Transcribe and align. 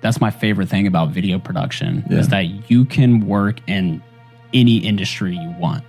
that's 0.00 0.20
my 0.20 0.30
favorite 0.30 0.68
thing 0.68 0.86
about 0.86 1.10
video 1.10 1.38
production 1.38 2.04
Yeah. 2.08 2.18
is 2.18 2.28
that 2.28 2.70
you 2.70 2.84
can 2.84 3.26
work 3.26 3.60
in 3.66 4.02
any 4.54 4.78
industry 4.78 5.36
you 5.36 5.54
want. 5.58 5.84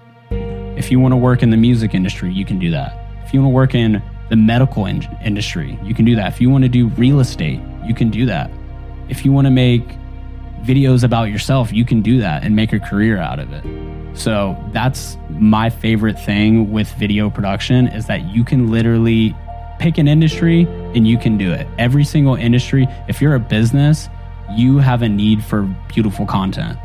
If 0.77 0.91
you 0.91 0.99
want 0.99 1.11
to 1.13 1.17
work 1.17 1.43
in 1.43 1.49
the 1.49 1.57
music 1.57 1.93
industry, 1.93 2.31
you 2.33 2.45
can 2.45 2.59
do 2.59 2.71
that. 2.71 2.97
If 3.25 3.33
you 3.33 3.41
want 3.41 3.51
to 3.51 3.55
work 3.55 3.75
in 3.75 4.01
the 4.29 4.35
medical 4.35 4.85
in- 4.85 5.05
industry, 5.23 5.77
you 5.83 5.93
can 5.93 6.05
do 6.05 6.15
that. 6.15 6.27
If 6.33 6.41
you 6.41 6.49
want 6.49 6.63
to 6.63 6.69
do 6.69 6.87
real 6.89 7.19
estate, 7.19 7.59
you 7.85 7.93
can 7.93 8.09
do 8.09 8.25
that. 8.25 8.49
If 9.09 9.25
you 9.25 9.31
want 9.31 9.45
to 9.45 9.51
make 9.51 9.83
videos 10.63 11.03
about 11.03 11.25
yourself, 11.29 11.73
you 11.73 11.83
can 11.85 12.01
do 12.01 12.19
that 12.19 12.43
and 12.43 12.55
make 12.55 12.71
a 12.73 12.79
career 12.79 13.17
out 13.17 13.39
of 13.39 13.51
it. 13.51 13.63
So 14.13 14.55
that's 14.73 15.17
my 15.29 15.69
favorite 15.69 16.19
thing 16.19 16.71
with 16.71 16.91
video 16.93 17.29
production 17.29 17.87
is 17.87 18.05
that 18.07 18.25
you 18.25 18.43
can 18.43 18.69
literally 18.69 19.35
pick 19.81 19.97
an 19.97 20.07
industry 20.07 20.67
and 20.93 21.07
you 21.07 21.17
can 21.17 21.39
do 21.39 21.51
it. 21.51 21.67
Every 21.79 22.03
single 22.03 22.35
industry, 22.35 22.87
if 23.07 23.19
you're 23.19 23.33
a 23.33 23.39
business, 23.39 24.09
you 24.55 24.77
have 24.77 25.01
a 25.01 25.09
need 25.09 25.43
for 25.43 25.63
beautiful 25.91 26.27
content. 26.27 26.77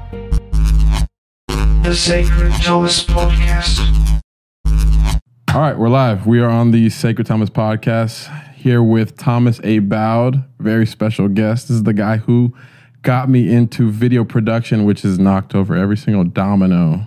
The 1.47 1.95
Sacred 1.95 2.55
Thomas 2.63 3.05
Podcast. 3.05 4.23
All 5.55 5.61
right, 5.61 5.77
we're 5.79 5.91
live. 5.91 6.27
We 6.27 6.41
are 6.41 6.49
on 6.49 6.71
the 6.71 6.89
Sacred 6.89 7.27
Thomas 7.27 7.51
podcast 7.51 8.55
here 8.55 8.83
with 8.83 9.19
Thomas 9.19 9.59
Abowd, 9.61 10.45
very 10.59 10.87
special 10.87 11.29
guest. 11.29 11.69
This 11.69 11.77
is 11.77 11.83
the 11.83 11.93
guy 11.93 12.17
who 12.17 12.55
got 13.03 13.29
me 13.29 13.53
into 13.53 13.91
video 13.91 14.25
production, 14.25 14.87
which 14.87 15.03
has 15.03 15.19
knocked 15.19 15.55
over 15.55 15.77
every 15.77 15.99
single 15.99 16.25
domino 16.25 17.07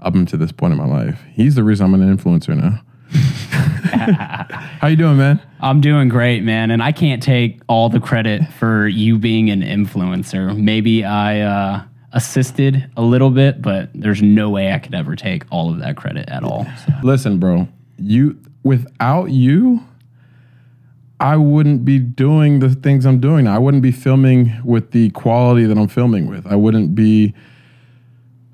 up 0.00 0.14
until 0.14 0.38
this 0.38 0.50
point 0.50 0.72
in 0.72 0.78
my 0.78 0.86
life. 0.86 1.22
He's 1.34 1.56
the 1.56 1.62
reason 1.62 1.84
I'm 1.84 2.00
an 2.00 2.16
influencer 2.16 2.56
now. 2.56 2.80
How 3.10 4.86
you 4.88 4.96
doing, 4.96 5.16
man? 5.16 5.40
I'm 5.60 5.80
doing 5.80 6.08
great, 6.08 6.42
man, 6.42 6.70
and 6.70 6.82
I 6.82 6.92
can't 6.92 7.22
take 7.22 7.60
all 7.68 7.88
the 7.88 8.00
credit 8.00 8.42
for 8.54 8.86
you 8.88 9.18
being 9.18 9.50
an 9.50 9.62
influencer. 9.62 10.56
Maybe 10.56 11.04
I 11.04 11.40
uh, 11.40 11.82
assisted 12.12 12.90
a 12.96 13.02
little 13.02 13.30
bit, 13.30 13.60
but 13.60 13.90
there's 13.94 14.22
no 14.22 14.50
way 14.50 14.72
I 14.72 14.78
could 14.78 14.94
ever 14.94 15.16
take 15.16 15.44
all 15.50 15.70
of 15.70 15.80
that 15.80 15.96
credit 15.96 16.28
at 16.28 16.42
all. 16.42 16.66
So. 16.86 16.92
Listen, 17.02 17.38
bro, 17.38 17.68
you 17.98 18.38
without 18.62 19.30
you, 19.30 19.80
I 21.18 21.36
wouldn't 21.36 21.84
be 21.84 21.98
doing 21.98 22.60
the 22.60 22.70
things 22.70 23.04
I'm 23.04 23.20
doing. 23.20 23.46
I 23.46 23.58
wouldn't 23.58 23.82
be 23.82 23.92
filming 23.92 24.52
with 24.64 24.92
the 24.92 25.10
quality 25.10 25.64
that 25.66 25.76
I'm 25.76 25.88
filming 25.88 26.26
with. 26.26 26.46
I 26.46 26.56
wouldn't 26.56 26.94
be 26.94 27.34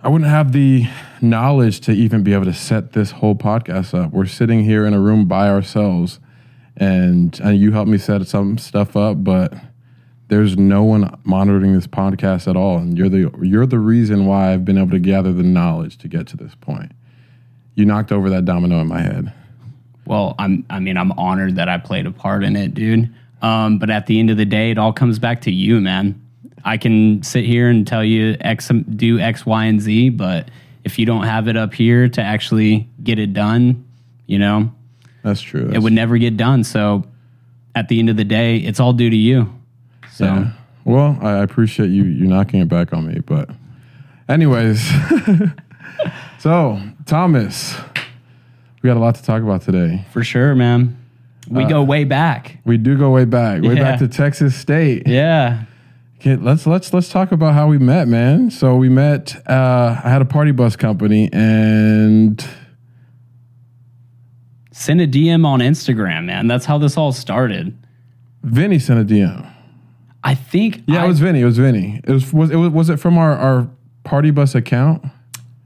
I 0.07 0.09
wouldn't 0.09 0.31
have 0.31 0.53
the 0.53 0.87
knowledge 1.21 1.81
to 1.81 1.91
even 1.91 2.23
be 2.23 2.33
able 2.33 2.45
to 2.45 2.53
set 2.53 2.93
this 2.93 3.11
whole 3.11 3.35
podcast 3.35 3.93
up. 3.93 4.13
We're 4.13 4.27
sitting 4.27 4.63
here 4.63 4.87
in 4.87 4.95
a 4.95 5.01
room 5.01 5.27
by 5.27 5.49
ourselves 5.49 6.21
and, 6.77 7.37
and 7.43 7.59
you 7.59 7.73
helped 7.73 7.91
me 7.91 7.99
set 7.99 8.25
some 8.29 8.57
stuff 8.57 8.97
up, 8.97 9.25
but 9.25 9.53
there's 10.29 10.57
no 10.57 10.85
one 10.85 11.13
monitoring 11.25 11.73
this 11.73 11.89
podcast 11.89 12.47
at 12.47 12.57
all 12.57 12.79
and 12.79 12.97
you're 12.97 13.09
the 13.09 13.33
you're 13.43 13.67
the 13.67 13.81
reason 13.81 14.27
why 14.27 14.53
I've 14.53 14.65
been 14.65 14.79
able 14.79 14.93
to 14.93 15.01
gather 15.01 15.33
the 15.33 15.43
knowledge 15.43 15.99
to 15.99 16.07
get 16.07 16.29
to 16.29 16.37
this 16.37 16.55
point. 16.55 16.93
You 17.75 17.85
knocked 17.85 18.13
over 18.13 18.31
that 18.31 18.45
domino 18.45 18.81
in 18.81 18.87
my 18.87 19.01
head. 19.01 19.33
Well, 20.05 20.37
I'm 20.39 20.65
I 20.71 20.79
mean, 20.79 20.97
I'm 20.97 21.11
honored 21.19 21.57
that 21.57 21.69
I 21.69 21.79
played 21.79 22.07
a 22.07 22.13
part 22.13 22.45
in 22.45 22.55
it, 22.55 22.75
dude. 22.75 23.13
Um, 23.43 23.81
but 23.81 23.91
at 23.91 24.07
the 24.07 24.21
end 24.21 24.31
of 24.31 24.37
the 24.37 24.45
day, 24.45 24.71
it 24.71 24.79
all 24.79 24.93
comes 24.93 25.19
back 25.19 25.41
to 25.41 25.51
you, 25.51 25.81
man. 25.81 26.26
I 26.67 26.79
can 26.79 27.23
sit 27.23 27.45
here 27.45 27.69
and 27.69 27.87
tell 27.87 28.05
you 28.05 28.37
X 28.41 28.69
do 28.97 29.21
X, 29.21 29.47
Y, 29.47 29.65
and 29.65 29.81
Z, 29.81 30.11
but 30.11 30.51
if 30.83 30.99
you 30.99 31.07
don't 31.07 31.23
have 31.23 31.47
it 31.47 31.57
up 31.57 31.73
here 31.73 32.09
to 32.09 32.21
actually 32.21 32.89
get 33.03 33.21
it 33.21 33.33
done, 33.33 33.85
you 34.27 34.41
know, 34.41 34.73
That's 35.23 35.41
true. 35.41 35.71
it 35.73 35.79
would 35.79 35.93
never 35.93 36.19
get 36.19 36.37
done. 36.37 36.65
So 36.65 37.05
at 37.77 37.87
the 37.89 38.01
end 38.01 38.11
of 38.11 38.17
the 38.17 38.25
day, 38.25 38.57
it's 38.57 38.81
all 38.81 38.93
due 38.93 39.09
to 39.09 39.17
you. 39.17 39.53
So 40.13 40.25
Yeah. 40.25 40.53
Well, 40.85 41.19
I 41.21 41.39
appreciate 41.39 41.89
you 41.91 42.05
you 42.05 42.27
knocking 42.27 42.61
it 42.61 42.69
back 42.69 42.93
on 42.93 43.07
me, 43.07 43.21
but 43.21 43.49
anyways. 44.29 44.81
so, 46.41 46.81
Thomas, 47.07 47.77
we 48.83 48.89
got 48.89 48.97
a 48.97 49.01
lot 49.01 49.15
to 49.15 49.23
talk 49.23 49.43
about 49.43 49.63
today. 49.63 50.05
for 50.13 50.25
sure, 50.25 50.57
man. 50.57 50.99
We 51.49 51.65
uh, 51.65 51.69
go 51.69 51.83
way 51.85 52.03
back. 52.03 52.59
We 52.65 52.77
do 52.77 52.99
go 52.99 53.11
way 53.11 53.25
back, 53.25 53.63
way 53.63 53.77
back 53.77 54.01
to 54.01 54.09
Texas 54.09 54.57
State. 54.57 55.07
Yeah. 55.07 55.65
Okay, 56.27 56.43
let's 56.43 56.67
let's 56.67 56.93
let's 56.93 57.09
talk 57.09 57.31
about 57.31 57.55
how 57.55 57.69
we 57.69 57.79
met, 57.79 58.09
man. 58.09 58.51
So 58.51 58.75
we 58.75 58.89
met. 58.89 59.37
Uh, 59.49 60.01
I 60.03 60.11
had 60.11 60.23
a 60.23 60.25
party 60.25 60.51
bus 60.51 60.75
company, 60.75 61.31
and 61.33 62.45
Send 64.73 65.01
a 65.01 65.07
DM 65.07 65.47
on 65.47 65.61
Instagram, 65.61 66.25
man. 66.25 66.49
That's 66.49 66.65
how 66.65 66.79
this 66.79 66.97
all 66.97 67.13
started. 67.13 67.79
Vinny 68.43 68.81
sent 68.81 68.99
a 69.01 69.05
DM. 69.05 69.49
I 70.25 70.35
think 70.35 70.83
Yeah, 70.89 71.03
I, 71.03 71.05
it 71.05 71.09
was 71.09 71.21
Vinny. 71.21 71.43
It 71.43 71.45
was 71.45 71.59
Vinny. 71.59 72.01
It 72.03 72.11
was 72.11 72.33
was 72.33 72.51
it 72.51 72.57
was, 72.57 72.71
was 72.71 72.91
it 72.91 72.97
from 72.97 73.19
our 73.19 73.33
our 73.37 73.71
party 74.03 74.33
bus 74.33 74.57
account? 74.57 75.05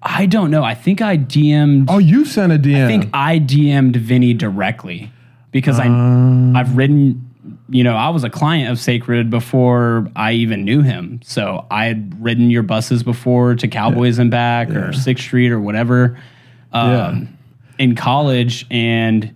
I 0.03 0.27
don't 0.27 0.51
know. 0.51 0.63
I 0.63 0.75
think 0.75 1.01
I 1.01 1.17
DM'd 1.17 1.89
Oh, 1.91 1.97
you 1.97 2.27
sent 2.27 2.53
a 2.53 2.59
DM. 2.59 2.85
I 2.85 2.87
think 2.87 3.09
I 3.15 3.39
DM'd 3.39 3.97
Vinny 3.97 4.35
directly 4.35 5.11
because 5.53 5.81
I 5.81 5.87
Um. 5.87 6.55
I've 6.55 6.77
ridden 6.77 7.30
you 7.69 7.85
know, 7.85 7.95
I 7.95 8.11
was 8.11 8.25
a 8.25 8.31
client 8.31 8.71
of 8.71 8.79
Sacred 8.79 9.31
before 9.31 10.11
I 10.15 10.33
even 10.33 10.65
knew 10.65 10.83
him. 10.83 11.21
So 11.25 11.67
I 11.71 11.87
had 11.87 12.23
ridden 12.23 12.51
your 12.51 12.63
buses 12.63 13.03
before 13.03 13.55
to 13.55 13.69
Cowboys 13.69 14.19
and 14.19 14.31
back 14.31 14.71
or 14.71 14.93
Sixth 14.93 15.25
Street 15.25 15.51
or 15.51 15.61
whatever 15.61 16.19
um, 16.73 16.91
Yeah. 16.91 17.25
in 17.79 17.95
college. 17.95 18.67
And, 18.71 19.35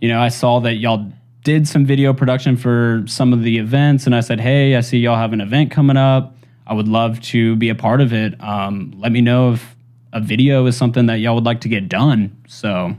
you 0.00 0.08
know, 0.08 0.20
I 0.20 0.28
saw 0.28 0.60
that 0.60 0.74
y'all 0.76 1.12
did 1.42 1.68
some 1.68 1.84
video 1.84 2.14
production 2.14 2.56
for 2.56 3.04
some 3.06 3.32
of 3.32 3.42
the 3.42 3.58
events. 3.58 4.06
And 4.06 4.14
I 4.14 4.20
said, 4.20 4.40
hey, 4.40 4.76
I 4.76 4.80
see 4.80 4.98
y'all 4.98 5.16
have 5.16 5.32
an 5.32 5.40
event 5.42 5.70
coming 5.70 5.96
up. 5.98 6.34
I 6.66 6.72
would 6.72 6.88
love 6.88 7.20
to 7.22 7.56
be 7.56 7.68
a 7.68 7.74
part 7.74 8.00
of 8.00 8.14
it. 8.14 8.40
Um, 8.42 8.94
let 8.96 9.12
me 9.12 9.20
know 9.20 9.52
if 9.52 9.76
a 10.14 10.20
video 10.20 10.64
is 10.64 10.76
something 10.76 11.06
that 11.06 11.16
y'all 11.16 11.34
would 11.34 11.44
like 11.44 11.60
to 11.62 11.68
get 11.68 11.90
done. 11.90 12.42
So 12.48 12.96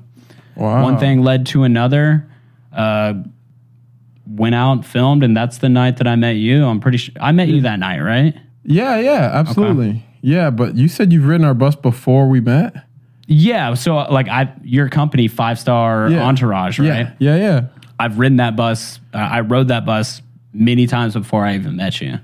wow. 0.56 0.84
one 0.84 1.00
thing 1.00 1.24
led 1.24 1.48
to 1.48 1.64
another. 1.64 2.30
Uh, 2.72 3.14
went 4.28 4.56
out, 4.56 4.72
and 4.74 4.86
filmed, 4.86 5.24
and 5.24 5.36
that's 5.36 5.59
the 5.59 5.69
night 5.69 5.97
that 5.97 6.08
I 6.08 6.16
met 6.16 6.36
you. 6.38 6.66
I'm 6.66 6.80
pretty 6.80 6.97
sure 6.97 7.13
I 7.19 7.31
met 7.31 7.47
you 7.47 7.62
that 7.62 7.80
night, 7.80 8.00
right? 8.00 8.34
Yeah, 8.63 8.97
yeah, 9.00 9.30
absolutely. 9.34 10.03
Yeah, 10.22 10.50
but 10.50 10.75
you 10.75 10.88
said 10.88 11.13
you've 11.13 11.25
ridden 11.28 11.46
our 11.46 11.53
bus 11.53 11.75
before 11.75 12.28
we 12.28 12.40
met. 12.41 12.74
Yeah. 13.28 13.74
So 13.75 13.96
like 13.97 14.28
I, 14.28 14.52
your 14.64 14.90
company, 14.90 15.28
Five 15.28 15.59
Star 15.59 16.09
Yeah. 16.09 16.24
Entourage, 16.25 16.80
right? 16.80 16.88
Yeah, 16.88 17.12
yeah, 17.19 17.35
yeah. 17.38 17.62
I've 18.00 18.18
ridden 18.19 18.38
that 18.38 18.56
bus. 18.56 19.00
Uh, 19.14 19.18
I 19.18 19.41
rode 19.41 19.68
that 19.69 19.85
bus 19.85 20.22
many 20.53 20.88
times 20.88 21.14
before 21.14 21.46
I 21.46 21.56
even 21.56 21.75
met 21.75 22.02
you. 22.02 22.19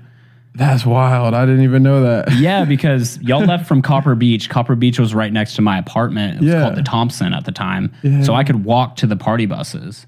That's 0.54 0.84
wild. 0.84 1.32
I 1.32 1.46
didn't 1.46 1.62
even 1.64 1.82
know 1.82 2.02
that. 2.02 2.32
Yeah, 2.38 2.64
because 2.64 3.18
y'all 3.22 3.44
left 3.44 3.66
from 3.66 3.80
Copper 3.82 4.14
Beech. 4.14 4.50
Copper 4.50 4.74
Beech 4.74 4.98
was 4.98 5.14
right 5.14 5.32
next 5.32 5.54
to 5.56 5.62
my 5.62 5.78
apartment. 5.78 6.36
It 6.36 6.40
was 6.42 6.50
Yeah. 6.52 6.62
called 6.62 6.74
the 6.76 6.82
Thompson 6.82 7.32
at 7.34 7.44
the 7.46 7.52
time. 7.52 7.90
Yeah. 8.02 8.22
So 8.22 8.34
I 8.34 8.44
could 8.44 8.64
walk 8.64 8.96
to 8.96 9.06
the 9.06 9.16
party 9.16 9.46
buses. 9.46 10.06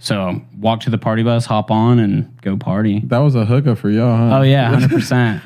So 0.00 0.40
walk 0.56 0.80
to 0.82 0.90
the 0.90 0.98
party 0.98 1.24
bus, 1.24 1.44
hop 1.44 1.72
on, 1.72 1.98
and 1.98 2.40
go 2.40 2.56
party. 2.56 3.00
That 3.06 3.18
was 3.18 3.34
a 3.34 3.44
hookup 3.44 3.78
for 3.78 3.90
y'all, 3.90 4.16
huh? 4.16 4.38
Oh 4.38 4.42
yeah, 4.42 4.70
hundred 4.70 4.90
percent. 5.00 5.42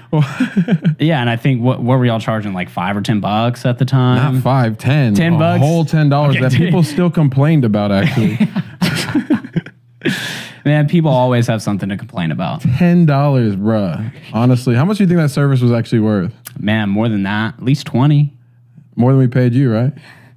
Yeah, 1.01 1.21
and 1.23 1.31
I 1.31 1.37
think 1.37 1.63
what 1.63 1.81
what 1.83 1.99
were 1.99 2.05
y'all 2.05 2.21
charging 2.21 2.53
like 2.53 2.69
five 2.69 2.95
or 2.97 3.01
ten 3.01 3.21
bucks 3.21 3.65
at 3.65 3.79
the 3.79 3.87
time? 3.87 4.35
Not 4.35 4.43
five, 4.43 4.77
ten. 4.77 5.15
10 5.15 5.35
a 5.35 5.39
bucks? 5.39 5.61
whole 5.63 5.85
ten 5.87 6.11
dollars 6.11 6.35
Okay, 6.37 6.43
that 6.43 6.51
dude. 6.53 6.61
people 6.61 6.83
still 6.83 7.11
complained 7.11 7.65
about. 7.65 7.93
Actually, 7.93 8.39
Man, 10.65 10.89
people 10.89 11.11
always 11.11 11.49
have 11.49 11.61
something 11.61 11.89
to 11.89 11.97
complain 11.97 12.31
about. 12.31 12.61
ten 12.61 13.05
dollars, 13.07 13.57
bruh. 13.57 14.13
Honestly, 14.33 14.75
how 14.77 14.85
much 14.85 14.99
do 14.99 15.05
you 15.05 15.09
think 15.09 15.19
that 15.19 15.31
service 15.31 15.61
was 15.61 15.73
actually 15.73 16.01
worth? 16.01 16.33
Man, 16.59 16.89
more 16.89 17.09
than 17.09 17.23
that, 17.25 17.55
at 17.55 17.65
least 17.65 17.87
twenty 17.87 18.33
More 18.97 19.11
than 19.13 19.19
we 19.19 19.27
paid 19.29 19.55
you, 19.55 19.73
right? 19.73 19.93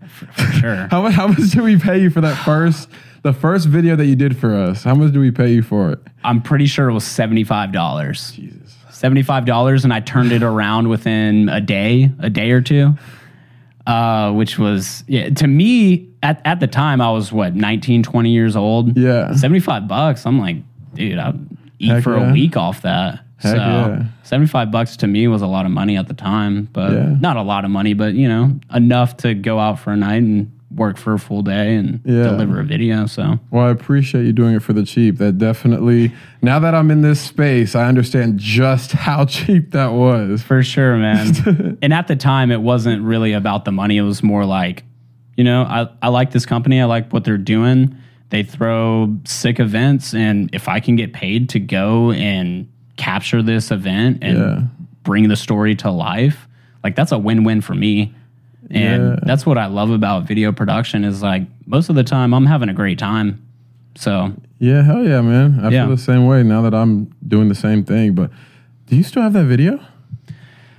for 0.07 0.25
sure. 0.53 0.87
How 0.91 1.01
much? 1.01 1.13
How 1.13 1.27
much 1.27 1.49
did 1.51 1.61
we 1.61 1.77
pay 1.77 1.99
you 2.01 2.09
for 2.09 2.21
that 2.21 2.35
first, 2.45 2.89
the 3.25 3.34
first 3.34 3.66
video 3.68 3.96
that 3.96 4.06
you 4.06 4.16
did 4.16 4.38
for 4.38 4.53
us? 4.56 4.84
How 4.84 4.94
much 4.94 5.12
do 5.12 5.19
we 5.19 5.31
pay 5.31 5.52
you 5.52 5.63
for 5.63 5.90
it? 5.90 6.00
I'm 6.24 6.44
pretty 6.44 6.68
sure 6.68 6.88
it 6.90 6.94
was 6.94 7.03
seventy 7.03 7.44
five 7.44 7.72
dollars. 7.72 8.31
Jesus. 8.31 8.78
Seventy 8.91 9.24
five 9.24 9.45
dollars, 9.45 9.83
and 9.83 9.92
I 9.92 10.00
turned 10.00 10.31
it 10.31 10.44
around 10.44 10.89
within 10.89 11.50
a 11.50 11.60
day, 11.60 12.12
a 12.19 12.30
day 12.30 12.51
or 12.51 12.62
two. 12.62 12.94
Uh, 13.88 14.31
which 14.31 14.57
was 14.60 15.04
yeah, 15.07 15.30
to 15.30 15.48
me 15.48 16.07
at, 16.24 16.39
at 16.45 16.60
the 16.60 16.68
time 16.68 17.01
I 17.01 17.12
was 17.12 17.31
what 17.31 17.56
19, 17.56 18.04
20 18.04 18.30
years 18.31 18.56
old. 18.56 18.98
Yeah. 18.98 19.36
75 19.36 19.88
bucks. 19.88 20.25
I'm 20.25 20.39
like, 20.39 20.57
dude, 20.95 21.19
I'd 21.19 21.39
eat 21.78 21.89
Heck 21.89 22.04
for 22.04 22.18
yeah. 22.18 22.30
a 22.30 22.33
week 22.33 22.57
off 22.57 22.81
that. 22.81 23.19
Heck 23.38 23.51
so 23.51 23.57
yeah. 23.57 24.04
75 24.24 24.71
bucks 24.71 24.98
to 24.98 25.07
me 25.07 25.28
was 25.28 25.44
a 25.44 25.48
lot 25.48 25.66
of 25.68 25.71
money 25.71 25.98
at 25.98 26.07
the 26.07 26.16
time, 26.16 26.68
but 26.74 26.94
Yeah. 26.94 27.16
not 27.19 27.38
a 27.38 27.44
lot 27.44 27.63
of 27.66 27.69
money, 27.69 27.94
but 27.94 28.16
you 28.16 28.28
know, 28.28 28.60
enough 28.74 29.18
to 29.18 29.36
go 29.36 29.60
out 29.60 29.78
for 29.80 29.92
a 29.94 29.98
night 29.98 30.24
and 30.24 30.51
work 30.71 30.97
for 30.97 31.13
a 31.13 31.19
full 31.19 31.41
day 31.41 31.75
and 31.75 32.01
Yeah. 32.03 32.23
deliver 32.23 32.59
a 32.59 32.63
video. 32.63 33.06
So 33.06 33.39
Well, 33.51 33.65
I 33.67 33.69
appreciate 33.69 34.25
you 34.25 34.33
doing 34.33 34.56
it 34.56 34.62
for 34.63 34.73
the 34.73 34.83
cheap. 34.83 35.17
That 35.17 35.38
definitely. 35.38 36.12
Now 36.41 36.59
that 36.59 36.73
I'm 36.75 36.89
in 36.91 37.01
this 37.01 37.19
space, 37.21 37.75
I 37.75 37.88
understand 37.88 38.39
just 38.39 38.91
how 38.91 39.25
cheap 39.35 39.71
that 39.71 39.94
was. 39.94 40.41
for 40.44 40.63
sure, 40.63 40.97
man. 40.97 41.77
and 41.81 41.94
at 41.94 42.07
the 42.07 42.15
time, 42.15 42.51
it 42.51 42.62
wasn't 42.62 43.03
really 43.03 43.33
about 43.33 43.65
the 43.65 43.71
money. 43.71 43.97
It 43.97 44.01
was 44.01 44.23
more 44.23 44.44
like, 44.45 44.83
you 45.38 45.44
know, 45.44 45.63
I, 45.63 45.88
I 46.01 46.07
like 46.09 46.31
this 46.31 46.45
company. 46.45 46.81
I 46.81 46.85
like 46.85 47.11
what 47.13 47.23
they're 47.23 47.38
doing. 47.38 47.95
They 48.31 48.41
throw 48.44 49.15
sick 49.25 49.59
events. 49.59 50.13
And 50.15 50.50
if 50.51 50.68
I 50.68 50.79
can 50.79 50.95
get 50.95 51.13
paid 51.13 51.47
to 51.50 51.59
go 51.59 52.11
and 52.11 52.68
capture 52.97 53.41
this 53.44 53.69
event 53.71 54.19
and 54.23 54.38
Yeah. 54.39 54.61
bring 55.03 55.27
the 55.29 55.35
story 55.35 55.75
to 55.75 55.91
life, 55.91 56.47
like 56.83 56.95
that's 56.95 57.11
a 57.11 57.19
win-win 57.19 57.61
for 57.61 57.75
me. 57.75 58.13
And 58.71 59.09
Yeah. 59.12 59.15
that's 59.23 59.45
what 59.45 59.57
I 59.57 59.67
love 59.67 59.89
about 59.91 60.27
video 60.27 60.51
production 60.51 61.03
is 61.03 61.21
like 61.21 61.44
most 61.65 61.89
of 61.89 61.95
the 61.95 62.03
time 62.03 62.33
I'm 62.33 62.45
having 62.45 62.69
a 62.69 62.73
great 62.73 62.97
time. 63.00 63.41
So 63.95 64.33
Yeah, 64.59 64.83
hell 64.83 65.03
yeah, 65.06 65.21
man. 65.21 65.59
I 65.62 65.69
Yeah. 65.69 65.85
feel 65.85 65.95
the 65.95 66.01
same 66.01 66.25
way 66.25 66.41
now 66.44 66.62
that 66.63 66.73
I'm 66.73 67.07
doing 67.27 67.50
the 67.50 67.56
same 67.56 67.83
thing. 67.83 68.13
But 68.13 68.31
do 68.88 68.95
you 68.95 69.03
still 69.03 69.21
have 69.23 69.33
that 69.33 69.45
video? 69.45 69.79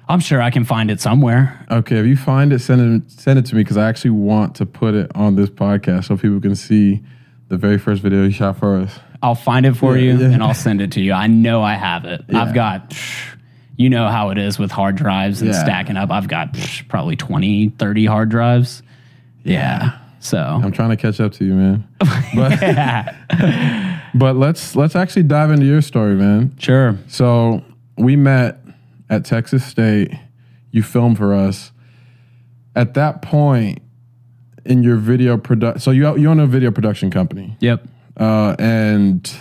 I'm 0.08 0.20
sure 0.20 0.40
I 0.40 0.50
can 0.50 0.64
find 0.64 0.90
it 0.90 1.00
somewhere. 1.00 1.64
Okay, 1.70 1.96
if 1.96 2.06
you 2.06 2.16
find 2.16 2.52
it, 2.52 2.60
send 2.60 2.80
it 3.02 3.10
send 3.10 3.38
it 3.40 3.46
to 3.46 3.54
me 3.56 3.62
because 3.62 3.76
I 3.76 3.88
actually 3.88 4.10
want 4.12 4.54
to 4.56 4.66
put 4.66 4.94
it 4.94 5.10
on 5.16 5.34
this 5.34 5.50
podcast 5.50 6.04
so 6.04 6.16
people 6.16 6.40
can 6.40 6.54
see 6.54 7.02
the 7.48 7.56
very 7.56 7.76
first 7.78 8.02
video 8.02 8.22
you 8.24 8.30
shot 8.30 8.56
for 8.56 8.76
us. 8.76 8.98
I'll 9.22 9.34
find 9.34 9.66
it 9.66 9.74
for 9.76 9.96
Yeah, 9.96 10.12
you 10.14 10.18
yeah. 10.20 10.30
and 10.32 10.42
I'll 10.42 10.54
send 10.54 10.80
it 10.80 10.92
to 10.92 11.00
you. 11.00 11.12
I 11.12 11.26
know 11.26 11.62
I 11.62 11.74
have 11.74 12.04
it. 12.04 12.24
I've 12.32 12.54
got, 12.54 12.94
you 13.76 13.90
know 13.90 14.08
how 14.08 14.30
it 14.30 14.38
is 14.38 14.58
with 14.58 14.70
hard 14.70 14.96
drives 14.96 15.40
and 15.42 15.50
Yeah. 15.52 15.62
stacking 15.62 15.96
up. 15.96 16.10
I've 16.10 16.28
got 16.28 16.56
probably 16.88 17.16
20, 17.16 17.70
30 17.70 18.06
hard 18.06 18.28
drives. 18.30 18.82
Yeah. 19.44 19.98
So, 20.20 20.38
I'm 20.38 20.72
trying 20.72 20.90
to 20.90 20.96
catch 20.96 21.20
up 21.20 21.32
to 21.34 21.44
you, 21.44 21.54
man. 21.54 21.84
But, 22.34 23.14
but 24.14 24.36
let's 24.36 24.74
let's 24.74 24.96
actually 24.96 25.22
dive 25.24 25.50
into 25.50 25.66
your 25.66 25.82
story, 25.82 26.14
man. 26.14 26.54
sure. 26.58 26.98
So 27.06 27.62
we 27.96 28.16
met 28.16 28.58
at 29.08 29.24
Texas 29.24 29.64
State. 29.64 30.12
You 30.72 30.82
filmed 30.82 31.16
for 31.18 31.34
us. 31.34 31.70
At 32.74 32.94
that 32.94 33.22
point 33.22 33.80
in 34.64 34.82
your 34.82 34.96
video 34.96 35.38
production, 35.38 35.80
so 35.80 35.90
you 35.92 36.16
you 36.18 36.28
own 36.28 36.40
a 36.40 36.46
video 36.46 36.70
production 36.70 37.10
company, 37.10 37.56
Yep. 37.60 37.86
uh, 38.18 38.56
and 38.58 39.32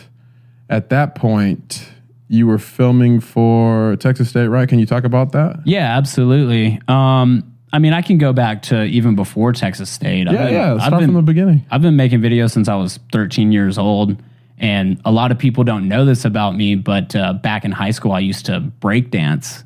at 0.69 0.89
that 0.89 1.15
point 1.15 1.87
you 2.27 2.47
were 2.47 2.57
filming 2.57 3.19
for 3.19 3.95
Texas 3.97 4.29
State, 4.29 4.47
right? 4.47 4.67
Can 4.67 4.79
you 4.79 4.85
talk 4.85 5.03
about 5.03 5.31
that? 5.33 5.59
Yeah, 5.65 5.95
absolutely. 5.97 6.79
Um, 6.87 7.51
I 7.71 7.79
mean, 7.79 7.93
I 7.93 8.01
can 8.01 8.17
go 8.17 8.33
back 8.33 8.61
to 8.63 8.83
even 8.85 9.15
before 9.15 9.51
Texas 9.53 9.89
State. 9.89 10.27
I've 10.27 10.33
Yeah, 10.33 10.45
been- 10.45 10.53
yeah. 10.53 10.71
Let's 10.71 10.83
I've 10.83 10.87
start 10.89 10.99
been- 11.01 11.07
from 11.09 11.15
the 11.15 11.21
beginning. 11.21 11.65
I've 11.69 11.81
been 11.81 11.95
making 11.95 12.21
videos 12.21 12.51
since 12.51 12.67
I 12.67 12.75
was 12.75 12.99
13 13.11 13.51
years 13.51 13.77
old. 13.77 14.17
And 14.57 15.01
a 15.03 15.11
lot 15.11 15.31
of 15.31 15.37
people 15.37 15.65
don't 15.65 15.89
know 15.89 16.05
this 16.05 16.23
about 16.23 16.55
me, 16.55 16.75
but 16.75 17.13
uh, 17.15 17.33
back 17.33 17.65
in 17.65 17.71
high 17.73 17.91
school, 17.91 18.13
I 18.13 18.19
used 18.19 18.45
to 18.45 18.61
break 18.61 19.11
dance, 19.11 19.65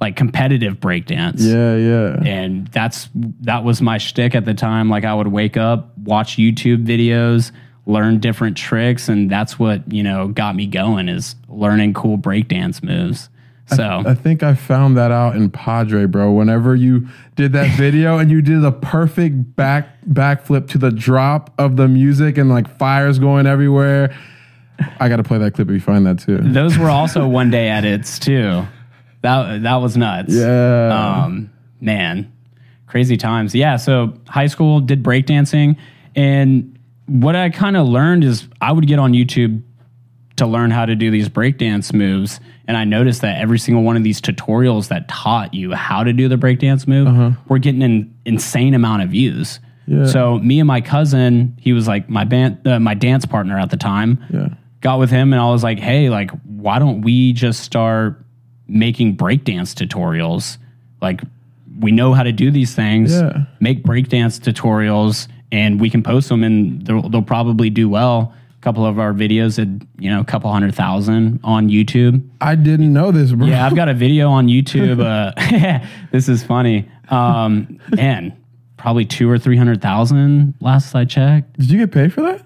like 0.00 0.14
competitive 0.14 0.78
break 0.78 1.06
dance. 1.06 1.42
Yeah, 1.44 1.74
yeah. 1.76 2.22
And 2.24 2.68
that's 2.68 3.08
that 3.40 3.64
was 3.64 3.82
my 3.82 3.98
shtick 3.98 4.36
at 4.36 4.44
the 4.44 4.54
time. 4.54 4.88
Like 4.88 5.04
I 5.04 5.12
would 5.12 5.26
wake 5.26 5.56
up, 5.56 5.98
watch 5.98 6.36
YouTube 6.36 6.86
videos, 6.86 7.50
learn 7.86 8.18
different 8.18 8.56
tricks, 8.56 9.08
and 9.08 9.30
that's 9.30 9.58
what 9.58 9.90
you 9.92 10.02
know 10.02 10.28
got 10.28 10.54
me 10.56 10.66
going 10.66 11.08
is 11.08 11.34
learning 11.48 11.94
cool 11.94 12.18
breakdance 12.18 12.82
moves. 12.82 13.28
So 13.66 14.02
I 14.04 14.14
think 14.14 14.42
I 14.42 14.54
found 14.54 14.96
that 14.96 15.10
out 15.10 15.36
in 15.36 15.50
Padre, 15.50 16.06
bro. 16.06 16.32
Whenever 16.32 16.74
you 16.74 17.08
did 17.36 17.52
that 17.52 17.70
video 17.76 18.18
and 18.18 18.30
you 18.30 18.42
did 18.42 18.60
the 18.60 18.72
perfect 18.72 19.56
back 19.56 20.00
backflip 20.06 20.68
to 20.70 20.78
the 20.78 20.90
drop 20.90 21.52
of 21.58 21.76
the 21.76 21.88
music 21.88 22.38
and 22.38 22.50
like 22.50 22.68
fires 22.78 23.18
going 23.18 23.46
everywhere. 23.46 24.14
I 24.98 25.08
got 25.08 25.16
to 25.16 25.22
play 25.22 25.38
that 25.38 25.54
clip 25.54 25.68
if 25.68 25.74
you 25.74 25.80
find 25.80 26.04
that 26.06 26.18
too. 26.18 26.38
those 26.38 26.76
were 26.76 26.90
also 26.90 27.26
one 27.26 27.50
day 27.50 27.68
edits 27.68 28.18
too. 28.18 28.66
That 29.22 29.62
that 29.62 29.76
was 29.76 29.96
nuts. 29.96 30.34
Yeah. 30.34 31.22
Um, 31.24 31.50
man, 31.80 32.32
crazy 32.86 33.16
times. 33.16 33.54
Yeah. 33.54 33.76
So 33.76 34.14
high 34.28 34.48
school 34.48 34.80
did 34.80 35.02
breakdancing, 35.02 35.76
and 36.16 36.76
what 37.06 37.36
I 37.36 37.50
kind 37.50 37.76
of 37.76 37.86
learned 37.86 38.24
is 38.24 38.48
I 38.60 38.72
would 38.72 38.86
get 38.86 38.98
on 38.98 39.12
YouTube 39.12 39.62
to 40.36 40.46
learn 40.46 40.70
how 40.70 40.86
to 40.86 40.94
do 40.94 41.10
these 41.10 41.28
breakdance 41.28 41.92
moves, 41.92 42.40
and 42.66 42.76
I 42.76 42.84
noticed 42.84 43.20
that 43.20 43.40
every 43.40 43.58
single 43.58 43.82
one 43.82 43.96
of 43.96 44.02
these 44.02 44.20
tutorials 44.20 44.88
that 44.88 45.08
taught 45.08 45.52
you 45.52 45.72
how 45.72 46.04
to 46.04 46.12
do 46.12 46.28
the 46.28 46.36
breakdance 46.36 46.86
move 46.86 47.36
were 47.48 47.58
getting 47.58 47.82
an 47.82 48.14
insane 48.24 48.74
amount 48.74 49.02
of 49.02 49.10
views. 49.10 49.60
Yeah. 49.86 50.06
So 50.06 50.38
me 50.38 50.60
and 50.60 50.66
my 50.66 50.80
cousin, 50.80 51.56
he 51.60 51.72
was 51.72 51.88
like 51.88 52.08
my 52.08 52.24
band, 52.24 52.66
uh, 52.66 52.78
my 52.78 52.94
dance 52.94 53.26
partner 53.26 53.58
at 53.58 53.70
the 53.70 53.76
time 53.76 54.24
yeah. 54.32 54.48
got 54.80 54.98
with 54.98 55.10
him 55.10 55.32
and 55.32 55.42
I 55.42 55.50
was 55.50 55.62
like, 55.62 55.78
hey, 55.78 56.08
like, 56.08 56.30
why 56.44 56.78
don't 56.78 57.02
we 57.02 57.32
just 57.32 57.60
start 57.60 58.24
making 58.68 59.16
breakdance 59.16 59.74
tutorials? 59.74 60.58
Like, 61.00 61.22
we 61.80 61.90
know 61.90 62.14
how 62.14 62.22
to 62.22 62.32
do 62.32 62.50
these 62.50 62.74
things. 62.74 63.12
Yeah. 63.12 63.44
Make 63.60 63.82
breakdance 63.82 64.38
tutorials 64.38 65.26
and 65.52 65.78
we 65.80 65.90
can 65.90 66.02
post 66.02 66.28
them 66.28 66.42
and 66.42 66.84
they'll, 66.84 67.08
they'll 67.08 67.22
probably 67.22 67.70
do 67.70 67.88
well. 67.88 68.34
A 68.58 68.60
couple 68.62 68.86
of 68.86 68.98
our 68.98 69.12
videos 69.12 69.58
had, 69.58 69.86
you 69.98 70.10
know, 70.10 70.20
a 70.20 70.24
couple 70.24 70.50
hundred 70.50 70.74
thousand 70.74 71.40
on 71.44 71.68
YouTube. 71.68 72.26
I 72.40 72.54
didn't 72.54 72.92
know 72.92 73.12
this, 73.12 73.32
bro. 73.32 73.46
Yeah, 73.46 73.66
I've 73.66 73.76
got 73.76 73.88
a 73.88 73.94
video 73.94 74.30
on 74.30 74.48
YouTube. 74.48 75.00
Uh, 75.02 75.86
this 76.12 76.28
is 76.28 76.42
funny. 76.42 76.88
Um, 77.08 77.78
man, 77.90 78.36
probably 78.76 79.04
two 79.04 79.28
or 79.30 79.38
300,000 79.38 80.54
last 80.60 80.94
I 80.94 81.04
checked. 81.04 81.58
Did 81.58 81.70
you 81.70 81.78
get 81.78 81.92
paid 81.92 82.12
for 82.12 82.22
that? 82.22 82.42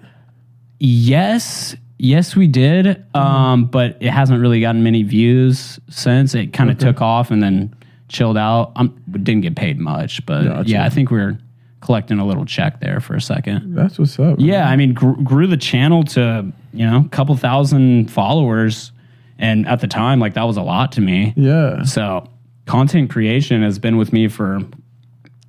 Yes, 0.79 1.75
yes, 1.97 2.35
we 2.35 2.47
did. 2.47 3.03
Um, 3.15 3.65
but 3.65 3.97
it 4.01 4.09
hasn't 4.11 4.41
really 4.41 4.59
gotten 4.59 4.83
many 4.83 5.03
views 5.03 5.79
since. 5.89 6.35
It 6.35 6.53
kind 6.53 6.69
of 6.69 6.77
took 6.77 7.01
off 7.01 7.31
and 7.31 7.41
then 7.41 7.73
chilled 8.09 8.37
out. 8.37 8.73
Um, 8.75 9.01
didn't 9.11 9.41
get 9.41 9.55
paid 9.55 9.79
much, 9.79 10.25
but 10.25 10.43
Gotcha. 10.43 10.69
yeah, 10.69 10.85
I 10.85 10.89
think 10.89 11.09
we 11.09 11.19
are 11.19 11.39
collecting 11.87 12.19
a 12.19 12.25
little 12.25 12.45
check 12.45 12.81
there 12.81 12.99
for 12.99 13.15
a 13.15 13.21
second. 13.21 13.73
That's 13.73 13.97
what's 13.97 14.19
up. 14.19 14.35
Yeah, 14.39 14.69
I 14.69 14.75
mean, 14.75 14.93
grew, 14.93 15.15
grew 15.23 15.47
the 15.47 15.55
channel 15.57 16.03
to 16.03 16.51
you 16.73 16.85
know 16.85 17.03
a 17.05 17.09
couple 17.09 17.35
thousand 17.37 18.11
followers, 18.11 18.91
and 19.39 19.65
at 19.67 19.79
the 19.79 19.87
time, 19.87 20.19
like 20.19 20.33
that 20.33 20.43
was 20.43 20.57
a 20.57 20.61
lot 20.61 20.91
to 20.93 21.01
me. 21.01 21.33
Yeah. 21.37 21.83
So 21.83 22.29
content 22.65 23.09
creation 23.09 23.63
has 23.63 23.79
been 23.79 23.95
with 23.95 24.11
me 24.11 24.27
for 24.27 24.55
a 24.57 24.65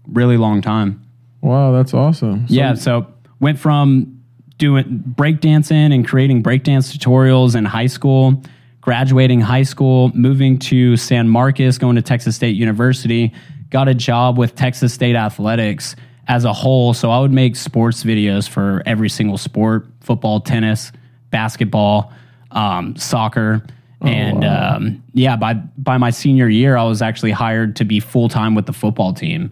really 0.07 0.37
long 0.37 0.63
time. 0.63 1.03
Wow, 1.43 1.73
that's 1.73 1.93
awesome. 1.93 2.47
So- 2.47 2.55
Yeah, 2.55 2.75
so 2.75 3.07
went 3.41 3.59
from 3.59 4.23
doing 4.59 4.85
breakdancing 5.17 5.93
and 5.95 6.07
creating 6.07 6.43
breakdance 6.45 6.97
tutorials 6.97 7.57
in 7.57 7.65
high 7.65 7.87
school, 7.89 8.41
graduating 8.81 9.41
high 9.41 9.65
school, 9.65 10.13
moving 10.15 10.57
to 10.59 10.97
San 10.97 11.29
Marcos, 11.29 11.79
going 11.79 11.97
to 11.97 12.03
Texas 12.03 12.37
State 12.37 12.57
University, 12.57 13.33
got 13.71 13.87
a 13.89 13.95
job 13.95 14.39
with 14.39 14.55
Texas 14.55 14.93
State 14.95 15.15
Athletics 15.17 15.95
as 16.29 16.45
a 16.45 16.53
whole. 16.53 16.95
So 16.95 17.11
I 17.11 17.19
would 17.19 17.33
make 17.33 17.57
sports 17.57 18.05
videos 18.05 18.49
for 18.49 18.83
every 18.87 19.09
single 19.09 19.39
sport 19.39 19.87
football, 20.01 20.41
tennis, 20.41 20.93
basketball, 21.31 22.13
um, 22.51 22.97
soccer. 22.97 23.65
And 24.01 24.45
um, 24.45 25.03
yeah, 25.13 25.35
by 25.35 25.55
by 25.55 25.99
my 25.99 26.11
senior 26.11 26.49
year, 26.49 26.77
I 26.77 26.85
was 26.85 27.03
actually 27.03 27.33
hired 27.33 27.77
to 27.77 27.85
be 27.85 27.99
full 27.99 28.29
time 28.29 28.55
with 28.55 28.67
the 28.67 28.73
football 28.73 29.13
team 29.13 29.51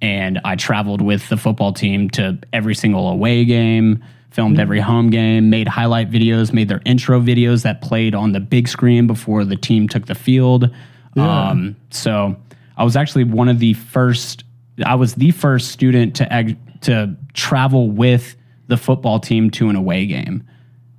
and 0.00 0.40
I 0.44 0.56
traveled 0.56 1.00
with 1.00 1.28
the 1.28 1.36
football 1.36 1.72
team 1.72 2.10
to 2.10 2.38
every 2.52 2.74
single 2.74 3.08
away 3.08 3.44
game, 3.44 4.02
filmed 4.30 4.60
every 4.60 4.80
home 4.80 5.10
game, 5.10 5.50
made 5.50 5.66
highlight 5.66 6.10
videos, 6.10 6.52
made 6.52 6.68
their 6.68 6.82
intro 6.84 7.20
videos 7.20 7.62
that 7.64 7.82
played 7.82 8.14
on 8.14 8.32
the 8.32 8.40
big 8.40 8.68
screen 8.68 9.06
before 9.06 9.44
the 9.44 9.56
team 9.56 9.88
took 9.88 10.06
the 10.06 10.14
field. 10.14 10.70
Um, 11.16 11.74
so 11.90 12.36
I 12.76 12.84
was 12.84 12.94
actually 12.94 13.24
one 13.24 13.48
of 13.48 13.58
the 13.58 13.74
first. 13.74 14.44
I 14.84 14.94
was 14.94 15.14
the 15.14 15.30
first 15.30 15.68
student 15.70 16.16
to 16.16 16.56
to 16.82 17.16
travel 17.34 17.90
with 17.90 18.36
the 18.68 18.76
football 18.76 19.18
team 19.18 19.50
to 19.50 19.68
an 19.68 19.76
away 19.76 20.06
game. 20.06 20.44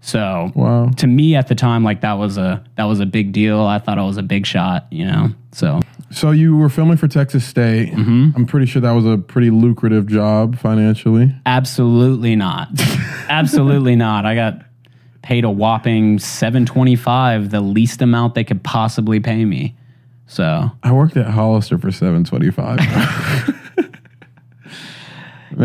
So 0.01 0.51
Wow. 0.55 0.89
to 0.97 1.07
me 1.07 1.35
at 1.35 1.47
the 1.47 1.55
time, 1.55 1.83
like 1.83 2.01
that 2.01 2.13
was 2.13 2.37
a 2.37 2.63
that 2.75 2.85
was 2.85 2.99
a 2.99 3.05
big 3.05 3.31
deal. 3.31 3.61
I 3.61 3.79
thought 3.79 3.99
I 3.99 4.03
was 4.03 4.17
a 4.17 4.23
big 4.23 4.45
shot, 4.45 4.87
you 4.91 5.05
know. 5.05 5.31
So 5.51 5.81
So 6.11 6.31
you 6.31 6.55
were 6.57 6.69
filming 6.69 6.97
for 6.97 7.07
Texas 7.07 7.45
State. 7.45 7.91
Mm-hmm. 7.91 8.31
I'm 8.35 8.45
pretty 8.45 8.65
sure 8.65 8.81
that 8.81 8.91
was 8.91 9.05
a 9.05 9.17
pretty 9.17 9.49
lucrative 9.49 10.07
job 10.07 10.57
financially. 10.57 11.35
Absolutely 11.45 12.35
not. 12.35 12.69
Absolutely 13.29 13.95
not. 13.95 14.25
I 14.25 14.35
got 14.35 14.61
paid 15.21 15.43
a 15.43 15.49
whopping 15.49 16.17
725, 16.17 17.51
the 17.51 17.61
least 17.61 18.01
amount 18.01 18.35
they 18.35 18.43
could 18.43 18.63
possibly 18.63 19.19
pay 19.19 19.45
me. 19.45 19.75
So, 20.27 20.71
I 20.83 20.91
worked 20.91 21.17
at 21.17 21.27
Hollister 21.27 21.77
for 21.77 21.91
725. 21.91 22.79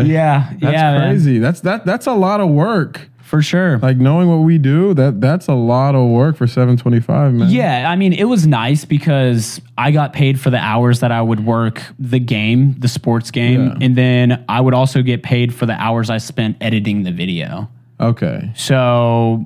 yeah, 0.03 0.49
That's 0.59 0.61
yeah, 0.73 0.91
man. 0.97 1.09
crazy. 1.11 1.39
That's 1.39 1.61
that 1.61 1.85
that's 1.85 2.07
a 2.07 2.13
lot 2.13 2.39
of 2.41 2.49
work. 2.49 3.09
for 3.21 3.41
sure. 3.41 3.79
Like 3.79 3.97
knowing 3.97 4.29
what 4.29 4.45
we 4.45 4.59
do, 4.59 4.93
that 4.93 5.19
that's 5.19 5.47
a 5.47 5.53
lot 5.55 5.95
of 5.95 6.07
work 6.09 6.37
for 6.37 6.45
725, 6.45 7.33
man. 7.33 7.49
Yeah, 7.49 7.89
I 7.89 7.95
mean, 7.95 8.13
it 8.13 8.25
was 8.25 8.45
nice 8.45 8.85
because 8.85 9.59
I 9.79 9.89
got 9.91 10.13
paid 10.13 10.39
for 10.39 10.51
the 10.51 10.59
hours 10.59 10.99
that 10.99 11.11
I 11.11 11.21
would 11.23 11.43
work 11.43 11.81
the 11.97 12.19
game, 12.19 12.75
the 12.77 12.87
sports 12.87 13.31
game, 13.31 13.65
Yeah. 13.65 13.77
and 13.81 13.95
then 13.95 14.45
I 14.47 14.61
would 14.61 14.75
also 14.75 15.01
get 15.01 15.23
paid 15.23 15.53
for 15.55 15.65
the 15.65 15.73
hours 15.73 16.11
I 16.11 16.19
spent 16.19 16.57
editing 16.61 17.01
the 17.03 17.11
video. 17.11 17.67
Okay. 17.99 18.51
So, 18.55 19.43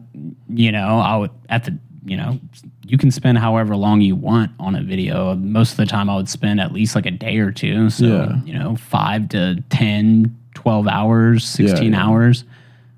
you 0.49 0.71
know, 0.73 0.99
I 0.99 1.15
would 1.15 1.31
at 1.47 1.63
the, 1.63 1.77
you 2.03 2.17
know, 2.17 2.37
you 2.85 2.97
can 2.97 3.11
spend 3.11 3.37
however 3.37 3.75
long 3.77 4.01
you 4.01 4.15
want 4.15 4.51
on 4.59 4.75
a 4.75 4.81
video. 4.81 5.35
Most 5.35 5.71
of 5.71 5.77
the 5.77 5.85
time 5.85 6.09
I 6.09 6.15
would 6.15 6.27
spend 6.27 6.59
at 6.59 6.73
least 6.73 6.95
like 6.95 7.05
a 7.05 7.11
day 7.11 7.37
or 7.37 7.51
two. 7.51 7.89
So, 7.91 8.05
Yeah. 8.07 8.41
you 8.45 8.57
know, 8.59 8.75
5 8.75 9.29
to 9.29 9.63
10, 9.69 10.35
12 10.59 10.87
hours, 10.87 11.47
16 11.47 11.93
yeah. 11.93 12.05
hours. 12.05 12.43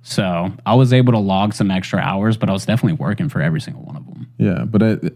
So, 0.02 0.52
I 0.66 0.74
was 0.74 0.94
able 0.94 1.14
to 1.14 1.20
log 1.20 1.54
some 1.54 1.70
extra 1.70 2.00
hours, 2.00 2.36
but 2.36 2.50
I 2.50 2.54
was 2.54 2.66
definitely 2.66 2.98
working 2.98 3.30
for 3.30 3.40
every 3.40 3.62
single 3.62 3.84
one 3.84 3.96
of 3.96 4.06
them. 4.08 4.28
Yeah, 4.40 4.66
but 4.66 4.82
it, 4.82 5.14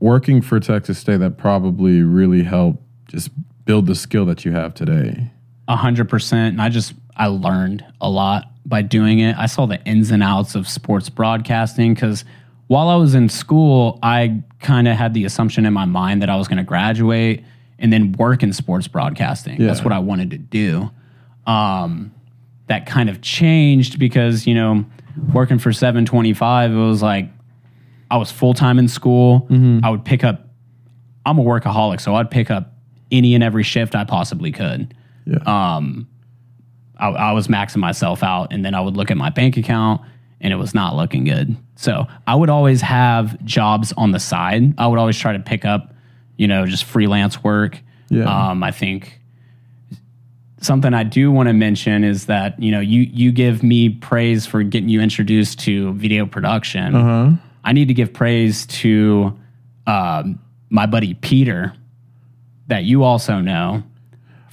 working 0.00 0.42
for 0.42 0.58
Texas 0.58 0.98
State 0.98 1.18
that 1.20 1.38
probably 1.38 2.02
really 2.02 2.42
helped 2.42 2.82
just 3.06 3.30
build 3.64 3.86
the 3.86 3.94
skill 3.94 4.26
that 4.26 4.44
you 4.44 4.50
have 4.50 4.74
today. 4.74 5.30
A 5.68 5.76
hundred 5.76 6.08
percent. 6.08 6.54
And 6.54 6.62
I 6.62 6.68
just 6.68 6.94
I 7.16 7.28
learned 7.28 7.84
a 8.00 8.10
lot 8.10 8.50
by 8.66 8.82
doing 8.82 9.20
it. 9.20 9.36
I 9.36 9.46
saw 9.46 9.66
the 9.66 9.80
ins 9.84 10.10
and 10.10 10.22
outs 10.22 10.56
of 10.56 10.68
sports 10.68 11.08
broadcasting 11.08 11.94
because 11.94 12.24
while 12.66 12.88
I 12.88 12.96
was 12.96 13.14
in 13.14 13.28
school, 13.28 14.00
I 14.02 14.42
kind 14.60 14.88
of 14.88 14.96
had 14.96 15.14
the 15.14 15.24
assumption 15.24 15.64
in 15.64 15.72
my 15.72 15.84
mind 15.84 16.22
that 16.22 16.28
I 16.28 16.36
was 16.36 16.48
going 16.48 16.58
to 16.58 16.64
graduate 16.64 17.44
and 17.78 17.92
then 17.92 18.12
work 18.12 18.42
in 18.42 18.52
sports 18.52 18.88
broadcasting. 18.88 19.64
That's 19.64 19.82
what 19.82 19.92
I 19.92 19.98
wanted 19.98 20.30
to 20.30 20.38
do. 20.38 20.90
Um, 21.46 22.12
that 22.66 22.86
kind 22.86 23.10
of 23.10 23.20
changed 23.20 23.98
because 23.98 24.46
you 24.46 24.54
know 24.54 24.84
working 25.34 25.58
for 25.58 25.72
725 25.72 26.72
it 26.72 26.74
was 26.74 27.02
like 27.02 27.28
i 28.10 28.16
was 28.16 28.32
full-time 28.32 28.78
in 28.78 28.88
school 28.88 29.46
i 29.84 29.90
would 29.90 30.04
pick 30.04 30.24
up 30.24 30.48
i'm 31.26 31.38
a 31.38 31.42
workaholic 31.44 32.00
so 32.00 32.14
i'd 32.16 32.30
pick 32.30 32.50
up 32.50 32.72
any 33.12 33.34
and 33.34 33.44
every 33.44 33.62
shift 33.62 33.94
i 33.94 34.02
possibly 34.04 34.50
could 34.50 34.94
Yeah. 35.26 35.38
um, 35.76 36.08
I, 36.98 37.08
I 37.10 37.32
was 37.32 37.48
maxing 37.48 37.78
myself 37.78 38.22
out, 38.22 38.52
and 38.52 38.64
then 38.64 38.74
I 38.74 38.80
would 38.80 38.96
look 38.96 39.10
at 39.10 39.16
my 39.16 39.28
bank 39.28 39.56
account, 39.56 40.00
and 40.40 40.52
it 40.52 40.56
was 40.56 40.74
not 40.74 40.94
looking 40.94 41.24
good. 41.24 41.56
So 41.74 42.06
I 42.26 42.34
would 42.36 42.48
always 42.50 42.80
have 42.82 43.42
jobs 43.44 43.92
on 43.96 44.12
the 44.12 44.20
side. 44.20 44.74
I 44.78 44.86
would 44.86 44.98
always 45.00 45.18
try 45.18 45.32
to 45.32 45.40
pick 45.40 45.64
up, 45.64 45.92
you 46.36 46.46
know, 46.46 46.66
just 46.66 46.84
freelance 46.84 47.42
work. 47.42 47.80
Yeah. 48.10 48.24
Um, 48.50 48.62
I 48.62 48.70
think 48.70 49.20
something 50.64 50.94
I 50.94 51.04
do 51.04 51.30
want 51.30 51.48
to 51.48 51.52
mention 51.52 52.04
is 52.04 52.26
that 52.26 52.60
you 52.60 52.70
know 52.70 52.80
you 52.80 53.02
you 53.02 53.32
give 53.32 53.62
me 53.62 53.90
praise 53.90 54.46
for 54.46 54.62
getting 54.62 54.88
you 54.88 55.00
introduced 55.00 55.60
to 55.60 55.92
video 55.94 56.26
production. 56.26 56.94
Uh-huh. 56.94 57.36
I 57.64 57.72
need 57.72 57.88
to 57.88 57.94
give 57.94 58.12
praise 58.12 58.66
to 58.66 59.38
um, 59.86 60.38
my 60.70 60.86
buddy 60.86 61.14
Peter, 61.14 61.72
that 62.66 62.84
you 62.84 63.02
also 63.02 63.40
know. 63.40 63.82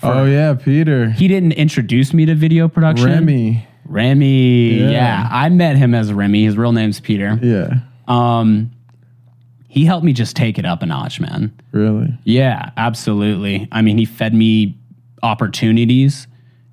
oh 0.03 0.25
yeah, 0.25 0.53
Peter. 0.53 1.10
He 1.10 1.27
didn't 1.27 1.53
introduce 1.53 2.13
me 2.13 2.25
to 2.25 2.36
video 2.36 2.68
production. 2.68 3.10
Remy. 3.10 3.68
Remy. 3.86 4.80
Yeah. 4.80 4.89
Yeah. 4.89 5.30
I 5.30 5.50
met 5.50 5.75
him 5.75 5.94
as 5.94 6.13
Remy. 6.13 6.46
His 6.46 6.58
real 6.58 6.72
name's 6.72 7.00
Peter. 7.00 7.39
Yeah. 7.41 7.80
Um, 8.08 8.72
he 9.68 9.86
helped 9.86 10.03
me 10.03 10.12
just 10.12 10.36
take 10.36 10.60
it 10.60 10.65
up 10.65 10.82
a 10.82 10.86
notch, 10.86 11.20
man. 11.20 11.58
Really? 11.72 12.13
Yeah, 12.25 12.72
absolutely. 12.75 13.70
I 13.72 13.82
mean, 13.82 13.98
he 13.98 14.03
fed 14.03 14.34
me 14.34 14.77
opportunities 15.24 16.28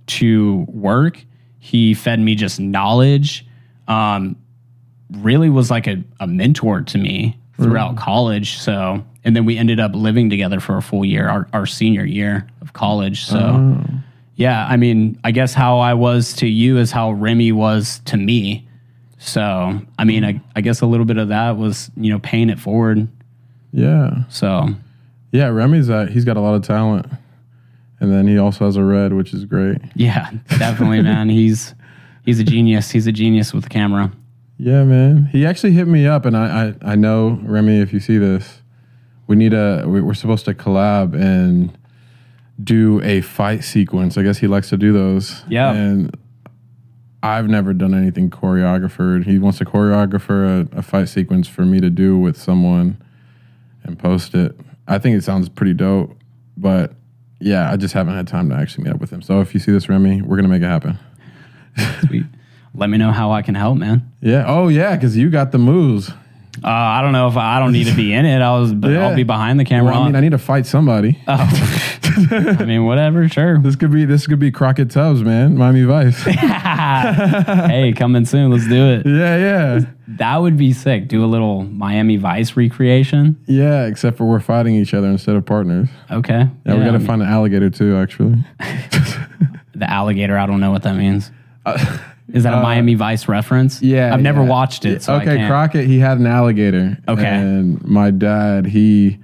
to 0.07 0.65
work. 0.69 1.25
He 1.59 1.95
fed 1.95 2.21
me 2.21 2.35
just 2.35 2.61
knowledge. 2.61 3.47
Um, 3.89 4.37
really 5.11 5.51
was 5.51 5.71
like 5.71 5.87
a, 5.87 6.03
a 6.21 6.27
mentor 6.27 6.83
to 6.83 6.99
me 6.99 7.39
throughout 7.57 7.97
college. 7.97 8.59
So, 8.59 9.05
and 9.25 9.35
then 9.35 9.45
we 9.45 9.57
ended 9.59 9.81
up 9.81 9.93
living 9.95 10.31
together 10.31 10.61
for 10.61 10.77
a 10.77 10.83
full 10.83 11.05
year, 11.05 11.29
our, 11.29 11.49
our 11.53 11.67
senior 11.67 12.05
year 12.05 12.47
of 12.61 12.73
college. 12.73 13.25
So, 13.25 13.39
yeah, 14.37 14.67
I 14.69 14.77
mean, 14.77 15.19
I 15.25 15.33
guess 15.33 15.55
how 15.55 15.79
I 15.79 15.95
was 15.95 16.33
to 16.35 16.47
you 16.47 16.79
is 16.79 16.93
how 16.93 17.11
Remy 17.13 17.53
was 17.53 18.01
to 18.05 18.17
me. 18.17 18.69
So, 19.19 19.81
I 19.99 20.05
mean, 20.05 20.25
I, 20.25 20.41
I 20.55 20.61
guess 20.61 20.81
a 20.81 20.87
little 20.87 21.07
bit 21.07 21.17
of 21.17 21.29
that 21.29 21.57
was, 21.57 21.91
you 21.97 22.13
know, 22.13 22.21
paying 22.21 22.49
it 22.51 22.61
forward. 22.61 23.09
Yeah. 23.73 24.23
So, 24.29 24.69
Yeah, 25.33 25.49
Remy's 25.49 25.91
uh, 25.91 26.07
he's 26.07 26.25
got 26.25 26.37
a 26.37 26.41
lot 26.41 26.55
of 26.55 26.63
talent. 26.63 27.07
And 28.01 28.13
then 28.13 28.27
he 28.29 28.39
also 28.39 28.65
has 28.67 28.77
a 28.77 28.85
red, 28.85 29.13
which 29.13 29.35
is 29.35 29.45
great. 29.45 29.79
Yeah, 29.95 30.31
definitely, 30.59 31.03
man. 31.03 31.29
He's 31.41 31.75
he's 32.25 32.39
a 32.39 32.45
genius. 32.45 32.91
He's 32.91 33.07
a 33.07 33.13
genius 33.13 33.53
with 33.53 33.65
the 33.65 33.71
camera. 33.71 34.13
Yeah, 34.57 34.85
man. 34.85 35.27
He 35.33 35.45
actually 35.47 35.73
hit 35.73 35.87
me 35.89 36.07
up, 36.07 36.25
and 36.25 36.37
I, 36.37 36.75
I, 36.83 36.93
I 36.93 36.95
know 36.97 37.41
Remy. 37.43 37.81
If 37.81 37.93
you 37.93 38.01
see 38.01 38.19
this, 38.19 38.63
we 39.27 39.35
need 39.37 39.53
a. 39.53 39.85
we- 39.87 40.01
We're 40.01 40.15
supposed 40.15 40.45
to 40.47 40.55
collab 40.55 41.15
and 41.15 41.77
do 42.63 43.01
a 43.03 43.21
fight 43.21 43.63
sequence. 43.65 44.17
I 44.19 44.23
guess 44.23 44.39
he 44.39 44.47
likes 44.49 44.69
to 44.71 44.77
do 44.77 44.93
those. 44.93 45.43
Yeah. 45.49 45.73
And 45.73 46.17
I've 47.23 47.49
never 47.49 47.73
done 47.73 47.95
anything 47.95 48.31
choreographed. 48.31 49.25
He 49.25 49.39
wants 49.39 49.59
to 49.59 49.65
choreographer 49.65 50.69
a, 50.73 50.79
a 50.79 50.83
fight 50.83 51.09
sequence 51.09 51.49
for 51.49 51.63
me 51.65 51.81
to 51.81 51.91
do 51.91 52.17
with 52.19 52.37
someone 52.37 53.01
and 53.85 53.99
post 53.99 54.35
it. 54.35 54.59
I 54.87 54.99
think 54.99 55.17
it 55.17 55.23
sounds 55.25 55.49
pretty 55.49 55.75
dope, 55.75 56.17
but 56.57 56.95
yeah, 57.41 57.71
I 57.71 57.77
just 57.77 57.95
haven't 57.95 58.15
had 58.15 58.27
time 58.27 58.49
to 58.51 58.57
actually 58.57 58.85
meet 58.85 58.95
up 58.95 59.01
with 59.01 59.11
him. 59.11 59.23
So 59.23 59.41
if 59.41 59.55
you 59.55 59.61
see 59.61 59.73
this, 59.73 59.89
Remy, 59.89 60.23
we're 60.23 60.37
gonna 60.37 60.49
make 60.49 60.63
it 60.63 60.67
happen. 60.67 60.99
Sweet. 62.07 62.25
Let 62.75 62.91
me 62.91 62.99
know 62.99 63.13
how 63.13 63.33
I 63.33 63.43
can 63.43 63.55
help, 63.55 63.79
man. 63.79 64.11
Yeah. 64.21 64.45
Oh 64.47 64.69
yeah, 64.69 64.95
because 64.95 65.17
you 65.17 65.31
got 65.31 65.53
the 65.53 65.59
moves. 65.59 66.11
Uh, 66.63 66.69
I 66.69 67.03
don't 67.03 67.13
know 67.13 67.29
if 67.29 67.37
I, 67.37 67.57
I 67.57 67.59
don't 67.61 67.73
need 67.73 67.87
to 67.87 67.95
be 67.95 68.13
in 68.13 68.25
it. 68.27 68.41
I 68.43 68.59
was, 68.59 68.73
but 68.73 68.91
Yeah. 68.91 69.09
I'll 69.09 69.17
be 69.17 69.23
behind 69.23 69.59
the 69.61 69.65
camera. 69.65 69.93
Well, 69.93 70.03
I 70.03 70.07
mean, 70.07 70.17
I 70.17 70.21
need 70.21 70.33
to 70.33 70.39
fight 70.39 70.67
somebody. 70.67 71.19
I 71.29 72.65
mean, 72.67 72.85
whatever. 72.85 73.29
Sure. 73.29 73.59
This 73.59 73.77
could 73.77 73.93
be 73.93 74.05
this 74.05 74.27
could 74.27 74.39
be 74.41 74.51
Crockett 74.51 74.91
Tubbs, 74.91 75.23
man. 75.23 75.57
Miami 75.57 75.85
Vice. 75.85 76.21
hey, 76.23 77.93
coming 77.97 78.25
soon. 78.25 78.51
Let's 78.51 78.67
do 78.69 78.91
it. 78.93 79.07
yeah, 79.07 79.37
yeah, 79.37 79.81
That 80.09 80.37
would 80.39 80.57
be 80.57 80.73
sick. 80.73 81.09
Do 81.09 81.25
a 81.25 81.27
little 81.27 81.63
Miami 81.65 82.17
Vice 82.17 82.57
recreation. 82.57 83.37
yeah. 83.47 83.87
Except 83.87 84.17
for 84.17 84.25
we're 84.25 84.41
fighting 84.41 84.75
each 84.75 84.95
other 84.95 85.07
instead 85.09 85.37
of 85.37 85.47
partners. 85.47 85.89
Okay. 86.11 86.49
Yeah, 86.67 86.75
we 86.77 86.85
got 86.85 86.93
to 86.93 87.01
find 87.01 87.23
an 87.23 87.29
alligator 87.29 87.71
too. 87.71 87.97
Actually, 87.97 88.45
the 89.75 89.89
alligator. 89.89 90.37
I 90.37 90.47
don't 90.47 90.61
know 90.61 90.71
what 90.73 90.83
that 90.83 90.97
means. 90.97 91.31
Is 92.33 92.43
that 92.43 92.55
a 92.55 92.61
Miami 92.63 92.95
Vice 92.95 93.27
reference? 93.29 93.83
Uh, 93.83 93.87
yeah. 93.87 94.15
I've 94.15 94.21
never 94.21 94.43
yeah. 94.43 94.49
watched 94.49 94.85
it. 94.85 95.03
So 95.03 95.15
okay. 95.15 95.47
Crockett. 95.47 95.87
He 95.87 95.99
had 95.99 96.19
an 96.19 96.27
alligator. 96.27 96.99
Okay. 97.09 97.27
and 97.27 97.83
my 97.85 98.11
dad 98.11 98.67
he 98.67 99.19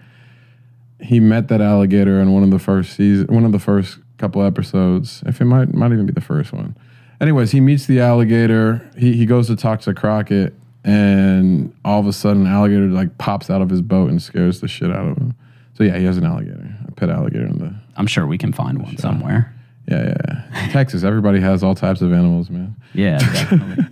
he 1.00 1.20
met 1.20 1.49
that 1.49 1.61
alligator 1.61 2.20
in 2.20 2.32
one 2.32 2.42
of 2.42 2.50
the 2.50 2.58
first 2.58 2.94
season, 2.94 3.26
one 3.26 3.44
of 3.44 3.52
the 3.52 3.58
first 3.58 3.99
couple 4.16 4.42
episodes. 4.42 5.23
If 5.26 5.40
it 5.40 5.44
might 5.44 5.75
might 5.75 5.92
even 5.92 6.06
be 6.06 6.12
the 6.12 6.20
first 6.20 6.52
one. 6.52 6.76
Anyways, 7.20 7.52
he 7.52 7.61
meets 7.61 7.87
the 7.87 8.00
alligator. 8.00 8.88
He 8.96 9.12
he 9.14 9.26
goes 9.26 9.46
to 9.49 9.56
talk 9.56 9.80
to 9.82 9.94
Crockett, 9.94 10.54
and 10.82 11.75
all 11.84 12.00
of 12.00 12.06
a 12.06 12.12
sudden, 12.12 12.46
an 12.46 12.52
alligator 12.52 12.87
like 12.87 13.18
pops 13.18 13.50
out 13.50 13.62
of 13.62 13.70
his 13.70 13.82
boat 13.82 14.11
and 14.11 14.20
scares 14.20 14.61
the 14.61 14.68
shit 14.68 14.90
out 14.90 15.06
of 15.06 15.18
him. 15.18 15.34
So 15.75 15.84
yeah, 15.84 15.99
he 15.99 16.04
has 16.04 16.16
an 16.16 16.25
alligator, 16.25 16.75
a 16.87 16.92
pet 16.92 17.11
alligator 17.11 17.46
in 17.46 17.58
the 17.58 17.75
I'm 17.96 18.06
sure 18.06 18.26
we 18.26 18.38
can 18.38 18.52
find 18.52 18.82
one 18.82 18.96
somewhere. 18.96 19.53
Yeah 19.88 20.05
yeah. 20.09 20.14
yeah. 20.53 20.69
Texas, 20.73 21.05
everybody 21.05 21.41
has 21.41 21.62
all 21.62 21.75
types 21.75 22.00
of 22.03 22.12
animals, 22.12 22.50
man. 22.50 22.75
Yeah, 22.95 23.19
definitely. 23.33 23.85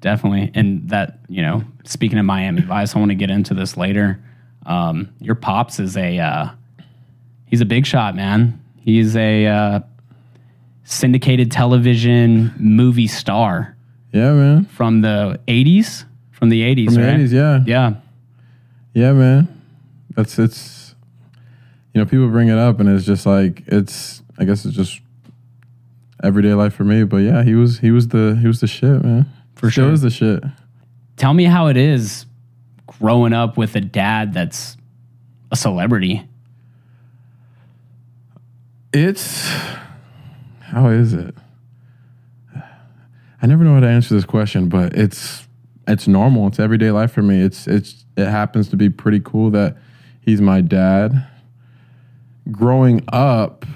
definitely. 0.00 0.50
And 0.54 0.88
that, 0.90 1.18
you 1.28 1.42
know, 1.42 1.62
speaking 1.84 2.18
of 2.18 2.24
Miami 2.24 2.62
Vice, 2.62 2.94
I 2.96 2.98
want 2.98 3.10
to 3.10 3.14
get 3.14 3.30
into 3.30 3.54
this 3.54 3.76
later. 3.76 4.18
Um, 4.64 5.10
your 5.20 5.34
pops 5.36 5.78
is 5.78 5.96
a 5.96 6.18
uh, 6.18 6.48
he's 7.46 7.60
a 7.60 7.64
big 7.66 7.86
shot, 7.86 8.16
man. 8.16 8.60
He's 8.80 9.14
a 9.16 9.46
uh, 9.46 9.80
syndicated 10.84 11.50
television 11.50 12.52
movie 12.58 13.06
star 13.08 13.76
Yeah, 14.12 14.32
man. 14.32 14.64
from 14.66 15.00
the 15.02 15.40
80s. 15.48 16.04
From 16.30 16.48
the 16.50 16.62
80s, 16.62 16.84
From 16.86 16.94
the 16.94 17.00
right? 17.02 17.14
eighties, 17.14 17.32
yeah. 17.32 17.60
Yeah. 17.66 17.94
Yeah, 18.94 19.12
man. 19.12 19.48
That's 20.14 20.38
it's 20.38 20.94
you 21.94 22.00
know, 22.00 22.06
people 22.06 22.28
bring 22.28 22.48
it 22.48 22.58
up 22.58 22.78
and 22.80 22.88
it's 22.88 23.04
just 23.06 23.24
like 23.26 23.62
it's 23.66 24.22
I 24.38 24.44
guess 24.44 24.64
it's 24.66 24.76
just 24.76 25.00
everyday 26.26 26.54
life 26.54 26.74
for 26.74 26.84
me. 26.84 27.04
But 27.04 27.18
yeah, 27.18 27.42
he 27.42 27.54
was 27.54 27.78
he 27.78 27.90
was 27.90 28.08
the 28.08 28.38
he 28.40 28.46
was 28.46 28.60
the 28.60 28.66
shit, 28.66 29.02
man. 29.04 29.26
For 29.54 29.70
Still 29.70 29.86
sure. 29.86 29.92
is 29.92 30.02
the 30.02 30.10
shit. 30.10 30.42
Tell 31.16 31.32
me 31.32 31.44
how 31.44 31.68
it 31.68 31.76
is 31.76 32.26
growing 32.86 33.32
up 33.32 33.56
with 33.56 33.74
a 33.76 33.80
dad 33.80 34.34
that's 34.34 34.76
a 35.50 35.56
celebrity. 35.56 36.28
It's 38.92 39.46
how 40.60 40.88
is 40.88 41.12
it? 41.12 41.34
I 43.42 43.46
never 43.46 43.64
know 43.64 43.74
how 43.74 43.80
to 43.80 43.88
answer 43.88 44.14
this 44.14 44.24
question, 44.24 44.68
but 44.68 44.94
it's 44.94 45.46
it's 45.86 46.08
normal. 46.08 46.48
It's 46.48 46.58
everyday 46.58 46.90
life 46.90 47.12
for 47.12 47.22
me. 47.22 47.40
It's 47.42 47.66
it's 47.66 48.04
it 48.16 48.26
happens 48.26 48.68
to 48.70 48.76
be 48.76 48.88
pretty 48.90 49.20
cool 49.20 49.50
that 49.50 49.76
he's 50.20 50.40
my 50.40 50.60
dad. 50.60 51.26
Growing 52.50 53.02
up, 53.12 53.66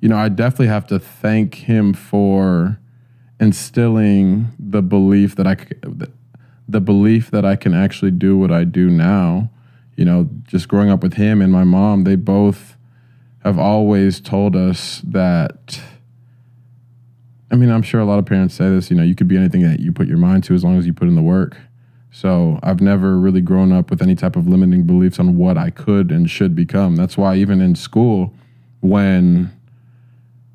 you 0.00 0.08
know, 0.08 0.16
I 0.16 0.28
definitely 0.28 0.68
have 0.68 0.86
to 0.88 0.98
thank 0.98 1.54
him 1.54 1.92
for 1.92 2.78
instilling 3.38 4.48
the 4.58 4.82
belief 4.82 5.36
that 5.36 5.46
I 5.46 5.56
the 6.68 6.80
belief 6.80 7.30
that 7.32 7.44
I 7.44 7.56
can 7.56 7.74
actually 7.74 8.12
do 8.12 8.38
what 8.38 8.52
I 8.52 8.64
do 8.64 8.88
now. 8.90 9.50
You 9.96 10.04
know, 10.04 10.28
just 10.44 10.68
growing 10.68 10.90
up 10.90 11.02
with 11.02 11.14
him 11.14 11.42
and 11.42 11.52
my 11.52 11.64
mom, 11.64 12.04
they 12.04 12.16
both 12.16 12.76
have 13.44 13.58
always 13.58 14.20
told 14.20 14.56
us 14.56 15.00
that 15.04 15.80
I 17.50 17.56
mean, 17.56 17.70
I'm 17.70 17.82
sure 17.82 18.00
a 18.00 18.04
lot 18.04 18.20
of 18.20 18.26
parents 18.26 18.54
say 18.54 18.68
this, 18.68 18.90
you 18.90 18.96
know, 18.96 19.02
you 19.02 19.16
could 19.16 19.26
be 19.26 19.36
anything 19.36 19.62
that 19.62 19.80
you 19.80 19.92
put 19.92 20.06
your 20.06 20.18
mind 20.18 20.44
to 20.44 20.54
as 20.54 20.62
long 20.62 20.78
as 20.78 20.86
you 20.86 20.92
put 20.92 21.08
in 21.08 21.16
the 21.16 21.22
work. 21.22 21.56
So 22.12 22.60
I've 22.62 22.80
never 22.80 23.18
really 23.18 23.40
grown 23.40 23.72
up 23.72 23.90
with 23.90 24.02
any 24.02 24.14
type 24.14 24.36
of 24.36 24.46
limiting 24.46 24.84
beliefs 24.84 25.18
on 25.18 25.36
what 25.36 25.58
I 25.58 25.70
could 25.70 26.10
and 26.12 26.30
should 26.30 26.54
become. 26.54 26.96
That's 26.96 27.16
why 27.16 27.36
even 27.36 27.60
in 27.60 27.74
school, 27.74 28.34
when 28.80 29.52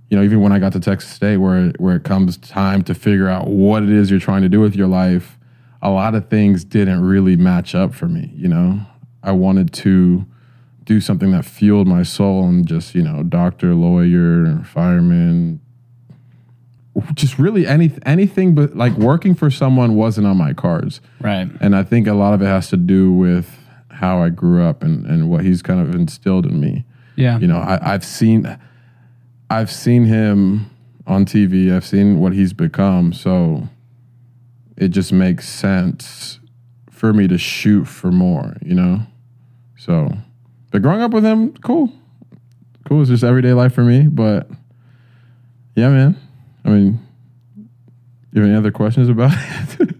you 0.09 0.17
know, 0.17 0.23
even 0.23 0.41
when 0.41 0.51
I 0.51 0.59
got 0.59 0.73
to 0.73 0.79
Texas 0.79 1.11
State, 1.11 1.37
where 1.37 1.69
where 1.77 1.95
it 1.95 2.03
comes 2.03 2.37
time 2.37 2.83
to 2.83 2.93
figure 2.93 3.27
out 3.27 3.47
what 3.47 3.83
it 3.83 3.89
is 3.89 4.11
you're 4.11 4.19
trying 4.19 4.43
to 4.43 4.49
do 4.49 4.59
with 4.59 4.75
your 4.75 4.87
life, 4.87 5.37
a 5.81 5.89
lot 5.89 6.15
of 6.15 6.29
things 6.29 6.63
didn't 6.63 7.01
really 7.01 7.35
match 7.35 7.75
up 7.75 7.93
for 7.93 8.07
me. 8.07 8.31
You 8.35 8.47
know, 8.47 8.81
I 9.23 9.31
wanted 9.31 9.73
to 9.73 10.25
do 10.83 11.01
something 11.01 11.31
that 11.31 11.45
fueled 11.45 11.87
my 11.87 12.03
soul 12.03 12.47
and 12.47 12.67
just, 12.67 12.93
you 12.93 13.01
know, 13.01 13.23
doctor, 13.23 13.73
lawyer, 13.73 14.63
fireman, 14.63 15.59
just 17.13 17.37
really 17.37 17.67
any 17.67 17.91
anything 18.05 18.55
but 18.55 18.75
like 18.75 18.93
working 18.93 19.35
for 19.35 19.49
someone 19.49 19.95
wasn't 19.95 20.25
on 20.27 20.37
my 20.37 20.53
cards. 20.53 21.01
Right. 21.19 21.49
And 21.59 21.75
I 21.75 21.83
think 21.83 22.07
a 22.07 22.13
lot 22.13 22.33
of 22.33 22.41
it 22.41 22.45
has 22.45 22.69
to 22.69 22.77
do 22.77 23.11
with 23.11 23.57
how 23.89 24.21
I 24.21 24.29
grew 24.29 24.63
up 24.63 24.83
and, 24.83 25.05
and 25.05 25.29
what 25.29 25.43
he's 25.43 25.61
kind 25.61 25.79
of 25.79 25.95
instilled 25.95 26.45
in 26.45 26.59
me. 26.59 26.85
Yeah. 27.15 27.39
You 27.39 27.47
know, 27.47 27.57
I, 27.57 27.93
I've 27.93 28.05
seen 28.05 28.57
I've 29.49 29.71
seen 29.71 30.05
him 30.05 30.69
on 31.07 31.25
TV. 31.25 31.73
I've 31.73 31.85
seen 31.85 32.19
what 32.19 32.33
he's 32.33 32.53
become. 32.53 33.13
So 33.13 33.67
it 34.77 34.89
just 34.89 35.11
makes 35.13 35.47
sense 35.47 36.39
for 36.89 37.13
me 37.13 37.27
to 37.27 37.37
shoot 37.37 37.85
for 37.85 38.11
more, 38.11 38.57
you 38.61 38.73
know? 38.73 39.01
So 39.77 40.09
but 40.75 40.81
growing 40.81 41.01
up 41.01 41.11
with 41.11 41.23
him, 41.23 41.53
cool. 41.63 41.89
Cool. 42.85 42.99
It's 42.99 43.09
just 43.09 43.23
everyday 43.23 43.53
life 43.53 43.73
for 43.73 43.83
me. 43.83 44.09
But 44.09 44.49
yeah, 45.75 45.89
man. 45.89 46.17
I 46.65 46.69
mean, 46.69 46.99
you 48.33 48.41
have 48.41 48.49
any 48.49 48.57
other 48.57 48.71
questions 48.71 49.07
about 49.07 49.31
it? 49.79 49.95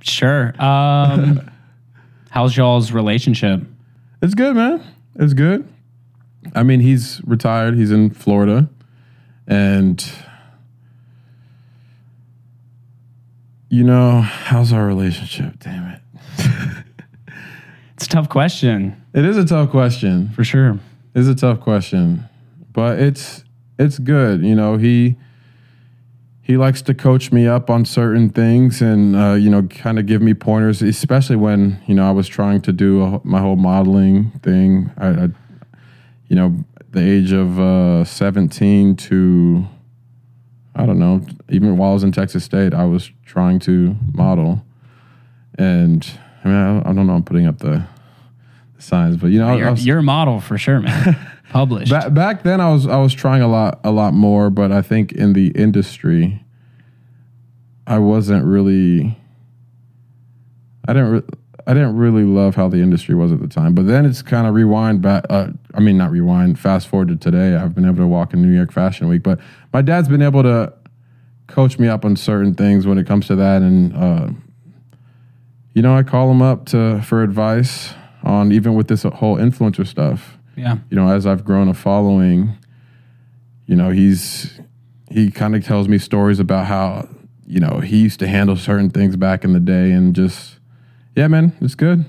Sure. 0.00 0.52
Um, 0.60 1.48
how's 2.30 2.56
y'all's 2.56 2.90
relationship? 2.90 3.62
It's 4.20 4.34
good, 4.34 4.56
man. 4.56 4.82
It's 5.14 5.32
good. 5.32 5.64
I 6.56 6.64
mean, 6.64 6.80
he's 6.80 7.20
retired. 7.24 7.76
He's 7.76 7.92
in 7.92 8.10
Florida, 8.10 8.68
and 9.46 10.04
you 13.68 13.82
know, 13.84 14.20
how's 14.20 14.72
our 14.72 14.86
relationship? 14.86 15.58
Damn 15.58 15.90
it! 15.92 16.00
It's 17.94 18.06
a 18.06 18.08
tough 18.08 18.28
question 18.28 19.02
It 19.14 19.24
is 19.24 19.36
a 19.38 19.44
tough 19.44 19.70
question. 19.70 20.28
for 20.30 20.44
sure. 20.44 20.78
It's 21.14 21.28
a 21.28 21.34
tough 21.34 21.60
question, 21.60 22.24
but 22.72 22.98
it's 22.98 23.42
it's 23.78 23.98
good. 23.98 24.42
You 24.42 24.54
know, 24.54 24.76
he 24.76 25.16
he 26.42 26.56
likes 26.56 26.80
to 26.82 26.94
coach 26.94 27.32
me 27.32 27.46
up 27.46 27.70
on 27.70 27.84
certain 27.84 28.28
things, 28.30 28.80
and 28.82 29.16
uh, 29.16 29.32
you 29.32 29.50
know, 29.50 29.62
kind 29.62 29.98
of 29.98 30.06
give 30.06 30.22
me 30.22 30.34
pointers, 30.34 30.82
especially 30.82 31.36
when 31.36 31.80
you 31.86 31.94
know 31.94 32.06
I 32.06 32.12
was 32.12 32.28
trying 32.28 32.60
to 32.62 32.72
do 32.72 33.02
a, 33.02 33.20
my 33.24 33.40
whole 33.40 33.56
modeling 33.56 34.30
thing. 34.42 34.90
I, 34.98 35.08
I 35.08 35.28
you 36.28 36.36
know, 36.36 36.64
the 36.96 37.02
age 37.02 37.30
of 37.32 37.60
uh, 37.60 38.04
seventeen 38.04 38.96
to 38.96 39.66
I 40.74 40.86
don't 40.86 40.98
know, 40.98 41.20
even 41.48 41.76
while 41.76 41.90
I 41.90 41.94
was 41.94 42.02
in 42.04 42.12
Texas 42.12 42.44
State, 42.44 42.74
I 42.74 42.84
was 42.84 43.10
trying 43.24 43.58
to 43.60 43.94
model, 44.12 44.64
and 45.58 46.06
I 46.44 46.48
mean, 46.48 46.56
I, 46.56 46.78
I 46.90 46.92
don't 46.92 47.06
know, 47.06 47.14
I'm 47.14 47.22
putting 47.22 47.46
up 47.46 47.58
the. 47.58 47.86
the 48.76 48.82
Signs, 48.82 49.16
but 49.16 49.28
you 49.28 49.38
know, 49.38 49.48
I- 49.48 49.52
I 49.52 49.56
You're, 49.56 49.70
was- 49.70 49.86
you're 49.86 49.98
a 49.98 50.02
model 50.02 50.40
for 50.40 50.58
sure, 50.58 50.80
man. 50.80 51.16
Published. 51.50 51.90
Back, 51.90 52.12
back 52.12 52.42
then, 52.42 52.60
I 52.60 52.70
was 52.72 52.86
I 52.86 52.96
was 52.98 53.14
trying 53.14 53.40
a 53.40 53.48
lot 53.48 53.80
a 53.84 53.90
lot 53.90 54.12
more, 54.14 54.50
but 54.50 54.70
I 54.72 54.82
think 54.82 55.12
in 55.12 55.32
the 55.32 55.48
industry, 55.48 56.42
I 57.86 57.98
wasn't 57.98 58.44
really. 58.44 59.16
I 60.88 60.92
didn't. 60.92 61.10
Re- 61.10 61.22
I 61.68 61.74
didn't 61.74 61.96
really 61.96 62.24
love 62.24 62.54
how 62.54 62.68
the 62.68 62.78
industry 62.78 63.14
was 63.14 63.32
at 63.32 63.40
the 63.40 63.48
time, 63.48 63.74
but 63.74 63.86
then 63.86 64.04
it's 64.06 64.22
kind 64.22 64.46
of 64.46 64.54
rewind 64.54 65.02
back. 65.02 65.24
Uh, 65.30 65.48
I 65.76 65.80
mean, 65.80 65.96
not 65.96 66.10
rewind. 66.10 66.58
Fast 66.58 66.88
forward 66.88 67.08
to 67.08 67.16
today, 67.16 67.54
I've 67.54 67.74
been 67.74 67.84
able 67.84 67.98
to 67.98 68.06
walk 68.06 68.32
in 68.32 68.42
New 68.42 68.54
York 68.54 68.72
Fashion 68.72 69.08
Week, 69.08 69.22
but 69.22 69.38
my 69.72 69.82
dad's 69.82 70.08
been 70.08 70.22
able 70.22 70.42
to 70.42 70.72
coach 71.46 71.78
me 71.78 71.86
up 71.86 72.04
on 72.04 72.16
certain 72.16 72.54
things 72.54 72.86
when 72.86 72.98
it 72.98 73.06
comes 73.06 73.26
to 73.28 73.36
that, 73.36 73.62
and 73.62 73.94
uh, 73.94 74.30
you 75.74 75.82
know, 75.82 75.94
I 75.94 76.02
call 76.02 76.30
him 76.30 76.42
up 76.42 76.66
to 76.66 77.02
for 77.02 77.22
advice 77.22 77.92
on 78.24 78.50
even 78.50 78.74
with 78.74 78.88
this 78.88 79.02
whole 79.04 79.36
influencer 79.36 79.86
stuff 79.86 80.36
yeah. 80.56 80.78
you 80.90 80.96
know, 80.96 81.08
as 81.08 81.26
I've 81.26 81.44
grown 81.44 81.68
a 81.68 81.74
following, 81.74 82.56
you 83.66 83.76
know, 83.76 83.90
he's 83.90 84.58
he 85.10 85.30
kind 85.30 85.54
of 85.54 85.64
tells 85.64 85.86
me 85.86 85.98
stories 85.98 86.40
about 86.40 86.66
how 86.66 87.08
you 87.46 87.60
know 87.60 87.80
he 87.80 87.98
used 87.98 88.18
to 88.20 88.26
handle 88.26 88.56
certain 88.56 88.90
things 88.90 89.16
back 89.16 89.44
in 89.44 89.52
the 89.52 89.60
day, 89.60 89.92
and 89.92 90.14
just 90.14 90.58
yeah, 91.14 91.28
man, 91.28 91.56
it's 91.60 91.74
good. 91.74 92.06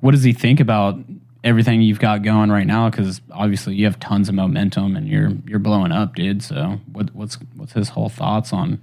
What 0.00 0.10
does 0.10 0.24
he 0.24 0.32
think 0.32 0.60
about 0.60 0.98
everything 1.46 1.80
you've 1.80 2.00
got 2.00 2.22
going 2.22 2.50
right 2.50 2.66
now? 2.66 2.90
Because 2.90 3.20
obviously 3.30 3.76
you 3.76 3.84
have 3.84 4.00
tons 4.00 4.28
of 4.28 4.34
momentum 4.34 4.96
and 4.96 5.08
you're 5.08 5.30
you're 5.46 5.60
blowing 5.60 5.92
up, 5.92 6.16
dude. 6.16 6.42
So 6.42 6.80
what, 6.92 7.14
what's 7.14 7.38
what's 7.54 7.72
his 7.72 7.90
whole 7.90 8.08
thoughts 8.08 8.52
on 8.52 8.80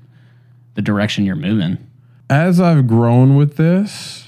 the 0.76 0.82
direction 0.82 1.26
you're 1.26 1.36
moving? 1.36 1.78
As 2.30 2.62
I've 2.62 2.88
grown 2.88 3.36
with 3.36 3.58
this, 3.58 4.26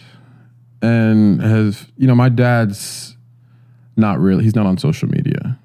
and 0.81 1.41
has 1.41 1.87
you 1.97 2.05
know, 2.05 2.13
my 2.13 2.29
dad's 2.29 3.15
not 3.95 4.19
really 4.19 4.43
he's 4.43 4.55
not 4.55 4.65
on 4.65 4.77
social 4.77 5.07
media. 5.07 5.57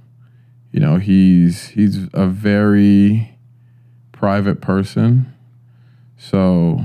You 0.70 0.78
know, 0.78 0.96
he's 0.96 1.68
he's 1.68 2.06
a 2.14 2.28
very 2.28 3.36
private 4.12 4.60
person. 4.60 5.34
So 6.16 6.80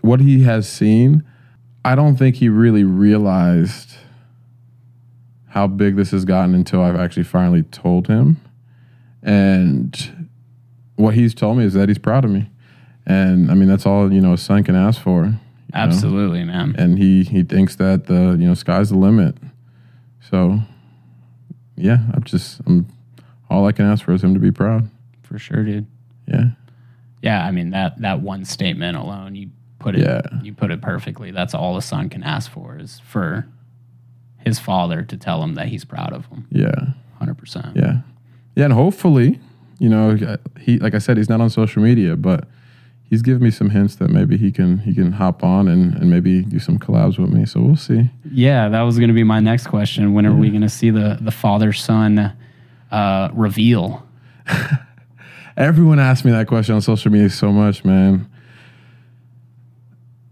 what 0.00 0.20
he 0.20 0.44
has 0.44 0.66
seen, 0.66 1.22
I 1.84 1.94
don't 1.94 2.16
think 2.16 2.36
he 2.36 2.48
really 2.48 2.84
realized 2.84 3.96
how 5.50 5.66
big 5.66 5.96
this 5.96 6.10
has 6.12 6.24
gotten 6.24 6.54
until 6.54 6.82
I've 6.82 6.96
actually 6.96 7.24
finally 7.24 7.62
told 7.64 8.06
him. 8.08 8.40
And 9.22 10.28
what 10.96 11.14
he's 11.14 11.34
told 11.34 11.58
me 11.58 11.64
is 11.64 11.74
that 11.74 11.88
he's 11.88 11.98
proud 11.98 12.24
of 12.24 12.30
me. 12.30 12.48
And 13.06 13.50
I 13.50 13.54
mean 13.54 13.68
that's 13.68 13.86
all, 13.86 14.12
you 14.12 14.20
know, 14.20 14.32
a 14.34 14.38
son 14.38 14.62
can 14.64 14.74
ask 14.76 15.00
for. 15.00 15.24
you 15.24 15.30
know? 15.32 15.38
Absolutely, 15.74 16.44
man. 16.44 16.74
and 16.78 16.98
he 16.98 17.24
he 17.24 17.42
thinks 17.42 17.76
that 17.76 18.06
the 18.06 18.36
you 18.38 18.46
know 18.46 18.54
sky's 18.54 18.90
the 18.90 18.96
limit. 18.98 19.36
So 20.30 20.60
yeah, 21.76 21.98
I'm 22.14 22.22
just 22.24 22.60
I'm 22.66 22.86
all 23.48 23.66
I 23.66 23.72
can 23.72 23.86
ask 23.86 24.04
for 24.04 24.12
is 24.12 24.22
him 24.22 24.34
to 24.34 24.40
be 24.40 24.52
proud. 24.52 24.88
For 25.22 25.38
sure, 25.38 25.64
dude. 25.64 25.86
Yeah. 26.26 26.44
Yeah, 27.22 27.44
I 27.44 27.50
mean 27.50 27.70
that 27.70 28.00
that 28.00 28.20
one 28.20 28.44
statement 28.44 28.96
alone, 28.96 29.34
you 29.34 29.50
put 29.78 29.94
it 29.96 30.02
Yeah. 30.02 30.20
you 30.42 30.54
put 30.54 30.70
it 30.70 30.80
perfectly. 30.80 31.30
That's 31.32 31.54
all 31.54 31.76
a 31.76 31.82
son 31.82 32.08
can 32.08 32.22
ask 32.22 32.50
for 32.50 32.78
is 32.78 33.00
for 33.00 33.46
his 34.44 34.58
father 34.58 35.02
to 35.02 35.16
tell 35.16 35.42
him 35.42 35.54
that 35.54 35.68
he's 35.68 35.84
proud 35.84 36.12
of 36.12 36.26
him. 36.26 36.46
Yeah. 36.50 36.92
Hundred 37.18 37.38
percent. 37.38 37.76
Yeah. 37.76 38.00
Yeah, 38.56 38.64
and 38.64 38.72
hopefully, 38.72 39.38
you 39.78 39.88
know, 39.88 40.36
he 40.58 40.78
like 40.78 40.94
I 40.94 40.98
said, 40.98 41.16
he's 41.16 41.28
not 41.28 41.40
on 41.40 41.50
social 41.50 41.82
media, 41.82 42.16
but 42.16 42.48
he's 43.04 43.22
given 43.22 43.42
me 43.42 43.50
some 43.50 43.70
hints 43.70 43.96
that 43.96 44.10
maybe 44.10 44.36
he 44.36 44.50
can 44.50 44.78
he 44.78 44.94
can 44.94 45.12
hop 45.12 45.44
on 45.44 45.68
and, 45.68 45.94
and 45.94 46.10
maybe 46.10 46.42
do 46.42 46.58
some 46.58 46.78
collabs 46.78 47.18
with 47.18 47.30
me. 47.30 47.44
So 47.44 47.60
we'll 47.60 47.76
see. 47.76 48.10
Yeah, 48.30 48.68
that 48.68 48.82
was 48.82 48.98
going 48.98 49.08
to 49.08 49.14
be 49.14 49.24
my 49.24 49.40
next 49.40 49.66
question. 49.66 50.14
When 50.14 50.26
are 50.26 50.34
we 50.34 50.48
going 50.50 50.62
to 50.62 50.68
see 50.68 50.90
the 50.90 51.18
the 51.20 51.30
father 51.30 51.72
son 51.72 52.32
uh, 52.90 53.28
reveal? 53.32 54.06
Everyone 55.56 55.98
asks 55.98 56.24
me 56.24 56.30
that 56.30 56.46
question 56.46 56.74
on 56.74 56.80
social 56.80 57.10
media 57.10 57.28
so 57.28 57.52
much, 57.52 57.84
man. 57.84 58.30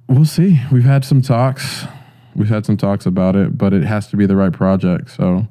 We'll 0.08 0.24
see. 0.24 0.58
We've 0.72 0.84
had 0.84 1.04
some 1.04 1.20
talks. 1.20 1.84
We've 2.38 2.48
had 2.48 2.64
some 2.64 2.76
talks 2.76 3.04
about 3.04 3.36
it, 3.36 3.58
but 3.58 3.72
it 3.74 3.82
has 3.82 4.06
to 4.08 4.16
be 4.16 4.24
the 4.24 4.36
right 4.36 4.52
project. 4.52 5.10
So, 5.10 5.46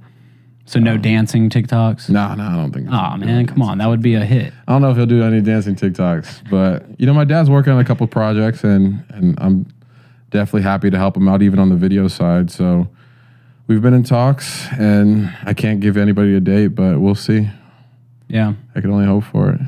So 0.66 0.80
no 0.80 0.94
um, 0.94 1.02
dancing 1.02 1.50
TikToks. 1.50 2.10
no, 2.10 2.34
no, 2.36 2.44
I 2.44 2.56
don't 2.56 2.72
think. 2.72 2.88
Oh 2.90 3.18
man, 3.18 3.46
come 3.46 3.62
on, 3.62 3.78
that 3.80 3.88
would 3.88 4.02
be 4.02 4.16
a 4.16 4.26
hit. 4.26 4.54
I 4.68 4.72
don't 4.72 4.82
know 4.82 4.92
if 4.92 4.98
he'll 4.98 5.06
do 5.06 5.22
any 5.24 5.42
dancing 5.42 5.76
TikToks, 5.76 6.50
but 6.50 6.86
you 6.98 7.06
know, 7.06 7.14
my 7.14 7.26
dad's 7.26 7.50
working 7.50 7.74
on 7.74 7.80
a 7.80 7.86
couple 7.86 8.08
projects, 8.08 8.64
and 8.64 9.04
and 9.10 9.38
I'm 9.40 9.66
definitely 10.32 10.64
happy 10.64 10.90
to 10.90 10.98
help 10.98 11.16
him 11.18 11.28
out, 11.28 11.42
even 11.42 11.60
on 11.60 11.70
the 11.70 11.76
video 11.76 12.08
side. 12.08 12.50
So, 12.52 12.88
we've 13.68 13.82
been 13.82 13.94
in 13.94 14.04
talks, 14.04 14.66
and 14.80 15.34
I 15.44 15.54
can't 15.54 15.80
give 15.82 15.98
anybody 15.98 16.36
a 16.36 16.40
date, 16.40 16.70
but 16.70 17.00
we'll 17.00 17.16
see. 17.16 17.50
Yeah. 18.30 18.54
I 18.76 18.82
can 18.82 18.92
only 18.92 19.06
hope 19.06 19.24
for 19.26 19.52
it. 19.52 19.60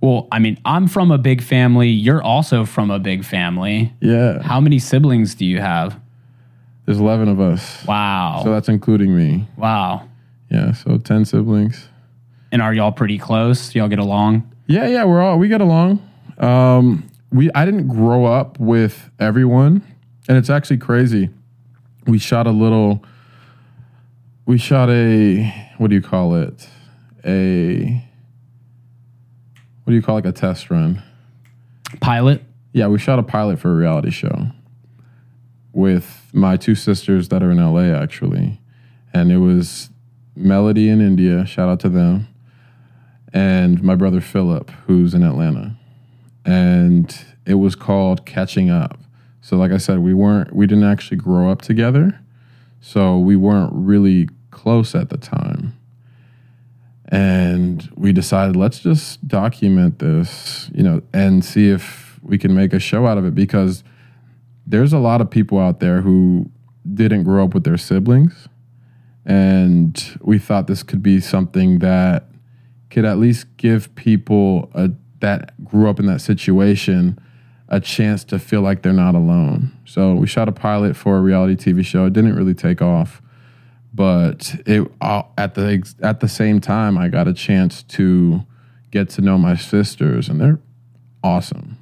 Well, 0.00 0.26
I 0.32 0.40
mean, 0.40 0.58
I'm 0.64 0.88
from 0.88 1.12
a 1.12 1.18
big 1.18 1.40
family. 1.40 1.88
You're 1.88 2.22
also 2.22 2.64
from 2.64 2.90
a 2.90 2.98
big 2.98 3.24
family. 3.24 3.92
Yeah, 4.00 4.42
How 4.42 4.60
many 4.60 4.80
siblings 4.80 5.36
do 5.36 5.46
you 5.46 5.60
have? 5.60 6.00
There's 6.86 6.98
eleven 7.00 7.28
of 7.28 7.40
us, 7.40 7.84
Wow. 7.86 8.40
so 8.44 8.50
that's 8.52 8.68
including 8.68 9.16
me. 9.16 9.46
wow. 9.56 10.08
Yeah, 10.50 10.72
so 10.72 10.98
ten 10.98 11.24
siblings. 11.24 11.88
And 12.50 12.60
are 12.60 12.74
y'all 12.74 12.92
pretty 12.92 13.18
close? 13.18 13.74
Y'all 13.74 13.88
get 13.88 13.98
along? 13.98 14.50
Yeah, 14.66 14.86
yeah, 14.86 15.04
we're 15.04 15.22
all 15.22 15.38
we 15.38 15.48
get 15.48 15.60
along. 15.62 16.06
Um, 16.38 17.08
we 17.30 17.50
I 17.54 17.64
didn't 17.64 17.88
grow 17.88 18.26
up 18.26 18.58
with 18.60 19.10
everyone, 19.18 19.82
and 20.28 20.36
it's 20.36 20.50
actually 20.50 20.76
crazy. 20.78 21.30
We 22.06 22.18
shot 22.18 22.46
a 22.46 22.50
little. 22.50 23.02
We 24.44 24.58
shot 24.58 24.90
a 24.90 25.44
what 25.78 25.88
do 25.88 25.94
you 25.96 26.02
call 26.02 26.34
it? 26.34 26.68
A 27.24 28.04
what 29.84 29.90
do 29.90 29.94
you 29.94 30.02
call 30.02 30.16
like 30.16 30.26
a 30.26 30.32
test 30.32 30.70
run? 30.70 31.02
Pilot? 32.00 32.42
Yeah, 32.72 32.88
we 32.88 32.98
shot 32.98 33.18
a 33.18 33.22
pilot 33.22 33.58
for 33.58 33.70
a 33.70 33.74
reality 33.74 34.10
show 34.10 34.46
with 35.72 36.30
my 36.32 36.56
two 36.56 36.74
sisters 36.74 37.28
that 37.28 37.42
are 37.42 37.50
in 37.50 37.58
LA 37.58 37.94
actually, 37.96 38.60
and 39.12 39.32
it 39.32 39.38
was 39.38 39.90
Melody 40.34 40.88
in 40.88 41.00
India. 41.00 41.44
Shout 41.44 41.68
out 41.68 41.80
to 41.80 41.88
them 41.88 42.28
and 43.32 43.82
my 43.82 43.94
brother 43.94 44.20
Philip, 44.20 44.70
who's 44.86 45.14
in 45.14 45.22
Atlanta. 45.22 45.76
And 46.44 47.24
it 47.46 47.54
was 47.54 47.74
called 47.74 48.26
Catching 48.26 48.70
Up. 48.70 48.98
So, 49.40 49.56
like 49.56 49.72
I 49.72 49.78
said, 49.78 50.00
we 50.00 50.14
weren't, 50.14 50.54
we 50.54 50.66
didn't 50.66 50.84
actually 50.84 51.16
grow 51.16 51.50
up 51.50 51.62
together. 51.62 52.20
So, 52.80 53.18
we 53.18 53.36
weren't 53.36 53.72
really 53.72 54.28
close 54.50 54.94
at 54.94 55.08
the 55.08 55.16
time. 55.16 55.78
And 57.08 57.90
we 57.94 58.12
decided, 58.12 58.56
let's 58.56 58.80
just 58.80 59.26
document 59.26 59.98
this, 59.98 60.70
you 60.74 60.82
know, 60.82 61.02
and 61.12 61.44
see 61.44 61.68
if 61.68 62.18
we 62.22 62.38
can 62.38 62.54
make 62.54 62.72
a 62.72 62.78
show 62.78 63.06
out 63.06 63.18
of 63.18 63.24
it 63.24 63.34
because 63.34 63.82
there's 64.66 64.92
a 64.92 64.98
lot 64.98 65.20
of 65.20 65.30
people 65.30 65.58
out 65.58 65.80
there 65.80 66.00
who 66.00 66.50
didn't 66.94 67.24
grow 67.24 67.44
up 67.44 67.54
with 67.54 67.64
their 67.64 67.78
siblings. 67.78 68.48
And 69.24 70.18
we 70.20 70.38
thought 70.38 70.66
this 70.66 70.82
could 70.82 71.02
be 71.02 71.20
something 71.20 71.78
that 71.78 72.26
could 72.90 73.04
at 73.04 73.18
least 73.18 73.56
give 73.56 73.94
people 73.94 74.70
a, 74.74 74.90
that 75.20 75.64
grew 75.64 75.88
up 75.88 76.00
in 76.00 76.06
that 76.06 76.20
situation 76.20 77.18
a 77.68 77.80
chance 77.80 78.22
to 78.24 78.38
feel 78.38 78.60
like 78.60 78.82
they're 78.82 78.92
not 78.92 79.14
alone. 79.14 79.72
So 79.86 80.14
we 80.14 80.26
shot 80.26 80.48
a 80.48 80.52
pilot 80.52 80.96
for 80.96 81.16
a 81.16 81.20
reality 81.20 81.54
TV 81.54 81.84
show. 81.84 82.04
It 82.04 82.12
didn't 82.12 82.34
really 82.34 82.54
take 82.54 82.82
off, 82.82 83.22
but 83.94 84.54
it 84.66 84.90
uh, 85.00 85.22
at 85.38 85.54
the 85.54 85.82
at 86.02 86.20
the 86.20 86.28
same 86.28 86.60
time 86.60 86.98
I 86.98 87.08
got 87.08 87.28
a 87.28 87.32
chance 87.32 87.82
to 87.84 88.42
get 88.90 89.08
to 89.10 89.22
know 89.22 89.38
my 89.38 89.56
sisters, 89.56 90.28
and 90.28 90.38
they're 90.38 90.58
awesome. 91.24 91.78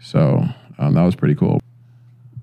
So 0.00 0.46
um, 0.78 0.94
that 0.94 1.02
was 1.02 1.14
pretty 1.14 1.34
cool. 1.34 1.60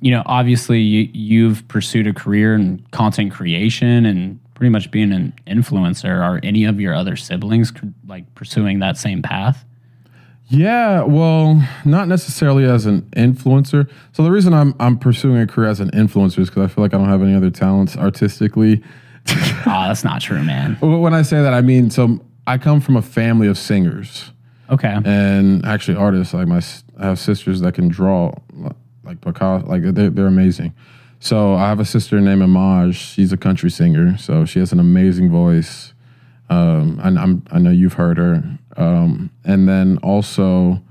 You 0.02 0.12
know, 0.12 0.24
obviously, 0.26 0.80
you, 0.80 1.10
you've 1.14 1.68
pursued 1.68 2.08
a 2.08 2.14
career 2.14 2.56
in 2.56 2.86
content 2.92 3.32
creation 3.34 4.06
and 4.06 4.40
pretty 4.54 4.70
much 4.70 4.92
being 4.92 5.12
an 5.12 5.34
influencer. 5.48 6.22
Are 6.24 6.40
any 6.44 6.64
of 6.66 6.80
your 6.80 6.94
other 6.94 7.16
siblings 7.16 7.74
like 8.08 8.34
pursuing 8.36 8.80
that 8.80 8.98
same 8.98 9.22
path? 9.22 9.66
Yeah, 10.52 11.04
well, 11.04 11.62
not 11.86 12.08
necessarily 12.08 12.66
as 12.66 12.86
an 12.88 13.04
influencer. 13.16 13.88
So 14.14 14.24
the 14.24 14.32
reason 14.32 14.54
I'm 14.54 14.74
I'm 14.80 14.98
pursuing 14.98 15.38
a 15.42 15.46
career 15.46 15.70
as 15.70 15.80
an 15.80 15.92
influencer 15.92 16.40
is 16.40 16.50
because 16.50 16.64
I 16.72 16.74
feel 16.74 16.84
like 16.84 16.94
I 16.94 16.98
don't 16.98 17.10
have 17.10 17.22
any 17.22 17.36
other 17.36 17.52
talents 17.52 17.96
artistically. 17.96 18.82
oh, 19.30 19.64
that's 19.66 20.04
not 20.04 20.22
true, 20.22 20.42
man. 20.44 20.76
when 20.80 21.14
I 21.14 21.22
say 21.22 21.42
that, 21.44 21.54
I 21.54 21.62
mean 21.62 21.90
so 21.92 22.20
I 22.48 22.58
come 22.58 22.82
from 22.82 22.96
a 22.98 23.02
family 23.04 23.48
of 23.48 23.58
singers 23.60 24.32
Okay. 24.72 24.98
and 25.06 25.64
actually 25.68 25.98
artists. 25.98 26.34
Like 26.34 26.48
my 26.48 26.62
I 26.98 27.06
have 27.06 27.20
sisters 27.20 27.62
that 27.62 27.76
can 27.76 27.88
draw, 27.88 28.34
like 29.10 29.22
Picasso. 29.22 29.66
Like 29.66 29.82
they're 29.82 30.10
they're 30.10 30.28
amazing. 30.28 30.74
So 31.20 31.56
I 31.56 31.68
have 31.68 31.80
a 31.80 31.86
sister 31.86 32.22
named 32.22 32.42
Amaj. 32.42 32.94
She's 32.94 33.34
a 33.34 33.38
country 33.38 33.70
singer. 33.70 34.18
So 34.18 34.46
she 34.46 34.60
has 34.60 34.72
an 34.72 34.80
amazing 34.80 35.30
voice. 35.30 35.94
Um, 36.50 37.00
and 37.04 37.20
I'm 37.20 37.44
I 37.52 37.60
know 37.60 37.72
you've 37.72 37.94
heard 37.94 38.18
her. 38.18 38.44
Um, 38.78 39.32
and 39.44 39.68
then 39.68 39.98
also 40.04 40.82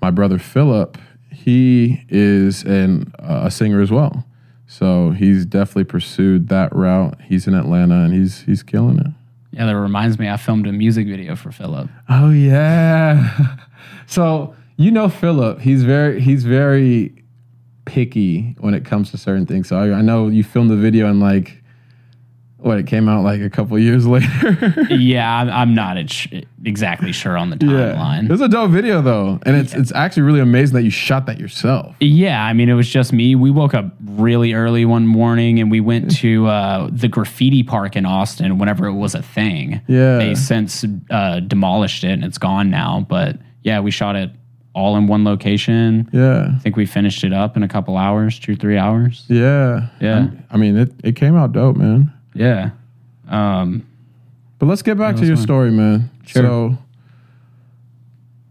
my 0.00 0.10
brother 0.10 0.38
Philip. 0.38 0.98
He 1.30 2.04
is 2.08 2.62
an 2.64 3.12
uh, 3.18 3.42
a 3.46 3.50
singer 3.50 3.80
as 3.80 3.90
well. 3.90 4.24
So 4.66 5.10
he's 5.10 5.44
definitely 5.44 5.84
pursued 5.84 6.48
that 6.48 6.74
route. 6.74 7.20
He's 7.22 7.46
in 7.46 7.54
Atlanta 7.54 8.04
and 8.04 8.12
he's 8.12 8.42
he's 8.42 8.62
killing 8.62 8.98
it. 8.98 9.06
Yeah, 9.52 9.66
that 9.66 9.76
reminds 9.76 10.18
me. 10.18 10.28
I 10.28 10.36
filmed 10.36 10.66
a 10.66 10.72
music 10.72 11.06
video 11.06 11.34
for 11.34 11.50
Philip. 11.50 11.88
Oh 12.08 12.30
yeah. 12.30 13.56
so 14.06 14.54
you 14.76 14.90
know 14.90 15.08
Philip, 15.08 15.60
he's 15.60 15.82
very 15.82 16.20
he's 16.20 16.44
very 16.44 17.23
picky 17.84 18.56
when 18.60 18.74
it 18.74 18.84
comes 18.84 19.10
to 19.10 19.18
certain 19.18 19.46
things. 19.46 19.68
So 19.68 19.76
I, 19.78 19.98
I 19.98 20.02
know 20.02 20.28
you 20.28 20.44
filmed 20.44 20.70
the 20.70 20.76
video 20.76 21.08
and 21.08 21.20
like 21.20 21.62
what 22.58 22.78
it 22.78 22.86
came 22.86 23.10
out 23.10 23.22
like 23.22 23.42
a 23.42 23.50
couple 23.50 23.78
years 23.78 24.06
later. 24.06 24.56
yeah, 24.88 25.38
I'm, 25.40 25.50
I'm 25.50 25.74
not 25.74 25.98
ex- 25.98 26.26
exactly 26.64 27.12
sure 27.12 27.36
on 27.36 27.50
the 27.50 27.56
timeline. 27.56 28.24
it 28.24 28.30
was 28.30 28.40
a 28.40 28.48
dope 28.48 28.70
video 28.70 29.02
though, 29.02 29.38
and 29.44 29.54
it's 29.54 29.74
it's 29.74 29.92
actually 29.92 30.22
really 30.22 30.40
amazing 30.40 30.74
that 30.76 30.82
you 30.82 30.90
shot 30.90 31.26
that 31.26 31.38
yourself. 31.38 31.94
Yeah, 32.00 32.42
I 32.42 32.54
mean, 32.54 32.70
it 32.70 32.74
was 32.74 32.88
just 32.88 33.12
me. 33.12 33.34
We 33.34 33.50
woke 33.50 33.74
up 33.74 33.94
really 34.02 34.54
early 34.54 34.86
one 34.86 35.06
morning 35.06 35.60
and 35.60 35.70
we 35.70 35.80
went 35.80 36.10
to 36.16 36.46
uh, 36.56 36.88
the 36.90 37.08
graffiti 37.08 37.62
park 37.62 37.96
in 37.96 38.06
Austin 38.06 38.56
whenever 38.56 38.86
it 38.86 38.94
was 38.94 39.14
a 39.14 39.22
thing. 39.22 39.82
Yeah. 39.86 40.16
They 40.18 40.34
since 40.34 40.86
uh, 41.10 41.40
demolished 41.40 42.02
it 42.02 42.12
and 42.12 42.24
it's 42.24 42.38
gone 42.38 42.70
now. 42.70 43.04
But 43.06 43.36
yeah, 43.62 43.80
we 43.80 43.90
shot 43.90 44.16
it 44.16 44.30
all 44.74 44.96
in 44.96 45.06
one 45.06 45.24
location. 45.24 46.08
Yeah, 46.12 46.50
I 46.54 46.58
think 46.58 46.76
we 46.76 46.84
finished 46.86 47.24
it 47.24 47.32
up 47.32 47.56
in 47.56 47.62
a 47.62 47.68
couple 47.68 47.96
hours, 47.96 48.38
two, 48.38 48.56
three 48.56 48.76
hours. 48.76 49.24
yeah, 49.28 49.88
Yeah. 50.00 50.28
I 50.50 50.56
mean, 50.56 50.76
it 50.76 50.92
it 51.02 51.16
came 51.16 51.36
out 51.36 51.52
dope, 51.52 51.76
man. 51.76 52.12
Yeah. 52.34 52.70
Um, 53.28 53.86
But 54.58 54.66
let's 54.66 54.82
get 54.82 54.98
back 54.98 55.16
to 55.16 55.24
your 55.26 55.36
fine. 55.36 55.42
story, 55.44 55.70
man. 55.70 56.10
Sure. 56.26 56.42
So 56.42 56.78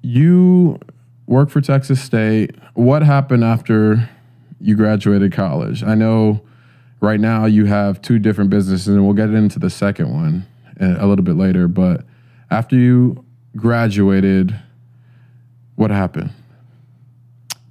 you 0.02 0.80
work 1.28 1.50
for 1.50 1.62
Texas 1.62 2.02
State. 2.02 2.56
What 2.74 3.04
happened 3.04 3.44
after 3.44 4.10
you 4.60 4.76
graduated 4.76 5.32
college? 5.34 5.84
I 5.84 5.96
know 5.96 6.42
right 7.02 7.20
now 7.20 7.46
you 7.46 7.66
have 7.66 8.02
two 8.02 8.20
different 8.20 8.50
businesses, 8.50 8.88
and 8.88 9.04
we'll 9.04 9.14
get 9.14 9.30
into 9.30 9.60
the 9.60 9.70
second 9.70 10.12
one 10.14 10.46
uh, 10.80 10.96
a 11.00 11.08
little 11.08 11.24
bit 11.24 11.36
later. 11.36 11.68
But 11.68 12.06
after 12.52 12.76
you 12.76 13.24
graduated, 13.56 14.60
what 15.76 15.92
happened? 15.92 16.32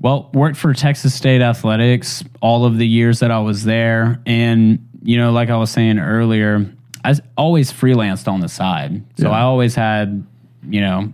Well, 0.00 0.30
worked 0.34 0.56
for 0.56 0.74
Texas 0.74 1.14
State 1.14 1.42
Athletics 1.42 2.24
all 2.40 2.64
of 2.64 2.76
the 2.76 2.86
years 2.86 3.20
that 3.20 3.30
I 3.30 3.38
was 3.38 3.62
there. 3.64 4.20
And, 4.26 4.88
you 5.02 5.16
know, 5.16 5.30
like 5.30 5.48
I 5.48 5.56
was 5.56 5.70
saying 5.70 5.98
earlier, 6.00 6.68
I 7.04 7.14
always 7.36 7.72
freelanced 7.72 8.26
on 8.26 8.40
the 8.40 8.48
side. 8.48 9.02
So 9.16 9.28
Yeah. 9.28 9.36
I 9.36 9.42
always 9.42 9.76
had, 9.76 10.26
you 10.68 10.80
know, 10.80 11.12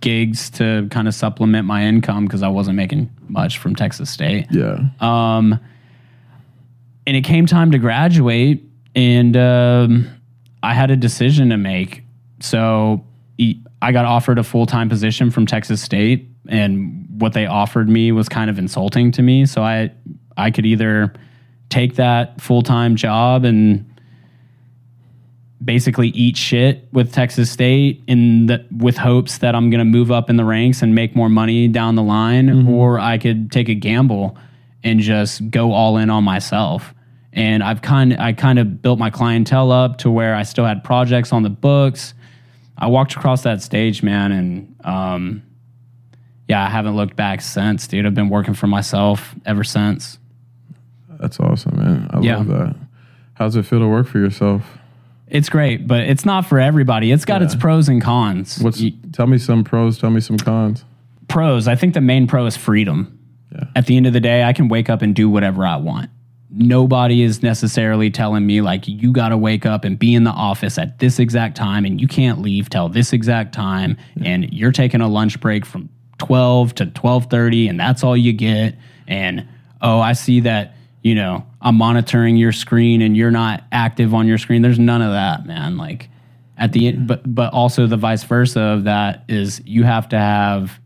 gigs 0.00 0.48
to 0.50 0.88
kind 0.90 1.08
of 1.08 1.14
supplement 1.14 1.66
my 1.66 1.84
income 1.84 2.24
because 2.24 2.42
I 2.42 2.48
wasn't 2.48 2.76
making 2.76 3.10
much 3.28 3.58
from 3.58 3.76
Texas 3.76 4.08
State. 4.08 4.46
Yeah. 4.50 4.80
Um, 5.00 5.60
and 7.06 7.16
it 7.16 7.22
came 7.24 7.44
time 7.44 7.70
to 7.72 7.78
graduate, 7.78 8.64
and 8.94 9.36
um, 9.36 10.08
I 10.62 10.72
had 10.72 10.90
a 10.90 10.96
decision 10.96 11.50
to 11.50 11.58
make. 11.58 12.02
So 12.40 13.04
I 13.82 13.92
got 13.92 14.04
offered 14.04 14.38
a 14.38 14.44
full 14.44 14.66
time 14.66 14.88
position 14.88 15.30
from 15.30 15.46
Texas 15.46 15.82
State, 15.82 16.28
and 16.48 17.06
what 17.20 17.32
they 17.32 17.46
offered 17.46 17.88
me 17.88 18.12
was 18.12 18.28
kind 18.28 18.50
of 18.50 18.58
insulting 18.58 19.10
to 19.12 19.22
me. 19.22 19.46
So 19.46 19.62
I 19.62 19.92
I 20.36 20.50
could 20.50 20.66
either 20.66 21.12
take 21.68 21.96
that 21.96 22.40
full 22.40 22.62
time 22.62 22.96
job 22.96 23.44
and 23.44 23.90
basically 25.64 26.08
eat 26.08 26.36
shit 26.36 26.88
with 26.92 27.12
Texas 27.12 27.50
State 27.50 28.02
in 28.06 28.46
the, 28.46 28.64
with 28.76 28.96
hopes 28.96 29.38
that 29.38 29.54
I'm 29.54 29.70
going 29.70 29.78
to 29.78 29.84
move 29.84 30.10
up 30.10 30.28
in 30.28 30.36
the 30.36 30.44
ranks 30.44 30.82
and 30.82 30.94
make 30.94 31.16
more 31.16 31.28
money 31.28 31.68
down 31.68 31.94
the 31.94 32.02
line, 32.02 32.48
mm-hmm. 32.48 32.68
or 32.68 32.98
I 32.98 33.18
could 33.18 33.50
take 33.50 33.68
a 33.68 33.74
gamble 33.74 34.36
and 34.82 35.00
just 35.00 35.50
go 35.50 35.72
all 35.72 35.96
in 35.96 36.10
on 36.10 36.24
myself. 36.24 36.94
And 37.32 37.62
I've 37.64 37.82
kind 37.82 38.16
I 38.18 38.32
kind 38.32 38.58
of 38.58 38.80
built 38.80 38.98
my 38.98 39.10
clientele 39.10 39.72
up 39.72 39.98
to 39.98 40.10
where 40.10 40.34
I 40.34 40.44
still 40.44 40.64
had 40.64 40.84
projects 40.84 41.32
on 41.32 41.42
the 41.42 41.50
books. 41.50 42.14
I 42.76 42.86
walked 42.88 43.14
across 43.14 43.42
that 43.42 43.62
stage, 43.62 44.02
man, 44.02 44.32
and 44.32 44.76
um, 44.84 45.42
yeah, 46.48 46.64
I 46.66 46.68
haven't 46.68 46.96
looked 46.96 47.16
back 47.16 47.40
since, 47.40 47.86
dude. 47.86 48.04
I've 48.06 48.14
been 48.14 48.28
working 48.28 48.54
for 48.54 48.66
myself 48.66 49.34
ever 49.46 49.64
since. 49.64 50.18
That's 51.08 51.38
awesome, 51.40 51.76
man. 51.76 52.10
I 52.12 52.20
Yeah. 52.20 52.36
love 52.38 52.48
that. 52.48 52.76
How's 53.34 53.56
it 53.56 53.64
feel 53.64 53.78
to 53.80 53.88
work 53.88 54.06
for 54.06 54.18
yourself? 54.18 54.78
It's 55.28 55.48
great, 55.48 55.86
but 55.88 56.00
it's 56.02 56.24
not 56.24 56.44
for 56.46 56.60
everybody. 56.60 57.10
It's 57.10 57.24
got 57.24 57.42
its 57.42 57.54
pros 57.54 57.88
and 57.88 58.02
cons. 58.02 58.58
What's 58.60 58.80
Y- 58.80 58.92
tell 59.12 59.26
me 59.26 59.38
some 59.38 59.64
pros, 59.64 59.98
tell 59.98 60.10
me 60.10 60.20
some 60.20 60.36
cons. 60.36 60.84
pros? 61.28 61.66
I 61.66 61.76
think 61.76 61.94
the 61.94 62.00
main 62.00 62.26
pro 62.26 62.44
is 62.46 62.56
freedom. 62.56 63.18
Yeah. 63.52 63.64
At 63.74 63.86
the 63.86 63.96
end 63.96 64.06
of 64.06 64.12
the 64.12 64.20
day, 64.20 64.44
I 64.44 64.52
can 64.52 64.68
wake 64.68 64.90
up 64.90 65.00
and 65.00 65.14
do 65.14 65.30
whatever 65.30 65.64
I 65.66 65.76
want. 65.76 66.10
Nobody 66.56 67.22
is 67.22 67.42
necessarily 67.42 68.10
telling 68.10 68.46
me 68.46 68.60
like 68.60 68.86
you 68.86 69.12
got 69.12 69.30
to 69.30 69.36
wake 69.36 69.66
up 69.66 69.84
and 69.84 69.98
be 69.98 70.14
in 70.14 70.24
the 70.24 70.30
office 70.30 70.78
at 70.78 71.00
this 71.00 71.18
exact 71.18 71.56
time 71.56 71.84
and 71.84 72.00
you 72.00 72.06
can't 72.06 72.40
leave 72.40 72.70
till 72.70 72.88
this 72.88 73.12
exact 73.12 73.52
time. 73.52 73.96
And 74.22 74.52
you're 74.52 74.72
taking 74.72 75.00
a 75.00 75.08
lunch 75.08 75.40
break 75.40 75.66
from 75.66 75.88
12 76.18 76.74
to 76.76 76.86
12:30 76.86 77.68
and 77.70 77.80
that's 77.80 78.04
all 78.04 78.16
you 78.16 78.32
get. 78.32 78.76
And 79.08 79.48
oh, 79.82 80.00
I 80.00 80.12
see 80.12 80.40
that, 80.40 80.76
you 81.02 81.14
know, 81.14 81.44
I'm 81.60 81.74
monitoring 81.74 82.36
your 82.36 82.52
screen 82.52 83.02
and 83.02 83.16
you're 83.16 83.32
not 83.32 83.64
active 83.72 84.14
on 84.14 84.28
your 84.28 84.38
screen. 84.38 84.62
There's 84.62 84.78
none 84.78 85.02
of 85.02 85.12
that, 85.12 85.46
man. 85.46 85.76
Like 85.76 86.08
at 86.56 86.72
the 86.72 86.88
end 86.88 87.06
but 87.06 87.34
but 87.34 87.52
also 87.52 87.86
the 87.86 87.96
vice 87.96 88.22
versa 88.22 88.60
of 88.60 88.84
that 88.84 89.24
is 89.28 89.60
you 89.64 89.82
have 89.82 90.08
to 90.08 90.18
have 90.18 90.78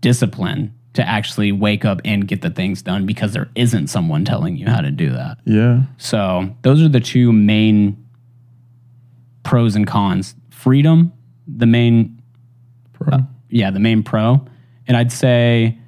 discipline 0.00 0.73
to 0.94 1.06
actually 1.06 1.52
wake 1.52 1.84
up 1.84 2.00
and 2.04 2.26
get 2.26 2.40
the 2.40 2.50
things 2.50 2.82
done 2.82 3.04
because 3.04 3.32
there 3.32 3.48
isn't 3.54 3.88
someone 3.88 4.24
telling 4.24 4.56
you 4.56 4.66
how 4.66 4.80
to 4.80 4.90
do 4.90 5.10
that. 5.10 5.38
Yeah. 5.44 5.82
So, 5.98 6.54
those 6.62 6.82
are 6.82 6.88
the 6.88 7.00
two 7.00 7.32
main 7.32 8.02
pros 9.42 9.76
and 9.76 9.86
cons. 9.86 10.34
Freedom, 10.50 11.12
the 11.46 11.66
main 11.66 12.22
Pro. 12.94 13.18
Uh, 13.18 13.22
yeah, 13.50 13.70
the 13.70 13.80
main 13.80 14.02
pro. 14.02 14.44
And 14.86 14.96
I'd 14.96 15.12
say 15.12 15.78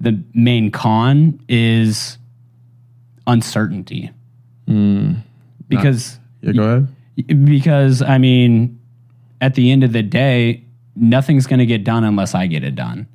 the 0.00 0.22
main 0.34 0.70
con 0.70 1.40
is 1.48 2.18
uncertainty. 3.26 4.10
Hmm. 4.66 5.14
Because 5.68 6.18
yeah, 6.42 6.52
go 6.52 6.62
ahead. 6.62 7.44
because 7.44 8.02
I 8.02 8.18
mean, 8.18 8.80
at 9.40 9.54
the 9.54 9.70
end 9.70 9.84
of 9.84 9.92
the 9.92 10.02
day, 10.02 10.64
nothing's 10.94 11.46
going 11.46 11.58
to 11.58 11.66
get 11.66 11.84
done 11.84 12.04
unless 12.04 12.34
I 12.34 12.46
get 12.46 12.64
it 12.64 12.74
done. 12.74 13.06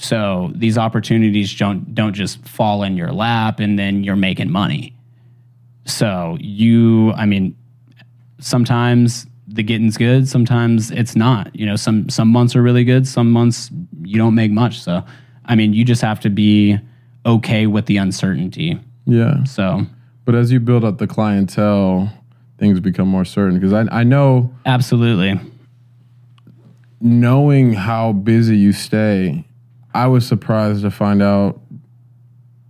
So 0.00 0.52
these 0.54 0.78
opportunities 0.78 1.52
don't 1.56 1.92
don't 1.92 2.12
just 2.14 2.46
fall 2.46 2.84
in 2.84 2.96
your 2.96 3.10
lap 3.12 3.58
and 3.58 3.76
then 3.76 4.04
you're 4.04 4.14
making 4.14 4.48
money. 4.48 4.94
So 5.86 6.36
you, 6.38 7.12
I 7.14 7.26
mean, 7.26 7.56
sometimes 8.38 9.26
the 9.48 9.64
getting's 9.64 9.96
good, 9.96 10.28
sometimes 10.28 10.92
it's 10.92 11.16
not. 11.16 11.52
You 11.52 11.66
know, 11.66 11.74
some 11.74 12.08
some 12.08 12.28
months 12.28 12.54
are 12.54 12.62
really 12.62 12.84
good, 12.84 13.08
some 13.08 13.32
months 13.32 13.72
you 14.02 14.18
don't 14.18 14.36
make 14.36 14.52
much. 14.52 14.80
So 14.80 15.02
I 15.46 15.56
mean, 15.56 15.72
you 15.72 15.84
just 15.84 16.02
have 16.02 16.20
to 16.20 16.30
be 16.30 16.78
okay 17.26 17.66
with 17.66 17.86
the 17.86 17.96
uncertainty. 17.96 18.78
Yeah. 19.04 19.42
So 19.42 19.84
But 20.24 20.36
as 20.36 20.52
you 20.52 20.60
build 20.60 20.84
up 20.84 20.98
the 20.98 21.08
clientele, 21.08 22.12
things 22.58 22.78
become 22.78 23.08
more 23.08 23.24
certain. 23.24 23.58
Because 23.58 23.72
I, 23.72 24.00
I 24.00 24.04
know 24.04 24.54
absolutely. 24.64 25.40
knowing 27.00 27.72
how 27.72 28.12
busy 28.12 28.56
you 28.56 28.72
stay, 28.72 29.44
I 29.94 30.06
was 30.06 30.26
surprised 30.26 30.82
to 30.82 30.90
find 30.90 31.22
out 31.22 31.60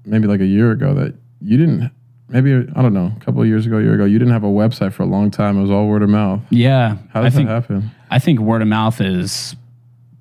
maybe 0.05 0.27
like 0.27 0.41
a 0.41 0.47
year 0.47 0.71
ago 0.71 0.95
that 0.95 1.15
you 1.41 1.57
didn't. 1.57 1.91
Maybe 2.29 2.53
I 2.53 2.83
don't 2.83 2.93
know. 2.93 3.13
A 3.17 3.25
couple 3.25 3.41
of 3.41 3.49
years 3.49 3.67
ago, 3.67 3.79
a 3.79 3.83
year 3.83 3.95
ago, 3.95 4.05
you 4.05 4.19
didn't 4.19 4.35
have 4.35 4.45
a 4.45 4.49
website 4.49 4.93
for 4.93 5.03
a 5.03 5.07
long 5.07 5.31
time. 5.31 5.59
It 5.59 5.63
was 5.63 5.71
all 5.71 5.87
word 5.87 6.03
of 6.03 6.11
mouth. 6.11 6.41
Yeah. 6.51 6.99
How 7.13 7.23
I 7.23 7.31
think 7.31 7.49
that 7.49 7.63
happen? 7.63 7.91
I 8.11 8.19
think 8.19 8.41
word 8.41 8.63
of 8.63 8.69
mouth 8.69 9.01
is 9.01 9.57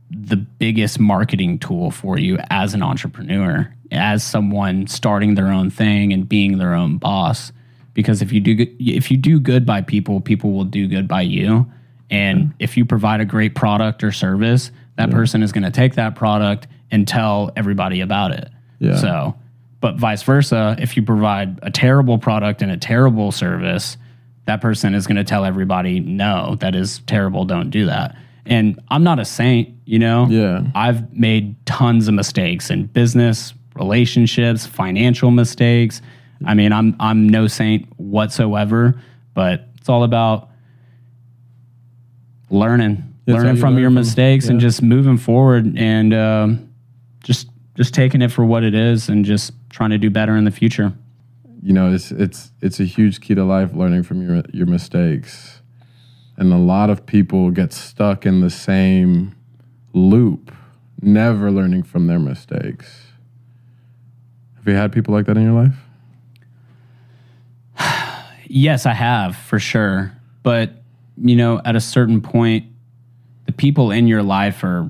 the 0.10 0.38
biggest 0.38 1.00
marketing 1.00 1.60
tool 1.60 1.92
for 1.92 2.18
you 2.18 2.38
as 2.50 2.74
an 2.74 2.82
entrepreneur, 2.82 3.74
as 3.92 4.24
someone 4.24 4.88
starting 4.88 5.36
their 5.36 5.48
own 5.48 5.70
thing 5.70 6.14
and 6.14 6.28
being 6.28 6.60
their 6.60 6.74
own 6.74 6.98
boss. 6.98 7.52
Because 7.94 8.22
if 8.22 8.32
you 8.32 8.40
do 8.40 8.56
good, 8.56 8.76
if 8.80 9.12
you 9.12 9.18
do 9.18 9.40
good 9.40 9.66
by 9.66 9.82
people, 9.82 10.22
people 10.22 10.54
will 10.54 10.64
do 10.64 10.88
good 10.88 11.08
by 11.08 11.22
you. 11.22 11.70
And 12.10 12.54
if 12.60 12.78
you 12.78 12.86
provide 12.86 13.20
a 13.20 13.26
great 13.26 13.54
product 13.54 14.02
or 14.02 14.14
service, 14.14 14.72
that 14.96 15.12
person 15.12 15.44
is 15.44 15.52
going 15.52 15.66
to 15.66 15.72
take 15.72 15.96
that 15.96 16.16
product 16.16 16.68
and 16.92 17.08
tell 17.08 17.52
everybody 17.56 18.02
about 18.02 18.32
it. 18.32 18.50
Yeah. 18.80 18.96
So, 18.98 19.36
but 19.80 19.96
vice 19.96 20.24
versa, 20.24 20.76
if 20.80 20.96
you 20.98 21.04
provide 21.04 21.60
a 21.62 21.72
terrible 21.72 22.18
product 22.18 22.62
and 22.62 22.72
a 22.72 22.78
terrible 22.78 23.32
service, 23.32 23.98
that 24.46 24.62
person 24.62 24.96
is 24.96 25.06
going 25.06 25.18
to 25.18 25.24
tell 25.24 25.46
everybody, 25.46 26.00
no, 26.00 26.56
that 26.62 26.74
is 26.76 27.00
terrible. 27.08 27.46
Don't 27.46 27.70
do 27.70 27.86
that. 27.86 28.16
And 28.46 28.80
I'm 28.88 29.04
not 29.04 29.20
a 29.20 29.26
saint, 29.26 29.76
you 29.86 30.00
know? 30.00 30.26
Yeah. 30.30 30.64
I've 30.74 31.14
made 31.14 31.64
tons 31.66 32.08
of 32.08 32.14
mistakes 32.14 32.70
in 32.70 32.86
business, 32.86 33.54
relationships, 33.76 34.66
financial 34.66 35.32
mistakes. 35.32 36.02
I 36.46 36.54
mean, 36.54 36.72
I'm 36.72 36.96
I'm 37.00 37.28
no 37.28 37.48
saint 37.48 37.88
whatsoever, 38.00 39.00
but 39.34 39.68
it's 39.78 39.90
all 39.90 40.04
about 40.04 40.50
learning, 42.50 43.14
That's 43.26 43.38
learning 43.38 43.56
you 43.56 43.62
from 43.62 43.74
learn 43.74 43.82
your 43.82 43.90
from- 43.90 43.96
mistakes 43.96 44.48
and 44.48 44.60
just 44.60 44.82
moving 44.82 45.18
forward 45.18 45.78
and 45.78 46.14
um, 46.14 46.67
just 47.28 47.50
just 47.76 47.94
taking 47.94 48.22
it 48.24 48.32
for 48.32 48.44
what 48.46 48.64
it 48.64 48.74
is 48.74 49.10
and 49.10 49.24
just 49.26 49.52
trying 49.70 49.92
to 49.92 49.98
do 50.00 50.10
better 50.10 50.36
in 50.36 50.46
the 50.46 50.52
future. 50.52 50.94
you 51.62 51.74
know 51.74 51.92
it's 51.94 52.12
it's 52.12 52.52
it's 52.62 52.80
a 52.80 52.86
huge 52.86 53.20
key 53.20 53.36
to 53.36 53.44
life 53.44 53.74
learning 53.74 54.04
from 54.04 54.22
your 54.22 54.42
your 54.54 54.66
mistakes 54.66 55.62
and 56.38 56.54
a 56.54 56.58
lot 56.58 56.90
of 56.90 57.06
people 57.06 57.52
get 57.52 57.74
stuck 57.74 58.26
in 58.26 58.42
the 58.42 58.50
same 58.50 59.36
loop 59.94 60.52
never 61.02 61.52
learning 61.52 61.84
from 61.84 62.08
their 62.08 62.20
mistakes 62.20 62.88
have 64.56 64.68
you 64.68 64.74
had 64.74 64.92
people 64.92 65.14
like 65.14 65.26
that 65.26 65.36
in 65.38 65.44
your 65.44 65.54
life 65.64 65.76
Yes, 68.50 68.86
I 68.86 68.94
have 68.94 69.36
for 69.36 69.60
sure. 69.60 70.14
But, 70.42 70.72
you 71.22 71.36
know, 71.36 71.60
at 71.66 71.76
a 71.76 71.82
certain 71.82 72.22
point, 72.22 72.66
the 73.46 73.52
people 73.52 73.92
in 73.92 74.08
your 74.08 74.24
life 74.24 74.64
are, 74.64 74.90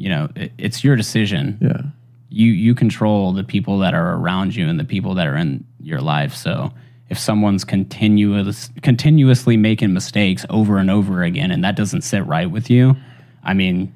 you 0.00 0.08
know, 0.08 0.28
it, 0.34 0.52
it's 0.56 0.82
your 0.82 0.96
decision. 0.96 1.58
yeah 1.60 1.82
You 2.30 2.50
you 2.52 2.74
control 2.74 3.32
the 3.34 3.44
people 3.44 3.78
that 3.80 3.92
are 3.94 4.10
around 4.18 4.56
you 4.56 4.66
and 4.70 4.78
the 4.80 4.84
people 4.94 5.14
that 5.14 5.26
are 5.26 5.36
in 5.36 5.64
your 5.78 6.00
life. 6.00 6.34
So 6.34 6.72
if 7.10 7.18
someone's 7.18 7.64
continuous 7.64 8.70
continuously 8.82 9.56
making 9.56 9.92
mistakes 9.92 10.46
over 10.48 10.78
and 10.78 10.90
over 10.90 11.22
again 11.22 11.50
and 11.50 11.62
that 11.64 11.76
doesn't 11.76 12.02
sit 12.02 12.24
right 12.26 12.50
with 12.50 12.70
you, 12.70 12.96
I 13.44 13.52
mean, 13.54 13.92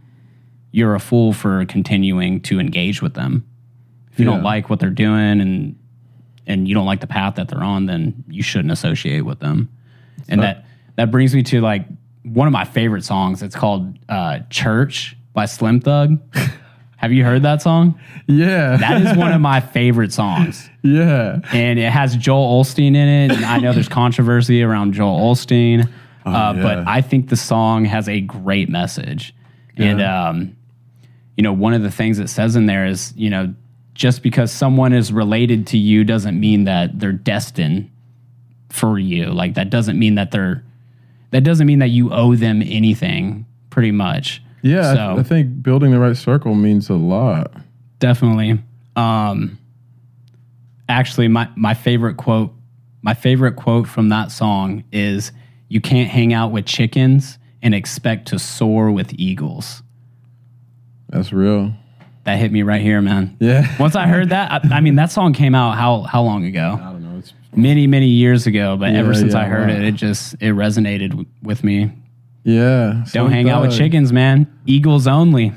you're 0.73 0.95
a 0.95 1.01
fool 1.01 1.33
for 1.33 1.64
continuing 1.67 2.40
to 2.43 2.61
engage 2.61 3.01
with 3.01 3.14
them. 3.14 3.45
If 4.12 4.19
you 4.21 4.27
don't 4.27 4.43
like 4.43 4.69
what 4.69 4.81
they're 4.81 4.90
doing 5.09 5.40
and 5.40 5.77
and 6.47 6.69
you 6.69 6.75
don't 6.75 6.87
like 6.87 7.01
the 7.01 7.07
path 7.07 7.37
that 7.37 7.49
they're 7.49 7.64
on, 7.64 7.87
then 7.87 8.25
you 8.29 8.43
shouldn't 8.43 8.73
associate 8.73 9.23
with 9.25 9.38
them. 9.40 9.69
and 10.29 10.43
that 10.43 10.64
that 10.97 11.11
brings 11.11 11.35
me 11.35 11.43
to 11.45 11.61
like 11.61 11.87
one 12.25 12.47
of 12.47 12.53
my 12.53 12.64
favorite 12.64 13.05
songs. 13.05 13.43
It's 13.43 13.57
called 13.57 13.99
uh, 14.09 14.40
"Church" 14.51 15.17
by 15.35 15.44
Slim 15.44 15.81
Thug. 15.81 16.18
Have 16.97 17.12
you 17.12 17.23
heard 17.23 17.42
that 17.42 17.61
song? 17.61 18.01
yeah 18.27 18.79
That 18.79 19.03
is 19.03 19.14
one 19.14 19.33
of 19.33 19.40
my 19.42 19.61
favorite 19.61 20.11
songs, 20.11 20.70
yeah 20.83 21.40
and 21.53 21.79
it 21.79 21.90
has 21.90 22.16
Joel 22.16 22.62
Osteen 22.62 22.97
in 22.97 22.97
it. 22.97 23.33
And 23.33 23.44
I 23.44 23.59
know 23.59 23.75
there's 23.75 23.88
controversy 24.03 24.62
around 24.62 24.94
Joel 24.94 25.35
Osteen, 25.35 25.87
uh, 26.25 26.55
but 26.55 26.79
yeah. 26.79 26.85
I 26.87 27.03
think 27.03 27.29
the 27.29 27.37
song 27.37 27.85
has 27.85 28.09
a 28.09 28.20
great 28.23 28.70
message. 28.70 29.35
And 29.77 30.01
um, 30.01 30.57
you 31.37 31.42
know, 31.42 31.53
one 31.53 31.75
of 31.75 31.83
the 31.83 31.90
things 31.90 32.18
it 32.18 32.29
says 32.29 32.57
in 32.57 32.66
there 32.66 32.87
is, 32.87 33.12
you 33.16 33.29
know, 33.29 33.55
just 33.94 34.23
because 34.23 34.51
someone 34.51 34.92
is 34.92 35.12
related 35.12 35.66
to 35.68 35.79
you 35.79 36.05
doesn't 36.05 36.38
mean 36.38 36.64
that 36.64 36.99
they're 36.99 37.12
destined 37.12 37.90
for 38.70 38.99
you. 38.99 39.27
Like 39.27 39.55
that 39.55 39.70
doesn't 39.70 39.99
mean 39.99 40.14
that 40.16 40.31
they're 40.31 40.64
that 41.31 41.42
doesn't 41.42 41.66
mean 41.66 41.81
that 41.81 41.90
you 41.90 42.12
owe 42.12 42.35
them 42.35 42.62
anything. 42.62 43.47
Pretty 43.70 43.90
much. 43.90 44.40
Yeah 44.64 44.90
I, 44.90 44.94
So 44.94 45.16
I 45.20 45.22
think 45.22 45.62
building 45.62 45.92
the 45.92 46.00
right 46.00 46.16
circle 46.16 46.55
means 46.57 46.90
a 46.90 46.94
lot 46.94 47.53
definitely. 48.00 48.59
Um, 48.96 49.59
actually, 50.88 51.29
my 51.29 51.48
my 51.57 51.74
favorite 51.74 52.16
quote, 52.16 52.53
my 53.03 53.14
favorite 53.14 53.57
quote 53.57 53.87
from 53.88 54.09
that 54.11 54.31
song 54.31 54.85
is, 54.92 55.33
"You 55.68 55.81
can't 55.81 56.11
hang 56.11 56.33
out 56.33 56.53
with 56.53 56.66
chickens 56.66 57.38
and 57.62 57.74
expect 57.74 58.29
to 58.29 58.38
soar 58.38 58.90
with 58.90 59.12
eagles." 59.18 59.83
that's 61.09 61.33
real 61.33 61.72
That 62.24 62.38
hit 62.38 62.50
me 62.53 62.62
right 62.62 62.83
here, 62.83 63.00
man. 63.00 63.37
yeah 63.40 63.66
Once 63.79 63.94
I 63.96 64.07
heard 64.07 64.31
that, 64.31 64.50
I, 64.53 64.77
I 64.77 64.81
mean, 64.81 64.96
that 64.96 65.11
song 65.12 65.33
came 65.33 65.55
out 65.55 65.77
how 65.77 66.03
how 66.03 66.22
long 66.22 66.44
ago? 66.44 66.79
i 66.81 66.92
don't 66.92 67.03
know 67.03 67.18
it's 67.18 67.33
Many 67.57 67.87
many 67.87 68.09
years 68.09 68.46
ago. 68.46 68.77
But 68.77 68.94
ever 68.96 69.14
since 69.14 69.33
yeah, 69.33 69.40
I 69.40 69.44
heard 69.44 69.68
wow. 69.68 69.77
it, 69.77 69.83
it 69.85 69.94
just 69.94 70.35
it 70.35 70.53
resonated 70.55 71.11
w- 71.11 71.27
with 71.42 71.62
me. 71.64 71.90
Yeah 72.44 73.04
Don't 73.12 73.30
hang 73.33 73.48
out 73.50 73.62
with 73.62 73.76
chickens, 73.76 74.12
man. 74.12 74.46
Eagles 74.66 75.07
only. 75.07 75.52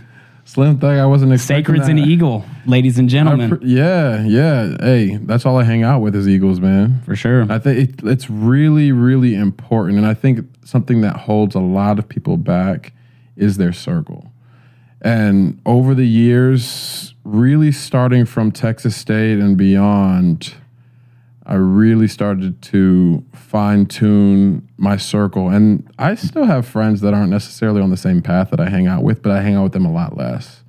slim 0.46 0.80
thug 0.80 0.98
i 0.98 1.06
wasn't 1.06 1.32
expecting 1.34 1.66
Sacred's 1.76 1.88
that. 1.88 1.92
an 1.92 2.00
eagle, 2.00 2.46
ladies 2.66 2.98
and 2.98 3.10
gentlemen, 3.10 3.50
pr- 3.58 3.66
yeah 3.66 4.24
yeah 4.24 4.76
hey 4.80 5.18
that's 5.18 5.46
all 5.46 5.58
i 5.58 5.64
hang 5.64 5.84
out 5.84 6.00
with 6.02 6.16
is 6.16 6.28
eagles 6.28 6.60
man 6.62 7.02
for 7.04 7.16
sure. 7.16 7.46
I 7.52 7.60
think 7.60 7.78
it, 7.90 8.06
it's 8.08 8.30
really, 8.30 8.92
really 8.94 9.36
important. 9.36 9.98
And 9.98 10.08
I 10.08 10.14
think 10.14 10.46
something 10.66 11.02
that 11.02 11.16
holds 11.18 11.54
a 11.56 11.60
lot 11.60 12.00
of 12.00 12.08
people 12.08 12.38
back 12.38 12.94
is 13.36 13.58
their 13.58 13.74
circle. 13.74 14.32
And 15.02 15.60
over 15.66 15.94
the 15.94 16.08
years, 16.08 17.14
really 17.24 17.72
starting 17.72 18.26
from 18.26 18.52
Texas 18.52 18.96
State 18.96 19.40
and 19.40 19.56
beyond, 19.58 20.54
I 21.50 21.54
really 21.56 22.10
started 22.10 22.62
to 22.64 23.24
fine 23.34 23.86
tune 23.86 24.68
my 24.76 24.98
circle. 24.98 25.48
And 25.48 25.90
I 25.98 26.16
still 26.16 26.44
have 26.44 26.68
friends 26.68 27.00
that 27.02 27.14
aren't 27.14 27.32
necessarily 27.32 27.82
on 27.82 27.90
the 27.90 27.96
same 27.96 28.22
path 28.22 28.50
that 28.50 28.60
I 28.60 28.70
hang 28.70 28.86
out 28.86 29.02
with, 29.02 29.22
but 29.22 29.32
I 29.32 29.42
hang 29.42 29.56
out 29.56 29.64
with 29.64 29.72
them 29.72 29.86
a 29.86 29.92
lot 29.92 30.18
less. 30.18 30.64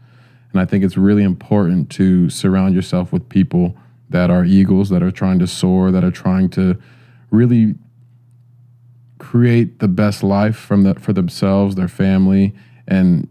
And 0.52 0.60
I 0.60 0.64
think 0.64 0.84
it's 0.84 0.96
really 0.96 1.24
important 1.24 1.90
to 1.90 2.30
surround 2.30 2.76
yourself 2.76 3.12
with 3.12 3.28
people 3.28 3.76
that 4.08 4.30
are 4.30 4.44
eagles, 4.44 4.88
that 4.90 5.02
are 5.02 5.10
trying 5.10 5.40
to 5.40 5.48
soar, 5.48 5.90
that 5.90 6.04
are 6.04 6.12
trying 6.12 6.48
to 6.50 6.80
really 7.30 7.74
create 9.18 9.80
the 9.80 9.88
best 9.88 10.22
life 10.22 10.56
from 10.56 10.84
the, 10.84 10.94
for 10.94 11.12
themselves, 11.12 11.74
their 11.74 11.88
family, 11.88 12.54
and 12.86 13.26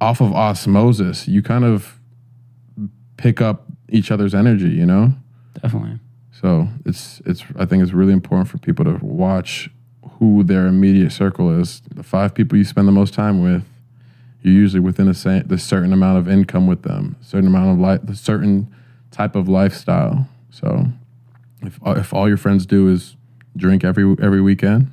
off 0.00 0.20
of 0.20 0.32
osmosis, 0.32 1.28
you 1.28 1.42
kind 1.42 1.64
of 1.64 2.00
pick 3.16 3.40
up 3.40 3.66
each 3.88 4.10
other's 4.10 4.34
energy, 4.34 4.68
you 4.68 4.84
know? 4.84 5.12
Definitely. 5.62 6.00
So 6.40 6.68
it's 6.84 7.20
it's 7.26 7.42
I 7.58 7.64
think 7.64 7.82
it's 7.82 7.92
really 7.92 8.12
important 8.12 8.48
for 8.48 8.58
people 8.58 8.84
to 8.84 8.98
watch 9.02 9.70
who 10.18 10.44
their 10.44 10.66
immediate 10.66 11.10
circle 11.10 11.58
is. 11.60 11.82
The 11.94 12.02
five 12.02 12.34
people 12.34 12.56
you 12.58 12.64
spend 12.64 12.86
the 12.86 12.92
most 12.92 13.12
time 13.14 13.42
with, 13.42 13.64
you're 14.42 14.54
usually 14.54 14.80
within 14.80 15.08
a 15.08 15.14
sa- 15.14 15.42
the 15.44 15.58
certain 15.58 15.92
amount 15.92 16.18
of 16.18 16.28
income 16.28 16.66
with 16.66 16.82
them, 16.82 17.16
certain 17.22 17.48
amount 17.48 17.72
of 17.72 17.78
life, 17.78 18.00
the 18.04 18.14
certain 18.14 18.72
type 19.10 19.34
of 19.34 19.48
lifestyle. 19.48 20.28
So 20.50 20.86
if 21.62 21.78
if 21.84 22.14
all 22.14 22.28
your 22.28 22.36
friends 22.36 22.66
do 22.66 22.88
is 22.88 23.16
drink 23.56 23.82
every 23.82 24.14
every 24.22 24.40
weekend, 24.40 24.90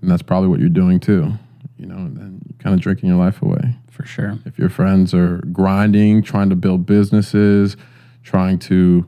then 0.00 0.10
that's 0.10 0.22
probably 0.22 0.48
what 0.48 0.58
you're 0.58 0.68
doing 0.68 0.98
too. 0.98 1.34
You 1.78 1.86
know, 1.86 1.96
and 1.96 2.16
then 2.16 2.40
you're 2.48 2.58
kind 2.58 2.74
of 2.74 2.80
drinking 2.80 3.08
your 3.08 3.18
life 3.18 3.42
away 3.42 3.76
For 3.90 4.06
sure. 4.06 4.38
if 4.44 4.58
your 4.58 4.68
friends 4.68 5.12
are 5.12 5.38
grinding, 5.52 6.22
trying 6.22 6.50
to 6.50 6.56
build 6.56 6.86
businesses, 6.86 7.76
trying 8.22 8.58
to 8.60 9.06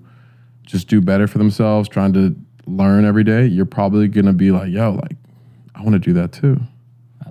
just 0.66 0.88
do 0.88 1.00
better 1.00 1.26
for 1.26 1.38
themselves, 1.38 1.88
trying 1.88 2.12
to 2.12 2.36
learn 2.66 3.04
every 3.04 3.24
day, 3.24 3.46
you're 3.46 3.64
probably 3.64 4.08
gonna 4.08 4.32
be 4.32 4.50
like, 4.50 4.70
yo, 4.70 4.92
like, 4.92 5.16
I 5.74 5.80
want 5.82 5.92
to 5.94 5.98
do 5.98 6.12
that 6.14 6.32
too. 6.32 6.60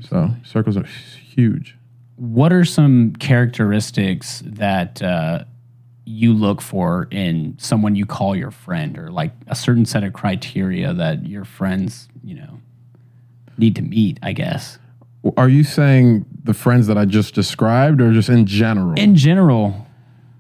So 0.02 0.30
circles 0.44 0.76
are 0.78 0.84
huge. 0.84 1.76
what 2.18 2.52
are 2.54 2.66
some 2.66 3.14
characteristics 3.18 4.42
that 4.46 5.02
uh, 5.02 5.44
you 6.06 6.34
look 6.34 6.62
for 6.62 7.08
in 7.12 7.56
someone 7.58 7.96
you 7.96 8.06
call 8.06 8.36
your 8.36 8.52
friend, 8.52 8.98
or 8.98 9.10
like 9.12 9.32
a 9.48 9.56
certain 9.56 9.86
set 9.86 10.04
of 10.04 10.14
criteria 10.14 10.94
that 10.94 11.26
your 11.26 11.44
friends, 11.46 12.08
you 12.24 12.36
know, 12.36 12.60
need 13.58 13.76
to 13.76 13.82
meet? 13.82 14.20
I 14.22 14.34
guess 14.34 14.78
Are 15.38 15.50
you 15.50 15.64
saying 15.64 16.26
the 16.44 16.54
friends 16.54 16.88
that 16.88 16.98
I 16.98 17.06
just 17.06 17.34
described, 17.34 18.00
or 18.02 18.14
just 18.14 18.30
in 18.30 18.46
general? 18.46 18.94
in 19.00 19.16
general, 19.16 19.85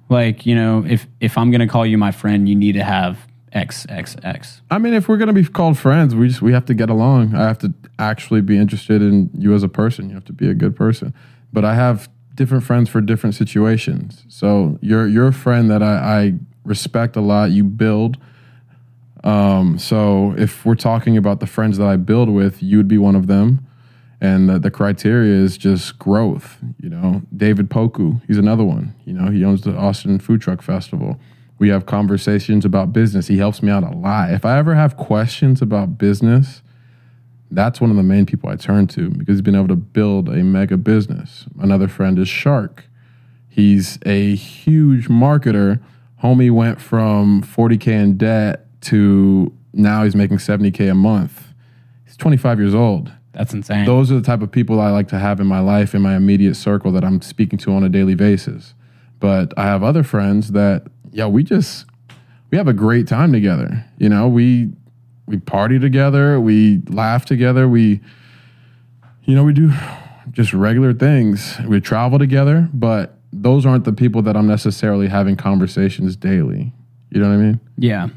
like 0.10 0.46
you 0.46 0.56
know, 0.56 0.86
if 0.88 1.08
if 1.20 1.38
I'm 1.38 1.52
gonna 1.52 1.68
call 1.68 1.86
you 1.86 1.98
my 1.98 2.12
friend, 2.12 2.48
you 2.48 2.56
need 2.56 2.74
to 2.74 2.84
have 2.84 3.20
X 3.52 3.86
X 3.90 4.16
X. 4.24 4.62
I 4.70 4.78
mean, 4.78 4.94
if 4.94 5.08
we're 5.08 5.18
gonna 5.18 5.34
be 5.34 5.46
called 5.46 5.78
friends, 5.78 6.14
we 6.14 6.28
just 6.28 6.42
we 6.42 6.54
have 6.54 6.66
to 6.66 6.74
get 6.74 6.90
along. 6.90 7.36
I 7.36 7.48
have 7.48 7.60
to 7.60 7.74
actually 7.98 8.42
be 8.42 8.58
interested 8.58 9.02
in 9.02 9.30
you 9.34 9.54
as 9.54 9.64
a 9.64 9.70
person. 9.70 10.10
You 10.10 10.16
have 10.16 10.26
to 10.26 10.34
be 10.34 10.50
a 10.50 10.54
good 10.54 10.76
person. 10.76 11.14
But 11.54 11.64
I 11.64 11.76
have 11.76 12.10
different 12.36 12.66
friends 12.66 12.90
for 12.90 13.02
different 13.02 13.36
situations. 13.36 14.26
So 14.28 14.78
you're 14.82 15.08
you're 15.08 15.28
a 15.28 15.34
friend 15.34 15.72
that 15.72 15.82
I, 15.82 15.96
I 15.96 16.34
respect 16.66 17.16
a 17.16 17.22
lot. 17.22 17.52
You 17.52 17.64
build. 17.64 18.18
Um, 19.24 19.80
so 19.80 20.36
if 20.38 20.66
we're 20.66 20.76
talking 20.76 21.18
about 21.18 21.40
the 21.40 21.48
friends 21.48 21.80
that 21.80 21.88
I 21.88 21.96
build 21.96 22.30
with, 22.30 22.62
you 22.62 22.78
would 22.78 22.88
be 22.88 23.00
one 23.00 23.16
of 23.16 23.26
them. 23.26 23.66
And 24.22 24.50
the, 24.50 24.60
the 24.60 24.72
criteria 24.72 25.34
is 25.34 25.58
just 25.58 26.00
growth. 26.00 26.58
You 26.80 26.90
know, 26.90 27.22
David 27.36 27.70
Poku, 27.70 28.22
he's 28.28 28.38
another 28.38 28.64
one. 28.64 28.96
You 29.06 29.14
know, 29.14 29.30
he 29.30 29.44
owns 29.44 29.62
the 29.62 29.76
Austin 29.76 30.20
Food 30.20 30.42
Truck 30.42 30.62
Festival. 30.62 31.20
We 31.58 31.70
have 31.70 31.86
conversations 31.86 32.66
about 32.66 32.94
business. 32.94 33.28
He 33.28 33.38
helps 33.38 33.62
me 33.62 33.72
out 33.72 33.84
a 33.84 33.96
lot. 33.96 34.32
If 34.32 34.46
I 34.46 34.58
ever 34.58 34.76
have 34.76 34.98
questions 34.98 35.62
about 35.62 35.98
business, 35.98 36.62
that's 37.52 37.80
one 37.80 37.90
of 37.90 37.96
the 37.96 38.04
main 38.04 38.26
people 38.26 38.50
I 38.50 38.56
turn 38.56 38.88
to 38.88 39.10
because 39.10 39.36
he's 39.36 39.42
been 39.42 39.56
able 39.56 39.70
to 39.70 39.76
build 39.76 40.30
a 40.30 40.44
mega 40.44 40.78
business. 40.78 41.46
Another 41.60 41.88
friend 41.88 42.20
is 42.20 42.28
Shark. 42.28 42.86
He's 43.48 44.00
a 44.06 44.36
huge 44.36 45.08
marketer. 45.08 45.82
Homie 46.22 46.52
went 46.52 46.82
from 46.82 47.42
40K 47.42 47.88
in 47.88 48.18
debt 48.18 48.68
to 48.82 49.54
now 49.74 50.04
he's 50.04 50.16
making 50.16 50.38
70K 50.38 50.92
a 50.92 50.96
month. 50.96 51.54
He's 52.06 52.18
25 52.18 52.60
years 52.60 52.76
old. 52.76 53.12
That's 53.36 53.54
insane. 53.54 53.86
Those 53.86 54.12
are 54.12 54.16
the 54.16 54.22
type 54.22 54.42
of 54.42 54.52
people 54.52 54.80
I 54.80 54.90
like 54.92 55.10
to 55.10 55.20
have 55.20 55.40
in 55.40 55.48
my 55.48 55.60
life, 55.60 55.94
in 55.94 56.02
my 56.02 56.16
immediate 56.16 56.56
circle 56.56 56.92
that 56.94 57.04
I'm 57.04 57.22
speaking 57.22 57.60
to 57.60 57.74
on 57.74 57.84
a 57.84 57.90
daily 57.90 58.16
basis. 58.16 58.74
But 59.20 59.54
I 59.58 59.64
have 59.66 59.84
other 59.84 60.04
friends 60.04 60.52
that, 60.52 60.88
yeah, 61.12 61.28
we 61.28 61.44
just 61.44 61.86
we 62.52 62.58
have 62.58 62.68
a 62.68 62.74
great 62.74 63.08
time 63.08 63.34
together. 63.34 63.86
You 63.98 64.10
know, 64.10 64.28
we 64.28 64.72
we 65.26 65.38
party 65.38 65.80
together, 65.80 66.40
we 66.40 66.82
laugh 66.88 67.26
together, 67.26 67.68
we 67.68 68.00
you 69.26 69.36
know, 69.36 69.44
we 69.44 69.54
do 69.54 69.74
just 70.32 70.54
regular 70.54 70.94
things. 70.94 71.58
We 71.68 71.82
travel 71.82 72.20
together, 72.20 72.70
but 72.74 73.18
those 73.34 73.66
aren't 73.66 73.84
the 73.84 73.94
people 73.94 74.22
that 74.24 74.38
I'm 74.38 74.48
necessarily 74.48 75.08
having 75.08 75.36
conversations 75.36 76.16
daily. 76.16 76.72
You 77.10 77.20
know 77.20 77.30
what 77.30 77.36
I 77.36 77.38
mean? 77.38 77.60
yeah. 77.78 78.10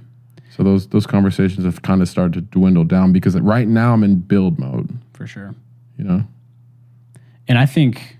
So 0.56 0.64
those 0.64 0.88
those 0.88 1.06
conversations 1.06 1.64
have 1.64 1.82
kind 1.82 2.02
of 2.02 2.08
started 2.08 2.32
to 2.32 2.40
dwindle 2.40 2.82
down 2.82 3.12
because 3.12 3.38
right 3.38 3.68
now 3.68 3.92
I'm 3.92 4.02
in 4.02 4.16
build 4.20 4.58
mode, 4.58 4.98
for 5.18 5.26
sure. 5.26 5.54
you 5.98 6.04
know? 6.04 6.24
And 7.48 7.58
I 7.58 7.66
think 7.66 8.16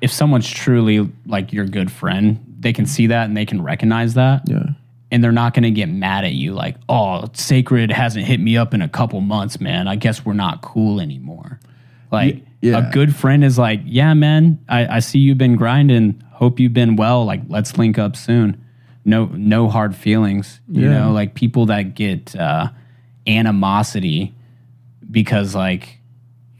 if 0.00 0.12
someone's 0.12 0.48
truly 0.48 1.10
like 1.26 1.52
your 1.52 1.64
good 1.66 1.90
friend, 1.90 2.38
they 2.60 2.72
can 2.72 2.86
see 2.86 3.08
that 3.08 3.24
and 3.24 3.36
they 3.36 3.44
can 3.44 3.60
recognize 3.62 4.14
that. 4.14 4.42
Yeah. 4.48 4.62
And 5.10 5.24
they're 5.24 5.32
not 5.32 5.54
going 5.54 5.62
to 5.64 5.70
get 5.70 5.88
mad 5.88 6.24
at 6.24 6.32
you 6.34 6.52
like, 6.54 6.76
oh, 6.88 7.24
Sacred 7.32 7.90
hasn't 7.90 8.26
hit 8.26 8.38
me 8.40 8.56
up 8.56 8.74
in 8.74 8.82
a 8.82 8.88
couple 8.88 9.20
months, 9.20 9.58
man. 9.60 9.88
I 9.88 9.96
guess 9.96 10.24
we're 10.24 10.34
not 10.34 10.60
cool 10.62 11.00
anymore. 11.00 11.58
Like, 12.12 12.44
yeah. 12.60 12.88
a 12.88 12.92
good 12.92 13.16
friend 13.16 13.42
is 13.42 13.58
like, 13.58 13.80
yeah, 13.84 14.14
man, 14.14 14.62
I, 14.68 14.96
I 14.96 14.98
see 15.00 15.18
you've 15.18 15.38
been 15.38 15.56
grinding. 15.56 16.22
Hope 16.32 16.60
you've 16.60 16.74
been 16.74 16.94
well. 16.96 17.24
Like, 17.24 17.40
let's 17.48 17.76
link 17.78 17.98
up 17.98 18.14
soon. 18.16 18.62
No, 19.04 19.26
no 19.26 19.68
hard 19.68 19.96
feelings. 19.96 20.60
You 20.68 20.82
Yeah. 20.90 20.98
know, 20.98 21.12
like 21.12 21.34
people 21.34 21.66
that 21.66 21.94
get 21.94 22.36
uh, 22.36 22.68
animosity 23.26 24.34
because 25.10 25.54
like 25.54 25.98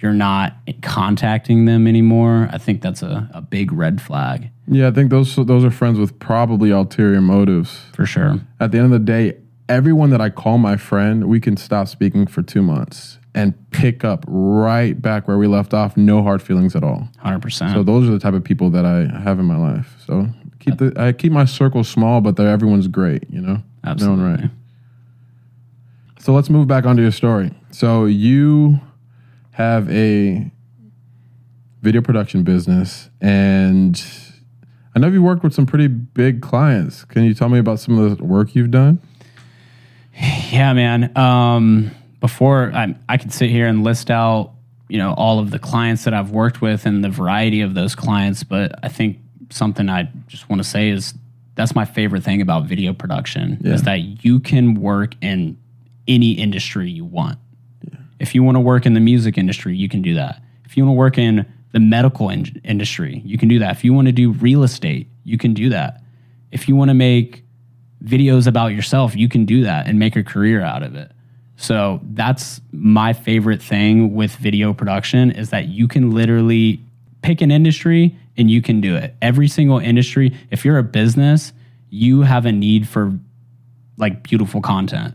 you're 0.00 0.12
not 0.12 0.54
contacting 0.82 1.64
them 1.64 1.86
anymore. 1.88 2.48
I 2.52 2.58
think 2.58 2.82
that's 2.82 3.02
a, 3.02 3.28
a 3.34 3.40
big 3.42 3.72
red 3.72 4.00
flag 4.00 4.50
Yeah, 4.68 4.88
I 4.88 4.90
think 4.92 5.10
those 5.10 5.34
those 5.36 5.64
are 5.64 5.70
friends 5.70 5.98
with 5.98 6.18
probably 6.20 6.70
ulterior 6.70 7.20
motives. 7.20 7.80
for 7.94 8.06
sure. 8.06 8.40
At 8.60 8.70
the 8.72 8.78
end 8.78 8.86
of 8.86 8.92
the 8.92 8.98
day, 9.00 9.38
everyone 9.68 10.10
that 10.10 10.20
I 10.20 10.30
call 10.30 10.58
my 10.58 10.76
friend, 10.76 11.24
we 11.28 11.40
can 11.40 11.56
stop 11.56 11.88
speaking 11.88 12.26
for 12.26 12.42
two 12.42 12.62
months 12.62 13.18
and 13.34 13.54
pick 13.70 14.04
up 14.04 14.24
right 14.28 15.00
back 15.00 15.28
where 15.28 15.36
we 15.38 15.46
left 15.46 15.74
off. 15.74 15.96
No 15.96 16.22
hard 16.22 16.42
feelings 16.42 16.74
at 16.76 16.82
all. 16.84 17.08
Hundred 17.18 17.42
percent. 17.42 17.72
So 17.74 17.82
those 17.82 18.08
are 18.08 18.12
the 18.12 18.18
type 18.20 18.34
of 18.34 18.44
people 18.44 18.70
that 18.70 18.84
I 18.86 19.06
have 19.20 19.38
in 19.40 19.44
my 19.46 19.56
life. 19.56 19.96
So 20.06 20.28
keep 20.60 20.78
the 20.78 20.92
I 20.96 21.12
keep 21.12 21.32
my 21.32 21.44
circle 21.44 21.82
small, 21.84 22.20
but 22.20 22.36
they're 22.36 22.48
everyone's 22.48 22.88
great. 22.88 23.24
You 23.30 23.40
know, 23.40 23.62
Absolutely. 23.84 24.24
right. 24.24 24.50
So 26.20 26.32
let's 26.32 26.50
move 26.50 26.66
back 26.68 26.84
onto 26.86 27.02
your 27.02 27.12
story. 27.12 27.50
So 27.78 28.06
you 28.06 28.80
have 29.52 29.88
a 29.88 30.50
video 31.80 32.02
production 32.02 32.42
business, 32.42 33.08
and 33.20 34.04
I 34.96 34.98
know 34.98 35.06
you 35.06 35.22
worked 35.22 35.44
with 35.44 35.54
some 35.54 35.64
pretty 35.64 35.86
big 35.86 36.42
clients. 36.42 37.04
Can 37.04 37.22
you 37.22 37.34
tell 37.34 37.48
me 37.48 37.60
about 37.60 37.78
some 37.78 37.96
of 37.96 38.18
the 38.18 38.24
work 38.24 38.56
you've 38.56 38.72
done? 38.72 39.00
Yeah, 40.50 40.72
man. 40.72 41.16
Um, 41.16 41.92
before 42.18 42.72
I, 42.74 42.96
I 43.08 43.16
could 43.16 43.32
sit 43.32 43.48
here 43.48 43.68
and 43.68 43.84
list 43.84 44.10
out, 44.10 44.54
you 44.88 44.98
know, 44.98 45.14
all 45.16 45.38
of 45.38 45.52
the 45.52 45.60
clients 45.60 46.02
that 46.02 46.12
I've 46.12 46.32
worked 46.32 46.60
with 46.60 46.84
and 46.84 47.04
the 47.04 47.10
variety 47.10 47.60
of 47.60 47.74
those 47.74 47.94
clients, 47.94 48.42
but 48.42 48.74
I 48.82 48.88
think 48.88 49.18
something 49.50 49.88
I 49.88 50.10
just 50.26 50.48
want 50.48 50.60
to 50.60 50.68
say 50.68 50.88
is 50.88 51.14
that's 51.54 51.76
my 51.76 51.84
favorite 51.84 52.24
thing 52.24 52.42
about 52.42 52.64
video 52.64 52.92
production 52.92 53.60
is 53.62 53.84
that 53.84 54.24
you 54.24 54.40
can 54.40 54.74
work 54.74 55.14
in 55.20 55.56
any 56.08 56.32
industry 56.32 56.90
you 56.90 57.04
want. 57.04 57.38
If 58.20 58.34
you 58.34 58.42
want 58.42 58.56
to 58.56 58.60
work 58.60 58.86
in 58.86 58.94
the 58.94 59.00
music 59.00 59.38
industry, 59.38 59.76
you 59.76 59.88
can 59.88 60.02
do 60.02 60.14
that. 60.14 60.42
If 60.64 60.76
you 60.76 60.84
want 60.84 60.94
to 60.94 60.98
work 60.98 61.18
in 61.18 61.46
the 61.72 61.80
medical 61.80 62.30
in- 62.30 62.60
industry, 62.64 63.22
you 63.24 63.38
can 63.38 63.48
do 63.48 63.58
that. 63.60 63.76
If 63.76 63.84
you 63.84 63.92
want 63.92 64.06
to 64.06 64.12
do 64.12 64.32
real 64.32 64.62
estate, 64.62 65.08
you 65.24 65.38
can 65.38 65.54
do 65.54 65.68
that. 65.70 66.02
If 66.50 66.68
you 66.68 66.76
want 66.76 66.88
to 66.88 66.94
make 66.94 67.44
videos 68.02 68.46
about 68.46 68.68
yourself, 68.68 69.16
you 69.16 69.28
can 69.28 69.44
do 69.44 69.64
that 69.64 69.86
and 69.86 69.98
make 69.98 70.16
a 70.16 70.24
career 70.24 70.62
out 70.62 70.82
of 70.82 70.94
it. 70.94 71.12
So 71.56 72.00
that's 72.04 72.60
my 72.72 73.12
favorite 73.12 73.60
thing 73.60 74.14
with 74.14 74.34
video 74.36 74.72
production 74.72 75.32
is 75.32 75.50
that 75.50 75.68
you 75.68 75.88
can 75.88 76.12
literally 76.12 76.80
pick 77.22 77.40
an 77.40 77.50
industry 77.50 78.16
and 78.36 78.48
you 78.50 78.62
can 78.62 78.80
do 78.80 78.94
it. 78.94 79.16
Every 79.20 79.48
single 79.48 79.78
industry, 79.78 80.36
if 80.50 80.64
you're 80.64 80.78
a 80.78 80.84
business, 80.84 81.52
you 81.90 82.22
have 82.22 82.46
a 82.46 82.52
need 82.52 82.88
for 82.88 83.18
like 83.96 84.22
beautiful 84.22 84.62
content. 84.62 85.14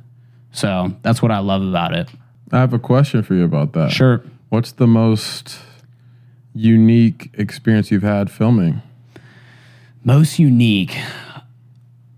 So 0.52 0.94
that's 1.02 1.22
what 1.22 1.32
I 1.32 1.40
love 1.40 1.62
about 1.62 1.96
it. 1.96 2.10
I 2.54 2.60
have 2.60 2.72
a 2.72 2.80
question 2.80 3.24
for 3.24 3.34
you 3.34 3.44
about 3.44 3.74
that. 3.74 3.92
Sure. 3.92 4.24
What's 4.50 4.72
the 4.74 4.86
most 4.86 5.58
unique 6.54 7.32
experience 7.34 7.90
you've 7.90 8.04
had 8.04 8.30
filming? 8.30 8.84
Most 10.04 10.38
unique. 10.38 10.96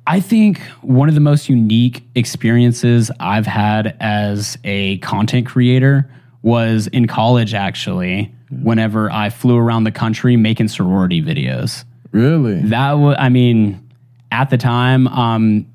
I 0.06 0.20
think 0.20 0.60
one 0.82 1.08
of 1.08 1.16
the 1.16 1.22
most 1.22 1.48
unique 1.48 2.04
experiences 2.16 3.10
I've 3.18 3.48
had 3.48 3.96
as 4.02 4.58
a 4.66 4.98
content 4.98 5.48
creator 5.48 6.12
was 6.42 6.88
in 6.88 7.08
college, 7.08 7.54
actually, 7.54 8.32
whenever 8.52 9.10
I 9.10 9.30
flew 9.30 9.58
around 9.58 9.86
the 9.86 9.92
country 9.92 10.36
making 10.36 10.68
sorority 10.68 11.22
videos. 11.22 11.86
Really? 12.12 12.60
That 12.64 12.94
was, 12.94 13.16
I 13.18 13.30
mean, 13.30 13.90
at 14.32 14.50
the 14.50 14.58
time, 14.58 15.08
I'm 15.08 15.66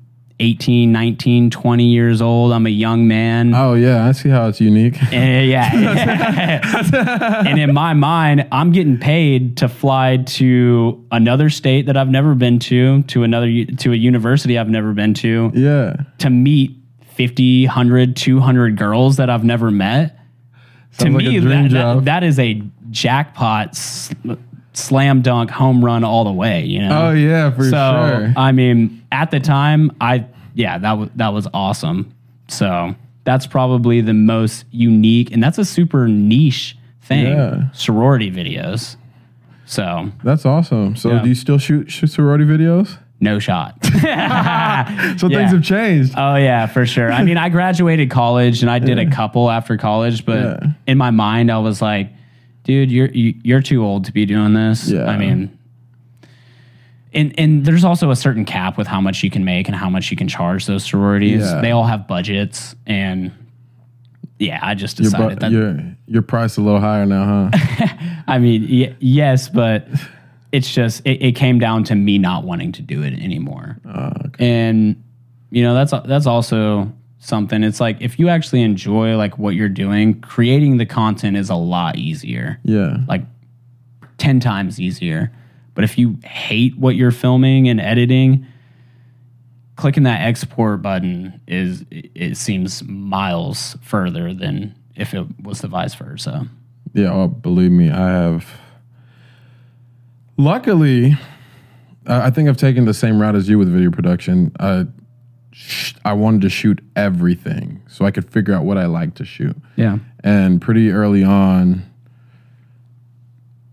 18, 0.41 0.91
19, 0.91 1.49
20 1.51 1.83
years 1.85 2.21
old. 2.21 2.51
I'm 2.51 2.65
a 2.65 2.69
young 2.69 3.07
man. 3.07 3.53
Oh 3.53 3.75
yeah, 3.75 4.07
I 4.07 4.11
see 4.11 4.29
how 4.29 4.47
it's 4.47 4.59
unique. 4.59 5.01
Eh, 5.13 5.41
yeah. 5.43 5.69
and 7.47 7.59
in 7.59 7.73
my 7.73 7.93
mind, 7.93 8.47
I'm 8.51 8.71
getting 8.71 8.97
paid 8.97 9.57
to 9.57 9.69
fly 9.69 10.17
to 10.17 11.05
another 11.11 11.49
state 11.49 11.85
that 11.85 11.95
I've 11.95 12.09
never 12.09 12.33
been 12.33 12.57
to, 12.59 13.03
to 13.03 13.23
another 13.23 13.47
to 13.47 13.93
a 13.93 13.95
university 13.95 14.57
I've 14.57 14.69
never 14.69 14.93
been 14.93 15.13
to, 15.15 15.51
yeah. 15.53 15.95
to 16.19 16.29
meet 16.29 16.75
50, 17.13 17.67
100, 17.67 18.15
200 18.15 18.77
girls 18.77 19.17
that 19.17 19.29
I've 19.29 19.43
never 19.43 19.69
met. 19.69 20.17
to 20.97 21.03
Sounds 21.03 21.15
like 21.15 21.25
a 21.25 21.29
me, 21.29 21.39
that, 21.39 21.71
that, 21.71 22.05
that 22.05 22.23
is 22.23 22.39
a 22.39 22.61
jackpot 22.89 23.69
s- 23.69 24.09
slam 24.73 25.21
dunk 25.21 25.51
home 25.51 25.85
run 25.85 26.03
all 26.03 26.23
the 26.23 26.31
way, 26.31 26.63
you 26.65 26.79
know. 26.79 27.09
Oh 27.09 27.11
yeah, 27.11 27.51
for 27.51 27.63
So 27.63 27.69
sure. 27.69 28.33
I 28.35 28.51
mean, 28.51 29.00
at 29.11 29.31
the 29.31 29.39
time, 29.39 29.91
I 30.01 30.25
yeah, 30.53 30.77
that 30.77 30.93
was 30.93 31.09
that 31.15 31.29
was 31.33 31.47
awesome. 31.53 32.13
So 32.47 32.95
that's 33.23 33.47
probably 33.47 34.01
the 34.01 34.13
most 34.13 34.65
unique, 34.71 35.31
and 35.31 35.41
that's 35.43 35.57
a 35.57 35.65
super 35.65 36.07
niche 36.07 36.77
thing. 37.01 37.27
Yeah. 37.27 37.71
Sorority 37.73 38.31
videos. 38.31 38.95
So 39.65 40.11
That's 40.23 40.45
awesome. 40.45 40.95
So 40.97 41.11
Yeah. 41.13 41.21
do 41.21 41.29
you 41.29 41.35
still 41.35 41.57
shoot, 41.57 41.89
shoot 41.89 42.07
sorority 42.07 42.43
videos? 42.45 42.97
no 43.23 43.37
shot. 43.39 43.75
So 43.83 45.27
Yeah. 45.27 45.37
things 45.37 45.51
have 45.51 45.63
changed. 45.63 46.13
oh 46.17 46.35
yeah, 46.35 46.65
for 46.65 46.85
sure. 46.85 47.11
I 47.11 47.23
mean, 47.23 47.37
I 47.37 47.49
graduated 47.49 48.09
college 48.09 48.61
and 48.63 48.71
I 48.71 48.79
did 48.79 48.97
a 48.97 49.09
couple 49.09 49.49
after 49.51 49.77
college, 49.77 50.25
but 50.25 50.63
in 50.87 50.97
my 50.97 51.11
mind, 51.11 51.51
I 51.51 51.59
was 51.59 51.81
like. 51.81 52.09
dude, 52.63 52.91
you're 52.91 53.07
you- 53.09 53.33
you're 53.43 53.61
too 53.61 53.83
old 53.83 54.05
to 54.05 54.11
be 54.11 54.25
doing 54.25 54.53
this. 54.53 54.89
Yeah. 54.89 55.05
I 55.05 55.17
mean, 55.17 55.49
and 57.13 57.37
and 57.39 57.65
there's 57.65 57.83
also 57.83 58.11
a 58.11 58.15
certain 58.15 58.45
cap 58.45 58.77
with 58.77 58.87
how 58.87 59.01
much 59.01 59.23
you 59.23 59.29
can 59.29 59.43
make 59.45 59.67
and 59.67 59.75
how 59.75 59.89
much 59.89 60.11
you 60.11 60.17
can 60.17 60.27
charge 60.27 60.65
those 60.65 60.83
sororities. 60.85 61.41
Yeah. 61.41 61.61
They 61.61 61.71
all 61.71 61.83
have 61.85 62.07
budgets, 62.07 62.75
and 62.87 63.31
yeah, 64.39 64.59
I 64.61 64.73
just 64.75 64.97
Your, 64.99 65.11
decided 65.11 65.39
bu- 65.39 65.45
that. 65.45 65.51
your 65.51 65.95
your 66.07 66.21
price 66.21 66.57
a 66.57 66.61
little 66.61 66.79
higher 66.79 67.05
now, 67.05 67.49
huh? 67.51 67.87
I 68.27 68.39
mean, 68.39 68.67
y- 68.69 68.95
yes, 68.99 69.49
but 69.49 69.87
it's 70.51 70.73
just 70.73 71.05
it, 71.05 71.21
it 71.21 71.31
came 71.35 71.59
down 71.59 71.83
to 71.85 71.95
me 71.95 72.17
not 72.17 72.43
wanting 72.43 72.71
to 72.73 72.81
do 72.81 73.03
it 73.03 73.13
anymore. 73.13 73.77
Uh, 73.87 74.11
okay. 74.27 74.45
and 74.49 75.03
you 75.51 75.63
know 75.63 75.73
that's 75.73 75.91
that's 76.07 76.25
also 76.27 76.91
something 77.19 77.61
it's 77.63 77.79
like 77.79 77.97
if 78.01 78.17
you 78.17 78.29
actually 78.29 78.63
enjoy 78.63 79.15
like 79.15 79.37
what 79.37 79.53
you're 79.53 79.69
doing 79.69 80.19
creating 80.21 80.77
the 80.77 80.85
content 80.87 81.37
is 81.37 81.51
a 81.51 81.55
lot 81.55 81.95
easier 81.95 82.57
Yeah. 82.63 82.97
like 83.07 83.21
10 84.17 84.39
times 84.39 84.79
easier 84.81 85.31
but 85.73 85.83
if 85.83 85.97
you 85.97 86.17
hate 86.23 86.77
what 86.77 86.95
you're 86.95 87.11
filming 87.11 87.69
and 87.69 87.79
editing 87.79 88.45
clicking 89.75 90.03
that 90.03 90.21
export 90.21 90.81
button 90.81 91.41
is 91.47 91.85
it, 91.89 92.37
seems 92.37 92.83
miles 92.83 93.75
further 93.81 94.33
than 94.33 94.75
if 94.95 95.13
it 95.13 95.25
was 95.41 95.61
the 95.61 95.67
vice 95.67 95.95
versa 95.95 96.47
Yeah, 96.93 97.11
oh, 97.11 97.27
believe 97.27 97.71
me, 97.71 97.89
I 97.89 98.09
have. 98.09 98.45
Luckily, 100.37 101.17
I 102.05 102.27
I 102.27 102.29
think 102.29 102.49
I've 102.49 102.57
taken 102.57 102.85
the 102.85 102.93
same 102.93 103.19
route 103.19 103.35
as 103.35 103.47
you 103.47 103.57
with 103.57 103.69
video 103.69 103.91
production. 103.91 104.51
I, 104.59 104.87
I 106.03 106.13
wanted 106.13 106.41
to 106.41 106.49
shoot 106.49 106.81
everything 106.95 107.81
so 107.87 108.05
I 108.05 108.11
could 108.11 108.29
figure 108.29 108.53
out 108.53 108.65
what 108.65 108.77
I 108.77 108.85
like 108.85 109.15
to 109.15 109.25
shoot. 109.25 109.55
yeah 109.75 109.97
And 110.23 110.61
pretty 110.61 110.91
early 110.91 111.23
on, 111.23 111.83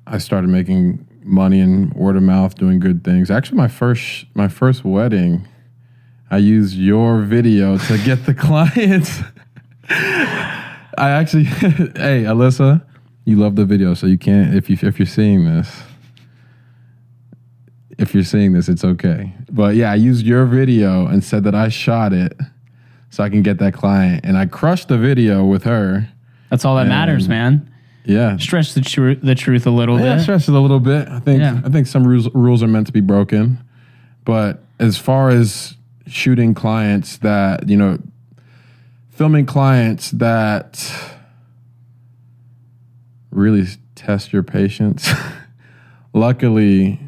I 0.07 0.19
started 0.19 0.49
making 0.49 1.07
money 1.29 1.61
and 1.61 1.93
word 1.95 2.17
of 2.17 2.23
mouth, 2.23 2.55
doing 2.57 2.81
good 2.81 3.05
things. 3.05 3.31
Actually, 3.31 3.59
my 3.59 3.69
first 3.69 4.27
my 4.35 4.49
first 4.49 4.85
wedding, 4.85 5.47
I 6.31 6.39
used 6.39 6.77
your 6.77 7.21
video 7.21 7.79
to 7.79 7.99
get 7.99 8.27
the 8.27 8.35
clients. 8.47 9.21
I 9.91 11.11
actually, 11.11 11.45
hey 11.45 12.25
Alyssa, 12.25 12.85
you 13.25 13.37
love 13.37 13.57
the 13.57 13.65
video, 13.65 13.95
so 13.95 14.07
you 14.07 14.19
can't 14.19 14.55
if 14.55 14.69
you 14.69 14.77
if 14.83 14.99
you're 14.99 15.07
seeing 15.07 15.45
this. 15.45 15.83
If 17.99 18.15
you're 18.15 18.25
seeing 18.25 18.53
this, 18.53 18.69
it's 18.69 18.85
okay. 18.85 19.35
But 19.51 19.75
yeah, 19.75 19.91
I 19.91 19.97
used 19.97 20.25
your 20.25 20.47
video 20.47 21.07
and 21.07 21.23
said 21.25 21.43
that 21.45 21.55
I 21.55 21.69
shot 21.69 22.13
it 22.13 22.33
so 23.11 23.25
I 23.25 23.29
can 23.29 23.43
get 23.43 23.59
that 23.59 23.75
client, 23.75 24.25
and 24.25 24.37
I 24.37 24.47
crushed 24.47 24.89
the 24.89 24.99
video 24.99 25.45
with 25.45 25.65
her. 25.65 26.09
that's 26.51 26.65
all 26.65 26.77
that 26.77 26.87
matters 26.87 27.29
man 27.29 27.69
Yeah, 28.09 28.39
stretch 28.39 28.73
the, 28.73 28.81
tru- 28.81 29.17
the 29.17 29.35
truth 29.35 29.67
a 29.67 29.71
little 29.71 30.01
yeah, 30.01 30.15
bit 30.17 30.23
stress 30.23 30.49
it 30.49 30.55
a 30.55 30.59
little 30.59 30.81
bit. 30.81 31.07
I 31.09 31.21
think 31.21 31.41
Yeah. 31.41 31.61
I 31.63 31.69
think 31.69 31.87
some 31.87 32.07
rules 32.07 32.29
rules 32.35 32.63
are 32.63 32.67
meant 32.67 32.87
to 32.87 32.93
be 32.93 33.03
broken, 33.03 33.63
but 34.25 34.65
as 34.79 34.97
far 34.97 35.29
as 35.29 35.77
shooting 36.07 36.55
clients 36.55 37.19
that 37.19 37.69
you 37.69 37.77
know, 37.77 37.99
filming 39.11 39.45
clients 39.45 40.11
that 40.13 40.91
really 43.31 43.67
test 43.95 44.33
your 44.33 44.43
patience. 44.43 45.11
Luckily, 46.15 46.99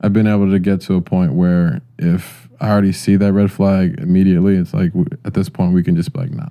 I've 0.00 0.12
been 0.12 0.28
able 0.28 0.50
to 0.52 0.58
get 0.60 0.80
to 0.82 0.94
a 0.94 1.00
point 1.00 1.32
where 1.32 1.82
if 1.98 2.48
I 2.60 2.70
already 2.70 2.92
see 2.92 3.16
that 3.16 3.32
red 3.32 3.50
flag 3.50 3.98
immediately, 3.98 4.56
it's 4.56 4.72
like 4.72 4.90
w- 4.92 5.08
at 5.24 5.34
this 5.34 5.48
point 5.48 5.74
we 5.74 5.82
can 5.82 5.96
just 5.96 6.12
be 6.12 6.20
like, 6.20 6.30
nah. 6.30 6.44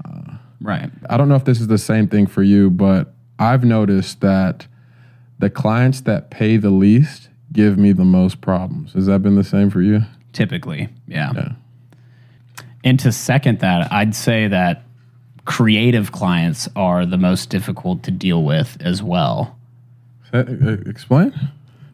right 0.62 0.90
I 1.10 1.16
don't 1.18 1.30
know 1.30 1.36
if 1.36 1.46
this 1.46 1.62
is 1.62 1.68
the 1.68 1.78
same 1.78 2.08
thing 2.10 2.28
for 2.28 2.44
you, 2.44 2.70
but 2.70 3.15
I've 3.40 3.64
noticed 3.64 4.22
that 4.22 4.68
the 5.40 5.50
clients 5.50 6.02
that 6.02 6.30
pay 6.30 6.58
the 6.58 6.70
least 6.70 7.30
give 7.52 7.78
me 7.78 7.92
the 7.92 8.06
most 8.06 8.42
problems. 8.42 8.94
Has 8.94 9.06
that 9.06 9.22
been 9.22 9.36
the 9.36 9.44
same 9.44 9.70
for 9.70 9.82
you? 9.82 10.02
typically 10.34 10.90
yeah 11.08 11.32
Yeah. 11.34 11.50
And 12.86 13.00
to 13.00 13.12
second 13.12 13.60
that, 13.60 13.92
I'd 13.92 14.16
say 14.16 14.48
that 14.48 14.84
creative 15.46 16.12
clients 16.12 16.70
are 16.76 17.06
the 17.06 17.18
most 17.18 17.50
difficult 17.50 18.04
to 18.04 18.12
deal 18.12 18.44
with 18.44 18.78
as 18.80 19.02
well. 19.02 19.58
Uh, 20.32 20.44
Explain. 20.86 21.34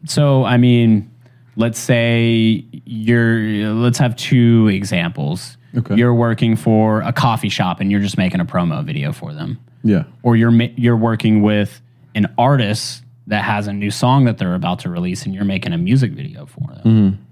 So, 0.04 0.44
I 0.44 0.58
mean, 0.58 1.10
let's 1.56 1.78
say 1.78 2.64
you're, 2.84 3.72
let's 3.72 3.98
have 3.98 4.16
two 4.16 4.68
examples. 4.68 5.56
Okay. 5.74 5.94
You're 5.94 6.14
working 6.14 6.56
for 6.56 7.00
a 7.00 7.12
coffee 7.12 7.48
shop 7.48 7.80
and 7.80 7.90
you're 7.90 8.00
just 8.00 8.18
making 8.18 8.40
a 8.40 8.44
promo 8.44 8.84
video 8.84 9.12
for 9.12 9.32
them. 9.32 9.58
Yeah. 9.82 10.04
Or 10.22 10.36
you're, 10.36 10.52
you're 10.52 10.96
working 10.96 11.42
with 11.42 11.80
an 12.14 12.32
artist 12.38 13.02
that 13.26 13.44
has 13.44 13.66
a 13.66 13.72
new 13.72 13.90
song 13.90 14.24
that 14.24 14.38
they're 14.38 14.54
about 14.54 14.80
to 14.80 14.90
release 14.90 15.24
and 15.24 15.34
you're 15.34 15.44
making 15.44 15.72
a 15.72 15.78
music 15.78 16.12
video 16.12 16.46
for 16.46 16.74
them. 16.74 17.26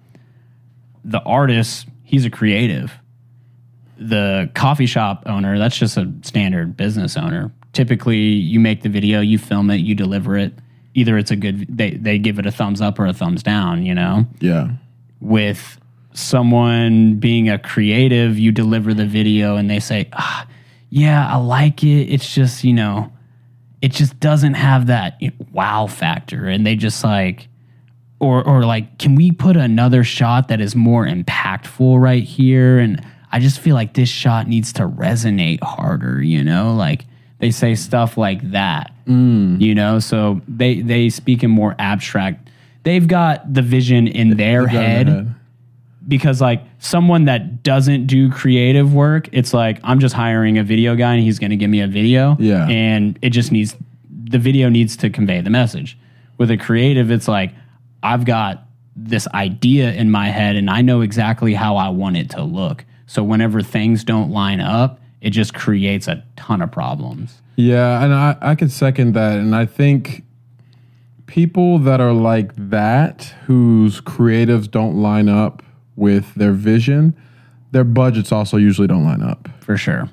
The 1.05 1.21
artist, 1.21 1.87
he's 2.05 2.25
a 2.25 2.31
creative 2.31 2.93
the 4.01 4.51
coffee 4.55 4.87
shop 4.87 5.23
owner, 5.27 5.59
that's 5.59 5.77
just 5.77 5.97
a 5.97 6.11
standard 6.23 6.77
business 6.77 7.17
owner. 7.17 7.53
Typically, 7.73 8.17
you 8.17 8.59
make 8.59 8.83
the 8.83 8.89
video, 8.89 9.21
you 9.21 9.39
film 9.39 9.71
it, 9.71 9.77
you 9.77 9.95
deliver 9.95 10.37
it. 10.37 10.55
Either 10.95 11.19
it's 11.19 11.31
a 11.31 11.37
good, 11.37 11.67
they, 11.77 11.91
they 11.93 12.19
give 12.19 12.39
it 12.39 12.47
a 12.47 12.51
thumbs 12.51 12.81
up 12.81 12.99
or 12.99 13.07
a 13.07 13.13
thumbs 13.13 13.43
down, 13.43 13.85
you 13.85 13.95
know? 13.95 14.27
Yeah. 14.41 14.71
With 15.21 15.79
someone 16.15 17.17
being 17.17 17.49
a 17.51 17.59
creative, 17.59 18.39
you 18.39 18.51
deliver 18.51 18.95
the 18.95 19.07
video 19.07 19.57
and 19.57 19.71
they 19.71 19.79
say, 19.79 20.09
ah, 20.15 20.47
yeah, 20.91 21.33
I 21.33 21.37
like 21.37 21.83
it. 21.85 22.13
It's 22.13 22.35
just, 22.35 22.65
you 22.65 22.75
know, 22.75 23.13
it 23.81 23.93
just 23.93 24.21
doesn't 24.21 24.55
have 24.55 24.89
that 24.89 25.21
wow 25.53 25.87
factor. 25.87 26.47
And 26.47 26.67
they 26.67 26.77
just 26.77 27.03
like, 27.03 27.49
or, 28.19 28.47
or 28.47 28.65
like, 28.65 28.99
can 28.99 29.15
we 29.15 29.31
put 29.33 29.57
another 29.57 30.05
shot 30.05 30.49
that 30.49 30.61
is 30.61 30.77
more 30.77 31.07
impactful 31.07 31.99
right 32.01 32.23
here? 32.23 32.79
And 32.79 33.03
I 33.33 33.39
just 33.39 33.61
feel 33.61 33.75
like 33.75 33.95
this 33.95 34.09
shot 34.09 34.49
needs 34.49 34.73
to 34.75 34.83
resonate 34.83 35.63
harder, 35.63 36.21
you 36.21 36.45
know? 36.45 36.75
Like 36.75 37.07
they 37.39 37.51
say 37.51 37.75
stuff 37.77 38.19
like 38.19 38.51
that, 38.51 38.93
you 39.61 39.75
know? 39.75 40.01
So 40.01 40.43
they, 40.47 40.83
they 40.83 41.09
speak 41.09 41.43
in 41.43 41.51
more 41.51 41.75
abstract. 41.79 42.51
They've 42.83 43.07
got 43.07 43.55
the 43.55 43.63
vision 43.63 44.07
in 44.07 44.37
their 44.37 44.67
head 44.67 45.09
head. 45.09 45.35
Because 46.11 46.41
like 46.43 46.63
someone 46.81 47.25
that 47.25 47.63
doesn't 47.63 48.07
do 48.07 48.31
creative 48.31 48.93
work, 48.93 49.29
it's 49.33 49.55
like 49.55 49.81
I'm 49.83 50.01
just 50.01 50.15
hiring 50.15 50.59
a 50.59 50.63
video 50.63 50.95
guy 50.97 51.15
and 51.15 51.23
he's 51.23 51.39
going 51.39 51.51
to 51.51 51.57
give 51.57 51.71
me 51.71 51.81
a 51.81 51.87
video. 51.87 52.37
Yeah. 52.39 52.69
And 52.69 53.19
it 53.23 53.31
just 53.31 53.51
needs 53.51 53.75
the 54.11 54.39
video 54.39 54.69
needs 54.69 54.97
to 54.99 55.09
convey 55.09 55.41
the 55.41 55.51
message. 55.51 55.97
With 56.37 56.51
a 56.51 56.59
creative, 56.59 57.11
it's 57.11 57.29
like 57.29 57.53
I've 58.03 58.27
got 58.27 58.65
this 58.95 59.27
idea 59.29 59.93
in 59.93 60.11
my 60.11 60.29
head 60.29 60.57
and 60.57 60.69
I 60.69 60.83
know 60.83 61.01
exactly 61.01 61.55
how 61.55 61.77
I 61.77 61.89
want 61.89 62.17
it 62.17 62.29
to 62.31 62.43
look. 62.43 62.85
So 63.07 63.23
whenever 63.23 63.63
things 63.63 64.05
don't 64.05 64.31
line 64.31 64.61
up, 64.61 65.01
it 65.21 65.31
just 65.31 65.55
creates 65.55 66.09
a 66.09 66.23
ton 66.37 66.61
of 66.61 66.71
problems. 66.73 67.41
Yeah, 67.57 68.03
and 68.03 68.15
I, 68.15 68.37
I 68.41 68.55
could 68.55 68.73
second 68.73 69.15
that. 69.15 69.39
And 69.39 69.55
I 69.55 69.67
think 69.67 70.25
people 71.27 71.79
that 71.81 72.01
are 72.01 72.13
like 72.13 72.53
that, 72.57 73.35
whose 73.47 74.01
creatives 74.01 74.71
don't 74.71 75.01
line 75.01 75.29
up 75.29 75.63
with 76.01 76.35
their 76.35 76.53
vision, 76.53 77.15
their 77.73 77.85
budgets 77.85 78.33
also 78.33 78.57
usually 78.57 78.89
don't 78.89 79.05
line 79.05 79.23
up. 79.23 79.49
For 79.61 79.77
sure. 79.77 80.09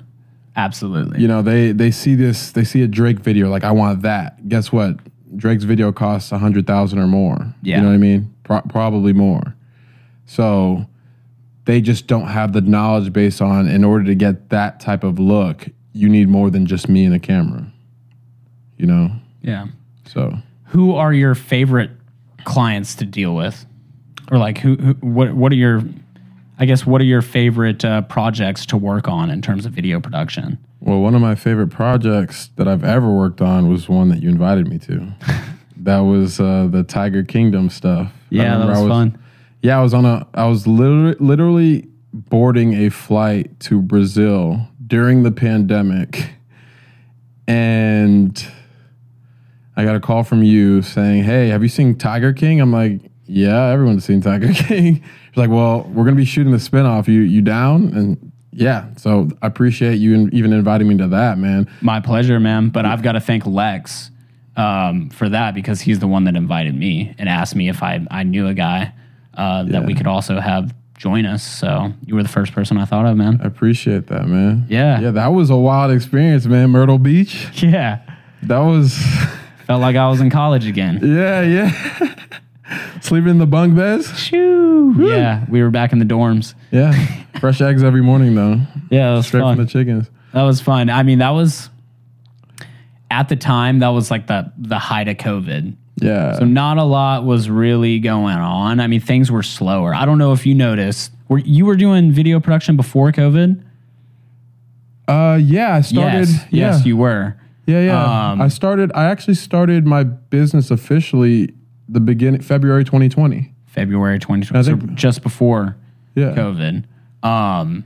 Absolutely. 0.54 1.20
You 1.20 1.28
know, 1.28 1.40
they 1.40 1.72
they 1.72 1.90
see 1.90 2.14
this, 2.14 2.52
they 2.52 2.64
see 2.64 2.82
a 2.82 2.86
Drake 2.86 3.20
video, 3.20 3.48
like 3.48 3.64
I 3.64 3.72
want 3.72 4.02
that. 4.02 4.48
Guess 4.48 4.70
what? 4.70 4.98
Drake's 5.36 5.64
video 5.64 5.90
costs 5.90 6.30
a 6.30 6.38
hundred 6.38 6.66
thousand 6.66 6.98
or 6.98 7.06
more. 7.06 7.54
Yeah. 7.62 7.76
You 7.76 7.82
know 7.82 7.88
what 7.88 7.94
I 7.94 7.98
mean? 7.98 8.34
Pro- 8.44 8.60
probably 8.62 9.12
more. 9.12 9.54
So 10.26 10.86
they 11.64 11.80
just 11.80 12.06
don't 12.06 12.26
have 12.26 12.52
the 12.52 12.60
knowledge 12.60 13.12
based 13.12 13.40
on 13.40 13.66
in 13.66 13.82
order 13.82 14.04
to 14.04 14.14
get 14.14 14.50
that 14.50 14.80
type 14.80 15.04
of 15.04 15.18
look, 15.18 15.68
you 15.92 16.08
need 16.08 16.28
more 16.28 16.50
than 16.50 16.66
just 16.66 16.88
me 16.88 17.04
and 17.04 17.14
a 17.14 17.18
camera. 17.18 17.72
You 18.76 18.86
know? 18.86 19.12
Yeah. 19.42 19.68
So 20.06 20.36
who 20.64 20.94
are 20.94 21.14
your 21.14 21.34
favorite 21.34 21.90
clients 22.44 22.94
to 22.96 23.06
deal 23.06 23.34
with 23.34 23.64
or 24.30 24.38
like 24.38 24.58
who, 24.58 24.76
who 24.76 24.92
what 24.94 25.32
what 25.34 25.52
are 25.52 25.56
your 25.56 25.82
i 26.58 26.64
guess 26.64 26.84
what 26.86 27.00
are 27.00 27.04
your 27.04 27.22
favorite 27.22 27.84
uh, 27.84 28.02
projects 28.02 28.66
to 28.66 28.76
work 28.76 29.08
on 29.08 29.30
in 29.30 29.40
terms 29.42 29.64
of 29.66 29.72
video 29.72 30.00
production 30.00 30.58
Well, 30.80 31.00
one 31.00 31.14
of 31.14 31.20
my 31.20 31.34
favorite 31.34 31.68
projects 31.70 32.50
that 32.56 32.68
I've 32.68 32.84
ever 32.84 33.10
worked 33.10 33.40
on 33.40 33.68
was 33.68 33.88
one 33.88 34.08
that 34.10 34.22
you 34.22 34.28
invited 34.28 34.68
me 34.68 34.78
to. 34.80 35.12
that 35.76 35.98
was 36.00 36.38
uh, 36.40 36.68
the 36.70 36.84
Tiger 36.84 37.24
Kingdom 37.24 37.68
stuff. 37.68 38.08
I 38.08 38.14
yeah 38.30 38.44
that 38.58 38.66
remember 38.66 38.82
was, 38.82 38.90
I 38.90 38.94
fun 38.94 39.18
Yeah, 39.62 39.78
I 39.78 39.82
was 39.82 39.92
on 39.92 40.04
a. 40.04 40.26
I 40.34 40.46
was 40.46 40.66
literally, 40.66 41.16
literally 41.18 41.88
boarding 42.12 42.74
a 42.74 42.90
flight 42.90 43.58
to 43.60 43.82
Brazil 43.82 44.68
during 44.86 45.24
the 45.24 45.32
pandemic, 45.32 46.30
and 47.46 48.46
I 49.76 49.84
got 49.84 49.96
a 49.96 50.00
call 50.00 50.22
from 50.22 50.42
you 50.42 50.82
saying, 50.82 51.24
"Hey, 51.24 51.48
have 51.48 51.62
you 51.62 51.68
seen 51.68 51.96
Tiger 51.96 52.32
King?" 52.32 52.60
I'm 52.60 52.72
like, 52.72 53.00
"Yeah, 53.28 53.68
everyone's 53.68 54.04
seen 54.04 54.20
Tiger 54.20 54.52
King." 54.54 54.96
She's 55.28 55.36
like, 55.36 55.50
"Well, 55.50 55.82
we're 55.94 56.04
gonna 56.04 56.16
be 56.16 56.24
shooting 56.24 56.52
the 56.52 56.58
spinoff. 56.58 57.06
You 57.08 57.20
you 57.20 57.42
down?" 57.42 57.88
And 57.94 58.32
yeah, 58.52 58.86
so 58.96 59.28
I 59.42 59.46
appreciate 59.46 59.96
you 59.96 60.14
in, 60.14 60.34
even 60.34 60.52
inviting 60.52 60.88
me 60.88 60.96
to 60.98 61.08
that, 61.08 61.38
man. 61.38 61.68
my 61.80 62.00
pleasure 62.00 62.40
man 62.40 62.70
but 62.70 62.84
i've 62.84 63.02
got 63.02 63.12
to 63.12 63.20
thank 63.20 63.46
lex 63.46 64.10
um, 64.56 65.10
for 65.10 65.28
that 65.28 65.54
because 65.54 65.80
he's 65.80 66.00
the 66.00 66.08
one 66.08 66.24
that 66.24 66.34
invited 66.34 66.74
me 66.74 67.14
and 67.18 67.28
asked 67.28 67.54
me 67.54 67.68
if 67.68 67.80
I 67.82 68.04
I 68.10 68.24
knew 68.24 68.48
a 68.48 68.54
guy 68.54 68.92
uh, 69.34 69.62
that 69.64 69.86
we 69.86 69.94
could 69.94 70.08
also 70.08 70.40
have 70.40 70.74
join 70.96 71.24
us. 71.26 71.44
So 71.46 71.92
you 72.04 72.16
were 72.16 72.24
the 72.24 72.28
first 72.28 72.52
person 72.52 72.76
I 72.76 72.84
thought 72.84 73.06
of, 73.06 73.16
man. 73.16 73.40
I 73.40 73.46
appreciate 73.46 74.08
that, 74.08 74.26
man. 74.26 74.66
Yeah. 74.68 74.98
Yeah, 75.00 75.10
that 75.12 75.28
was 75.28 75.48
a 75.50 75.56
wild 75.56 75.92
experience, 75.92 76.44
man. 76.46 76.70
Myrtle 76.70 76.98
Beach. 76.98 77.46
Yeah, 77.62 78.00
That 78.42 78.58
was 78.58 78.98
felt 79.66 79.80
like 79.80 79.94
I 79.94 80.08
was 80.08 80.20
in 80.20 80.28
college 80.30 80.66
again. 80.66 80.98
yeah, 81.04 81.42
yeah. 81.42 82.14
Sleeping 83.00 83.30
in 83.30 83.38
the 83.38 83.46
bunk 83.46 83.76
beds. 83.76 84.18
Shoo. 84.18 84.94
Yeah, 84.98 85.44
we 85.48 85.62
were 85.62 85.70
back 85.70 85.92
in 85.92 85.98
the 85.98 86.04
dorms. 86.04 86.54
Yeah. 86.70 86.92
Fresh 87.40 87.60
eggs 87.60 87.82
every 87.82 88.02
morning 88.02 88.34
though. 88.34 88.60
Yeah, 88.90 89.12
it 89.12 89.16
was 89.16 89.26
Straight 89.26 89.40
fun. 89.40 89.56
from 89.56 89.64
the 89.64 89.70
chickens. 89.70 90.10
That 90.32 90.42
was 90.42 90.60
fun. 90.60 90.90
I 90.90 91.02
mean, 91.02 91.18
that 91.20 91.30
was 91.30 91.70
at 93.10 93.28
the 93.28 93.36
time 93.36 93.78
that 93.78 93.88
was 93.88 94.10
like 94.10 94.26
the 94.26 94.52
the 94.58 94.78
height 94.78 95.08
of 95.08 95.16
COVID. 95.16 95.76
Yeah. 96.00 96.38
So 96.38 96.44
not 96.44 96.78
a 96.78 96.84
lot 96.84 97.24
was 97.24 97.50
really 97.50 97.98
going 97.98 98.36
on. 98.36 98.80
I 98.80 98.86
mean, 98.86 99.00
things 99.00 99.30
were 99.32 99.42
slower. 99.42 99.94
I 99.94 100.04
don't 100.04 100.18
know 100.18 100.32
if 100.32 100.46
you 100.46 100.54
noticed. 100.54 101.12
Were 101.28 101.38
you 101.38 101.66
were 101.66 101.76
doing 101.76 102.12
video 102.12 102.40
production 102.40 102.76
before 102.76 103.12
COVID? 103.12 103.64
uh 105.08 105.38
yeah, 105.40 105.76
I 105.76 105.80
started 105.80 106.28
yes, 106.28 106.44
yeah. 106.50 106.72
yes, 106.72 106.84
you 106.86 106.96
were. 106.96 107.34
Yeah, 107.66 107.80
yeah. 107.80 108.30
Um, 108.30 108.40
I 108.40 108.48
started. 108.48 108.90
I 108.94 109.04
actually 109.04 109.34
started 109.34 109.86
my 109.86 110.02
business 110.04 110.70
officially 110.70 111.54
the 111.88 112.00
beginning 112.00 112.40
February 112.40 112.84
2020. 112.84 113.52
February 113.66 114.18
2020, 114.18 114.64
so 114.64 114.76
think- 114.76 114.94
just 114.94 115.22
before 115.22 115.76
Yeah. 116.14 116.32
COVID. 116.34 116.84
Um, 117.22 117.84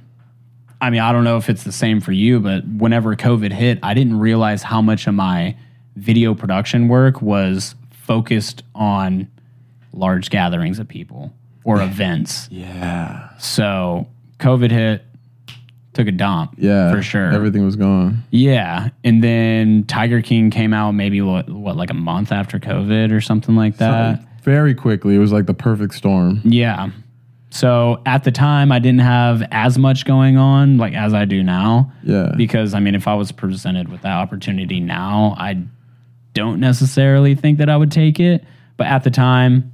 I 0.81 0.91
mean, 0.91 1.01
I 1.01 1.13
don't 1.13 1.25
know 1.25 1.37
if 1.37 1.49
it's 1.51 1.63
the 1.65 1.73
same 1.73 2.01
for 2.01 2.13
you, 2.13 2.41
but 2.41 2.67
whenever 2.67 3.15
COVID 3.15 3.53
hit, 3.53 3.79
I 3.83 3.95
didn't 3.95 4.19
realize 4.19 4.63
how 4.63 4.81
much 4.83 5.07
of 5.07 5.15
my 5.15 5.55
video 5.97 6.35
production 6.35 6.89
work 6.89 7.21
was 7.23 7.75
focused 7.91 8.63
on 8.75 9.29
large 9.93 10.31
gatherings 10.31 10.79
of 10.79 10.89
people 10.89 11.33
or 11.65 11.81
events. 11.83 12.49
Yeah. 12.51 13.29
So 13.39 14.09
COVID 14.41 14.71
hit, 14.71 15.05
took 15.93 16.09
a 16.09 16.13
dump. 16.13 16.55
Yeah. 16.59 16.91
for 16.91 17.03
sure. 17.03 17.33
Everything 17.33 17.65
was 17.65 17.77
gone. 17.77 18.25
Yeah, 18.31 18.91
and 19.05 19.23
then 19.23 19.85
Tiger 19.85 20.23
King 20.23 20.51
came 20.51 20.73
out 20.73 20.93
maybe 20.93 21.21
what, 21.21 21.49
what 21.49 21.77
like 21.77 21.91
a 21.91 21.95
month 21.95 22.33
after 22.33 22.59
COVID 22.59 23.13
or 23.13 23.21
something 23.21 23.57
like 23.57 23.77
that. 23.79 24.25
Very 24.43 24.75
quickly, 24.75 25.15
it 25.15 25.19
was 25.19 25.33
like 25.33 25.47
the 25.47 25.55
perfect 25.55 25.95
storm. 25.95 26.41
Yeah. 26.45 26.91
So 27.51 28.01
at 28.07 28.25
the 28.25 28.33
time, 28.33 28.73
I 28.73 28.79
didn't 28.79 29.03
have 29.03 29.47
as 29.51 29.77
much 29.77 30.07
going 30.07 30.39
on 30.39 30.79
like 30.79 30.95
as 30.95 31.13
I 31.13 31.27
do 31.27 31.43
now. 31.43 31.93
Yeah. 32.03 32.33
Because 32.37 32.73
I 32.73 32.81
mean, 32.81 32.95
if 32.95 33.07
I 33.07 33.15
was 33.15 33.31
presented 33.31 33.91
with 33.91 34.03
that 34.03 34.17
opportunity 34.17 34.81
now, 34.81 35.35
I 35.39 35.63
don't 36.33 36.61
necessarily 36.61 37.35
think 37.35 37.59
that 37.59 37.69
I 37.69 37.77
would 37.77 37.93
take 37.93 38.19
it. 38.19 38.45
But 38.79 38.87
at 38.87 39.05
the 39.05 39.11
time, 39.11 39.71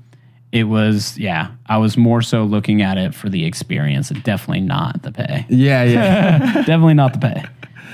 it 0.52 0.64
was 0.64 1.18
yeah. 1.18 1.50
I 1.66 1.78
was 1.78 1.96
more 1.96 2.22
so 2.22 2.44
looking 2.44 2.82
at 2.82 2.98
it 2.98 3.14
for 3.14 3.28
the 3.28 3.44
experience, 3.44 4.10
and 4.10 4.22
definitely 4.22 4.62
not 4.62 5.02
the 5.02 5.12
pay. 5.12 5.46
Yeah, 5.48 5.84
yeah. 5.84 6.38
definitely 6.54 6.94
not 6.94 7.12
the 7.12 7.18
pay. 7.18 7.44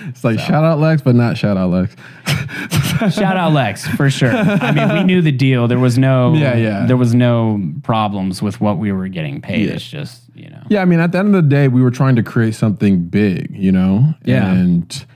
it's 0.09 0.25
like 0.25 0.39
shout 0.39 0.65
out 0.65 0.79
Lex, 0.79 1.03
but 1.03 1.15
not 1.15 1.37
shout 1.37 1.57
out 1.57 1.71
Lex. 1.71 1.97
Shout 3.11 3.37
out 3.37 3.53
Lex 3.53 3.87
for 3.87 4.09
sure. 4.09 4.31
I 4.31 4.73
mean, 4.73 4.93
we 4.93 5.05
knew 5.05 5.21
the 5.21 5.33
deal. 5.33 5.69
There 5.69 5.79
was 5.79 5.99
no 5.99 6.33
Yeah, 6.35 6.55
yeah. 6.55 6.87
There 6.87 6.97
was 6.97 7.15
no 7.15 7.61
problems 7.83 8.41
with 8.41 8.61
what 8.61 8.79
we 8.79 8.93
were 8.93 9.09
getting 9.09 9.41
paid. 9.41 9.69
Yeah. 9.69 9.75
It's 9.75 9.89
just 9.89 10.23
you 10.35 10.49
know. 10.49 10.63
Yeah, 10.69 10.83
I 10.83 10.85
mean, 10.85 11.01
at 11.01 11.13
the 11.13 11.19
end 11.19 11.35
of 11.35 11.43
the 11.43 11.49
day, 11.49 11.69
we 11.69 11.83
were 11.83 11.91
trying 11.91 12.17
to 12.17 12.23
create 12.23 12.55
something 12.55 13.05
big, 13.07 13.55
you 13.55 13.73
know? 13.73 14.15
Yeah. 14.25 14.53
And 14.53 15.07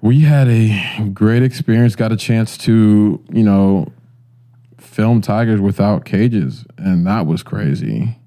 we 0.00 0.20
had 0.20 0.48
a 0.48 1.10
great 1.12 1.42
experience, 1.42 1.94
got 1.96 2.12
a 2.12 2.16
chance 2.16 2.56
to, 2.58 3.22
you 3.30 3.42
know, 3.42 3.92
film 4.92 5.20
tigers 5.20 5.60
without 5.60 6.04
cages. 6.04 6.64
And 6.76 7.06
that 7.06 7.26
was 7.26 7.42
crazy. 7.42 8.18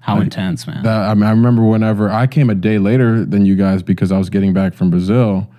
How 0.00 0.20
intense, 0.20 0.66
man. 0.66 0.84
That, 0.84 1.08
I, 1.08 1.14
mean, 1.14 1.24
I 1.24 1.30
remember 1.30 1.64
whenever 1.64 2.08
I 2.08 2.28
came 2.28 2.48
a 2.48 2.54
day 2.54 2.78
later 2.78 3.24
than 3.24 3.44
you 3.44 3.56
guys 3.56 3.82
because 3.82 4.12
I 4.12 4.18
was 4.18 4.30
getting 4.30 4.52
back 4.52 4.72
from 4.72 4.88
Brazil 4.88 5.50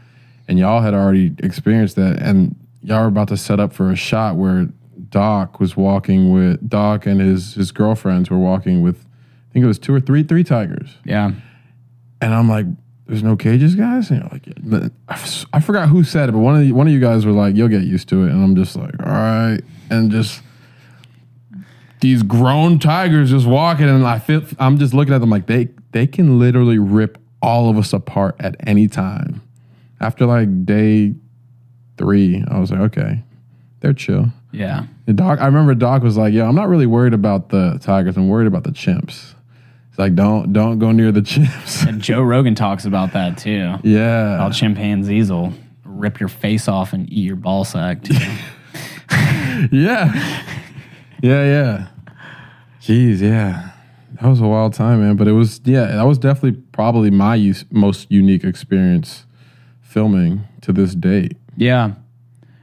and 0.47 0.57
y'all 0.57 0.81
had 0.81 0.93
already 0.93 1.35
experienced 1.39 1.97
that. 1.97 2.21
And 2.21 2.55
y'all 2.81 3.01
were 3.01 3.07
about 3.07 3.27
to 3.27 3.37
set 3.37 3.59
up 3.59 3.73
for 3.73 3.91
a 3.91 3.95
shot 3.97 4.37
where 4.37 4.69
Doc 5.09 5.59
was 5.59 5.75
walking 5.75 6.31
with, 6.31 6.69
Doc 6.69 7.05
and 7.05 7.19
his, 7.19 7.55
his 7.55 7.73
girlfriends 7.73 8.29
were 8.29 8.37
walking 8.37 8.81
with, 8.81 9.05
I 9.49 9.53
think 9.53 9.63
it 9.63 9.67
was 9.67 9.79
two 9.79 9.93
or 9.93 9.99
three, 9.99 10.23
three 10.23 10.45
tigers. 10.45 10.95
yeah. 11.03 11.31
And 12.19 12.33
I'm 12.33 12.49
like, 12.49 12.65
there's 13.05 13.21
no 13.21 13.35
cages, 13.35 13.75
guys? 13.75 14.09
And 14.09 14.21
you're 14.21 14.29
like, 14.31 14.47
yeah. 14.47 14.89
I 15.07 15.13
f- 15.13 15.45
I 15.53 15.59
forgot 15.59 15.87
who 15.89 16.03
said 16.03 16.29
it, 16.29 16.31
but 16.31 16.39
one 16.39 16.55
of, 16.55 16.61
the, 16.61 16.71
one 16.71 16.87
of 16.87 16.93
you 16.93 16.99
guys 16.99 17.25
were 17.25 17.31
like, 17.31 17.55
you'll 17.55 17.67
get 17.67 17.83
used 17.83 18.09
to 18.09 18.23
it. 18.23 18.31
And 18.31 18.43
I'm 18.43 18.55
just 18.55 18.75
like, 18.75 18.95
all 18.99 19.11
right. 19.11 19.59
And 19.89 20.11
just 20.11 20.41
these 22.01 22.23
grown 22.23 22.79
tigers 22.79 23.31
just 23.31 23.45
walking. 23.47 23.87
And 23.89 24.05
I 24.05 24.19
feel, 24.19 24.43
I'm 24.59 24.77
just 24.77 24.93
looking 24.93 25.13
at 25.13 25.19
them 25.19 25.29
like, 25.29 25.47
they, 25.47 25.69
they 25.91 26.07
can 26.07 26.39
literally 26.39 26.77
rip 26.79 27.17
all 27.41 27.69
of 27.69 27.77
us 27.77 27.93
apart 27.93 28.35
at 28.39 28.55
any 28.65 28.87
time. 28.87 29.41
After 29.99 30.25
like 30.25 30.65
day 30.65 31.15
three, 31.97 32.43
I 32.49 32.59
was 32.59 32.71
like, 32.71 32.79
okay, 32.81 33.23
they're 33.79 33.93
chill. 33.93 34.27
Yeah. 34.51 34.85
The 35.05 35.13
doc, 35.13 35.39
I 35.39 35.45
remember 35.45 35.73
Doc 35.75 36.03
was 36.03 36.17
like, 36.17 36.33
"Yeah, 36.33 36.47
I'm 36.47 36.55
not 36.55 36.67
really 36.67 36.85
worried 36.85 37.13
about 37.13 37.49
the 37.49 37.79
tigers. 37.81 38.17
I'm 38.17 38.27
worried 38.27 38.47
about 38.47 38.63
the 38.63 38.71
chimps." 38.71 39.33
It's 39.89 39.99
like, 39.99 40.15
don't 40.15 40.51
don't 40.53 40.79
go 40.79 40.91
near 40.91 41.11
the 41.11 41.21
chimps. 41.21 41.87
And 41.87 42.01
Joe 42.01 42.21
Rogan 42.21 42.55
talks 42.55 42.85
about 42.85 43.13
that 43.13 43.37
too. 43.37 43.75
yeah, 43.83 44.37
How 44.37 44.49
chimpanzees 44.49 45.31
will 45.31 45.53
rip 45.83 46.19
your 46.19 46.29
face 46.29 46.67
off 46.67 46.93
and 46.93 47.11
eat 47.11 47.25
your 47.25 47.35
ball 47.35 47.65
sack 47.65 48.03
too. 48.03 48.15
yeah, 49.71 50.13
yeah, 51.21 51.43
yeah. 51.45 51.87
Jeez, 52.81 53.19
yeah, 53.21 53.71
that 54.21 54.27
was 54.27 54.39
a 54.39 54.47
wild 54.47 54.73
time, 54.73 55.01
man. 55.01 55.15
But 55.15 55.27
it 55.27 55.33
was, 55.33 55.59
yeah, 55.65 55.85
that 55.87 56.03
was 56.03 56.17
definitely 56.17 56.61
probably 56.71 57.11
my 57.11 57.35
use, 57.35 57.65
most 57.71 58.09
unique 58.11 58.43
experience 58.43 59.25
filming 59.81 60.41
to 60.61 60.71
this 60.73 60.95
date. 60.95 61.37
yeah. 61.55 61.93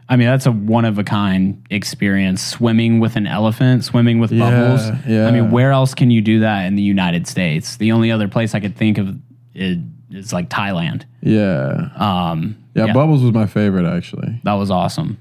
I 0.06 0.16
mean, 0.16 0.26
that's 0.28 0.44
a 0.44 0.52
one 0.52 0.84
of 0.84 0.98
a 0.98 1.02
kind 1.02 1.66
experience. 1.70 2.42
Swimming 2.42 3.00
with 3.00 3.16
an 3.16 3.26
elephant, 3.26 3.84
swimming 3.84 4.18
with 4.18 4.30
Yeah, 4.32 4.50
bubbles. 4.50 5.00
yeah. 5.08 5.26
I 5.26 5.30
mean, 5.30 5.50
where 5.50 5.72
else 5.72 5.94
can 5.94 6.10
you 6.10 6.20
do 6.20 6.40
that 6.40 6.66
in 6.66 6.76
the 6.76 6.82
United 6.82 7.26
States? 7.26 7.78
The 7.78 7.90
only 7.90 8.10
other 8.10 8.28
place 8.28 8.54
I 8.54 8.60
could 8.60 8.76
think 8.76 8.98
of 8.98 9.16
is, 9.54 9.78
is 10.10 10.30
like 10.30 10.50
Thailand. 10.50 11.04
Yeah, 11.22 11.88
Um, 11.96 12.54
yeah, 12.74 12.92
Bubbles 12.92 13.22
was 13.22 13.32
my 13.32 13.46
favorite 13.46 13.86
actually, 13.86 14.38
that 14.44 14.52
was 14.52 14.70
awesome. 14.70 15.16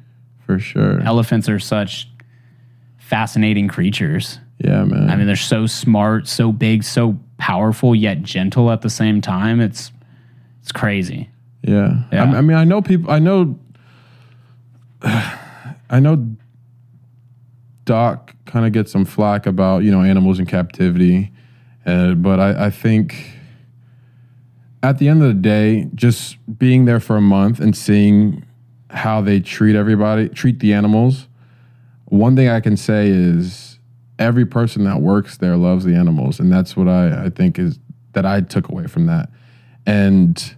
For 0.46 0.60
sure. 0.60 1.02
Elephants 1.02 1.50
are 1.50 1.60
such 1.60 2.08
fascinating 2.98 3.68
creatures. 3.68 4.40
Yeah, 4.60 4.84
man. 4.86 5.10
I 5.10 5.16
mean, 5.16 5.28
they're 5.28 5.36
so 5.36 5.66
smart, 5.66 6.28
so 6.28 6.52
big, 6.52 6.84
so 6.84 7.20
powerful, 7.38 7.94
yet 7.94 8.24
gentle 8.24 8.72
at 8.72 8.82
the 8.82 8.90
same 8.90 9.22
time. 9.22 9.60
It's 9.60 9.92
it's 10.62 10.72
crazy. 10.72 11.30
Yeah. 11.62 12.04
Yeah. 12.12 12.24
I, 12.24 12.38
I 12.38 12.42
mean, 12.42 12.58
I 12.58 12.64
know 12.64 12.82
people. 12.82 13.12
I 13.12 13.20
know. 13.20 13.60
I 15.02 16.00
know. 16.00 16.36
Doc 17.86 18.34
kind 18.46 18.66
of 18.66 18.72
gets 18.72 18.92
some 18.92 19.04
flack 19.04 19.46
about 19.46 19.84
you 19.84 19.92
know 19.92 20.02
animals 20.02 20.40
in 20.40 20.46
captivity, 20.46 21.32
uh, 21.86 22.14
but 22.14 22.40
I, 22.40 22.68
I 22.68 22.70
think 22.70 23.34
at 24.82 25.00
the 25.00 25.10
end 25.10 25.22
of 25.22 25.28
the 25.28 25.34
day, 25.34 25.90
just 25.96 26.38
being 26.58 26.86
there 26.86 27.02
for 27.02 27.18
a 27.18 27.22
month 27.22 27.60
and 27.60 27.76
seeing 27.76 28.46
how 28.94 29.22
they 29.22 29.40
treat 29.40 29.76
everybody, 29.76 30.30
treat 30.30 30.60
the 30.60 30.74
animals. 30.74 31.28
One 32.06 32.36
thing 32.36 32.48
I 32.48 32.60
can 32.60 32.78
say 32.78 33.08
is 33.10 33.80
every 34.20 34.46
person 34.46 34.84
that 34.86 35.02
works 35.02 35.38
there 35.38 35.58
loves 35.58 35.84
the 35.84 35.96
animals, 35.96 36.40
and 36.40 36.52
that's 36.52 36.78
what 36.78 36.88
I, 36.88 37.26
I 37.26 37.30
think 37.30 37.58
is 37.58 37.80
that 38.14 38.26
I 38.26 38.42
took 38.42 38.70
away 38.70 38.88
from 38.88 39.08
that. 39.08 39.30
And 39.86 40.56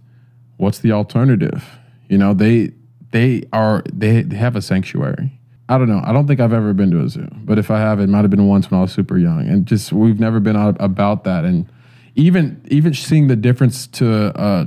what's 0.58 0.80
the 0.80 0.92
alternative? 0.92 1.64
You 2.10 2.18
know, 2.18 2.34
they 2.34 2.72
they 3.12 3.44
are 3.54 3.84
they, 3.92 4.22
they 4.22 4.36
have 4.36 4.56
a 4.56 4.62
sanctuary. 4.62 5.40
I 5.68 5.78
don't 5.78 5.90
know. 5.90 6.02
I 6.06 6.14
don't 6.14 6.28
think 6.28 6.40
I've 6.40 6.54
ever 6.54 6.74
been 6.74 6.92
to 6.92 7.02
a 7.02 7.10
zoo, 7.10 7.28
but 7.38 7.58
if 7.58 7.72
I 7.72 7.80
have, 7.80 8.00
it 8.00 8.08
might 8.08 8.22
have 8.22 8.30
been 8.30 8.48
once 8.48 8.70
when 8.70 8.80
I 8.80 8.82
was 8.82 8.92
super 8.92 9.18
young, 9.18 9.48
and 9.48 9.66
just 9.66 9.92
we've 9.92 10.20
never 10.20 10.40
been 10.40 10.56
out 10.56 10.78
about 10.80 11.24
that. 11.24 11.46
And 11.46 11.68
even 12.16 12.62
even 12.70 12.94
seeing 12.94 13.28
the 13.28 13.36
difference 13.36 13.88
to 13.88 14.38
uh, 14.38 14.66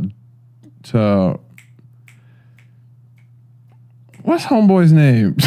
to 0.85 1.39
what's 4.29 4.45
homeboy's 4.45 4.93
name? 4.93 5.37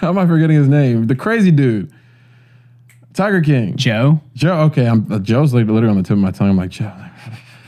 How 0.00 0.10
am 0.10 0.18
I 0.18 0.26
forgetting 0.26 0.56
his 0.56 0.68
name? 0.68 1.06
The 1.06 1.14
crazy 1.16 1.50
dude, 1.50 1.90
Tiger 3.14 3.40
King. 3.40 3.76
Joe, 3.76 4.20
Joe, 4.34 4.58
okay, 4.64 4.86
I'm 4.86 5.10
uh, 5.10 5.18
Joe's 5.18 5.54
like 5.54 5.66
literally 5.66 5.88
on 5.88 5.96
the 5.96 6.02
tip 6.02 6.12
of 6.12 6.18
my 6.18 6.30
tongue. 6.30 6.50
I'm 6.50 6.56
like 6.56 6.70
Joe, 6.70 6.92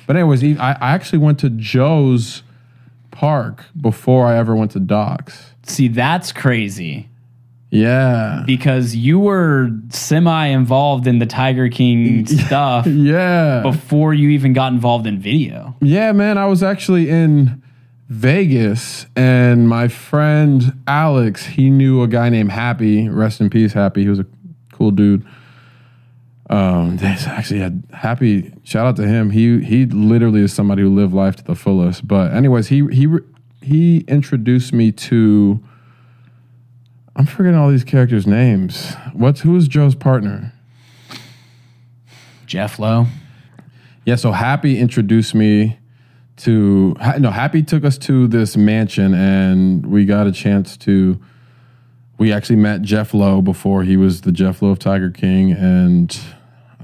but 0.07 0.17
anyways, 0.17 0.41
he, 0.43 0.57
I, 0.59 0.73
I 0.73 0.93
actually 0.93 1.19
went 1.21 1.39
to 1.41 1.51
Joe's 1.51 2.43
park 3.11 3.65
before 3.81 4.27
I 4.27 4.37
ever 4.37 4.55
went 4.55 4.71
to 4.73 4.81
Doc's. 4.81 5.53
see, 5.65 5.89
that's 5.89 6.33
crazy 6.33 7.09
Yeah, 7.71 8.43
because 8.47 8.95
you 8.95 9.19
were 9.19 9.71
semi 9.89 10.47
involved 10.49 11.07
in 11.07 11.19
the 11.19 11.27
Tiger 11.27 11.69
King 11.71 12.27
stuff 12.47 12.87
yeah, 12.87 13.63
before 13.63 14.13
you 14.13 14.29
even 14.29 14.53
got 14.53 14.73
involved 14.75 15.07
in 15.07 15.19
video. 15.19 15.75
yeah, 15.81 16.13
man. 16.13 16.37
I 16.37 16.45
was 16.47 16.63
actually 16.63 17.09
in 17.09 17.63
Vegas, 18.09 19.05
and 19.17 19.69
my 19.69 19.87
friend 19.87 20.81
Alex, 20.87 21.45
he 21.45 21.69
knew 21.69 22.03
a 22.03 22.09
guy 22.09 22.31
named 22.31 22.51
Happy. 22.51 23.07
Rest 23.07 23.41
in 23.41 23.51
peace, 23.51 23.75
Happy. 23.75 24.03
He 24.03 24.09
was 24.09 24.19
a 24.19 24.27
cool 24.73 24.91
dude. 24.91 25.27
Um, 26.49 26.97
there's 26.97 27.27
actually 27.27 27.61
had 27.61 27.85
Happy. 27.93 28.55
Shout 28.65 28.87
out 28.87 28.97
to 28.97 29.07
him. 29.07 29.31
He 29.31 29.63
he 29.63 29.85
literally 29.85 30.41
is 30.41 30.55
somebody 30.55 30.83
who 30.83 30.95
lived 30.95 31.13
life 31.13 31.37
to 31.37 31.45
the 31.45 31.55
fullest. 31.55 32.09
But 32.09 32.33
anyways, 32.33 32.69
he 32.69 32.87
he 32.91 33.09
he 33.61 33.99
introduced 34.09 34.73
me 34.73 34.91
to. 34.93 35.63
I'm 37.15 37.27
forgetting 37.27 37.59
all 37.59 37.69
these 37.69 37.85
characters' 37.85 38.27
names. 38.27 38.95
What's 39.13 39.41
who 39.41 39.55
is 39.57 39.69
Joe's 39.69 39.95
partner? 39.95 40.55
Jeff 42.47 42.79
Lowe. 42.79 43.07
Yeah, 44.07 44.15
so 44.15 44.33
Happy 44.33 44.79
introduced 44.79 45.35
me 45.35 45.79
to 46.39 46.97
no 47.19 47.31
Happy 47.31 47.63
took 47.63 47.85
us 47.85 47.99
to 47.99 48.27
this 48.27 48.57
mansion 48.57 49.15
and 49.15 49.87
we 49.87 50.05
got 50.05 50.27
a 50.27 50.33
chance 50.33 50.77
to 50.79 51.21
we 52.19 52.33
actually 52.33 52.57
met 52.57 52.83
Jeff 52.83 53.15
Lowe 53.15 53.41
before 53.41 53.85
he 53.85 53.97
was 53.97 54.23
the 54.23 54.33
Jeff 54.33 54.61
Lowe 54.61 54.71
of 54.71 54.79
Tiger 54.79 55.11
King 55.11 55.53
and 55.53 56.19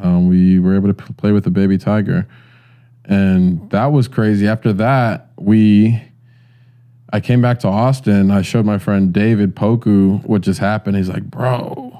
um, 0.02 0.28
we 0.28 0.58
were 0.58 0.74
able 0.74 0.92
to 0.92 0.94
play 0.94 1.32
with 1.32 1.44
the 1.44 1.50
baby 1.50 1.78
tiger 1.78 2.26
and 3.04 3.70
that 3.70 3.86
was 3.86 4.08
crazy. 4.08 4.48
After 4.48 4.72
that, 4.74 5.30
we 5.38 6.02
I 7.12 7.20
came 7.20 7.42
back 7.42 7.60
to 7.60 7.68
Austin. 7.68 8.30
I 8.30 8.42
showed 8.42 8.64
my 8.64 8.78
friend 8.78 9.12
David 9.12 9.54
Poku 9.54 10.24
what 10.24 10.40
just 10.40 10.58
happened. 10.58 10.96
He's 10.96 11.08
like, 11.08 11.24
"Bro, 11.24 11.96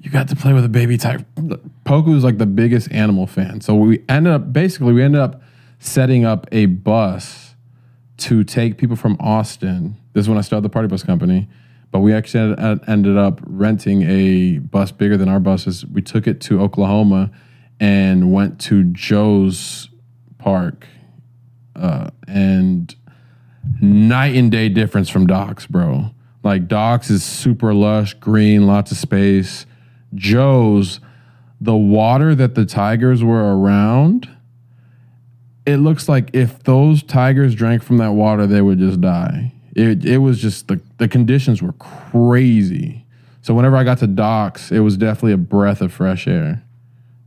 you 0.00 0.10
got 0.10 0.28
to 0.28 0.36
play 0.36 0.52
with 0.52 0.64
a 0.64 0.68
baby 0.68 0.96
tiger. 0.96 1.24
Poku 1.84 2.16
is 2.16 2.24
like 2.24 2.38
the 2.38 2.46
biggest 2.46 2.90
animal 2.90 3.26
fan. 3.26 3.60
So 3.60 3.74
we 3.74 4.02
ended 4.08 4.32
up 4.32 4.52
basically 4.52 4.92
we 4.92 5.02
ended 5.02 5.20
up 5.20 5.42
setting 5.80 6.24
up 6.24 6.46
a 6.52 6.66
bus 6.66 7.56
to 8.18 8.44
take 8.44 8.78
people 8.78 8.96
from 8.96 9.16
Austin. 9.18 9.96
This 10.12 10.26
is 10.26 10.28
when 10.28 10.38
I 10.38 10.42
started 10.42 10.62
the 10.62 10.68
party 10.68 10.86
bus 10.86 11.02
company. 11.02 11.48
But 11.90 12.00
we 12.00 12.12
actually 12.12 12.56
ended- 12.86 13.16
up 13.16 13.40
renting 13.44 14.02
a 14.02 14.58
bus 14.58 14.92
bigger 14.92 15.16
than 15.16 15.28
our 15.28 15.40
buses. 15.40 15.84
We 15.84 16.02
took 16.02 16.28
it 16.28 16.40
to 16.42 16.60
Oklahoma 16.60 17.30
and 17.80 18.30
went 18.30 18.60
to 18.60 18.84
Joe's 18.84 19.88
Park. 20.38 20.86
Uh, 21.74 22.10
and 22.28 22.94
night 23.80 24.36
and 24.36 24.52
day 24.52 24.68
difference 24.68 25.08
from 25.08 25.26
Doc's, 25.26 25.66
bro. 25.66 26.10
Like 26.44 26.68
Doc's 26.68 27.10
is 27.10 27.24
super 27.24 27.74
lush, 27.74 28.14
green, 28.14 28.66
lots 28.66 28.92
of 28.92 28.98
space. 28.98 29.66
Joe's, 30.14 31.00
the 31.60 31.76
water 31.76 32.34
that 32.34 32.54
the 32.54 32.64
tigers 32.64 33.24
were 33.24 33.56
around, 33.56 34.28
it 35.66 35.76
looks 35.76 36.08
like 36.08 36.30
if 36.32 36.62
those 36.64 37.02
tigers 37.02 37.54
drank 37.54 37.82
from 37.82 37.98
that 37.98 38.12
water, 38.12 38.46
they 38.46 38.62
would 38.62 38.78
just 38.78 39.00
die. 39.00 39.52
It 39.76 40.04
it 40.04 40.18
was 40.18 40.40
just 40.40 40.68
the 40.68 40.80
the 40.98 41.08
conditions 41.08 41.62
were 41.62 41.72
crazy. 41.74 43.04
So 43.42 43.54
whenever 43.54 43.76
I 43.76 43.84
got 43.84 43.98
to 43.98 44.06
Doc's, 44.06 44.70
it 44.70 44.80
was 44.80 44.96
definitely 44.96 45.32
a 45.32 45.38
breath 45.38 45.80
of 45.80 45.92
fresh 45.92 46.26
air, 46.28 46.62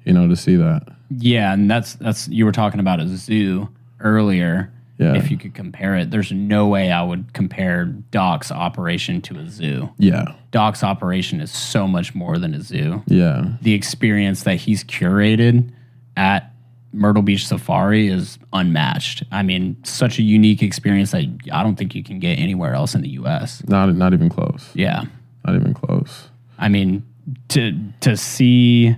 you 0.05 0.13
know, 0.13 0.27
to 0.27 0.35
see 0.35 0.55
that. 0.57 0.87
Yeah, 1.09 1.53
and 1.53 1.69
that's 1.69 1.93
that's 1.95 2.27
you 2.27 2.45
were 2.45 2.51
talking 2.51 2.79
about 2.79 2.99
a 2.99 3.07
zoo 3.07 3.69
earlier. 3.99 4.71
Yeah. 4.99 5.15
If 5.15 5.31
you 5.31 5.37
could 5.37 5.55
compare 5.55 5.95
it, 5.97 6.11
there's 6.11 6.31
no 6.31 6.67
way 6.67 6.91
I 6.91 7.01
would 7.03 7.33
compare 7.33 7.85
Doc's 7.85 8.51
operation 8.51 9.21
to 9.23 9.39
a 9.39 9.49
zoo. 9.49 9.89
Yeah, 9.97 10.35
Doc's 10.51 10.83
operation 10.83 11.41
is 11.41 11.51
so 11.51 11.87
much 11.87 12.13
more 12.13 12.37
than 12.37 12.53
a 12.53 12.61
zoo. 12.61 13.01
yeah, 13.07 13.53
The 13.63 13.73
experience 13.73 14.43
that 14.43 14.57
he's 14.57 14.83
curated 14.83 15.71
at 16.15 16.52
Myrtle 16.93 17.23
Beach 17.23 17.47
Safari 17.47 18.07
is 18.07 18.37
unmatched. 18.53 19.23
I 19.31 19.43
mean, 19.43 19.77
such 19.83 20.19
a 20.19 20.21
unique 20.21 20.61
experience 20.61 21.11
that 21.11 21.25
I 21.51 21.63
don't 21.63 21.75
think 21.75 21.95
you 21.95 22.03
can 22.03 22.19
get 22.19 22.39
anywhere 22.39 22.73
else 22.73 22.95
in 22.95 23.01
the 23.01 23.09
US. 23.09 23.63
not 23.67 23.93
not 23.95 24.13
even 24.13 24.29
close. 24.29 24.69
Yeah. 24.73 25.03
Not 25.45 25.55
even 25.55 25.73
close. 25.73 26.29
I 26.57 26.69
mean, 26.69 27.03
to 27.49 27.77
to 28.01 28.15
see 28.15 28.95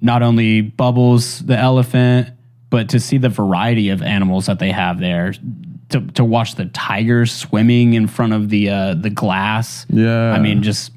not 0.00 0.22
only 0.22 0.60
Bubbles 0.60 1.40
the 1.40 1.58
elephant, 1.58 2.30
but 2.70 2.88
to 2.90 3.00
see 3.00 3.18
the 3.18 3.28
variety 3.28 3.88
of 3.88 4.02
animals 4.02 4.46
that 4.46 4.58
they 4.58 4.70
have 4.70 5.00
there. 5.00 5.34
To, 5.90 6.00
to 6.00 6.24
watch 6.24 6.56
the 6.56 6.64
tigers 6.66 7.30
swimming 7.30 7.94
in 7.94 8.08
front 8.08 8.32
of 8.32 8.48
the 8.48 8.70
uh, 8.70 8.94
the 8.94 9.10
glass. 9.10 9.86
Yeah. 9.90 10.32
I 10.32 10.40
mean, 10.40 10.62
just 10.62 10.90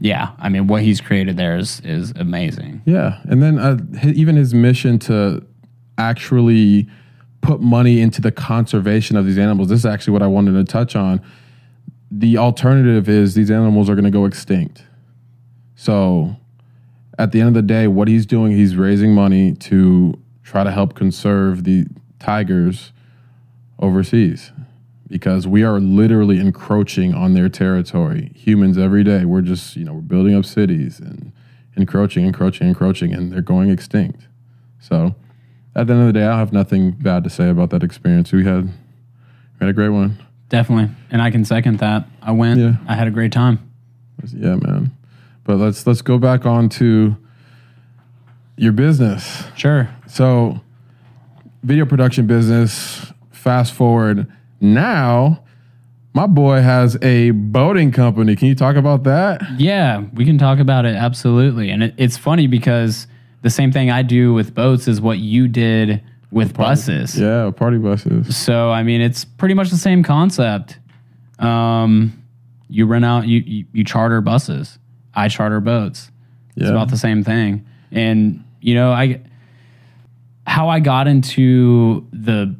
yeah. 0.00 0.32
I 0.38 0.48
mean, 0.48 0.66
what 0.66 0.82
he's 0.82 1.00
created 1.00 1.36
there 1.36 1.56
is 1.56 1.80
is 1.80 2.12
amazing. 2.16 2.82
Yeah, 2.84 3.20
and 3.24 3.42
then 3.42 3.58
uh, 3.58 3.78
even 4.04 4.36
his 4.36 4.54
mission 4.54 4.98
to 5.00 5.44
actually 5.96 6.88
put 7.40 7.60
money 7.60 8.00
into 8.00 8.20
the 8.20 8.32
conservation 8.32 9.16
of 9.16 9.26
these 9.26 9.38
animals. 9.38 9.68
This 9.68 9.80
is 9.80 9.86
actually 9.86 10.12
what 10.12 10.22
I 10.22 10.26
wanted 10.26 10.52
to 10.52 10.64
touch 10.64 10.96
on. 10.96 11.20
The 12.10 12.38
alternative 12.38 13.08
is 13.08 13.34
these 13.34 13.50
animals 13.50 13.90
are 13.90 13.94
going 13.94 14.04
to 14.04 14.10
go 14.10 14.24
extinct. 14.24 14.84
So, 15.74 16.36
at 17.18 17.32
the 17.32 17.40
end 17.40 17.48
of 17.48 17.54
the 17.54 17.62
day, 17.62 17.86
what 17.86 18.08
he's 18.08 18.26
doing, 18.26 18.52
he's 18.52 18.76
raising 18.76 19.14
money 19.14 19.54
to 19.54 20.18
try 20.42 20.64
to 20.64 20.70
help 20.70 20.94
conserve 20.94 21.64
the 21.64 21.86
tigers 22.18 22.92
overseas 23.78 24.50
because 25.08 25.46
we 25.46 25.62
are 25.64 25.80
literally 25.80 26.38
encroaching 26.38 27.14
on 27.14 27.34
their 27.34 27.48
territory. 27.48 28.30
Humans 28.34 28.78
every 28.78 29.02
day, 29.02 29.24
we're 29.24 29.40
just, 29.40 29.74
you 29.74 29.84
know, 29.84 29.94
we're 29.94 30.00
building 30.00 30.34
up 30.34 30.44
cities 30.44 31.00
and 31.00 31.32
encroaching, 31.76 32.26
encroaching, 32.26 32.68
encroaching, 32.68 33.14
and 33.14 33.32
they're 33.32 33.40
going 33.40 33.70
extinct. 33.70 34.28
So 34.80 35.14
at 35.74 35.86
the 35.86 35.94
end 35.94 36.02
of 36.02 36.06
the 36.08 36.12
day, 36.12 36.26
I 36.26 36.38
have 36.38 36.52
nothing 36.52 36.92
bad 36.92 37.24
to 37.24 37.30
say 37.30 37.48
about 37.48 37.70
that 37.70 37.82
experience. 37.82 38.32
We 38.32 38.44
had, 38.44 38.64
we 38.66 38.70
had 39.60 39.68
a 39.68 39.72
great 39.72 39.88
one. 39.88 40.22
Definitely, 40.50 40.94
and 41.10 41.20
I 41.20 41.30
can 41.30 41.44
second 41.44 41.78
that. 41.80 42.06
I 42.22 42.32
went. 42.32 42.58
Yeah. 42.58 42.76
I 42.86 42.94
had 42.94 43.06
a 43.06 43.10
great 43.10 43.32
time. 43.32 43.70
Yeah, 44.32 44.56
man. 44.56 44.96
But 45.44 45.56
let's 45.56 45.86
let's 45.86 46.00
go 46.00 46.16
back 46.16 46.46
on 46.46 46.70
to 46.70 47.16
your 48.56 48.72
business. 48.72 49.44
Sure. 49.56 49.94
So, 50.06 50.62
video 51.62 51.84
production 51.84 52.26
business. 52.26 53.12
Fast 53.30 53.74
forward 53.74 54.26
now, 54.60 55.44
my 56.14 56.26
boy 56.26 56.60
has 56.62 56.96
a 57.02 57.30
boating 57.30 57.92
company. 57.92 58.34
Can 58.36 58.48
you 58.48 58.54
talk 58.54 58.76
about 58.76 59.04
that? 59.04 59.40
Yeah, 59.58 60.04
we 60.14 60.24
can 60.24 60.38
talk 60.38 60.58
about 60.58 60.84
it 60.84 60.96
absolutely. 60.96 61.70
And 61.70 61.82
it, 61.84 61.94
it's 61.96 62.16
funny 62.16 62.46
because 62.46 63.06
the 63.42 63.50
same 63.50 63.70
thing 63.70 63.90
I 63.90 64.02
do 64.02 64.34
with 64.34 64.54
boats 64.54 64.88
is 64.88 65.00
what 65.00 65.18
you 65.18 65.46
did 65.48 66.02
with 66.30 66.54
buses. 66.56 67.18
Yeah, 67.18 67.50
party 67.50 67.78
buses. 67.78 68.36
So 68.36 68.70
I 68.70 68.82
mean, 68.82 69.00
it's 69.00 69.24
pretty 69.24 69.54
much 69.54 69.70
the 69.70 69.76
same 69.76 70.02
concept. 70.02 70.78
Um, 71.38 72.20
you 72.68 72.84
rent 72.86 73.04
out, 73.04 73.26
you, 73.28 73.40
you 73.46 73.64
you 73.72 73.84
charter 73.84 74.20
buses. 74.20 74.78
I 75.14 75.28
charter 75.28 75.60
boats. 75.60 76.10
It's 76.56 76.64
Yeah. 76.64 76.70
about 76.72 76.88
the 76.90 76.98
same 76.98 77.22
thing. 77.22 77.64
And 77.92 78.44
you 78.60 78.74
know, 78.74 78.90
I 78.92 79.20
how 80.46 80.68
I 80.68 80.80
got 80.80 81.06
into 81.06 82.06
the 82.12 82.56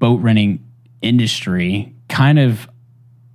boat 0.00 0.20
renting 0.20 0.63
industry 1.04 1.94
kind 2.08 2.38
of 2.38 2.68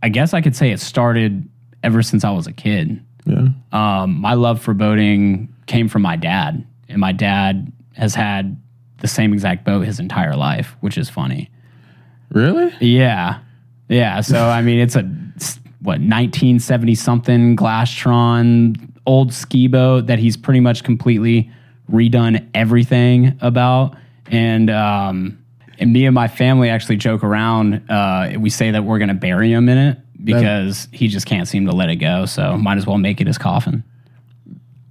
I 0.01 0.09
guess 0.09 0.34
I 0.34 0.41
could 0.41 0.55
say 0.55 0.72
it 0.72 0.80
started 0.80 1.47
ever 1.84 2.01
since 2.01 2.24
I 2.24 2.32
was 2.32 2.47
a 2.47 2.53
kid. 2.53 3.03
Yeah. 3.26 3.49
Um, 3.72 4.20
my 4.20 4.34
love 4.34 4.61
for 4.61 4.74
boating 4.74 5.53
came 5.67 5.88
from 5.88 6.01
my 6.01 6.15
dad, 6.15 6.65
and 6.88 6.99
my 6.99 7.11
dad 7.11 7.72
has 7.95 8.15
had 8.15 8.59
the 8.99 9.07
same 9.07 9.34
exact 9.34 9.65
boat 9.65 9.86
his 9.86 9.99
entire 9.99 10.36
life, 10.36 10.76
which 10.80 10.97
is 10.97 11.09
funny. 11.09 11.49
Really? 12.30 12.74
Yeah, 12.80 13.39
yeah. 13.88 14.22
So 14.22 14.47
I 14.47 14.61
mean, 14.61 14.80
it's 14.80 14.95
a, 14.95 15.01
what 15.82 15.99
1970 15.99 16.95
something 16.95 17.55
Glasstron 17.55 18.78
old 19.05 19.34
ski 19.34 19.67
boat 19.67 20.07
that 20.07 20.20
he's 20.20 20.38
pretty 20.38 20.59
much 20.59 20.84
completely 20.84 21.51
redone 21.91 22.47
everything 22.53 23.38
about, 23.41 23.95
and 24.28 24.70
um, 24.70 25.43
and 25.80 25.91
me 25.93 26.05
and 26.05 26.13
my 26.13 26.27
family 26.27 26.69
actually 26.69 26.97
joke 26.97 27.23
around. 27.23 27.89
Uh, 27.89 28.34
we 28.39 28.49
say 28.49 28.71
that 28.71 28.84
we're 28.84 28.99
going 28.99 29.07
to 29.09 29.13
bury 29.13 29.51
him 29.51 29.67
in 29.69 29.77
it 29.77 29.97
because 30.23 30.88
he 30.91 31.07
just 31.07 31.25
can't 31.25 31.47
seem 31.47 31.65
to 31.65 31.71
let 31.71 31.89
it 31.89 31.95
go. 31.97 32.25
So 32.25 32.57
might 32.57 32.77
as 32.77 32.86
well 32.86 32.97
make 32.97 33.21
it 33.21 33.27
his 33.27 33.38
coffin. 33.38 33.84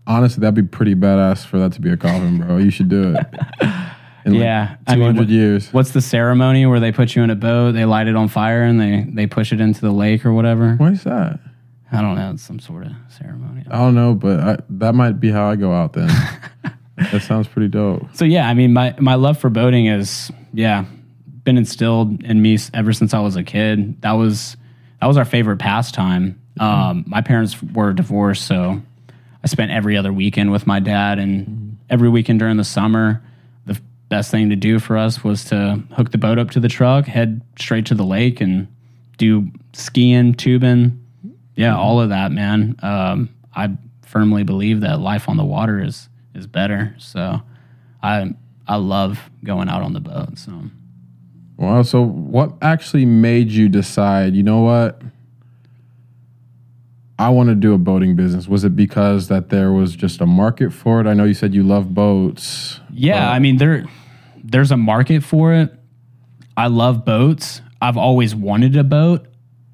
Honestly, 0.06 0.40
that'd 0.40 0.54
be 0.54 0.62
pretty 0.62 0.94
badass 0.94 1.44
for 1.44 1.58
that 1.58 1.72
to 1.74 1.80
be 1.82 1.90
a 1.90 1.96
coffin, 1.96 2.38
bro. 2.38 2.56
You 2.56 2.70
should 2.70 2.88
do 2.88 3.14
it. 3.14 3.26
In 4.24 4.32
like 4.34 4.42
Yeah, 4.42 4.76
I 4.86 4.94
200 4.94 4.98
mean, 5.12 5.16
what- 5.16 5.28
years. 5.28 5.72
What's 5.72 5.90
the 5.92 6.00
ceremony 6.00 6.64
where 6.66 6.80
they 6.80 6.92
put 6.92 7.14
you 7.14 7.22
in 7.22 7.30
a 7.30 7.36
boat, 7.36 7.72
they 7.72 7.84
light 7.84 8.08
it 8.08 8.16
on 8.16 8.28
fire, 8.28 8.62
and 8.62 8.80
they 8.80 9.04
they 9.08 9.26
push 9.26 9.52
it 9.52 9.60
into 9.60 9.80
the 9.80 9.90
lake 9.92 10.24
or 10.26 10.32
whatever? 10.32 10.74
Why 10.76 10.90
is 10.90 11.04
that? 11.04 11.38
I 11.92 12.00
don't 12.02 12.16
know. 12.16 12.32
It's 12.32 12.42
some 12.42 12.58
sort 12.58 12.84
of 12.86 12.92
ceremony. 13.08 13.64
I 13.70 13.76
don't 13.78 13.94
know, 13.94 14.14
but 14.14 14.40
I, 14.40 14.56
that 14.70 14.94
might 14.94 15.20
be 15.20 15.30
how 15.30 15.48
I 15.50 15.56
go 15.56 15.72
out 15.72 15.92
then. 15.94 16.10
that 17.12 17.22
sounds 17.22 17.46
pretty 17.48 17.68
dope. 17.68 18.02
So 18.14 18.24
yeah, 18.24 18.48
I 18.48 18.54
mean, 18.54 18.72
my 18.72 18.94
my 18.98 19.14
love 19.14 19.38
for 19.38 19.50
boating 19.50 19.86
is 19.86 20.30
yeah 20.52 20.84
been 21.44 21.56
instilled 21.56 22.22
in 22.24 22.42
me 22.42 22.58
ever 22.74 22.92
since 22.92 23.14
I 23.14 23.20
was 23.20 23.36
a 23.36 23.42
kid. 23.42 24.00
That 24.02 24.12
was 24.12 24.56
that 25.00 25.06
was 25.06 25.16
our 25.16 25.24
favorite 25.24 25.58
pastime. 25.58 26.40
Um, 26.60 27.04
my 27.06 27.22
parents 27.22 27.62
were 27.62 27.92
divorced, 27.92 28.46
so 28.46 28.82
I 29.42 29.46
spent 29.46 29.70
every 29.70 29.96
other 29.96 30.12
weekend 30.12 30.50
with 30.50 30.66
my 30.66 30.80
dad, 30.80 31.18
and 31.18 31.78
every 31.88 32.08
weekend 32.08 32.40
during 32.40 32.56
the 32.56 32.64
summer, 32.64 33.22
the 33.64 33.80
best 34.08 34.30
thing 34.30 34.50
to 34.50 34.56
do 34.56 34.78
for 34.80 34.98
us 34.98 35.22
was 35.22 35.44
to 35.46 35.82
hook 35.92 36.10
the 36.10 36.18
boat 36.18 36.38
up 36.38 36.50
to 36.50 36.60
the 36.60 36.68
truck, 36.68 37.06
head 37.06 37.40
straight 37.58 37.86
to 37.86 37.94
the 37.94 38.04
lake, 38.04 38.40
and 38.40 38.66
do 39.18 39.48
skiing, 39.72 40.34
tubing, 40.34 41.00
yeah, 41.54 41.76
all 41.76 42.00
of 42.00 42.10
that, 42.10 42.30
man. 42.30 42.76
Um, 42.82 43.28
I 43.54 43.70
firmly 44.04 44.42
believe 44.42 44.80
that 44.80 45.00
life 45.00 45.28
on 45.28 45.36
the 45.36 45.44
water 45.44 45.82
is 45.82 46.07
is 46.38 46.46
better. 46.46 46.94
So 46.98 47.42
I 48.02 48.34
I 48.66 48.76
love 48.76 49.30
going 49.44 49.68
out 49.68 49.82
on 49.82 49.92
the 49.92 50.00
boat. 50.00 50.38
So 50.38 50.52
Wow. 51.58 51.82
So, 51.82 52.02
what 52.02 52.52
actually 52.62 53.04
made 53.04 53.50
you 53.50 53.68
decide? 53.68 54.34
You 54.34 54.44
know 54.44 54.60
what? 54.60 55.02
I 57.18 57.30
want 57.30 57.48
to 57.48 57.56
do 57.56 57.74
a 57.74 57.78
boating 57.78 58.14
business. 58.14 58.46
Was 58.46 58.62
it 58.62 58.76
because 58.76 59.26
that 59.26 59.48
there 59.48 59.72
was 59.72 59.96
just 59.96 60.20
a 60.20 60.26
market 60.26 60.72
for 60.72 61.00
it? 61.00 61.08
I 61.08 61.14
know 61.14 61.24
you 61.24 61.34
said 61.34 61.52
you 61.52 61.64
love 61.64 61.92
boats. 61.92 62.78
yeah, 62.92 63.28
I 63.28 63.40
mean 63.40 63.56
there 63.56 63.84
there's 64.42 64.70
a 64.70 64.76
market 64.76 65.24
for 65.24 65.52
it. 65.52 65.74
I 66.56 66.68
love 66.68 67.04
boats. 67.04 67.60
I've 67.82 67.96
always 67.96 68.36
wanted 68.36 68.76
a 68.76 68.84
boat, 68.84 69.26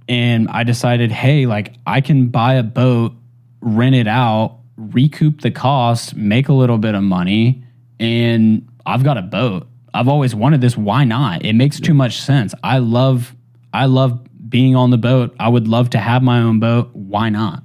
and 0.08 0.48
I 0.48 0.64
decided, 0.64 1.12
hey, 1.12 1.44
like 1.44 1.74
I 1.86 2.00
can 2.00 2.28
buy 2.28 2.54
a 2.54 2.62
boat, 2.62 3.12
rent 3.60 3.94
it 3.94 4.08
out, 4.08 4.60
recoup 4.76 5.40
the 5.40 5.50
cost, 5.50 6.16
make 6.16 6.48
a 6.48 6.52
little 6.52 6.78
bit 6.78 6.94
of 6.94 7.02
money, 7.02 7.64
and 8.00 8.68
I've 8.86 9.04
got 9.04 9.16
a 9.16 9.22
boat. 9.22 9.68
I've 9.92 10.08
always 10.08 10.34
wanted 10.34 10.60
this. 10.60 10.76
Why 10.76 11.04
not? 11.04 11.44
It 11.44 11.52
makes 11.52 11.78
too 11.78 11.94
much 11.94 12.20
sense. 12.20 12.54
I 12.64 12.78
love 12.78 13.34
I 13.72 13.86
love 13.86 14.20
being 14.48 14.76
on 14.76 14.90
the 14.90 14.98
boat. 14.98 15.34
I 15.38 15.48
would 15.48 15.68
love 15.68 15.90
to 15.90 15.98
have 15.98 16.22
my 16.22 16.40
own 16.40 16.60
boat. 16.60 16.90
Why 16.92 17.28
not? 17.28 17.64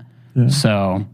So 0.50 1.06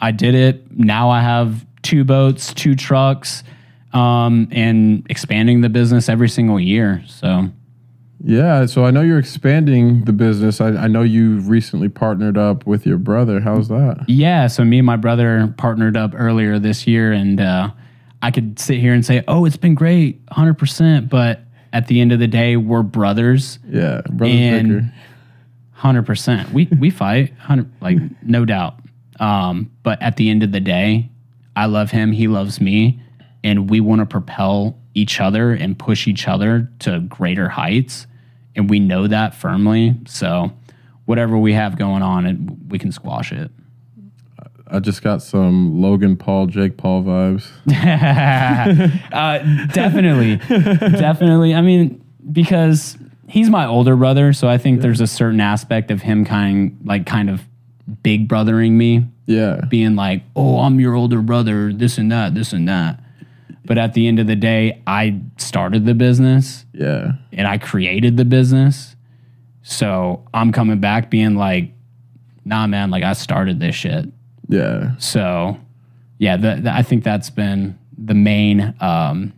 I 0.00 0.10
did 0.12 0.34
it. 0.34 0.76
Now 0.76 1.10
I 1.10 1.20
have 1.20 1.64
two 1.82 2.04
boats, 2.04 2.52
two 2.54 2.74
trucks, 2.74 3.44
um, 3.92 4.48
and 4.50 5.06
expanding 5.10 5.60
the 5.60 5.68
business 5.68 6.08
every 6.08 6.28
single 6.28 6.58
year. 6.58 7.02
So 7.06 7.48
Yeah. 8.24 8.66
So, 8.66 8.84
I 8.84 8.90
know 8.90 9.00
you're 9.02 9.18
expanding 9.18 10.04
the 10.04 10.12
business. 10.12 10.60
I, 10.60 10.68
I 10.68 10.86
know 10.88 11.02
you 11.02 11.40
recently 11.40 11.88
partnered 11.88 12.38
up 12.38 12.66
with 12.66 12.86
your 12.86 12.98
brother. 12.98 13.40
How's 13.40 13.68
that? 13.68 14.04
yeah, 14.08 14.46
so 14.46 14.64
me 14.64 14.78
and 14.78 14.86
my 14.86 14.96
brother 14.96 15.52
partnered 15.58 15.96
up 15.96 16.12
earlier 16.14 16.58
this 16.58 16.86
year, 16.86 17.12
and 17.12 17.40
uh, 17.40 17.70
I 18.22 18.30
could 18.30 18.58
sit 18.58 18.78
here 18.78 18.92
and 18.94 19.04
say, 19.04 19.24
"Oh, 19.26 19.44
it's 19.44 19.56
been 19.56 19.74
great, 19.74 20.20
hundred 20.30 20.54
percent," 20.58 21.08
but 21.08 21.40
at 21.72 21.86
the 21.88 22.00
end 22.00 22.12
of 22.12 22.18
the 22.18 22.26
day, 22.28 22.56
we're 22.56 22.82
brothers. 22.82 23.58
Yeah. 23.68 24.02
Brother 24.10 24.32
And- 24.32 24.92
Hundred 25.72 26.06
percent. 26.06 26.52
We 26.52 26.68
we 26.78 26.90
fight, 26.90 27.32
hundred 27.38 27.68
like 27.80 27.98
no 28.22 28.44
doubt. 28.44 28.76
Um, 29.18 29.68
but 29.82 30.00
at 30.00 30.16
the 30.16 30.30
end 30.30 30.44
of 30.44 30.52
the 30.52 30.60
day, 30.60 31.10
I 31.56 31.66
love 31.66 31.90
him. 31.90 32.12
He 32.12 32.28
loves 32.28 32.60
me, 32.60 33.00
and 33.42 33.68
we 33.68 33.80
want 33.80 33.98
to 34.00 34.06
propel 34.06 34.78
each 34.94 35.20
other 35.20 35.50
and 35.52 35.76
push 35.76 36.06
each 36.06 36.28
other 36.28 36.70
to 36.80 37.00
greater 37.00 37.48
heights. 37.48 38.06
And 38.54 38.68
we 38.68 38.80
know 38.80 39.06
that 39.06 39.34
firmly. 39.34 39.96
So, 40.06 40.52
whatever 41.04 41.38
we 41.38 41.52
have 41.54 41.76
going 41.78 42.02
on, 42.02 42.26
it, 42.26 42.36
we 42.68 42.78
can 42.78 42.92
squash 42.92 43.32
it. 43.32 43.50
I 44.72 44.80
just 44.80 45.02
got 45.02 45.22
some 45.22 45.82
Logan 45.82 46.16
Paul, 46.16 46.46
Jake 46.46 46.78
Paul 46.78 47.02
vibes. 47.02 47.50
uh, 49.12 49.66
definitely, 49.66 50.36
definitely. 50.98 51.54
I 51.54 51.60
mean, 51.60 52.02
because 52.32 52.96
he's 53.28 53.50
my 53.50 53.66
older 53.66 53.96
brother, 53.96 54.32
so 54.32 54.48
I 54.48 54.56
think 54.56 54.80
there's 54.80 55.02
a 55.02 55.06
certain 55.06 55.40
aspect 55.40 55.90
of 55.90 56.00
him 56.00 56.24
kind 56.24 56.78
like 56.84 57.04
kind 57.04 57.28
of 57.28 57.42
big 58.02 58.28
brothering 58.28 58.78
me. 58.78 59.06
Yeah. 59.26 59.60
being 59.68 59.94
like, 59.94 60.22
"Oh, 60.34 60.60
I'm 60.60 60.80
your 60.80 60.94
older 60.94 61.20
brother, 61.20 61.72
this 61.72 61.98
and 61.98 62.10
that, 62.10 62.34
this 62.34 62.54
and 62.54 62.66
that." 62.66 63.01
But 63.64 63.78
at 63.78 63.94
the 63.94 64.08
end 64.08 64.18
of 64.18 64.26
the 64.26 64.34
day, 64.36 64.82
I 64.86 65.20
started 65.38 65.86
the 65.86 65.94
business 65.94 66.64
Yeah. 66.72 67.12
and 67.32 67.46
I 67.46 67.58
created 67.58 68.16
the 68.16 68.24
business. 68.24 68.96
So, 69.62 70.24
I'm 70.34 70.50
coming 70.50 70.80
back 70.80 71.08
being 71.10 71.36
like, 71.36 71.72
"Nah, 72.44 72.66
man, 72.66 72.90
like 72.90 73.04
I 73.04 73.12
started 73.12 73.60
this 73.60 73.76
shit." 73.76 74.08
Yeah. 74.48 74.96
So, 74.98 75.58
yeah, 76.18 76.36
the, 76.36 76.56
the- 76.62 76.74
I 76.74 76.82
think 76.82 77.04
that's 77.04 77.30
been 77.30 77.78
the 77.96 78.14
main 78.14 78.74
um, 78.80 79.32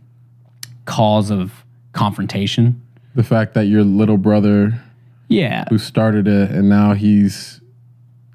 cause 0.85 1.29
of 1.29 1.63
confrontation. 1.93 2.81
The 3.13 3.23
fact 3.23 3.53
that 3.53 3.67
your 3.67 3.83
little 3.83 4.17
brother 4.17 4.81
Yeah, 5.29 5.65
who 5.69 5.77
started 5.77 6.27
it 6.27 6.49
and 6.51 6.67
now 6.67 6.93
he's 6.93 7.61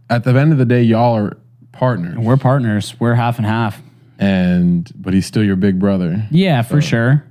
at 0.08 0.22
the 0.24 0.30
end 0.38 0.52
of 0.52 0.58
the 0.58 0.64
day 0.64 0.82
y'all 0.82 1.16
are 1.16 1.36
partners 1.72 2.16
we're 2.18 2.36
partners. 2.36 2.94
We're 3.00 3.14
half 3.14 3.36
and 3.38 3.46
half. 3.46 3.82
And 4.20 4.90
but 4.94 5.14
he's 5.14 5.26
still 5.26 5.42
your 5.42 5.56
big 5.56 5.78
brother 5.80 6.26
Yeah, 6.30 6.62
for 6.62 6.80
sure. 6.80 7.24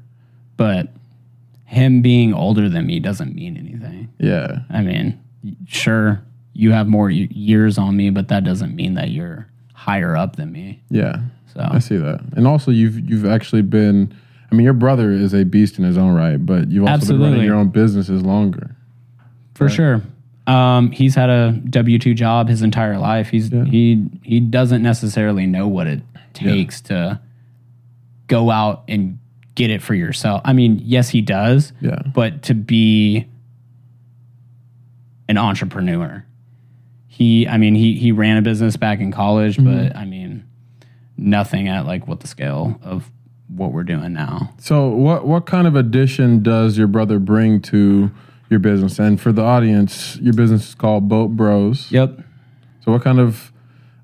But 0.58 0.90
him 1.66 2.02
being 2.02 2.34
older 2.34 2.68
than 2.68 2.86
me 2.88 3.00
doesn't 3.00 3.34
mean 3.36 3.56
anything. 3.56 4.10
yeah 4.18 4.60
I 4.70 4.82
mean, 4.82 5.18
sure, 5.68 6.22
you 6.54 6.72
have 6.72 6.88
more 6.88 7.10
years 7.10 7.78
on 7.78 7.96
me, 7.96 8.10
but 8.10 8.28
that 8.30 8.44
doesn't 8.44 8.76
mean 8.76 8.96
that 8.96 9.12
you're 9.12 9.48
higher 9.74 10.18
up 10.18 10.36
than 10.36 10.52
me. 10.52 10.82
yeah 10.90 11.22
So, 11.54 11.62
i 11.72 11.80
see 11.80 11.96
that 11.98 12.20
and 12.36 12.46
also 12.46 12.70
you've 12.72 13.00
you've 13.10 13.26
actually 13.26 13.62
been 13.62 14.14
i 14.52 14.56
mean 14.56 14.66
your 14.66 14.74
brother 14.74 15.10
is 15.12 15.34
a 15.34 15.46
beast 15.46 15.78
in 15.80 15.86
his 15.86 15.98
own 15.98 16.14
right 16.14 16.38
but 16.46 16.68
you've 16.70 16.86
also 16.86 17.14
been 17.14 17.22
running 17.22 17.44
your 17.44 17.56
own 17.56 17.70
businesses 17.70 18.22
longer 18.24 18.76
for 19.56 19.70
sure. 19.70 20.02
Um, 20.48 20.92
he's 20.92 21.16
had 21.16 21.30
a 21.30 21.52
W 21.70 22.00
two 22.00 22.14
job 22.14 22.50
his 22.50 22.62
entire 22.62 22.98
life. 22.98 23.30
He's 23.30 23.50
he 23.50 24.06
he 24.24 24.40
doesn't 24.40 24.82
necessarily 24.82 25.46
know 25.46 25.68
what 25.68 25.88
it 25.88 26.02
takes 26.34 26.82
to 26.82 27.20
go 28.28 28.50
out 28.50 28.84
and 28.88 29.20
get 29.56 29.70
it 29.70 29.82
for 29.82 29.94
yourself. 29.94 30.42
I 30.46 30.54
mean, 30.54 30.80
yes, 30.84 31.10
he 31.10 31.22
does. 31.22 31.74
Yeah. 31.82 32.02
But 32.14 32.44
to 32.44 32.54
be 32.54 33.28
an 35.28 35.38
entrepreneur, 35.38 36.26
he 37.08 37.48
I 37.48 37.58
mean 37.58 37.76
he 37.76 37.96
he 37.96 38.12
ran 38.12 38.38
a 38.38 38.42
business 38.42 38.78
back 38.78 39.00
in 39.00 39.12
college, 39.12 39.58
but 39.64 39.96
I 39.96 40.06
mean 40.06 40.48
nothing 41.18 41.68
at 41.68 41.86
like 41.86 42.08
what 42.08 42.22
the 42.22 42.28
scale 42.28 42.80
of 42.82 43.12
what 43.50 43.74
we're 43.74 43.84
doing 43.84 44.14
now. 44.14 44.54
so 44.60 44.88
what 44.88 45.26
what 45.28 45.46
kind 45.46 45.68
of 45.68 45.76
addition 45.76 46.42
does 46.44 46.78
your 46.78 46.88
brother 46.88 47.20
bring 47.20 47.60
to 47.60 48.10
your 48.50 48.60
business 48.60 49.00
and 49.00 49.20
for 49.22 49.32
the 49.32 49.42
audience 49.44 50.18
your 50.18 50.34
business 50.34 50.70
is 50.70 50.76
called 50.76 51.08
boat 51.08 51.30
bros 51.30 51.92
Yep. 51.92 52.20
so 52.84 52.92
what 52.92 53.04
kind 53.04 53.20
of 53.20 53.52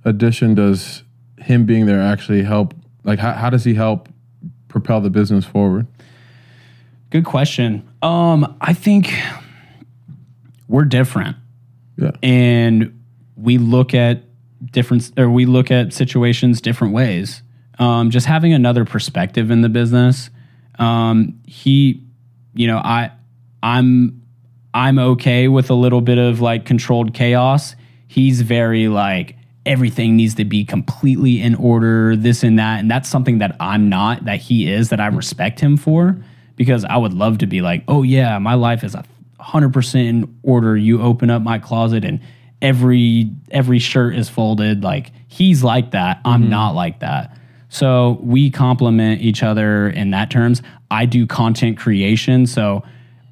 addition 0.04 0.54
does 0.56 1.04
him 1.39 1.66
being 1.66 1.86
there 1.86 2.02
actually 2.02 2.43
help 2.43 2.74
like 3.04 3.20
how, 3.20 3.34
how 3.34 3.50
does 3.50 3.64
he 3.64 3.74
help 3.74 4.10
propel 4.68 5.02
the 5.02 5.10
business 5.10 5.46
forward 5.46 5.88
Good 7.12 7.24
question. 7.24 7.88
Um, 8.02 8.58
I 8.60 8.74
think 8.74 9.14
we're 10.68 10.84
different, 10.84 11.38
yeah 11.98 12.12
and 12.22 13.00
we 13.38 13.58
look 13.58 13.93
at 13.93 14.24
different, 14.72 15.12
or 15.18 15.30
we 15.30 15.46
look 15.46 15.72
at 15.72 15.93
situations 15.93 16.60
different 16.60 16.93
ways. 16.93 17.41
Um, 17.80 18.10
just 18.10 18.26
having 18.26 18.52
another 18.54 18.84
perspective 18.84 19.50
in 19.50 19.62
the 19.62 19.70
business. 19.70 20.30
Um, 20.78 21.39
he, 21.46 22.04
you 22.54 22.68
know, 22.68 22.78
I, 22.78 23.12
I'm, 23.64 24.22
I'm 24.76 24.99
okay 24.99 25.47
with 25.47 25.69
a 25.69 25.73
little 25.73 26.01
bit 26.01 26.17
of 26.17 26.41
like 26.41 26.65
controlled 26.65 27.13
chaos. 27.13 27.76
He's 28.07 28.41
very 28.41 28.89
like 28.89 29.38
everything 29.65 30.17
needs 30.17 30.36
to 30.36 30.43
be 30.43 30.65
completely 30.65 31.41
in 31.41 31.55
order, 31.55 32.15
this 32.17 32.43
and 32.43 32.59
that, 32.59 32.82
and 32.82 32.91
that's 32.91 33.07
something 33.09 33.38
that 33.38 33.55
I'm 33.61 33.88
not. 33.88 34.26
That 34.26 34.41
he 34.41 34.69
is. 34.69 34.89
That 34.89 34.99
I 34.99 35.07
respect 35.07 35.61
him 35.61 35.78
for 35.78 36.21
because 36.57 36.84
I 36.84 36.97
would 36.97 37.13
love 37.13 37.38
to 37.38 37.47
be 37.47 37.61
like, 37.61 37.86
oh 37.88 38.03
yeah, 38.03 38.38
my 38.38 38.55
life 38.55 38.84
is 38.84 38.95
a 38.95 39.05
hundred 39.39 39.71
percent 39.71 40.07
in 40.09 40.39
order. 40.43 40.76
You 40.76 41.01
open 41.01 41.30
up 41.30 41.41
my 41.41 41.57
closet 41.57 42.03
and 42.03 42.19
every 42.61 43.32
every 43.51 43.80
shirt 43.80 44.13
is 44.17 44.28
folded. 44.28 44.84
Like 44.84 45.13
he's 45.30 45.63
like 45.63 45.91
that. 45.91 46.19
I'm 46.26 46.41
mm-hmm. 46.41 46.49
not 46.49 46.76
like 46.76 46.99
that. 46.99 47.38
So 47.69 48.19
we 48.21 48.51
complement 48.51 49.21
each 49.21 49.41
other 49.41 49.89
in 49.89 50.11
that 50.11 50.30
terms. 50.30 50.61
I 50.91 51.05
do 51.05 51.26
content 51.26 51.78
creation, 51.78 52.45
so 52.45 52.84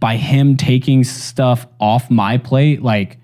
by 0.03 0.17
him 0.17 0.57
taking 0.57 1.05
stuff 1.05 1.65
off 1.79 2.11
my 2.11 2.37
plate, 2.37 2.81
like 2.83 3.17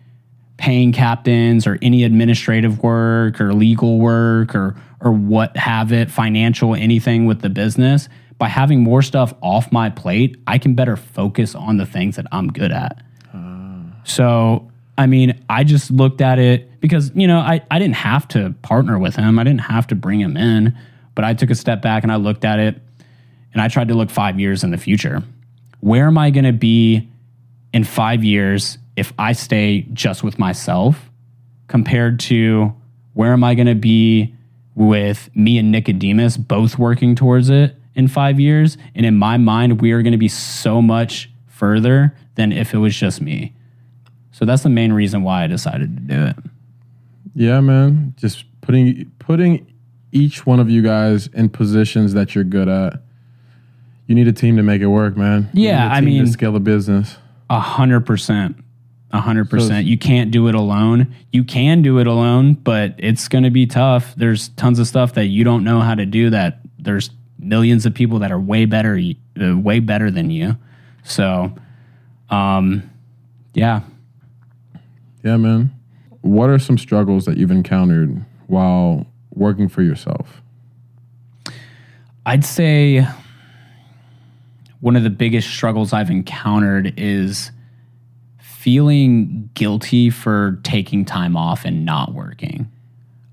paying 0.55 0.93
captains 0.93 1.67
or 1.67 1.77
any 1.81 2.05
administrative 2.05 2.81
work 2.81 3.41
or 3.41 3.53
legal 3.53 3.99
work 3.99 4.55
or 4.55 4.77
or 5.01 5.11
what 5.11 5.57
have 5.57 5.91
it, 5.91 6.09
financial 6.09 6.73
anything 6.73 7.25
with 7.25 7.41
the 7.41 7.49
business, 7.49 8.07
by 8.37 8.47
having 8.47 8.79
more 8.79 9.01
stuff 9.01 9.33
off 9.41 9.73
my 9.73 9.89
plate, 9.89 10.37
I 10.47 10.57
can 10.57 10.73
better 10.73 10.95
focus 10.95 11.53
on 11.53 11.75
the 11.75 11.85
things 11.85 12.15
that 12.15 12.27
I'm 12.31 12.47
good 12.47 12.71
at. 12.71 13.03
Ah. 13.33 13.83
So, 14.05 14.71
I 14.97 15.05
mean, 15.05 15.37
I 15.49 15.65
just 15.65 15.91
looked 15.91 16.21
at 16.21 16.39
it 16.39 16.79
because, 16.79 17.11
you 17.13 17.27
know, 17.27 17.39
I, 17.39 17.61
I 17.69 17.77
didn't 17.77 17.97
have 17.97 18.25
to 18.29 18.55
partner 18.61 18.97
with 18.97 19.17
him. 19.17 19.37
I 19.37 19.43
didn't 19.43 19.63
have 19.63 19.85
to 19.87 19.95
bring 19.95 20.21
him 20.21 20.37
in, 20.37 20.77
but 21.13 21.25
I 21.25 21.33
took 21.33 21.49
a 21.49 21.55
step 21.55 21.81
back 21.81 22.03
and 22.03 22.11
I 22.11 22.15
looked 22.15 22.45
at 22.45 22.57
it 22.59 22.81
and 23.51 23.61
I 23.61 23.67
tried 23.67 23.89
to 23.89 23.95
look 23.95 24.09
five 24.09 24.39
years 24.39 24.63
in 24.63 24.71
the 24.71 24.77
future. 24.77 25.23
Where 25.79 26.07
am 26.07 26.17
I 26.17 26.29
going 26.29 26.45
to 26.45 26.53
be 26.53 27.09
in 27.73 27.83
five 27.83 28.23
years 28.23 28.77
if 28.95 29.13
I 29.17 29.33
stay 29.33 29.87
just 29.93 30.23
with 30.23 30.37
myself 30.39 31.09
compared 31.67 32.19
to 32.21 32.73
where 33.13 33.33
am 33.33 33.43
I 33.43 33.55
going 33.55 33.67
to 33.67 33.75
be 33.75 34.35
with 34.75 35.29
me 35.35 35.57
and 35.57 35.71
Nicodemus 35.71 36.37
both 36.37 36.79
working 36.79 37.15
towards 37.15 37.49
it 37.49 37.75
in 37.95 38.07
five 38.07 38.39
years. 38.39 38.77
And 38.95 39.05
in 39.05 39.17
my 39.17 39.37
mind, 39.37 39.81
we 39.81 39.91
are 39.91 40.01
going 40.01 40.13
to 40.13 40.17
be 40.17 40.29
so 40.29 40.81
much 40.81 41.29
further 41.47 42.15
than 42.35 42.51
if 42.53 42.73
it 42.73 42.77
was 42.77 42.95
just 42.95 43.21
me. 43.21 43.53
So 44.31 44.45
that's 44.45 44.63
the 44.63 44.69
main 44.69 44.93
reason 44.93 45.21
why 45.21 45.43
I 45.43 45.47
decided 45.47 45.95
to 45.95 46.01
do 46.15 46.25
it. 46.27 46.35
Yeah, 47.35 47.59
man. 47.59 48.13
Just 48.17 48.45
putting 48.61 49.11
putting 49.19 49.67
each 50.11 50.45
one 50.45 50.59
of 50.59 50.69
you 50.69 50.81
guys 50.81 51.27
in 51.27 51.49
positions 51.49 52.13
that 52.13 52.33
you're 52.33 52.45
good 52.45 52.69
at. 52.69 53.01
You 54.09 54.15
need 54.15 54.27
a 54.27 54.33
team 54.33 54.57
to 54.57 54.63
make 54.63 54.81
it 54.81 54.87
work, 54.87 55.15
man. 55.15 55.49
You 55.53 55.67
Yeah, 55.67 55.83
need 55.83 55.85
a 55.85 55.93
I 55.93 55.99
team 55.99 56.05
mean- 56.09 56.25
to 56.25 56.31
scale 56.31 56.51
the 56.51 56.59
business. 56.59 57.15
A 57.47 57.59
hundred 57.59 58.07
percent. 58.07 58.55
A 59.11 59.21
hundred 59.21 59.51
percent. 59.51 59.85
You 59.85 59.99
can't 59.99 60.31
do 60.31 60.47
it 60.47 60.55
alone. 60.55 61.13
You 61.31 61.43
can 61.43 61.83
do 61.83 61.99
it 61.99 62.07
alone, 62.07 62.55
but 62.55 62.95
it's 62.97 63.27
going 63.27 63.43
to 63.43 63.51
be 63.51 63.67
tough. 63.67 64.15
There's 64.15 64.49
tons 64.49 64.79
of 64.79 64.87
stuff 64.87 65.13
that 65.13 65.27
you 65.27 65.43
don't 65.43 65.63
know 65.63 65.79
how 65.79 65.93
to 65.93 66.07
do. 66.07 66.31
That 66.31 66.59
there's 66.79 67.11
millions 67.37 67.85
of 67.85 67.93
people 67.93 68.17
that 68.19 68.31
are 68.31 68.39
way 68.39 68.65
better, 68.65 68.99
uh, 69.39 69.55
way 69.55 69.79
better 69.79 70.09
than 70.09 70.31
you. 70.31 70.57
So, 71.03 71.53
um, 72.31 72.89
yeah. 73.53 73.81
Yeah, 75.23 75.37
man. 75.37 75.71
What 76.21 76.49
are 76.49 76.57
some 76.59 76.79
struggles 76.79 77.25
that 77.25 77.37
you've 77.37 77.51
encountered 77.51 78.25
while 78.47 79.05
working 79.35 79.69
for 79.69 79.83
yourself? 79.83 80.41
I'd 82.25 82.43
say 82.45 83.07
one 84.81 84.95
of 84.95 85.03
the 85.03 85.09
biggest 85.09 85.49
struggles 85.49 85.93
I've 85.93 86.09
encountered 86.09 86.93
is 86.97 87.51
feeling 88.39 89.49
guilty 89.53 90.09
for 90.09 90.59
taking 90.63 91.05
time 91.05 91.35
off 91.35 91.65
and 91.65 91.85
not 91.85 92.13
working. 92.13 92.71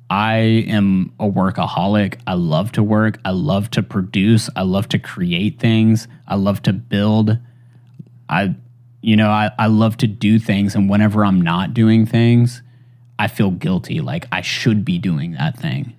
I 0.09 0.37
am 0.69 1.13
a 1.19 1.25
workaholic. 1.25 2.21
I 2.27 2.35
love 2.35 2.73
to 2.73 2.83
work. 2.83 3.19
I 3.25 3.31
love 3.31 3.71
to 3.73 3.83
produce. 3.83 4.49
I 4.55 4.63
love 4.63 4.89
to 4.91 4.99
create 4.99 5.59
things. 5.59 6.07
I 6.29 6.37
love 6.37 6.63
to 6.63 6.73
build. 6.73 7.39
I, 8.29 8.55
you 9.01 9.17
know, 9.17 9.31
I, 9.31 9.51
I 9.59 9.67
love 9.67 9.97
to 9.99 10.07
do 10.07 10.39
things. 10.39 10.77
And 10.77 10.89
whenever 10.89 11.25
I'm 11.25 11.41
not 11.41 11.75
doing 11.75 12.07
things, 12.07 12.63
I 13.19 13.27
feel 13.27 13.51
guilty. 13.51 14.01
Like 14.01 14.27
I 14.31 14.43
should 14.43 14.85
be 14.85 14.99
doing 14.99 15.33
that 15.33 15.59
thing. 15.59 15.93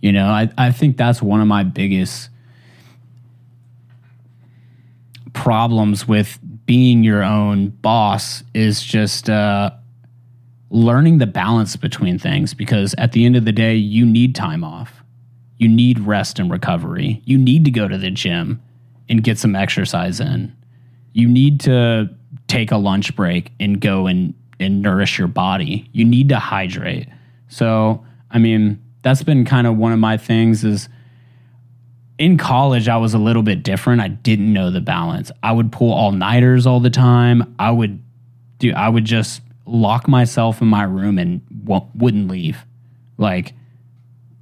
You 0.00 0.12
know, 0.12 0.28
I, 0.28 0.50
I 0.56 0.72
think 0.72 0.96
that's 0.96 1.20
one 1.20 1.40
of 1.40 1.46
my 1.46 1.62
biggest 1.62 2.30
problems 5.32 6.06
with 6.06 6.38
being 6.66 7.02
your 7.04 7.22
own 7.22 7.68
boss 7.68 8.42
is 8.54 8.82
just 8.82 9.28
uh, 9.28 9.70
learning 10.70 11.18
the 11.18 11.26
balance 11.26 11.76
between 11.76 12.18
things 12.18 12.54
because 12.54 12.94
at 12.98 13.12
the 13.12 13.24
end 13.24 13.36
of 13.36 13.44
the 13.44 13.52
day, 13.52 13.74
you 13.74 14.04
need 14.06 14.34
time 14.34 14.64
off. 14.64 15.02
You 15.58 15.68
need 15.68 16.00
rest 16.00 16.38
and 16.38 16.50
recovery. 16.50 17.22
You 17.24 17.38
need 17.38 17.64
to 17.66 17.70
go 17.70 17.88
to 17.88 17.98
the 17.98 18.10
gym 18.10 18.60
and 19.08 19.22
get 19.22 19.38
some 19.38 19.54
exercise 19.54 20.18
in. 20.18 20.56
You 21.12 21.28
need 21.28 21.60
to 21.60 22.08
take 22.48 22.70
a 22.70 22.76
lunch 22.76 23.14
break 23.14 23.52
and 23.60 23.80
go 23.80 24.06
and, 24.06 24.34
and 24.58 24.82
nourish 24.82 25.18
your 25.18 25.28
body. 25.28 25.88
You 25.92 26.04
need 26.04 26.28
to 26.30 26.38
hydrate. 26.38 27.08
So, 27.48 28.04
I 28.30 28.38
mean, 28.38 28.82
that's 29.02 29.22
been 29.22 29.44
kind 29.44 29.66
of 29.66 29.76
one 29.76 29.92
of 29.92 29.98
my 29.98 30.16
things 30.16 30.64
is 30.64 30.88
in 32.18 32.38
college 32.38 32.88
I 32.88 32.96
was 32.96 33.14
a 33.14 33.18
little 33.18 33.42
bit 33.42 33.62
different. 33.62 34.00
I 34.00 34.08
didn't 34.08 34.52
know 34.52 34.70
the 34.70 34.80
balance. 34.80 35.30
I 35.42 35.52
would 35.52 35.72
pull 35.72 35.92
all-nighters 35.92 36.66
all 36.66 36.80
the 36.80 36.90
time. 36.90 37.54
I 37.58 37.70
would 37.70 38.02
do 38.58 38.72
I 38.72 38.88
would 38.88 39.04
just 39.04 39.42
lock 39.66 40.08
myself 40.08 40.60
in 40.60 40.68
my 40.68 40.82
room 40.84 41.18
and 41.18 41.40
w- 41.64 41.86
wouldn't 41.94 42.28
leave. 42.28 42.64
Like 43.18 43.54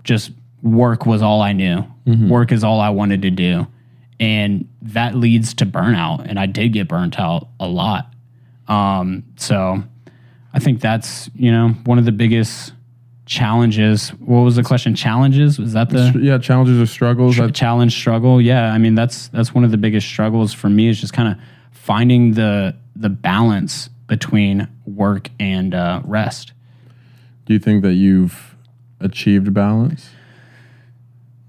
just 0.05 0.33
work 0.62 1.07
was 1.07 1.23
all 1.23 1.43
I 1.43 1.53
knew. 1.53 1.85
Work 2.29 2.53
is 2.53 2.64
all 2.64 2.81
I 2.81 2.91
wanted 2.91 3.23
to 3.23 3.31
do. 3.31 3.66
And 4.18 4.68
that 4.83 5.14
leads 5.14 5.55
to 5.55 5.66
burnout 5.66 6.27
and 6.29 6.39
I 6.39 6.47
did 6.47 6.73
get 6.73 6.89
burnt 6.89 7.18
out 7.18 7.49
a 7.59 7.66
lot. 7.68 8.12
Um 8.68 9.25
so 9.37 9.83
I 10.53 10.59
think 10.59 10.81
that's, 10.81 11.31
you 11.35 11.53
know, 11.53 11.68
one 11.85 11.99
of 11.99 12.05
the 12.05 12.12
biggest 12.12 12.73
challenges. 13.31 14.09
What 14.11 14.41
was 14.41 14.57
the 14.57 14.64
question? 14.64 14.97
Challenges? 14.97 15.57
Was 15.57 15.72
that 15.74 15.89
the 15.89 16.18
yeah, 16.20 16.37
challenges 16.39 16.81
or 16.81 16.87
struggles. 16.87 17.39
I, 17.39 17.49
challenge 17.51 17.95
struggle 17.97 18.41
yeah 18.41 18.72
i 18.72 18.78
mean 18.78 18.97
that's 18.97 19.28
that's 19.28 19.55
one 19.55 19.62
of 19.62 19.70
the 19.70 19.76
biggest 19.76 20.07
struggles 20.07 20.53
for 20.53 20.68
me 20.68 20.89
is 20.89 21.01
just 21.01 21.12
kind 21.12 21.28
of 21.28 21.39
finding 21.70 22.33
the 22.33 22.74
the 22.97 23.09
balance 23.09 23.89
between 24.09 24.66
work 24.85 25.31
and 25.39 25.74
uh, 25.74 26.03
rest 26.05 26.53
do 27.47 27.53
you 27.53 27.61
think 27.61 27.83
that 27.83 27.95
you've 27.95 28.57
achieved 29.01 29.55
balance? 29.55 30.11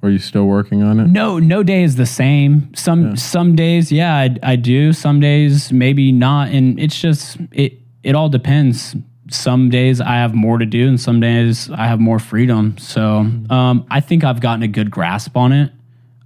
Are 0.03 0.09
you 0.09 0.19
still 0.19 0.45
working 0.45 0.83
on 0.83 0.99
it? 0.99 1.07
no 1.07 1.39
no 1.39 1.63
day 1.63 1.83
is 1.83 1.95
the 1.95 2.05
same 2.05 2.73
some 2.75 3.15
some 3.15 3.55
days 3.55 3.91
yeah 3.91 4.15
I, 4.15 4.35
I 4.43 4.55
do 4.55 4.93
some 4.93 5.19
days 5.19 5.73
maybe 5.73 6.11
not 6.11 6.49
and 6.49 6.79
it's 6.79 6.99
just 6.99 7.37
it 7.51 7.79
it 8.03 8.15
all 8.15 8.29
depends 8.29 8.95
some 9.33 9.69
days 9.69 10.01
i 10.01 10.15
have 10.15 10.33
more 10.33 10.57
to 10.57 10.65
do 10.65 10.87
and 10.87 10.99
some 10.99 11.19
days 11.19 11.69
i 11.71 11.87
have 11.87 11.99
more 11.99 12.19
freedom. 12.19 12.77
So 12.77 13.25
um, 13.49 13.85
i 13.89 13.99
think 13.99 14.23
i've 14.23 14.41
gotten 14.41 14.63
a 14.63 14.67
good 14.67 14.91
grasp 14.91 15.37
on 15.37 15.51
it. 15.51 15.71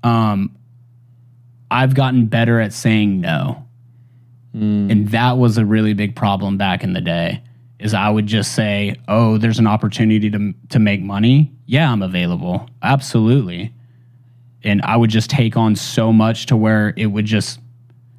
Um, 0.04 0.56
i've 1.70 1.94
gotten 1.94 2.28
better 2.28 2.60
at 2.60 2.74
saying 2.74 3.22
no. 3.22 3.62
And 4.54 5.10
that 5.10 5.38
was 5.38 5.58
a 5.58 5.66
really 5.66 5.94
big 5.94 6.16
problem 6.16 6.58
back 6.58 6.84
in 6.84 6.94
the 6.94 7.02
day 7.02 7.44
is 7.78 7.94
i 7.94 8.10
would 8.10 8.26
just 8.26 8.56
say 8.56 8.96
oh 9.08 9.38
there's 9.38 9.60
an 9.60 9.68
opportunity 9.68 10.30
to, 10.30 10.54
to 10.70 10.80
make 10.80 11.02
money. 11.02 11.52
Yeah 11.66 11.92
i'm 11.92 12.02
available. 12.02 12.70
Absolutely. 12.82 13.74
And 14.64 14.82
i 14.84 14.96
would 14.96 15.10
just 15.10 15.30
take 15.30 15.58
on 15.58 15.76
so 15.76 16.12
much 16.14 16.46
to 16.48 16.56
where 16.56 16.94
it 16.96 17.08
would 17.08 17.26
just 17.26 17.60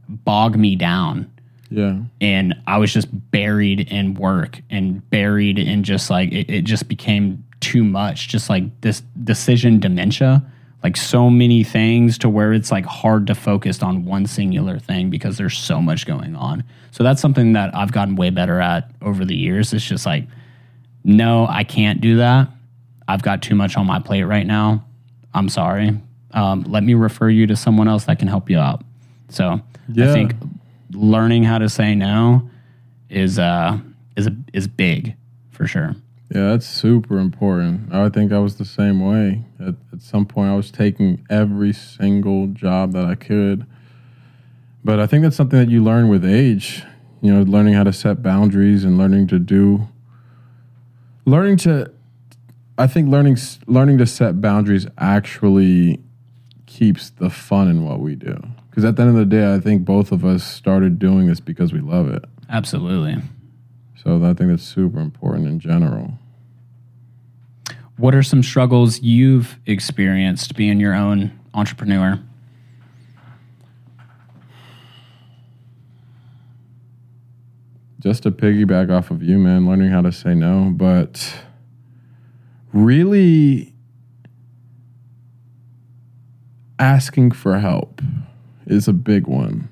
bog 0.09 0.57
me 0.57 0.77
down 0.77 1.31
Yeah. 1.71 1.99
and 2.21 2.55
I 2.67 2.79
was 2.79 2.93
just 2.93 3.09
buried 3.31 3.93
in 3.93 4.15
work 4.15 4.61
and 4.71 5.09
buried 5.11 5.59
in 5.59 5.83
just 5.83 6.11
like 6.11 6.31
it, 6.33 6.49
it 6.49 6.63
just 6.63 6.89
became 6.89 7.45
too 7.61 7.83
much, 7.83 8.29
just 8.29 8.49
like 8.49 8.81
this 8.83 9.03
decision 9.25 9.81
dementia, 9.81 10.45
like 10.83 10.97
so 10.97 11.29
many 11.29 11.65
things 11.65 12.19
to 12.19 12.29
where 12.29 12.53
it's 12.53 12.71
like 12.71 12.85
hard 12.85 13.27
to 13.27 13.35
focus 13.35 13.83
on 13.83 14.05
one 14.05 14.27
singular 14.27 14.79
thing 14.79 15.11
because 15.11 15.37
there's 15.39 15.59
so 15.59 15.83
much 15.83 16.07
going 16.07 16.37
on. 16.37 16.63
So 16.93 17.03
that's 17.03 17.21
something 17.21 17.55
that 17.55 17.75
I've 17.75 17.93
gotten 17.93 18.15
way 18.17 18.31
better 18.31 18.61
at 18.61 18.91
over 19.03 19.25
the 19.25 19.35
years. 19.35 19.73
It's 19.73 19.85
just 19.85 20.07
like, 20.07 20.27
no, 21.05 21.47
I 21.49 21.65
can't 21.65 22.01
do 22.01 22.19
that. 22.19 22.49
I've 23.09 23.23
got 23.23 23.43
too 23.43 23.55
much 23.55 23.77
on 23.77 23.87
my 23.87 23.99
plate 24.01 24.25
right 24.25 24.47
now. 24.47 24.85
I'm 25.35 25.49
sorry. 25.49 25.99
Um, 26.33 26.65
let 26.69 26.83
me 26.83 26.95
refer 26.95 27.29
you 27.29 27.47
to 27.49 27.57
someone 27.57 27.89
else 27.89 28.05
that 28.05 28.19
can 28.19 28.29
help 28.29 28.49
you 28.51 28.59
out. 28.59 28.83
So 29.29 29.61
I 30.11 30.13
think 30.13 30.35
learning 30.97 31.45
how 31.45 31.59
to 31.59 31.69
say 31.69 31.95
no 31.95 32.51
is 33.09 33.39
uh 33.39 33.79
is 34.17 34.27
a, 34.27 34.37
is 34.53 34.67
big 34.67 35.15
for 35.51 35.67
sure. 35.67 35.95
Yeah, 36.35 36.51
that's 36.51 36.67
super 36.67 37.19
important. 37.19 37.93
I 37.95 38.09
think 38.09 38.33
I 38.33 38.39
was 38.41 38.57
the 38.57 38.65
same 38.65 39.01
way. 39.01 39.45
At, 39.61 39.75
at 39.93 40.03
some 40.03 40.27
point, 40.27 40.51
I 40.51 40.57
was 40.57 40.73
taking 40.73 41.25
every 41.31 41.73
single 41.73 42.49
job 42.49 42.93
that 42.93 43.05
I 43.05 43.15
could. 43.15 43.65
But 44.85 44.99
I 44.99 45.07
think 45.07 45.23
that's 45.23 45.37
something 45.37 45.59
that 45.59 45.69
you 45.69 45.85
learn 45.85 46.09
with 46.09 46.25
age. 46.25 46.83
You 47.21 47.33
know, 47.33 47.43
learning 47.43 47.75
how 47.75 47.85
to 47.85 47.93
set 47.93 48.23
boundaries 48.23 48.85
and 48.85 48.99
learning 48.99 49.29
to 49.29 49.39
do, 49.39 49.89
learning 51.25 51.59
to, 51.59 51.93
I 52.77 52.87
think 52.87 53.09
learning 53.09 53.39
learning 53.67 53.99
to 53.99 54.07
set 54.07 54.41
boundaries 54.41 54.87
actually 54.99 56.01
keeps 56.67 57.11
the 57.11 57.31
fun 57.31 57.69
in 57.69 57.85
what 57.85 58.01
we 58.01 58.17
do. 58.17 58.37
Because 58.77 58.91
at 58.91 58.97
the 58.97 59.05
end 59.05 59.13
of 59.13 59.17
the 59.17 59.25
day, 59.25 59.55
I 59.55 59.59
think 59.59 59.87
both 59.87 60.13
of 60.13 60.23
us 60.23 60.45
started 60.45 60.99
doing 60.99 61.29
this 61.29 61.41
because 61.41 61.73
we 61.73 61.81
love 61.81 62.11
it. 62.11 62.23
Absolutely. 62.51 63.23
So 64.05 64.23
I 64.23 64.35
think 64.35 64.51
that's 64.51 64.65
super 64.65 65.01
important 65.01 65.49
in 65.49 65.59
general. 65.61 66.19
What 67.97 68.15
are 68.15 68.23
some 68.23 68.43
struggles 68.43 69.01
you've 69.01 69.59
experienced 69.65 70.55
being 70.57 70.79
your 70.79 70.93
own 70.93 71.33
entrepreneur? 71.55 72.21
just 78.01 78.25
to 78.25 78.31
piggyback 78.31 78.89
off 78.89 79.11
of 79.11 79.23
you, 79.23 79.39
man, 79.39 79.67
learning 79.67 79.91
how 79.91 80.03
to 80.03 80.13
say 80.13 80.35
no, 80.35 80.71
but 80.77 81.43
really 82.75 83.73
asking 86.79 87.33
for 87.33 87.59
help 87.59 88.01
is 88.67 88.89
a 88.89 88.93
big 88.93 89.27
one. 89.27 89.69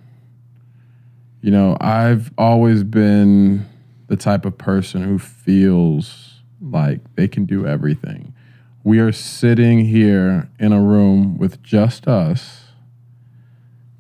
You 1.41 1.51
know, 1.51 1.77
I've 1.81 2.33
always 2.39 2.85
been 2.85 3.67
the 4.07 4.17
type 4.17 4.45
of 4.45 4.57
person 4.57 5.03
who 5.03 5.19
feels 5.19 6.41
like 6.61 7.01
they 7.17 7.29
can 7.29 7.45
do 7.45 7.67
everything. 7.67 8.35
We 8.83 8.99
are 8.99 9.13
sitting 9.13 9.85
here 9.87 10.49
in 10.59 10.73
a 10.73 10.81
room 10.81 11.39
with 11.39 11.63
just 11.63 12.07
us, 12.07 12.65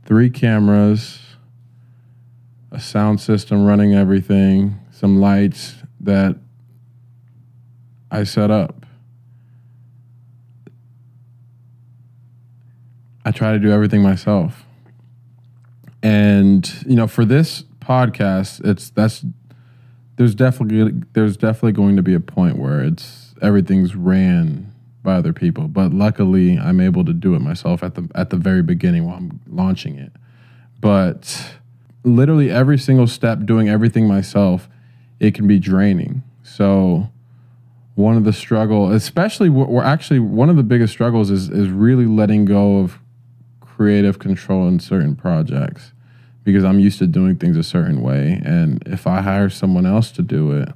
three 0.04 0.30
cameras, 0.30 1.20
a 2.70 2.80
sound 2.80 3.20
system 3.20 3.64
running 3.64 3.94
everything, 3.94 4.78
some 4.90 5.20
lights 5.20 5.76
that 6.00 6.36
I 8.10 8.24
set 8.24 8.50
up. 8.50 8.86
I 13.24 13.30
try 13.30 13.52
to 13.52 13.58
do 13.58 13.70
everything 13.70 14.02
myself. 14.02 14.63
And 16.04 16.70
you 16.86 16.96
know, 16.96 17.06
for 17.06 17.24
this 17.24 17.64
podcast, 17.80 18.62
it's 18.62 18.90
that's 18.90 19.24
there's 20.16 20.34
definitely 20.34 21.00
there's 21.14 21.38
definitely 21.38 21.72
going 21.72 21.96
to 21.96 22.02
be 22.02 22.12
a 22.12 22.20
point 22.20 22.58
where 22.58 22.84
it's 22.84 23.34
everything's 23.40 23.96
ran 23.96 24.70
by 25.02 25.14
other 25.14 25.32
people. 25.32 25.66
But 25.66 25.94
luckily, 25.94 26.58
I'm 26.58 26.78
able 26.78 27.06
to 27.06 27.14
do 27.14 27.34
it 27.34 27.40
myself 27.40 27.82
at 27.82 27.94
the 27.94 28.06
at 28.14 28.28
the 28.28 28.36
very 28.36 28.62
beginning 28.62 29.06
while 29.06 29.16
I'm 29.16 29.40
launching 29.48 29.96
it. 29.96 30.12
But 30.78 31.54
literally 32.04 32.50
every 32.50 32.76
single 32.76 33.06
step, 33.06 33.46
doing 33.46 33.70
everything 33.70 34.06
myself, 34.06 34.68
it 35.20 35.34
can 35.34 35.46
be 35.46 35.58
draining. 35.58 36.22
So 36.42 37.08
one 37.94 38.18
of 38.18 38.24
the 38.24 38.32
struggle, 38.34 38.92
especially 38.92 39.48
we're 39.48 39.82
actually 39.82 40.20
one 40.20 40.50
of 40.50 40.56
the 40.56 40.64
biggest 40.64 40.92
struggles 40.92 41.30
is 41.30 41.48
is 41.48 41.70
really 41.70 42.04
letting 42.04 42.44
go 42.44 42.80
of 42.80 42.98
creative 43.62 44.18
control 44.18 44.68
in 44.68 44.78
certain 44.78 45.16
projects 45.16 45.93
because 46.44 46.64
I'm 46.64 46.78
used 46.78 46.98
to 46.98 47.06
doing 47.06 47.36
things 47.36 47.56
a 47.56 47.62
certain 47.62 48.02
way, 48.02 48.40
and 48.44 48.82
if 48.86 49.06
I 49.06 49.22
hire 49.22 49.48
someone 49.48 49.86
else 49.86 50.10
to 50.12 50.22
do 50.22 50.52
it, 50.52 50.68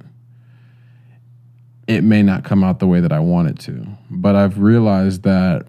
it 1.87 2.03
may 2.03 2.21
not 2.21 2.43
come 2.43 2.63
out 2.63 2.79
the 2.79 2.87
way 2.87 2.99
that 2.99 3.11
I 3.11 3.19
want 3.19 3.49
it 3.49 3.59
to. 3.61 3.87
But 4.09 4.35
I've 4.35 4.59
realized 4.59 5.23
that 5.23 5.65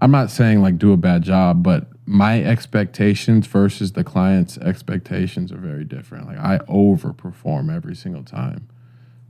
I'm 0.00 0.10
not 0.10 0.30
saying 0.30 0.62
like 0.62 0.78
do 0.78 0.92
a 0.92 0.96
bad 0.96 1.22
job, 1.22 1.62
but 1.62 1.86
my 2.06 2.42
expectations 2.42 3.46
versus 3.46 3.92
the 3.92 4.04
client's 4.04 4.58
expectations 4.58 5.52
are 5.52 5.58
very 5.58 5.84
different. 5.84 6.26
Like 6.26 6.38
I 6.38 6.58
overperform 6.68 7.74
every 7.74 7.94
single 7.94 8.24
time. 8.24 8.68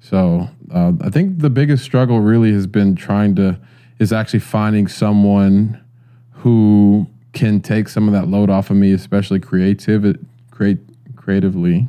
So 0.00 0.48
uh, 0.72 0.92
I 1.00 1.10
think 1.10 1.38
the 1.38 1.50
biggest 1.50 1.84
struggle 1.84 2.20
really 2.20 2.52
has 2.52 2.66
been 2.66 2.96
trying 2.96 3.36
to 3.36 3.60
is 3.98 4.12
actually 4.12 4.40
finding 4.40 4.88
someone 4.88 5.82
who 6.30 7.06
can 7.32 7.60
take 7.60 7.88
some 7.88 8.06
of 8.08 8.12
that 8.12 8.28
load 8.28 8.50
off 8.50 8.70
of 8.70 8.76
me, 8.76 8.92
especially 8.92 9.40
creative, 9.40 10.16
create 10.50 10.78
creatively. 11.16 11.88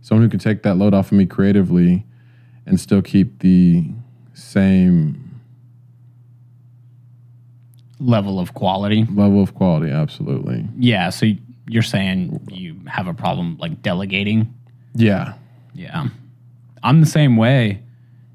Someone 0.00 0.24
who 0.24 0.30
can 0.30 0.40
take 0.40 0.62
that 0.64 0.76
load 0.76 0.92
off 0.94 1.06
of 1.12 1.18
me 1.18 1.24
creatively, 1.26 2.04
and 2.66 2.78
still 2.80 3.02
keep 3.02 3.38
the 3.40 3.84
same 4.34 5.20
Level 8.00 8.38
of 8.40 8.54
quality. 8.54 9.06
level 9.12 9.40
of 9.42 9.54
quality. 9.54 9.90
Absolutely. 9.90 10.66
Yeah. 10.78 11.10
So 11.10 11.26
you're 11.68 11.82
saying 11.82 12.46
you 12.50 12.76
have 12.86 13.06
a 13.06 13.14
problem 13.14 13.56
like 13.58 13.80
delegating? 13.82 14.52
Yeah. 14.94 15.34
Yeah. 15.74 16.08
I'm 16.82 17.00
the 17.00 17.06
same 17.06 17.36
way. 17.36 17.80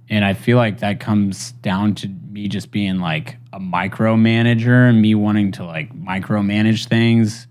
And 0.10 0.26
I 0.26 0.34
feel 0.34 0.58
like 0.58 0.80
that 0.80 1.00
comes 1.00 1.52
down 1.62 1.94
to 1.96 2.08
me 2.08 2.48
just 2.48 2.72
being 2.72 3.00
like 3.00 3.36
a 3.54 3.60
micromanager 3.60 4.90
and 4.90 5.02
me 5.02 5.16
wanting 5.16 5.52
to 5.54 5.66
like 5.66 5.94
micromanage 5.96 6.88
things, 6.88 7.48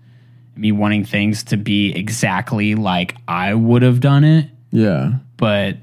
me 0.55 0.71
wanting 0.71 1.05
things 1.05 1.43
to 1.45 1.57
be 1.57 1.91
exactly 1.93 2.75
like 2.75 3.15
I 3.27 3.53
would 3.53 3.81
have 3.81 3.99
done 3.99 4.23
it. 4.23 4.49
Yeah. 4.71 5.13
But 5.37 5.77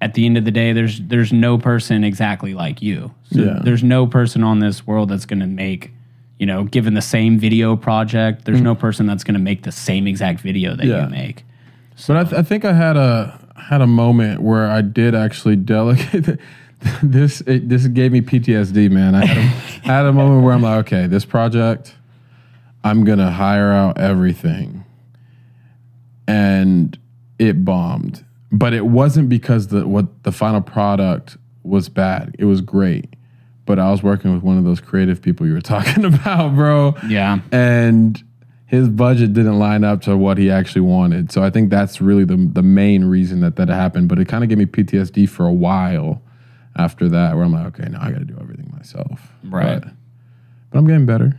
at 0.00 0.14
the 0.14 0.26
end 0.26 0.36
of 0.36 0.44
the 0.44 0.50
day, 0.50 0.72
there's 0.72 1.00
there's 1.00 1.32
no 1.32 1.58
person 1.58 2.04
exactly 2.04 2.54
like 2.54 2.82
you. 2.82 3.12
So 3.30 3.40
Yeah. 3.42 3.60
there's 3.62 3.84
no 3.84 4.06
person 4.06 4.42
on 4.42 4.58
this 4.58 4.86
world 4.86 5.08
that's 5.08 5.26
gonna 5.26 5.46
make, 5.46 5.92
you 6.38 6.46
know, 6.46 6.64
given 6.64 6.94
the 6.94 7.02
same 7.02 7.38
video 7.38 7.76
project, 7.76 8.44
there's 8.44 8.60
mm. 8.60 8.64
no 8.64 8.74
person 8.74 9.06
that's 9.06 9.24
gonna 9.24 9.38
make 9.38 9.62
the 9.62 9.72
same 9.72 10.06
exact 10.06 10.40
video 10.40 10.76
that 10.76 10.86
Yeah. 10.86 11.04
you 11.04 11.10
make. 11.10 11.44
But 12.06 12.16
I, 12.16 12.24
th- 12.24 12.34
I 12.34 12.42
think 12.42 12.64
I 12.64 12.72
had 12.72 12.96
a 12.96 13.38
had 13.56 13.80
a 13.80 13.86
moment 13.86 14.42
where 14.42 14.68
I 14.68 14.82
did 14.82 15.14
actually 15.14 15.56
delegate. 15.74 16.38
this 17.02 17.40
it, 17.42 17.68
this 17.68 17.86
gave 17.88 18.12
me 18.12 18.20
PTSD, 18.20 18.90
man. 18.90 19.14
I 19.14 19.24
had, 19.24 19.36
a, 19.36 19.40
I 19.90 19.96
had 19.96 20.06
a 20.06 20.12
moment 20.12 20.44
where 20.44 20.52
I'm 20.54 20.62
like, 20.62 20.86
okay, 20.86 21.06
this 21.06 21.24
project, 21.24 21.94
I'm 22.84 23.04
gonna 23.04 23.30
hire 23.30 23.70
out 23.72 23.98
everything, 23.98 24.84
and 26.26 26.98
it 27.38 27.64
bombed. 27.64 28.24
But 28.50 28.74
it 28.74 28.86
wasn't 28.86 29.28
because 29.28 29.68
the 29.68 29.86
what 29.86 30.24
the 30.24 30.32
final 30.32 30.60
product 30.60 31.36
was 31.62 31.88
bad. 31.88 32.34
It 32.38 32.44
was 32.44 32.60
great, 32.60 33.14
but 33.64 33.78
I 33.78 33.90
was 33.90 34.02
working 34.02 34.34
with 34.34 34.42
one 34.42 34.58
of 34.58 34.64
those 34.64 34.80
creative 34.80 35.22
people 35.22 35.46
you 35.46 35.54
were 35.54 35.60
talking 35.76 36.04
about, 36.04 36.54
bro 36.54 36.94
Yeah. 37.08 37.40
and 37.50 38.22
his 38.66 38.88
budget 38.88 39.34
didn't 39.34 39.58
line 39.58 39.84
up 39.84 40.00
to 40.02 40.16
what 40.16 40.38
he 40.38 40.50
actually 40.50 40.80
wanted. 40.80 41.30
So 41.30 41.42
I 41.42 41.50
think 41.50 41.70
that's 41.70 42.00
really 42.00 42.24
the 42.24 42.36
the 42.36 42.62
main 42.62 43.04
reason 43.04 43.40
that 43.40 43.56
that 43.56 43.68
happened. 43.68 44.08
But 44.08 44.18
it 44.18 44.28
kind 44.28 44.42
of 44.42 44.48
gave 44.48 44.58
me 44.58 44.66
PTSD 44.66 45.28
for 45.28 45.46
a 45.46 45.52
while 45.52 46.20
after 46.76 47.08
that, 47.10 47.34
where 47.34 47.44
I'm 47.44 47.52
like, 47.52 47.66
okay, 47.78 47.88
now 47.90 48.00
I 48.02 48.10
got 48.10 48.18
to 48.18 48.24
do 48.24 48.36
everything 48.40 48.70
myself. 48.76 49.32
Right. 49.44 49.80
But, 49.80 49.92
but 50.70 50.78
I'm 50.78 50.86
getting 50.86 51.06
better. 51.06 51.38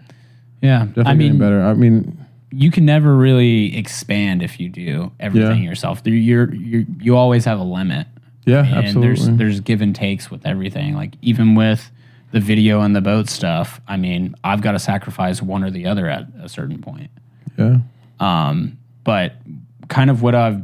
Yeah. 0.62 0.86
Definitely 0.86 1.04
I 1.12 1.14
mean, 1.16 1.28
getting 1.28 1.40
better. 1.40 1.62
I 1.64 1.74
mean, 1.74 2.26
you 2.52 2.70
can 2.72 2.86
never 2.86 3.16
really 3.16 3.76
expand 3.76 4.44
if 4.44 4.60
you 4.60 4.70
do 4.70 5.12
everything 5.20 5.64
Yeah. 5.64 5.70
yourself. 5.70 6.02
You're, 6.06 6.54
you're 6.54 6.86
you 7.00 7.18
always 7.18 7.46
have 7.46 7.60
a 7.60 7.64
limit, 7.64 8.06
yeah, 8.46 8.64
and 8.64 8.76
absolutely. 8.76 9.08
there's 9.26 9.38
there's 9.38 9.60
give 9.62 9.82
and 9.82 9.96
takes 9.96 10.30
with 10.30 10.46
everything. 10.46 10.94
Like 10.94 11.16
even 11.24 11.56
with 11.56 11.90
the 12.32 12.40
video 12.40 12.82
and 12.82 12.96
the 12.96 13.02
boat 13.02 13.28
stuff, 13.28 13.82
I 13.88 13.98
mean, 13.98 14.36
I've 14.44 14.62
got 14.62 14.74
to 14.74 14.80
sacrifice 14.80 15.42
one 15.42 15.64
or 15.64 15.72
the 15.72 15.88
other 15.88 16.08
at 16.08 16.28
a 16.42 16.48
certain 16.48 16.80
point. 16.82 17.10
yeah, 17.58 17.78
Um, 18.20 18.78
but 19.04 19.34
kind 19.88 20.10
of 20.12 20.22
what 20.22 20.36
I've 20.36 20.64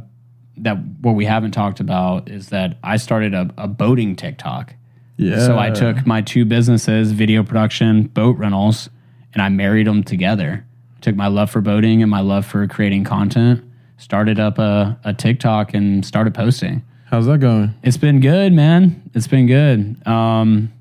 that 0.62 0.78
what 1.00 1.14
we 1.14 1.24
haven't 1.24 1.52
talked 1.52 1.80
about 1.80 2.28
is 2.28 2.48
that 2.50 2.78
I 2.82 2.96
started 2.96 3.34
a, 3.34 3.50
a 3.56 3.68
boating 3.68 4.16
TikTok. 4.16 4.74
yeah. 5.16 5.46
So 5.46 5.58
I 5.58 5.70
took 5.70 6.06
my 6.06 6.22
two 6.22 6.44
businesses, 6.44 7.12
video 7.12 7.42
production, 7.42 8.04
boat 8.04 8.36
rentals, 8.36 8.90
and 9.32 9.42
I 9.42 9.48
married 9.48 9.86
them 9.86 10.02
together. 10.02 10.66
Took 11.00 11.16
my 11.16 11.28
love 11.28 11.50
for 11.50 11.60
boating 11.60 12.02
and 12.02 12.10
my 12.10 12.20
love 12.20 12.44
for 12.44 12.66
creating 12.66 13.04
content, 13.04 13.64
started 13.96 14.38
up 14.38 14.58
a, 14.58 14.98
a 15.04 15.14
TikTok 15.14 15.72
and 15.74 16.04
started 16.04 16.34
posting. 16.34 16.82
How's 17.06 17.26
that 17.26 17.38
going? 17.38 17.74
It's 17.82 17.96
been 17.96 18.20
good, 18.20 18.52
man. 18.52 19.10
It's 19.14 19.26
been 19.26 19.46
good. 19.46 20.06
Um, 20.06 20.72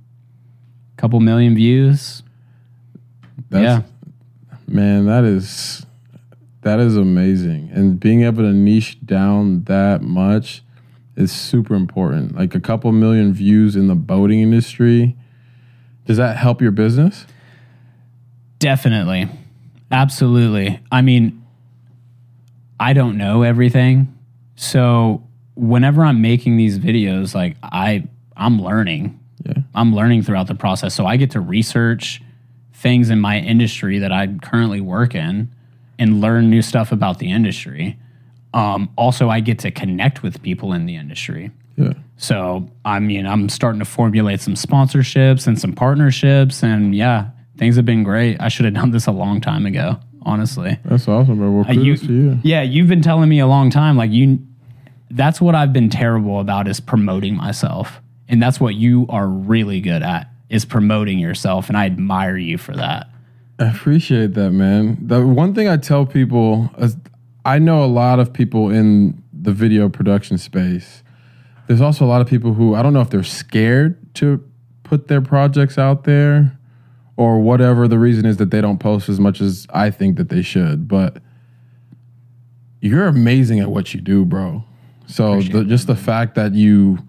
couple 0.97 1.19
million 1.21 1.55
views. 1.55 2.21
That's, 3.49 3.63
yeah. 3.63 3.81
man, 4.67 5.05
that 5.05 5.23
is 5.23 5.85
that 6.61 6.79
is 6.79 6.97
amazing. 6.97 7.69
And 7.73 7.99
being 7.99 8.23
able 8.23 8.43
to 8.43 8.51
niche 8.51 8.97
down 9.05 9.63
that 9.63 10.01
much 10.01 10.63
is 11.15 11.31
super 11.31 11.75
important. 11.75 12.35
Like 12.35 12.55
a 12.55 12.59
couple 12.59 12.91
million 12.91 13.33
views 13.33 13.75
in 13.75 13.87
the 13.87 13.95
boating 13.95 14.41
industry. 14.41 15.15
Does 16.05 16.17
that 16.17 16.37
help 16.37 16.61
your 16.61 16.71
business? 16.71 17.25
Definitely. 18.59 19.29
Absolutely. 19.91 20.79
I 20.91 21.01
mean, 21.01 21.45
I 22.79 22.93
don't 22.93 23.17
know 23.17 23.43
everything. 23.43 24.13
So 24.55 25.23
whenever 25.55 26.03
I'm 26.03 26.21
making 26.21 26.57
these 26.57 26.79
videos, 26.79 27.33
like 27.33 27.57
I 27.63 28.07
I'm 28.35 28.61
learning. 28.61 29.19
Yeah. 29.45 29.63
I'm 29.73 29.93
learning 29.93 30.23
throughout 30.23 30.47
the 30.47 30.55
process. 30.55 30.93
So 30.93 31.05
I 31.05 31.17
get 31.17 31.31
to 31.31 31.39
research 31.39 32.21
things 32.73 33.09
in 33.09 33.19
my 33.19 33.39
industry 33.39 33.99
that 33.99 34.11
I 34.11 34.27
currently 34.41 34.81
work 34.81 35.15
in 35.15 35.53
and 35.99 36.19
learn 36.21 36.49
new 36.49 36.61
stuff 36.63 36.91
about 36.91 37.19
the 37.19 37.29
industry. 37.29 37.97
Um, 38.53 38.89
also, 38.95 39.29
I 39.29 39.41
get 39.41 39.59
to 39.59 39.69
connect 39.71 40.23
with 40.23 40.41
people 40.41 40.73
in 40.73 40.87
the 40.87 40.95
industry. 40.95 41.51
Yeah. 41.77 41.93
So, 42.17 42.67
I 42.83 42.99
mean, 42.99 43.27
I'm 43.27 43.47
starting 43.49 43.79
to 43.79 43.85
formulate 43.85 44.41
some 44.41 44.55
sponsorships 44.55 45.45
and 45.45 45.59
some 45.59 45.73
partnerships. 45.73 46.63
And 46.63 46.95
yeah, 46.95 47.29
things 47.57 47.75
have 47.75 47.85
been 47.85 48.03
great. 48.03 48.37
I 48.41 48.47
should 48.49 48.65
have 48.65 48.73
done 48.73 48.91
this 48.91 49.05
a 49.05 49.11
long 49.11 49.39
time 49.39 49.65
ago, 49.65 49.99
honestly. 50.23 50.79
That's 50.83 51.07
awesome, 51.07 51.37
bro. 51.37 51.51
Well, 51.51 51.65
Uh, 51.69 51.73
you- 51.73 51.97
to 51.97 52.05
you. 52.13 52.39
Yeah, 52.43 52.63
you've 52.63 52.87
been 52.87 53.01
telling 53.03 53.29
me 53.29 53.39
a 53.39 53.47
long 53.47 53.69
time. 53.69 53.95
Like, 53.97 54.11
you, 54.11 54.39
that's 55.11 55.39
what 55.39 55.53
I've 55.53 55.71
been 55.73 55.89
terrible 55.89 56.39
about 56.39 56.67
is 56.67 56.79
promoting 56.79 57.35
myself. 57.35 58.01
And 58.27 58.41
that's 58.41 58.59
what 58.59 58.75
you 58.75 59.05
are 59.09 59.27
really 59.27 59.79
good 59.81 60.01
at 60.01 60.29
is 60.49 60.65
promoting 60.65 61.19
yourself. 61.19 61.67
And 61.67 61.77
I 61.77 61.85
admire 61.85 62.37
you 62.37 62.57
for 62.57 62.75
that. 62.75 63.08
I 63.59 63.65
appreciate 63.65 64.33
that, 64.35 64.51
man. 64.51 64.97
The 65.01 65.25
one 65.25 65.53
thing 65.53 65.67
I 65.67 65.77
tell 65.77 66.05
people 66.05 66.69
is 66.77 66.95
I 67.43 67.59
know 67.59 67.83
a 67.83 67.87
lot 67.87 68.19
of 68.19 68.31
people 68.31 68.69
in 68.69 69.21
the 69.33 69.51
video 69.51 69.89
production 69.89 70.37
space. 70.37 71.03
There's 71.67 71.81
also 71.81 72.05
a 72.05 72.07
lot 72.07 72.21
of 72.21 72.27
people 72.27 72.53
who 72.53 72.73
I 72.73 72.81
don't 72.81 72.93
know 72.93 73.01
if 73.01 73.09
they're 73.09 73.23
scared 73.23 74.15
to 74.15 74.43
put 74.83 75.07
their 75.07 75.21
projects 75.21 75.77
out 75.77 76.05
there 76.05 76.57
or 77.17 77.39
whatever 77.39 77.87
the 77.87 77.99
reason 77.99 78.25
is 78.25 78.37
that 78.37 78.49
they 78.49 78.61
don't 78.61 78.79
post 78.79 79.09
as 79.09 79.19
much 79.19 79.41
as 79.41 79.67
I 79.71 79.91
think 79.91 80.17
that 80.17 80.29
they 80.29 80.41
should. 80.41 80.87
But 80.87 81.21
you're 82.81 83.07
amazing 83.07 83.59
at 83.59 83.69
what 83.69 83.93
you 83.93 83.99
do, 83.99 84.23
bro. 84.23 84.63
So 85.05 85.41
the, 85.41 85.65
just 85.65 85.87
the 85.87 85.95
fact 85.95 86.35
that 86.35 86.53
you 86.53 86.99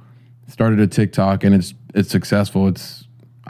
started 0.48 0.80
a 0.80 0.86
TikTok 0.86 1.44
and 1.44 1.54
it's 1.54 1.74
it's 1.94 2.10
successful, 2.10 2.66
it's 2.66 2.99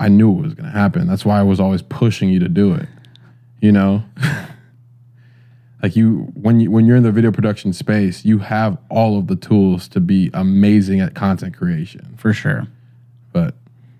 I 0.00 0.08
knew 0.08 0.38
it 0.38 0.42
was 0.42 0.54
gonna 0.54 0.70
happen. 0.70 1.06
That's 1.06 1.24
why 1.24 1.38
I 1.38 1.42
was 1.42 1.60
always 1.60 1.82
pushing 1.82 2.30
you 2.30 2.40
to 2.40 2.48
do 2.48 2.72
it. 2.74 2.88
You 3.60 3.70
know? 3.70 4.02
like 5.82 5.94
you 5.94 6.32
when 6.34 6.58
you 6.60 6.70
when 6.70 6.86
you're 6.86 6.96
in 6.96 7.02
the 7.02 7.12
video 7.12 7.30
production 7.30 7.72
space, 7.72 8.24
you 8.24 8.38
have 8.38 8.78
all 8.88 9.18
of 9.18 9.26
the 9.26 9.36
tools 9.36 9.86
to 9.88 10.00
be 10.00 10.30
amazing 10.34 11.00
at 11.00 11.14
content 11.14 11.56
creation. 11.56 12.14
For 12.16 12.32
sure. 12.32 12.66
But 13.32 13.54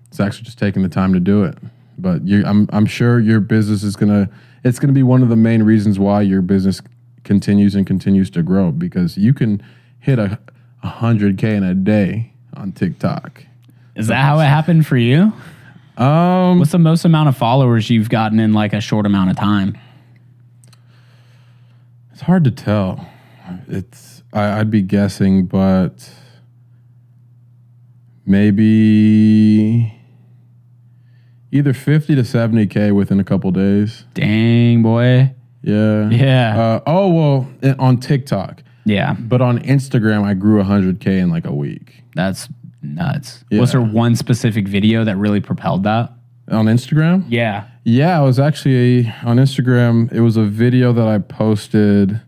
it's 0.09 0.19
actually 0.19 0.45
just 0.45 0.57
taking 0.59 0.81
the 0.81 0.89
time 0.89 1.13
to 1.13 1.19
do 1.19 1.43
it. 1.43 1.57
but 1.97 2.27
you, 2.27 2.43
I'm 2.45 2.67
I'm 2.73 2.87
sure 2.87 3.19
your 3.19 3.39
business 3.39 3.83
is 3.83 3.95
gonna 3.95 4.29
it's 4.63 4.79
gonna 4.79 4.93
be 4.93 5.03
one 5.03 5.21
of 5.21 5.29
the 5.29 5.35
main 5.35 5.63
reasons 5.63 5.99
why 5.99 6.21
your 6.21 6.41
business 6.41 6.81
continues 7.23 7.75
and 7.75 7.85
continues 7.85 8.31
to 8.31 8.41
grow 8.41 8.71
because 8.71 9.17
you 9.17 9.33
can 9.33 9.61
hit 9.99 10.17
a 10.17 10.39
hundred 10.83 11.37
k 11.37 11.55
in 11.55 11.63
a 11.63 11.75
day 11.75 12.33
on 12.55 12.71
TikTok. 12.71 13.45
Is 13.95 14.07
that 14.07 14.23
how 14.23 14.39
it 14.39 14.47
happened 14.47 14.87
for 14.87 14.97
you? 14.97 15.31
Um, 15.97 16.59
What's 16.59 16.71
the 16.71 16.79
most 16.79 17.05
amount 17.05 17.29
of 17.29 17.37
followers 17.37 17.89
you've 17.89 18.09
gotten 18.09 18.39
in 18.39 18.53
like 18.53 18.73
a 18.73 18.81
short 18.81 19.05
amount 19.05 19.29
of 19.29 19.35
time? 19.37 19.77
it's 22.11 22.21
hard 22.21 22.43
to 22.43 22.51
tell. 22.51 23.07
It's 23.67 24.23
I, 24.33 24.59
I'd 24.59 24.69
be 24.71 24.81
guessing, 24.81 25.45
but 25.47 26.09
maybe 28.25 29.93
either 31.51 31.73
fifty 31.73 32.15
to 32.15 32.23
seventy 32.23 32.67
k 32.67 32.91
within 32.91 33.19
a 33.19 33.23
couple 33.23 33.51
days. 33.51 34.05
Dang, 34.13 34.81
boy. 34.83 35.33
Yeah. 35.63 36.09
Yeah. 36.09 36.59
Uh, 36.59 36.79
oh 36.87 37.09
well, 37.11 37.75
on 37.79 37.97
TikTok, 37.99 38.63
Yeah, 38.85 39.15
but 39.19 39.41
on 39.41 39.59
Instagram, 39.59 40.23
I 40.23 40.33
grew 40.33 40.61
hundred 40.63 40.99
k 40.99 41.19
in 41.19 41.29
like 41.29 41.45
a 41.45 41.53
week. 41.53 42.03
that's 42.15 42.47
nuts. 42.81 43.43
Yeah. 43.49 43.59
Was 43.59 43.71
there 43.71 43.81
one 43.81 44.15
specific 44.15 44.67
video 44.67 45.03
that 45.03 45.17
really 45.17 45.41
propelled 45.41 45.83
that? 45.83 46.11
On 46.49 46.65
Instagram, 46.65 47.23
Yeah. 47.29 47.65
yeah, 47.85 48.19
it 48.21 48.25
was 48.25 48.37
actually 48.39 49.07
on 49.23 49.37
Instagram. 49.37 50.11
It 50.11 50.19
was 50.19 50.35
a 50.35 50.43
video 50.43 50.91
that 50.91 51.07
I 51.07 51.19
posted 51.19 52.19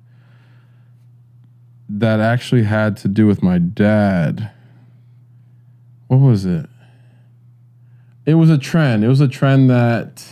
that 1.90 2.20
actually 2.22 2.64
had 2.64 2.96
to 2.98 3.08
do 3.10 3.28
with 3.28 3.44
my 3.44 3.58
dad. 3.58 4.50
What 6.08 6.18
was 6.22 6.46
it? 6.46 6.68
It 8.26 8.36
was 8.36 8.50
a 8.50 8.58
trend. 8.58 9.04
It 9.04 9.10
was 9.10 9.20
a 9.20 9.28
trend 9.28 9.70
that 9.70 10.26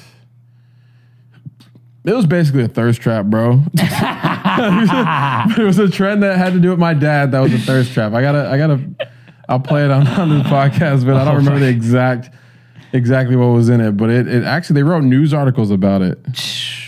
it 2.06 2.14
was 2.14 2.26
basically 2.26 2.64
a 2.64 2.68
thirst 2.70 3.02
trap, 3.02 3.26
bro. 3.26 3.64
it 3.74 5.64
was 5.64 5.78
a 5.80 5.90
trend 5.90 6.24
that 6.24 6.38
had 6.38 6.54
to 6.54 6.60
do 6.60 6.70
with 6.70 6.80
my 6.80 6.94
dad. 6.94 7.32
That 7.32 7.42
was 7.42 7.54
a 7.54 7.60
thirst 7.60 7.94
trap. 7.94 8.14
I 8.14 8.22
gotta, 8.22 8.48
I 8.50 8.58
gotta, 8.58 8.80
I'll 9.52 9.60
play 9.60 9.84
it 9.86 9.92
on, 9.92 10.08
on 10.08 10.30
the 10.30 10.44
podcast, 10.46 11.06
but 11.06 11.16
I 11.16 11.26
don't 11.26 11.34
oh, 11.36 11.38
remember 11.38 11.60
the 11.60 11.68
exact, 11.68 12.30
exactly 12.94 13.36
what 13.36 13.48
was 13.48 13.70
in 13.70 13.82
it. 13.82 13.98
But 13.98 14.10
it, 14.10 14.28
it 14.28 14.44
actually 14.46 14.76
they 14.76 14.84
wrote 14.84 15.04
news 15.04 15.34
articles 15.34 15.72
about 15.72 16.02
it. 16.02 16.18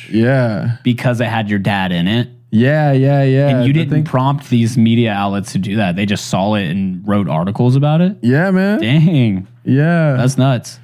Yeah, 0.10 0.78
Because 0.84 1.20
it 1.22 1.26
had 1.28 1.50
your 1.50 1.60
dad 1.60 1.92
in 1.92 2.08
it. 2.08 2.30
yeah, 2.52 2.92
yeah, 2.92 3.24
yeah. 3.24 3.50
And 3.50 3.68
you 3.68 3.74
didn't 3.74 3.90
think- 3.92 4.08
prompt 4.08 4.50
these 4.50 4.78
media 4.78 5.12
outlets 5.12 5.52
to 5.54 5.60
do 5.60 5.76
that. 5.78 5.96
They 5.96 6.06
just 6.06 6.28
saw 6.28 6.54
it 6.56 6.70
and 6.70 7.06
wrote 7.08 7.28
articles 7.28 7.76
about 7.76 8.00
it. 8.02 8.18
yeah, 8.22 8.52
man. 8.52 8.80
Dang, 8.80 9.48
Yeah, 9.66 10.14
that's 10.18 10.38
nuts. 10.38 10.80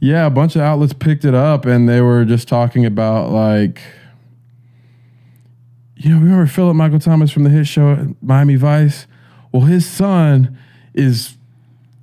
Yeah, 0.00 0.26
a 0.26 0.30
bunch 0.30 0.56
of 0.56 0.62
outlets 0.62 0.92
picked 0.92 1.24
it 1.24 1.34
up 1.34 1.64
and 1.64 1.88
they 1.88 2.00
were 2.00 2.24
just 2.24 2.48
talking 2.48 2.84
about 2.84 3.30
like 3.30 3.80
you 5.96 6.10
know, 6.10 6.16
we 6.16 6.24
remember 6.24 6.46
Philip 6.46 6.74
Michael 6.76 6.98
Thomas 6.98 7.30
from 7.30 7.44
the 7.44 7.50
hit 7.50 7.66
show 7.66 8.14
Miami 8.20 8.56
Vice? 8.56 9.06
Well, 9.52 9.62
his 9.62 9.88
son 9.88 10.58
is 10.94 11.36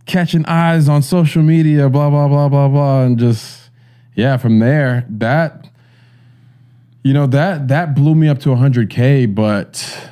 catching 0.06 0.46
eyes 0.46 0.90
on 0.90 1.02
social 1.02 1.42
media, 1.44 1.90
blah, 1.90 2.10
blah, 2.10 2.28
blah, 2.28 2.50
blah, 2.50 2.68
blah. 2.68 3.04
And 3.04 3.18
just 3.18 3.70
yeah, 4.16 4.38
from 4.38 4.60
there, 4.60 5.06
that 5.10 5.68
you 7.04 7.14
know, 7.14 7.26
that 7.28 7.68
that 7.70 7.96
blew 7.96 8.14
me 8.16 8.28
up 8.28 8.40
to 8.40 8.50
100K, 8.50 9.34
but 9.34 10.10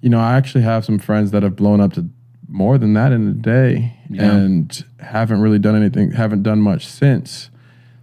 you 0.00 0.08
know, 0.08 0.18
I 0.18 0.36
actually 0.36 0.62
have 0.64 0.84
some 0.84 0.98
friends 0.98 1.30
that 1.32 1.42
have 1.42 1.56
blown 1.56 1.80
up 1.80 1.92
to 1.94 2.08
more 2.48 2.78
than 2.78 2.94
that 2.94 3.12
in 3.12 3.28
a 3.28 3.32
day 3.32 3.96
Yeah. 4.08 4.32
and 4.34 4.84
haven't 5.00 5.40
really 5.40 5.58
done 5.58 5.76
anything, 5.76 6.12
haven't 6.12 6.42
done 6.42 6.60
much 6.60 6.86
since. 6.86 7.50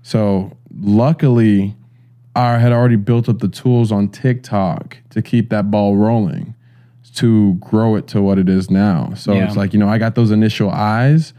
So 0.04 0.56
luckily, 0.80 1.76
I 2.36 2.58
had 2.60 2.72
already 2.72 2.96
built 2.98 3.28
up 3.28 3.40
the 3.40 3.48
tools 3.48 3.92
on 3.92 4.10
TikTok 4.10 4.98
to 5.12 5.22
keep 5.22 5.50
that 5.50 5.72
ball 5.72 5.96
rolling, 5.96 6.54
to 7.16 7.54
grow 7.56 7.96
it 7.96 8.08
to 8.08 8.22
what 8.22 8.38
it 8.38 8.50
is 8.50 8.70
now. 8.70 9.14
So 9.16 9.34
Yeah. 9.34 9.46
it's 9.46 9.56
like, 9.56 9.74
you 9.74 9.80
know, 9.80 9.88
I 9.90 9.98
got 9.98 10.16
those 10.16 10.32
initial 10.32 10.70
eyes 10.70 11.34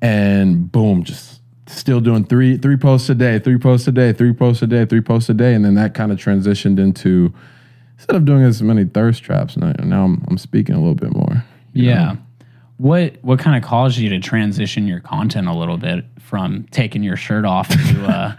and 0.00 0.70
boom, 0.70 1.04
just 1.04 1.40
still 1.66 2.00
doing 2.00 2.24
three 2.24 2.56
three 2.56 2.76
posts 2.76 3.08
a 3.10 3.14
day, 3.14 3.38
three 3.38 3.58
posts 3.58 3.86
a 3.88 3.92
day, 3.92 4.12
three 4.12 4.32
posts 4.32 4.62
a 4.62 4.66
day, 4.66 4.84
three 4.84 5.00
posts 5.00 5.28
a 5.28 5.34
day, 5.34 5.54
and 5.54 5.64
then 5.64 5.74
that 5.74 5.94
kind 5.94 6.12
of 6.12 6.18
transitioned 6.18 6.78
into 6.78 7.32
instead 7.96 8.16
of 8.16 8.24
doing 8.24 8.42
as 8.42 8.62
many 8.62 8.84
thirst 8.84 9.22
traps, 9.24 9.56
now, 9.56 9.72
now 9.82 10.04
I'm, 10.04 10.24
I'm 10.28 10.38
speaking 10.38 10.74
a 10.74 10.78
little 10.78 10.94
bit 10.94 11.12
more. 11.12 11.44
Yeah. 11.72 11.94
know? 12.12 12.18
What 12.78 13.16
what 13.22 13.40
kind 13.40 13.56
of 13.56 13.68
caused 13.68 13.98
you 13.98 14.08
to 14.10 14.20
transition 14.20 14.86
your 14.86 15.00
content 15.00 15.48
a 15.48 15.52
little 15.52 15.78
bit 15.78 16.04
from 16.20 16.64
taking 16.70 17.02
your 17.02 17.16
shirt 17.16 17.44
off 17.44 17.68
to 17.68 18.04
uh, 18.06 18.36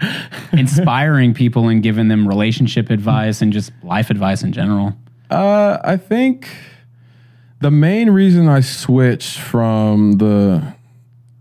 inspiring 0.54 1.34
people 1.34 1.68
and 1.68 1.84
giving 1.84 2.08
them 2.08 2.26
relationship 2.28 2.90
advice 2.90 3.42
and 3.42 3.52
just 3.52 3.72
life 3.84 4.10
advice 4.10 4.42
in 4.44 4.54
general? 4.54 4.94
Uh, 5.30 5.78
I 5.84 5.98
think 5.98 6.50
the 7.62 7.72
main 7.72 8.10
reason 8.10 8.48
I 8.48 8.62
switched 8.62 9.38
from 9.38 10.14
the 10.14 10.76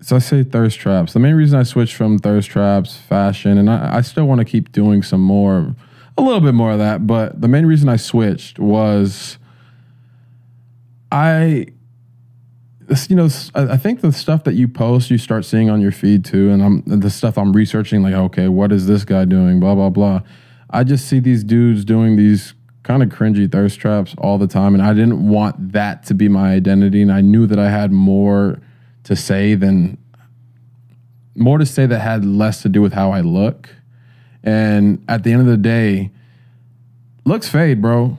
so 0.09 0.17
I 0.17 0.21
say 0.21 0.43
thirst 0.43 0.79
traps. 0.79 1.13
The 1.13 1.19
main 1.19 1.35
reason 1.35 1.59
I 1.59 1.65
switched 1.65 1.95
from 1.95 2.19
thirst 2.19 2.49
traps, 2.49 2.97
fashion, 2.97 3.59
and 3.59 3.69
I, 3.69 3.97
I 3.97 4.01
still 4.01 4.25
want 4.25 4.39
to 4.39 4.45
keep 4.47 4.73
doing 4.73 5.03
some 5.03 5.21
more, 5.21 5.75
a 6.17 6.23
little 6.23 6.41
bit 6.41 6.55
more 6.55 6.73
of 6.73 6.79
that. 6.79 7.07
But 7.07 7.43
the 7.43 7.49
main 7.49 7.67
reason 7.67 7.91
I 7.91 7.97
switched 7.97 8.59
was 8.59 9.37
I, 11.13 11.67
you 13.09 13.17
know, 13.17 13.29
I 13.55 13.77
think 13.77 14.01
the 14.01 14.11
stuff 14.11 14.45
that 14.45 14.55
you 14.55 14.67
post, 14.67 15.11
you 15.11 15.19
start 15.19 15.45
seeing 15.45 15.69
on 15.69 15.83
your 15.83 15.93
feed 15.93 16.25
too, 16.25 16.51
and 16.51 16.63
I'm 16.63 16.83
the 16.87 17.11
stuff 17.11 17.37
I'm 17.37 17.53
researching, 17.53 18.03
like, 18.03 18.15
okay, 18.15 18.49
what 18.49 18.73
is 18.73 18.87
this 18.87 19.05
guy 19.05 19.27
doing? 19.27 19.61
Blah 19.61 19.75
blah 19.75 19.91
blah. 19.91 20.23
I 20.71 20.85
just 20.85 21.07
see 21.07 21.21
these 21.21 21.45
dudes 21.45 21.85
doing 21.85 22.17
these 22.17 22.55
kind 22.89 23.03
of 23.03 23.11
cringy 23.11 23.53
thirst 23.53 23.79
traps 23.79 24.15
all 24.17 24.39
the 24.39 24.47
time, 24.47 24.73
and 24.73 24.83
I 24.83 24.95
didn't 24.95 25.29
want 25.29 25.73
that 25.73 26.05
to 26.07 26.15
be 26.15 26.27
my 26.27 26.55
identity, 26.55 27.03
and 27.03 27.13
I 27.13 27.21
knew 27.21 27.47
that 27.47 27.59
I 27.59 27.69
had 27.71 27.93
more 27.93 28.63
to 29.05 29.15
say 29.15 29.55
than 29.55 29.99
more 31.37 31.59
to 31.59 31.67
say 31.67 31.85
that 31.85 32.01
had 32.01 32.25
less 32.25 32.63
to 32.63 32.71
do 32.71 32.81
with 32.81 32.95
how 32.95 33.11
I 33.13 33.21
look. 33.21 33.69
And 34.43 35.05
at 35.07 35.23
the 35.23 35.33
end 35.33 35.43
of 35.43 35.47
the 35.47 35.59
day, 35.59 36.11
looks 37.27 37.47
fade, 37.47 37.83
bro. 37.83 38.17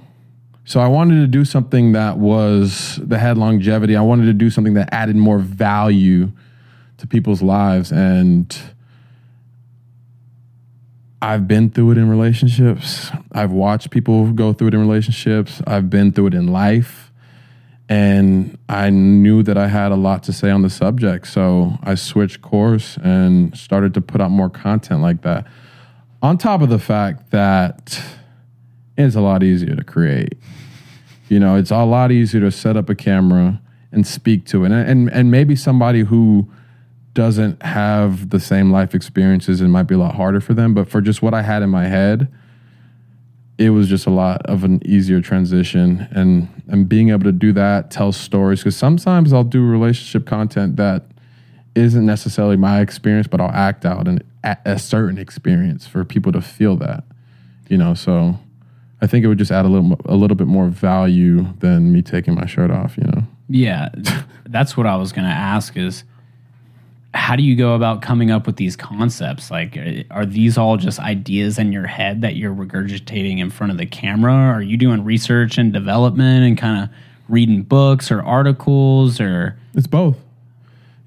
So 0.65 0.79
I 0.79 0.87
wanted 0.87 1.21
to 1.21 1.27
do 1.27 1.45
something 1.45 1.93
that 1.93 2.19
was 2.19 2.99
that 3.01 3.17
had 3.17 3.39
longevity. 3.39 3.95
I 3.95 4.01
wanted 4.01 4.25
to 4.25 4.33
do 4.33 4.51
something 4.51 4.75
that 4.75 4.89
added 4.93 5.15
more 5.15 5.39
value 5.39 6.31
to 6.97 7.07
people's 7.07 7.41
lives 7.41 7.91
and 7.91 8.55
I've 11.21 11.47
been 11.47 11.69
through 11.69 11.91
it 11.91 11.97
in 11.97 12.09
relationships. 12.09 13.11
I've 13.33 13.51
watched 13.51 13.89
people 13.91 14.31
go 14.31 14.53
through 14.53 14.69
it 14.69 14.73
in 14.73 14.79
relationships. 14.79 15.61
I've 15.67 15.89
been 15.89 16.13
through 16.13 16.27
it 16.27 16.33
in 16.33 16.47
life. 16.47 17.11
And 17.89 18.57
I 18.69 18.89
knew 18.89 19.43
that 19.43 19.57
I 19.57 19.67
had 19.67 19.91
a 19.91 19.95
lot 19.95 20.23
to 20.23 20.33
say 20.33 20.49
on 20.51 20.61
the 20.61 20.69
subject. 20.69 21.27
So 21.27 21.73
I 21.83 21.95
switched 21.95 22.41
course 22.41 22.97
and 23.03 23.57
started 23.57 23.93
to 23.95 24.01
put 24.01 24.21
out 24.21 24.31
more 24.31 24.49
content 24.49 25.01
like 25.01 25.23
that. 25.23 25.45
On 26.21 26.37
top 26.37 26.61
of 26.61 26.69
the 26.69 26.79
fact 26.79 27.31
that 27.31 28.01
it's 28.95 29.15
a 29.15 29.21
lot 29.21 29.43
easier 29.43 29.75
to 29.75 29.83
create. 29.83 30.37
You 31.29 31.39
know, 31.39 31.55
it's 31.55 31.71
a 31.71 31.83
lot 31.83 32.11
easier 32.11 32.41
to 32.41 32.51
set 32.51 32.77
up 32.77 32.89
a 32.89 32.95
camera 32.95 33.61
and 33.91 34.05
speak 34.05 34.45
to 34.47 34.65
it. 34.65 34.71
And, 34.71 34.89
and, 34.89 35.11
and 35.11 35.31
maybe 35.31 35.55
somebody 35.55 36.01
who 36.01 36.49
doesn't 37.19 37.61
have 37.63 38.29
the 38.29 38.39
same 38.39 38.71
life 38.71 38.95
experiences, 38.95 39.59
it 39.59 39.67
might 39.67 39.83
be 39.83 39.93
a 39.93 39.97
lot 39.97 40.15
harder 40.15 40.39
for 40.39 40.53
them. 40.53 40.73
But 40.73 40.89
for 40.89 41.01
just 41.01 41.21
what 41.21 41.33
I 41.33 41.41
had 41.41 41.61
in 41.61 41.69
my 41.69 41.85
head, 41.85 42.31
it 43.57 43.71
was 43.71 43.89
just 43.89 44.07
a 44.07 44.09
lot 44.09 44.45
of 44.45 44.63
an 44.63 44.81
easier 44.85 45.19
transition. 45.19 46.07
And 46.11 46.47
and 46.69 46.87
being 46.87 47.09
able 47.09 47.25
to 47.25 47.33
do 47.33 47.51
that, 47.51 47.91
tell 47.91 48.13
stories. 48.13 48.61
Because 48.61 48.77
sometimes 48.77 49.33
I'll 49.33 49.43
do 49.43 49.61
relationship 49.61 50.25
content 50.25 50.77
that 50.77 51.07
isn't 51.75 52.05
necessarily 52.05 52.55
my 52.55 52.79
experience, 52.79 53.27
but 53.27 53.41
I'll 53.41 53.51
act 53.51 53.85
out 53.85 54.07
an, 54.07 54.23
a, 54.45 54.79
certain 54.79 55.17
experience 55.17 55.85
for 55.85 56.05
people 56.05 56.31
to 56.31 56.41
feel 56.41 56.77
that. 56.77 57.03
You 57.67 57.75
know, 57.75 57.95
so 57.95 58.39
I 59.01 59.07
think 59.07 59.25
it 59.25 59.27
would 59.27 59.39
just 59.39 59.51
add 59.51 59.65
a 59.65 59.67
little 59.67 59.99
a 60.05 60.15
little 60.15 60.37
bit 60.37 60.47
more 60.47 60.69
value 60.69 61.51
than 61.59 61.91
me 61.91 62.01
taking 62.01 62.33
my 62.33 62.45
shirt 62.45 62.71
off. 62.71 62.97
You 62.97 63.03
know. 63.07 63.23
Yeah, 63.49 63.89
that's 64.45 64.77
what 64.77 64.87
I 64.87 64.95
was 64.95 65.11
to 65.11 65.21
ask 65.21 65.75
is 65.75 66.05
how 67.13 67.35
do 67.35 67.43
you 67.43 67.55
go 67.55 67.73
about 67.73 68.01
coming 68.01 68.29
up 68.29 68.45
with 68.45 68.57
these 68.57 68.75
concepts? 68.75 69.49
Like, 69.49 69.77
are 70.11 70.25
these 70.25 70.57
all 70.57 70.77
just 70.77 70.99
ideas 70.99 71.57
in 71.57 71.71
your 71.71 71.87
head 71.87 72.21
that 72.21 72.35
you're 72.35 72.53
regurgitating 72.53 73.39
in 73.39 73.49
front 73.49 73.71
of 73.71 73.77
the 73.77 73.85
camera? 73.85 74.33
Are 74.33 74.61
you 74.61 74.77
doing 74.77 75.03
research 75.03 75.57
and 75.57 75.73
development 75.73 76.45
and 76.45 76.57
kind 76.57 76.83
of 76.83 76.89
reading 77.27 77.63
books 77.63 78.11
or 78.11 78.21
articles 78.21 79.19
or? 79.19 79.57
It's 79.73 79.87
both. 79.87 80.17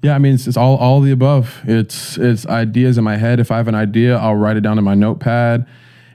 Yeah, 0.01 0.15
I 0.15 0.17
mean 0.17 0.33
it's, 0.33 0.47
it's 0.47 0.57
all 0.57 0.75
all 0.75 0.99
the 0.99 1.11
above. 1.11 1.61
It's 1.63 2.17
it's 2.17 2.45
ideas 2.45 2.97
in 2.97 3.05
my 3.05 3.15
head. 3.15 3.39
If 3.39 3.51
I 3.51 3.57
have 3.57 3.69
an 3.69 3.75
idea, 3.75 4.17
I'll 4.17 4.35
write 4.35 4.57
it 4.57 4.61
down 4.61 4.77
in 4.77 4.83
my 4.83 4.95
notepad 4.95 5.65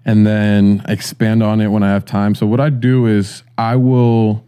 and 0.05 0.27
then 0.27 0.82
expand 0.89 1.43
on 1.43 1.62
it 1.62 1.69
when 1.69 1.82
I 1.82 1.89
have 1.89 2.05
time. 2.05 2.35
So 2.35 2.47
what 2.47 2.60
I 2.60 2.69
do 2.69 3.06
is 3.06 3.43
I 3.56 3.77
will 3.77 4.44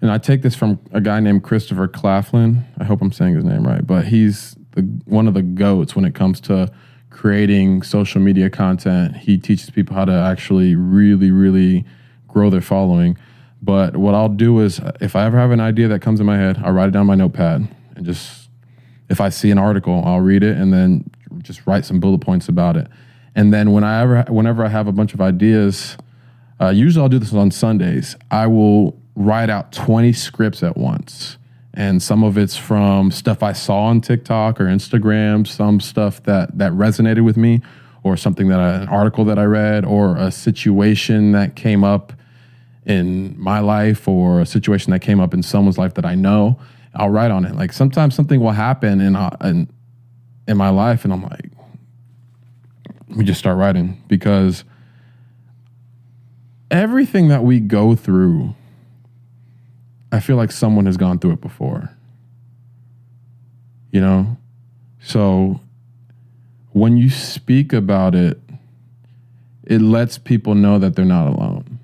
and 0.00 0.10
I 0.10 0.16
take 0.16 0.40
this 0.40 0.54
from 0.54 0.78
a 0.92 1.02
guy 1.02 1.20
named 1.20 1.42
Christopher 1.42 1.86
Claflin. 1.86 2.64
I 2.78 2.84
hope 2.84 3.02
I'm 3.02 3.12
saying 3.12 3.34
his 3.34 3.44
name 3.44 3.66
right, 3.66 3.86
but 3.86 4.06
he's 4.06 4.56
the 4.78 4.82
one 5.04 5.26
of 5.26 5.34
the 5.34 5.42
goats 5.42 5.96
when 5.96 6.04
it 6.04 6.14
comes 6.14 6.40
to 6.42 6.70
creating 7.10 7.82
social 7.82 8.20
media 8.20 8.48
content. 8.48 9.16
He 9.16 9.38
teaches 9.38 9.70
people 9.70 9.94
how 9.96 10.04
to 10.04 10.12
actually 10.12 10.74
really, 10.76 11.30
really 11.30 11.84
grow 12.28 12.48
their 12.48 12.60
following. 12.60 13.18
But 13.60 13.96
what 13.96 14.14
I'll 14.14 14.28
do 14.28 14.60
is, 14.60 14.80
if 15.00 15.16
I 15.16 15.24
ever 15.24 15.36
have 15.36 15.50
an 15.50 15.60
idea 15.60 15.88
that 15.88 16.00
comes 16.00 16.20
in 16.20 16.26
my 16.26 16.36
head, 16.36 16.58
I'll 16.58 16.72
write 16.72 16.88
it 16.88 16.92
down 16.92 17.00
on 17.00 17.06
my 17.06 17.16
notepad 17.16 17.68
and 17.96 18.06
just, 18.06 18.48
if 19.08 19.20
I 19.20 19.30
see 19.30 19.50
an 19.50 19.58
article, 19.58 20.02
I'll 20.04 20.20
read 20.20 20.44
it 20.44 20.56
and 20.56 20.72
then 20.72 21.10
just 21.42 21.66
write 21.66 21.84
some 21.84 21.98
bullet 21.98 22.20
points 22.20 22.48
about 22.48 22.76
it. 22.76 22.86
And 23.34 23.52
then 23.52 23.72
when 23.72 23.82
I 23.82 24.00
ever, 24.00 24.22
whenever 24.28 24.64
I 24.64 24.68
have 24.68 24.86
a 24.86 24.92
bunch 24.92 25.12
of 25.12 25.20
ideas, 25.20 25.96
uh, 26.60 26.68
usually 26.68 27.02
I'll 27.02 27.08
do 27.08 27.18
this 27.18 27.32
on 27.32 27.50
Sundays. 27.50 28.14
I 28.30 28.46
will 28.46 28.96
write 29.16 29.50
out 29.50 29.72
20 29.72 30.12
scripts 30.12 30.62
at 30.62 30.76
once. 30.76 31.36
And 31.74 32.02
some 32.02 32.24
of 32.24 32.36
it's 32.36 32.56
from 32.56 33.10
stuff 33.10 33.42
I 33.42 33.52
saw 33.52 33.84
on 33.84 34.00
TikTok 34.00 34.60
or 34.60 34.64
Instagram, 34.64 35.46
some 35.46 35.80
stuff 35.80 36.22
that, 36.24 36.58
that 36.58 36.72
resonated 36.72 37.24
with 37.24 37.36
me, 37.36 37.60
or 38.02 38.16
something 38.16 38.48
that 38.48 38.58
I, 38.58 38.74
an 38.76 38.88
article 38.88 39.24
that 39.26 39.38
I 39.38 39.44
read, 39.44 39.84
or 39.84 40.16
a 40.16 40.30
situation 40.30 41.32
that 41.32 41.56
came 41.56 41.84
up 41.84 42.12
in 42.86 43.38
my 43.38 43.60
life, 43.60 44.08
or 44.08 44.40
a 44.40 44.46
situation 44.46 44.92
that 44.92 45.00
came 45.00 45.20
up 45.20 45.34
in 45.34 45.42
someone's 45.42 45.78
life 45.78 45.94
that 45.94 46.06
I 46.06 46.14
know. 46.14 46.58
I'll 46.94 47.10
write 47.10 47.30
on 47.30 47.44
it. 47.44 47.54
Like 47.54 47.72
sometimes 47.72 48.14
something 48.14 48.40
will 48.40 48.52
happen 48.52 49.00
in, 49.00 49.14
uh, 49.14 49.36
in, 49.42 49.68
in 50.46 50.56
my 50.56 50.70
life, 50.70 51.04
and 51.04 51.12
I'm 51.12 51.22
like, 51.22 51.50
we 53.14 53.24
just 53.24 53.38
start 53.38 53.56
writing 53.56 54.02
because 54.08 54.64
everything 56.70 57.28
that 57.28 57.44
we 57.44 57.60
go 57.60 57.94
through, 57.94 58.54
I 60.10 60.20
feel 60.20 60.36
like 60.36 60.52
someone 60.52 60.86
has 60.86 60.96
gone 60.96 61.18
through 61.18 61.32
it 61.32 61.40
before. 61.40 61.90
You 63.90 64.00
know? 64.00 64.36
So 65.00 65.60
when 66.72 66.96
you 66.96 67.10
speak 67.10 67.72
about 67.72 68.14
it, 68.14 68.40
it 69.64 69.80
lets 69.80 70.18
people 70.18 70.54
know 70.54 70.78
that 70.78 70.96
they're 70.96 71.04
not 71.04 71.26
alone. 71.26 71.78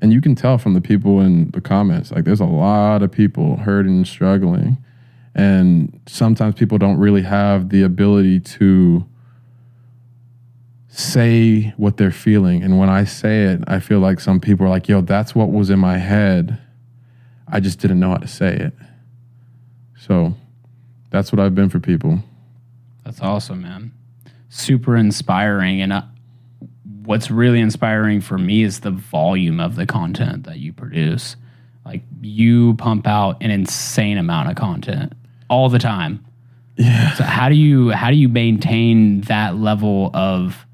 And 0.00 0.12
you 0.12 0.20
can 0.20 0.34
tell 0.34 0.56
from 0.56 0.72
the 0.72 0.80
people 0.80 1.20
in 1.20 1.50
the 1.50 1.60
comments, 1.60 2.10
like 2.10 2.24
there's 2.24 2.40
a 2.40 2.46
lot 2.46 3.02
of 3.02 3.12
people 3.12 3.56
hurting 3.56 3.98
and 3.98 4.08
struggling. 4.08 4.78
And 5.34 6.00
sometimes 6.06 6.54
people 6.54 6.78
don't 6.78 6.96
really 6.96 7.22
have 7.22 7.68
the 7.68 7.82
ability 7.82 8.40
to 8.40 9.04
say 10.88 11.72
what 11.76 11.98
they're 11.98 12.10
feeling. 12.10 12.62
And 12.62 12.78
when 12.78 12.88
I 12.88 13.04
say 13.04 13.44
it, 13.44 13.62
I 13.68 13.78
feel 13.78 14.00
like 14.00 14.20
some 14.20 14.40
people 14.40 14.66
are 14.66 14.70
like, 14.70 14.88
yo, 14.88 15.02
that's 15.02 15.34
what 15.34 15.52
was 15.52 15.70
in 15.70 15.78
my 15.78 15.98
head. 15.98 16.58
I 17.50 17.60
just 17.60 17.80
didn't 17.80 18.00
know 18.00 18.10
how 18.10 18.16
to 18.16 18.28
say 18.28 18.54
it. 18.56 18.72
So 19.98 20.34
that's 21.10 21.32
what 21.32 21.40
I've 21.40 21.54
been 21.54 21.68
for 21.68 21.80
people. 21.80 22.20
That's 23.04 23.20
awesome, 23.20 23.62
man. 23.62 23.92
Super 24.48 24.96
inspiring. 24.96 25.80
And 25.80 25.92
uh, 25.92 26.02
what's 27.04 27.30
really 27.30 27.60
inspiring 27.60 28.20
for 28.20 28.38
me 28.38 28.62
is 28.62 28.80
the 28.80 28.90
volume 28.90 29.60
of 29.60 29.76
the 29.76 29.86
content 29.86 30.44
that 30.44 30.58
you 30.58 30.72
produce. 30.72 31.36
Like 31.84 32.02
you 32.20 32.74
pump 32.74 33.06
out 33.06 33.42
an 33.42 33.50
insane 33.50 34.18
amount 34.18 34.50
of 34.50 34.56
content 34.56 35.12
all 35.48 35.68
the 35.68 35.78
time. 35.78 36.24
Yeah. 36.76 37.14
So 37.14 37.24
how 37.24 37.48
do 37.48 37.56
you 37.56 37.90
how 37.90 38.10
do 38.10 38.16
you 38.16 38.28
maintain 38.28 39.22
that 39.22 39.56
level 39.56 40.10
of 40.14 40.66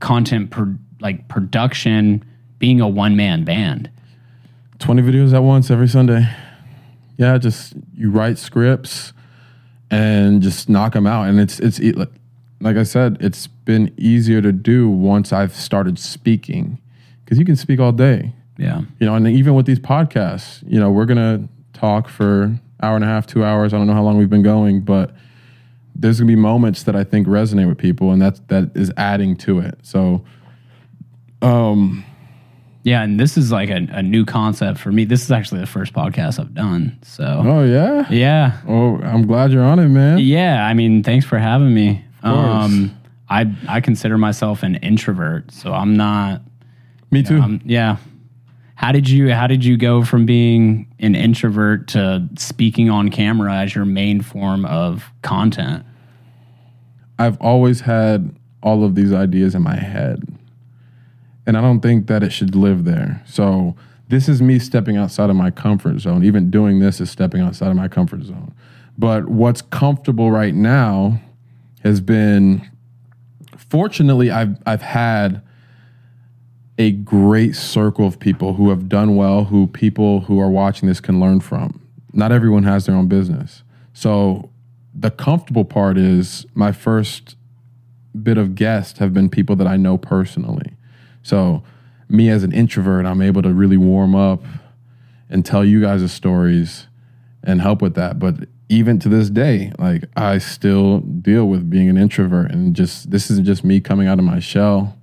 content 0.00 0.50
per, 0.50 0.76
like 1.00 1.28
production 1.28 2.24
being 2.58 2.80
a 2.80 2.88
one 2.88 3.16
man 3.16 3.44
band? 3.44 3.90
20 4.80 5.02
videos 5.02 5.32
at 5.34 5.42
once 5.42 5.70
every 5.70 5.88
Sunday. 5.88 6.26
Yeah, 7.16 7.38
just 7.38 7.74
you 7.94 8.10
write 8.10 8.38
scripts 8.38 9.12
and 9.90 10.40
just 10.42 10.68
knock 10.68 10.94
them 10.94 11.06
out. 11.06 11.28
And 11.28 11.38
it's, 11.40 11.60
it's, 11.60 11.78
like- 11.80 12.08
like 12.62 12.76
I 12.76 12.82
said, 12.82 13.16
it's 13.20 13.46
been 13.46 13.90
easier 13.96 14.42
to 14.42 14.52
do 14.52 14.86
once 14.90 15.32
I've 15.32 15.54
started 15.54 15.98
speaking 15.98 16.76
because 17.24 17.38
you 17.38 17.44
can 17.46 17.56
speak 17.56 17.80
all 17.80 17.90
day. 17.92 18.34
Yeah. 18.58 18.82
you 18.98 19.06
know, 19.06 19.14
and 19.14 19.26
even 19.26 19.54
with 19.54 19.64
these 19.64 19.78
podcasts, 19.78 20.62
you 20.66 20.78
know, 20.78 20.90
we're 20.90 21.06
gonna 21.06 21.48
talk 21.72 22.06
for 22.10 22.54
hour 22.82 22.96
and 22.96 23.02
a 23.02 23.08
half, 23.08 23.26
two 23.26 23.42
hours. 23.42 23.72
I 23.72 23.78
don't 23.78 23.86
know 23.86 23.94
how 23.94 24.02
long 24.02 24.18
we've 24.18 24.28
been 24.28 24.42
going, 24.42 24.82
but 24.82 25.12
there's 25.96 26.20
gonna 26.20 26.28
be 26.28 26.36
moments 26.36 26.82
that 26.82 26.94
I 26.94 27.02
think 27.02 27.26
resonate 27.26 27.66
with 27.66 27.78
people, 27.78 28.12
and 28.12 28.20
that's 28.20 28.40
that 28.48 28.70
is 28.74 28.92
adding 28.98 29.36
to 29.36 29.60
it. 29.60 29.78
So, 29.82 30.22
um, 31.40 32.04
Yeah, 32.82 33.02
and 33.02 33.20
this 33.20 33.36
is 33.36 33.52
like 33.52 33.68
a, 33.68 33.86
a 33.90 34.02
new 34.02 34.24
concept 34.24 34.78
for 34.78 34.90
me. 34.90 35.04
This 35.04 35.22
is 35.22 35.30
actually 35.30 35.60
the 35.60 35.66
first 35.66 35.92
podcast 35.92 36.38
I've 36.38 36.54
done. 36.54 36.98
So 37.02 37.24
oh 37.24 37.64
yeah, 37.64 38.06
yeah, 38.10 38.60
oh, 38.66 38.98
I'm 39.02 39.26
glad 39.26 39.52
you're 39.52 39.64
on 39.64 39.78
it, 39.78 39.88
man. 39.88 40.18
yeah. 40.18 40.64
I 40.64 40.74
mean, 40.74 41.02
thanks 41.02 41.26
for 41.26 41.38
having 41.38 41.74
me. 41.74 42.04
course. 42.22 42.34
Um, 42.34 42.96
I 43.28 43.54
I 43.68 43.80
consider 43.80 44.16
myself 44.18 44.62
an 44.62 44.76
introvert, 44.76 45.52
so 45.52 45.72
I'm 45.72 45.96
not. 45.96 46.42
Me 47.10 47.22
too. 47.22 47.40
Um, 47.40 47.60
yeah. 47.64 47.96
How 48.76 48.92
did 48.92 49.10
you 49.10 49.34
How 49.34 49.46
did 49.46 49.62
you 49.62 49.76
go 49.76 50.02
from 50.02 50.24
being 50.24 50.90
an 51.00 51.14
introvert 51.14 51.88
to 51.88 52.26
speaking 52.38 52.88
on 52.88 53.10
camera 53.10 53.56
as 53.56 53.74
your 53.74 53.84
main 53.84 54.22
form 54.22 54.64
of 54.64 55.10
content? 55.20 55.84
I've 57.18 57.38
always 57.42 57.80
had 57.82 58.34
all 58.62 58.82
of 58.84 58.94
these 58.94 59.12
ideas 59.12 59.54
in 59.54 59.60
my 59.60 59.76
head. 59.76 60.22
And 61.50 61.56
I 61.56 61.62
don't 61.62 61.80
think 61.80 62.06
that 62.06 62.22
it 62.22 62.30
should 62.30 62.54
live 62.54 62.84
there. 62.84 63.24
So 63.26 63.74
this 64.06 64.28
is 64.28 64.40
me 64.40 64.60
stepping 64.60 64.96
outside 64.96 65.30
of 65.30 65.34
my 65.34 65.50
comfort 65.50 65.98
zone. 65.98 66.22
Even 66.22 66.48
doing 66.48 66.78
this 66.78 67.00
is 67.00 67.10
stepping 67.10 67.40
outside 67.40 67.70
of 67.70 67.76
my 67.76 67.88
comfort 67.88 68.22
zone. 68.22 68.54
But 68.96 69.28
what's 69.28 69.60
comfortable 69.60 70.30
right 70.30 70.54
now 70.54 71.20
has 71.82 72.00
been 72.00 72.70
fortunately 73.56 74.30
I've 74.30 74.62
I've 74.64 74.82
had 74.82 75.42
a 76.78 76.92
great 76.92 77.56
circle 77.56 78.06
of 78.06 78.20
people 78.20 78.54
who 78.54 78.70
have 78.70 78.88
done 78.88 79.16
well, 79.16 79.46
who 79.46 79.66
people 79.66 80.20
who 80.20 80.38
are 80.38 80.50
watching 80.50 80.88
this 80.88 81.00
can 81.00 81.18
learn 81.18 81.40
from. 81.40 81.84
Not 82.12 82.30
everyone 82.30 82.62
has 82.62 82.86
their 82.86 82.94
own 82.94 83.08
business. 83.08 83.64
So 83.92 84.50
the 84.94 85.10
comfortable 85.10 85.64
part 85.64 85.98
is 85.98 86.46
my 86.54 86.70
first 86.70 87.34
bit 88.22 88.38
of 88.38 88.54
guests 88.54 89.00
have 89.00 89.12
been 89.12 89.28
people 89.28 89.56
that 89.56 89.66
I 89.66 89.76
know 89.76 89.98
personally. 89.98 90.76
So 91.22 91.62
me 92.08 92.28
as 92.28 92.42
an 92.42 92.52
introvert, 92.52 93.06
I'm 93.06 93.22
able 93.22 93.42
to 93.42 93.52
really 93.52 93.76
warm 93.76 94.14
up 94.14 94.42
and 95.28 95.44
tell 95.44 95.64
you 95.64 95.80
guys' 95.80 96.10
stories 96.12 96.86
and 97.42 97.60
help 97.60 97.80
with 97.80 97.94
that. 97.94 98.18
But 98.18 98.48
even 98.68 98.98
to 99.00 99.08
this 99.08 99.30
day, 99.30 99.72
like 99.78 100.04
I 100.16 100.38
still 100.38 101.00
deal 101.00 101.46
with 101.46 101.68
being 101.68 101.88
an 101.88 101.96
introvert 101.96 102.50
and 102.50 102.74
just 102.74 103.10
this 103.10 103.30
isn't 103.30 103.44
just 103.44 103.64
me 103.64 103.80
coming 103.80 104.06
out 104.06 104.18
of 104.18 104.24
my 104.24 104.38
shell. 104.38 104.96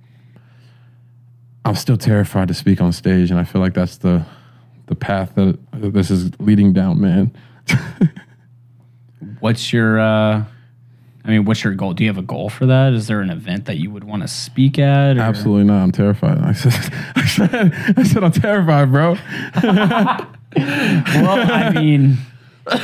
I'm 1.64 1.74
still 1.74 1.98
terrified 1.98 2.48
to 2.48 2.54
speak 2.54 2.80
on 2.80 2.92
stage, 2.92 3.30
and 3.30 3.38
I 3.38 3.44
feel 3.44 3.60
like 3.60 3.74
that's 3.74 3.98
the 3.98 4.24
the 4.86 4.94
path 4.94 5.34
that 5.34 5.58
this 5.72 6.10
is 6.10 6.30
leading 6.40 6.72
down, 6.72 7.00
man. 7.00 7.30
What's 9.40 9.70
your 9.70 10.00
uh, 10.00 10.44
I 11.28 11.32
mean, 11.32 11.44
what's 11.44 11.62
your 11.62 11.74
goal? 11.74 11.92
Do 11.92 12.04
you 12.04 12.08
have 12.08 12.16
a 12.16 12.22
goal 12.22 12.48
for 12.48 12.64
that? 12.64 12.94
Is 12.94 13.06
there 13.06 13.20
an 13.20 13.28
event 13.28 13.66
that 13.66 13.76
you 13.76 13.90
would 13.90 14.02
want 14.02 14.22
to 14.22 14.28
speak 14.28 14.78
at? 14.78 15.18
or- 15.18 15.20
Absolutely 15.20 15.64
not. 15.64 15.82
I'm 15.82 15.92
terrified. 15.92 16.38
I 16.38 16.54
said, 16.54 16.72
I 17.16 17.26
said, 17.26 17.94
I 17.98 18.02
said 18.02 18.24
I'm 18.24 18.32
terrified, 18.32 18.90
bro. 18.90 19.16
Well, 20.56 21.52
I 21.52 21.70
mean, 21.70 22.16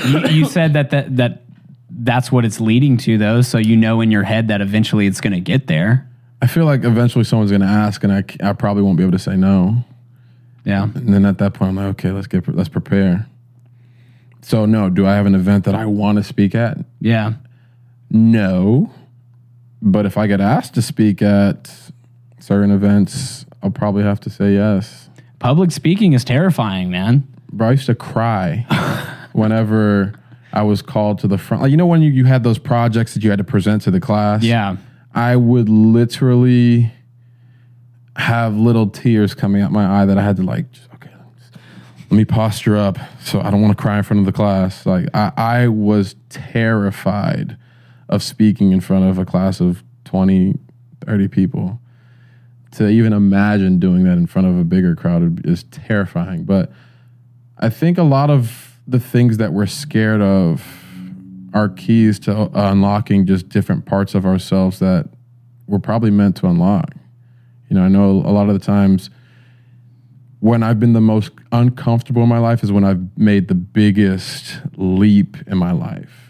you, 0.07 0.19
you 0.29 0.45
said 0.45 0.75
that, 0.75 0.91
that 0.91 1.17
that 1.17 1.43
that's 1.91 2.31
what 2.31 2.45
it's 2.45 2.61
leading 2.61 2.99
to, 2.99 3.17
though. 3.17 3.41
So 3.41 3.57
you 3.57 3.77
know 3.77 4.03
in 4.03 4.11
your 4.11 4.23
head 4.23 4.49
that 4.49 4.61
eventually 4.61 5.07
it's 5.07 5.21
going 5.23 5.33
to 5.33 5.41
get 5.41 5.67
there. 5.67 6.09
I 6.43 6.47
feel 6.47 6.67
like 6.67 6.85
eventually 6.85 7.25
someone's 7.25 7.51
going 7.51 7.63
to 7.63 7.67
ask, 7.67 8.05
and 8.05 8.13
I, 8.13 8.23
I 8.49 8.53
probably 8.53 8.83
won't 8.83 8.99
be 8.99 9.03
able 9.03 9.13
to 9.13 9.19
say 9.19 9.35
no. 9.35 9.83
Yeah. 10.65 10.85
And 10.85 11.13
then 11.13 11.25
at 11.25 11.39
that 11.39 11.55
point, 11.55 11.71
I'm 11.71 11.77
like, 11.77 11.87
okay, 11.87 12.11
let's 12.11 12.27
get 12.27 12.47
let's 12.55 12.69
prepare. 12.69 13.27
So 14.43 14.67
no, 14.67 14.91
do 14.91 15.07
I 15.07 15.15
have 15.15 15.25
an 15.27 15.35
event 15.35 15.65
that 15.65 15.75
I 15.75 15.87
want 15.87 16.19
to 16.19 16.23
speak 16.23 16.55
at? 16.55 16.77
Yeah. 17.01 17.33
No, 18.15 18.93
but 19.83 20.07
if 20.07 20.17
I 20.17 20.29
get 20.29 20.41
asked 20.41 20.75
to 20.75 20.83
speak 20.83 21.21
at 21.21 21.69
certain 22.39 22.71
events, 22.71 23.45
I'll 23.61 23.71
probably 23.71 24.05
have 24.05 24.21
to 24.21 24.31
say 24.31 24.55
yes. 24.55 25.11
Public 25.41 25.73
speaking 25.73 26.13
is 26.13 26.25
terrifying, 26.25 26.91
man. 26.91 27.27
Bro, 27.51 27.69
I 27.69 27.71
used 27.73 27.87
to 27.87 27.95
cry 27.97 28.67
whenever 29.33 30.13
I 30.53 30.63
was 30.63 30.81
called 30.81 31.19
to 31.19 31.27
the 31.27 31.39
front. 31.39 31.65
Like 31.65 31.73
you 31.73 31.77
know 31.77 31.87
when 31.87 32.03
you, 32.03 32.13
you 32.13 32.25
had 32.25 32.45
those 32.45 32.57
projects 32.57 33.15
that 33.15 33.25
you 33.25 33.31
had 33.31 33.39
to 33.39 33.45
present 33.45 33.83
to 33.83 33.91
the 33.91 34.01
class. 34.01 34.45
Yeah. 34.45 34.77
I 35.13 35.35
would 35.35 35.69
literally 35.69 36.93
have 38.15 38.57
little 38.57 38.89
tears 38.91 39.35
coming 39.35 39.61
out 39.61 39.73
my 39.73 40.03
eye 40.03 40.07
that 40.07 40.19
I 40.19 40.23
had 40.23 40.37
to 40.37 40.45
like, 40.45 40.71
just, 40.71 40.89
okay, 40.95 41.11
let 42.11 42.13
me 42.13 42.25
posture 42.25 42.77
up 42.77 42.97
so 43.21 43.41
I 43.41 43.51
don't 43.51 43.61
want 43.61 43.77
to 43.77 43.83
cry 43.83 43.99
in 43.99 44.05
front 44.05 44.21
of 44.21 44.27
the 44.27 44.33
class. 44.33 44.87
Like 44.87 45.09
I, 45.15 45.33
I 45.37 45.67
was 45.67 46.15
terrified 46.29 47.57
of 48.15 48.23
speaking 48.23 48.73
in 48.73 48.81
front 48.81 49.05
of 49.05 49.19
a 49.19 49.25
class 49.25 49.61
of 49.61 49.83
20, 50.05 50.55
30 51.05 51.29
people. 51.29 51.81
To 52.73 52.89
even 52.89 53.13
imagine 53.13 53.79
doing 53.79 54.05
that 54.05 54.19
in 54.19 54.27
front 54.27 54.49
of 54.49 54.59
a 54.59 54.65
bigger 54.65 54.97
crowd 54.97 55.47
is 55.47 55.65
terrifying. 55.65 56.45
But 56.45 56.73
I 57.59 57.71
think 57.71 57.99
a 57.99 58.03
lot 58.03 58.31
of 58.31 58.79
the 58.87 58.99
things 58.99 59.39
that 59.39 59.53
we're 59.53 59.67
scared 59.67 60.21
of 60.21 60.65
are 61.53 61.69
keys 61.69 62.19
to 62.21 62.33
uh, 62.33 62.51
unlocking 62.55 63.27
just 63.27 63.49
different 63.49 63.87
parts 63.87 64.15
of 64.15 64.27
ourselves 64.27 64.81
that 64.81 65.09
we're 65.67 65.79
probably 65.79 66.11
meant 66.11 66.37
to 66.37 66.47
unlock. 66.47 66.91
You 67.69 67.77
know, 67.77 67.83
I 67.83 67.89
know 67.89 68.11
a 68.11 68.33
lot 68.33 68.49
of 68.49 68.55
the 68.55 68.65
times 68.65 69.09
when 70.41 70.63
I've 70.63 70.79
been 70.79 70.93
the 70.93 71.01
most 71.01 71.31
uncomfortable 71.53 72.23
in 72.23 72.29
my 72.29 72.39
life 72.39 72.63
is 72.63 72.71
when 72.71 72.85
I've 72.85 73.17
made 73.17 73.49
the 73.49 73.55
biggest 73.55 74.61
leap 74.77 75.37
in 75.47 75.57
my 75.57 75.73
life. 75.73 76.24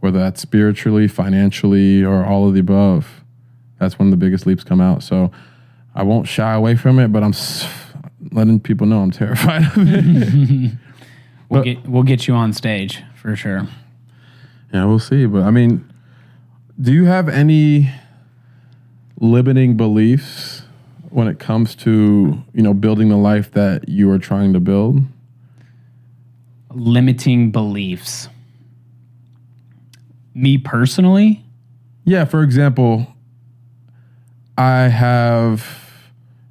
Whether 0.00 0.18
that's 0.18 0.40
spiritually, 0.40 1.08
financially, 1.08 2.04
or 2.04 2.24
all 2.24 2.46
of 2.48 2.54
the 2.54 2.60
above. 2.60 3.24
That's 3.78 3.98
when 3.98 4.10
the 4.10 4.16
biggest 4.16 4.46
leaps 4.46 4.62
come 4.64 4.80
out. 4.80 5.02
So 5.02 5.30
I 5.94 6.02
won't 6.02 6.28
shy 6.28 6.52
away 6.54 6.76
from 6.76 6.98
it, 6.98 7.08
but 7.12 7.22
I'm 7.24 7.32
letting 8.32 8.60
people 8.60 8.86
know 8.86 9.00
I'm 9.02 9.10
terrified 9.22 9.62
of 9.64 9.72
it. 9.76 10.72
We'll 11.48 11.60
But- 11.60 11.64
get 11.64 11.86
we'll 11.88 12.02
get 12.04 12.28
you 12.28 12.34
on 12.34 12.52
stage 12.52 13.02
for 13.16 13.34
sure. 13.34 13.66
Yeah, 14.72 14.84
we'll 14.84 14.98
see. 14.98 15.26
But 15.26 15.42
I 15.44 15.50
mean, 15.50 15.84
do 16.80 16.92
you 16.92 17.06
have 17.06 17.28
any 17.28 17.90
limiting 19.20 19.76
beliefs 19.76 20.62
when 21.10 21.26
it 21.26 21.38
comes 21.38 21.74
to 21.74 22.44
you 22.52 22.62
know 22.62 22.74
building 22.74 23.08
the 23.08 23.16
life 23.16 23.50
that 23.52 23.88
you 23.88 24.10
are 24.10 24.18
trying 24.18 24.52
to 24.52 24.60
build? 24.60 25.00
Limiting 26.70 27.50
beliefs. 27.50 28.28
Me 30.38 30.56
personally, 30.56 31.44
Yeah. 32.04 32.24
For 32.24 32.44
example, 32.44 33.08
I 34.56 34.82
have, 34.88 35.66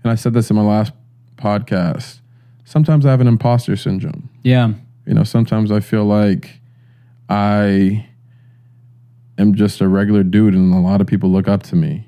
and 0.03 0.11
I 0.11 0.15
said 0.15 0.33
this 0.33 0.49
in 0.49 0.55
my 0.57 0.61
last 0.61 0.91
podcast. 1.37 2.19
Sometimes 2.65 3.05
I 3.05 3.11
have 3.11 3.21
an 3.21 3.27
imposter 3.27 3.77
syndrome. 3.77 4.29
yeah, 4.43 4.73
You 5.05 5.13
know, 5.13 5.23
sometimes 5.23 5.71
I 5.71 5.79
feel 5.79 6.03
like 6.03 6.59
I 7.29 8.05
am 9.37 9.55
just 9.55 9.79
a 9.79 9.87
regular 9.87 10.23
dude 10.23 10.53
and 10.53 10.73
a 10.73 10.79
lot 10.79 10.99
of 10.99 11.07
people 11.07 11.31
look 11.31 11.47
up 11.47 11.63
to 11.63 11.75
me. 11.77 12.05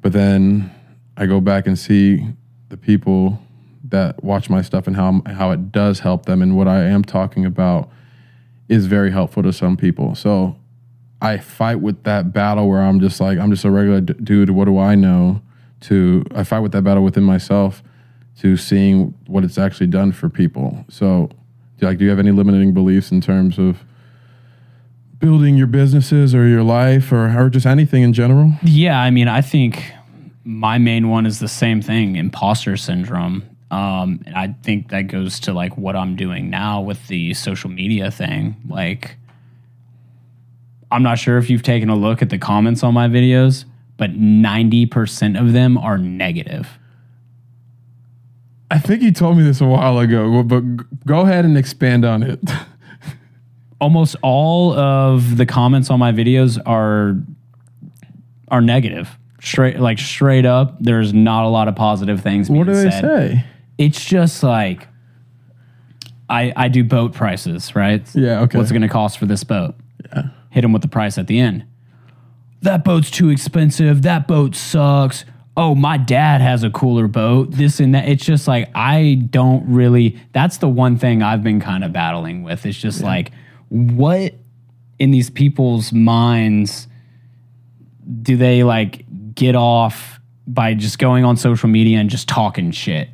But 0.00 0.12
then 0.12 0.70
I 1.16 1.26
go 1.26 1.40
back 1.40 1.66
and 1.66 1.76
see 1.76 2.24
the 2.68 2.76
people 2.76 3.40
that 3.88 4.22
watch 4.22 4.48
my 4.48 4.62
stuff 4.62 4.86
and 4.86 4.94
how 4.94 5.22
how 5.26 5.50
it 5.50 5.72
does 5.72 6.00
help 6.00 6.26
them 6.26 6.40
and 6.40 6.56
what 6.56 6.68
I 6.68 6.84
am 6.84 7.02
talking 7.02 7.44
about 7.44 7.90
is 8.72 8.86
very 8.86 9.10
helpful 9.10 9.42
to 9.42 9.52
some 9.52 9.76
people. 9.76 10.14
So 10.14 10.56
I 11.20 11.36
fight 11.36 11.80
with 11.80 12.04
that 12.04 12.32
battle 12.32 12.68
where 12.68 12.80
I'm 12.80 13.00
just 13.00 13.20
like 13.20 13.38
I'm 13.38 13.50
just 13.50 13.64
a 13.64 13.70
regular 13.70 14.00
d- 14.00 14.14
dude, 14.14 14.50
what 14.50 14.64
do 14.64 14.78
I 14.78 14.94
know? 14.94 15.42
To 15.82 16.24
I 16.34 16.42
fight 16.42 16.60
with 16.60 16.72
that 16.72 16.82
battle 16.82 17.04
within 17.04 17.22
myself 17.22 17.82
to 18.40 18.56
seeing 18.56 19.14
what 19.26 19.44
it's 19.44 19.58
actually 19.58 19.88
done 19.88 20.12
for 20.12 20.28
people. 20.30 20.84
So 20.88 21.28
like 21.80 21.98
do 21.98 22.04
you 22.04 22.10
have 22.10 22.18
any 22.18 22.30
limiting 22.30 22.72
beliefs 22.72 23.10
in 23.10 23.20
terms 23.20 23.58
of 23.58 23.84
building 25.18 25.56
your 25.56 25.66
businesses 25.66 26.34
or 26.34 26.46
your 26.46 26.62
life 26.62 27.12
or, 27.12 27.36
or 27.38 27.50
just 27.50 27.66
anything 27.66 28.02
in 28.02 28.12
general 28.12 28.52
yeah. 28.62 29.00
I 29.00 29.10
mean, 29.10 29.28
I 29.28 29.42
think 29.42 29.92
my 30.44 30.78
main 30.78 31.08
one 31.08 31.26
is 31.26 31.40
the 31.40 31.48
same 31.48 31.82
thing: 31.82 32.16
imposter 32.16 32.76
syndrome. 32.76 33.44
Um, 33.72 34.20
and 34.26 34.36
I 34.36 34.54
think 34.62 34.90
that 34.90 35.02
goes 35.08 35.40
to 35.40 35.54
like 35.54 35.78
what 35.78 35.96
I'm 35.96 36.14
doing 36.14 36.50
now 36.50 36.82
with 36.82 37.08
the 37.08 37.32
social 37.32 37.70
media 37.70 38.10
thing. 38.10 38.54
Like, 38.68 39.16
I'm 40.90 41.02
not 41.02 41.18
sure 41.18 41.38
if 41.38 41.48
you've 41.48 41.62
taken 41.62 41.88
a 41.88 41.96
look 41.96 42.20
at 42.20 42.28
the 42.28 42.36
comments 42.36 42.82
on 42.82 42.92
my 42.92 43.08
videos, 43.08 43.64
but 43.96 44.10
90% 44.10 45.40
of 45.40 45.54
them 45.54 45.78
are 45.78 45.96
negative. 45.96 46.78
i 48.70 48.78
think 48.78 49.00
you 49.02 49.12
told 49.12 49.38
me 49.38 49.42
this 49.42 49.60
a 49.60 49.66
while 49.66 49.98
ago 49.98 50.42
but 50.42 50.60
go 51.06 51.20
ahead 51.20 51.44
and 51.44 51.58
expand 51.58 52.04
on 52.04 52.22
it 52.22 52.40
almost 53.80 54.16
all 54.22 54.72
of 54.72 55.36
the 55.36 55.44
comments 55.44 55.90
on 55.90 55.98
my 55.98 56.12
videos 56.12 56.58
are 56.66 57.16
are 58.48 58.60
negative. 58.60 59.18
Straight 59.40 59.80
like 59.80 59.98
straight 59.98 60.46
up, 60.46 60.76
there's 60.78 61.12
not 61.12 61.44
a 61.44 61.48
lot 61.48 61.68
of 61.68 61.74
positive 61.74 62.20
things. 62.20 62.48
what 62.48 62.66
do 62.66 62.74
they 62.74 62.90
said. 62.90 63.00
say 63.00 63.44
It's 63.78 64.04
just 64.04 64.42
like 64.42 64.88
I 66.28 66.52
I 66.56 66.68
do 66.68 66.84
boat 66.84 67.12
prices, 67.12 67.74
right? 67.74 68.02
Yeah, 68.14 68.40
okay. 68.42 68.58
What's 68.58 68.70
it 68.70 68.74
going 68.74 68.82
to 68.82 68.88
cost 68.88 69.18
for 69.18 69.26
this 69.26 69.44
boat? 69.44 69.74
Yeah. 70.06 70.28
Hit 70.50 70.62
them 70.62 70.72
with 70.72 70.82
the 70.82 70.88
price 70.88 71.18
at 71.18 71.26
the 71.26 71.38
end. 71.38 71.64
That 72.62 72.84
boat's 72.84 73.10
too 73.10 73.28
expensive. 73.30 74.02
That 74.02 74.28
boat 74.28 74.54
sucks. 74.54 75.24
Oh, 75.56 75.74
my 75.74 75.96
dad 75.98 76.40
has 76.40 76.62
a 76.62 76.70
cooler 76.70 77.08
boat. 77.08 77.50
This 77.50 77.80
and 77.80 77.94
that. 77.94 78.08
It's 78.08 78.24
just 78.24 78.48
like 78.48 78.70
I 78.74 79.14
don't 79.30 79.64
really. 79.66 80.18
That's 80.32 80.58
the 80.58 80.68
one 80.68 80.96
thing 80.96 81.22
I've 81.22 81.42
been 81.42 81.60
kind 81.60 81.84
of 81.84 81.92
battling 81.92 82.42
with. 82.42 82.64
It's 82.64 82.78
just 82.78 83.02
like 83.02 83.32
what 83.68 84.34
in 84.98 85.10
these 85.10 85.30
people's 85.30 85.92
minds 85.92 86.86
do 88.22 88.36
they 88.36 88.62
like 88.62 89.04
get 89.34 89.56
off 89.56 90.20
by 90.46 90.74
just 90.74 90.98
going 90.98 91.24
on 91.24 91.36
social 91.36 91.68
media 91.68 91.98
and 91.98 92.10
just 92.10 92.28
talking 92.28 92.70
shit? 92.70 93.08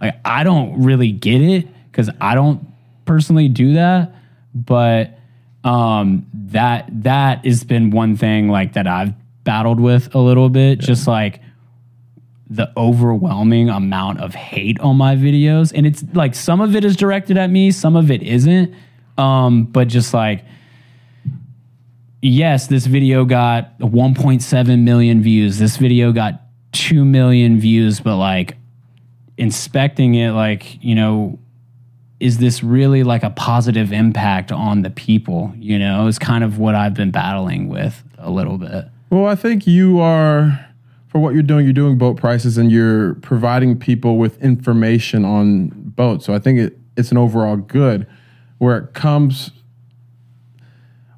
Like 0.00 0.16
I 0.24 0.44
don't 0.44 0.82
really 0.82 1.12
get 1.12 1.40
it 1.40 1.68
because 1.90 2.10
I 2.20 2.34
don't 2.34 2.66
personally 3.04 3.48
do 3.48 3.74
that, 3.74 4.14
but 4.54 5.18
um 5.64 6.26
that 6.32 6.88
that 7.02 7.44
has 7.44 7.64
been 7.64 7.90
one 7.90 8.16
thing 8.16 8.48
like 8.48 8.74
that 8.74 8.86
I've 8.86 9.14
battled 9.44 9.80
with 9.80 10.14
a 10.14 10.18
little 10.18 10.48
bit. 10.48 10.78
Just 10.78 11.06
like 11.06 11.40
the 12.48 12.72
overwhelming 12.76 13.68
amount 13.68 14.20
of 14.20 14.34
hate 14.34 14.78
on 14.80 14.96
my 14.96 15.16
videos. 15.16 15.72
And 15.74 15.84
it's 15.84 16.04
like 16.12 16.34
some 16.34 16.60
of 16.60 16.76
it 16.76 16.84
is 16.84 16.96
directed 16.96 17.36
at 17.36 17.50
me, 17.50 17.72
some 17.72 17.96
of 17.96 18.10
it 18.10 18.22
isn't. 18.22 18.74
Um, 19.18 19.64
but 19.64 19.88
just 19.88 20.14
like 20.14 20.44
yes, 22.22 22.66
this 22.66 22.86
video 22.86 23.24
got 23.24 23.78
1.7 23.78 24.82
million 24.82 25.22
views. 25.22 25.58
This 25.58 25.76
video 25.76 26.12
got 26.12 26.42
2 26.72 27.04
million 27.04 27.58
views, 27.58 28.00
but 28.00 28.16
like 28.16 28.56
inspecting 29.38 30.14
it, 30.14 30.30
like, 30.32 30.82
you 30.82 30.94
know, 30.94 31.38
is 32.20 32.38
this 32.38 32.62
really 32.62 33.02
like 33.02 33.22
a 33.22 33.30
positive 33.30 33.92
impact 33.92 34.50
on 34.50 34.82
the 34.82 34.90
people? 34.90 35.52
You 35.56 35.78
know, 35.78 36.06
is 36.06 36.18
kind 36.18 36.42
of 36.42 36.58
what 36.58 36.74
I've 36.74 36.94
been 36.94 37.10
battling 37.10 37.68
with 37.68 38.02
a 38.18 38.30
little 38.30 38.58
bit. 38.58 38.86
well 39.10 39.26
i 39.26 39.34
think 39.34 39.66
you 39.66 40.00
are 40.00 40.66
for 41.08 41.18
what 41.18 41.34
you're 41.34 41.42
doing 41.42 41.64
you're 41.64 41.72
doing 41.72 41.98
boat 41.98 42.16
prices 42.16 42.58
and 42.58 42.72
you're 42.72 43.14
providing 43.16 43.78
people 43.78 44.16
with 44.16 44.42
information 44.42 45.24
on 45.24 45.68
boats 45.68 46.24
so 46.24 46.34
i 46.34 46.38
think 46.38 46.58
it, 46.58 46.78
it's 46.96 47.10
an 47.10 47.18
overall 47.18 47.56
good 47.56 48.06
where 48.58 48.78
it 48.78 48.94
comes 48.94 49.50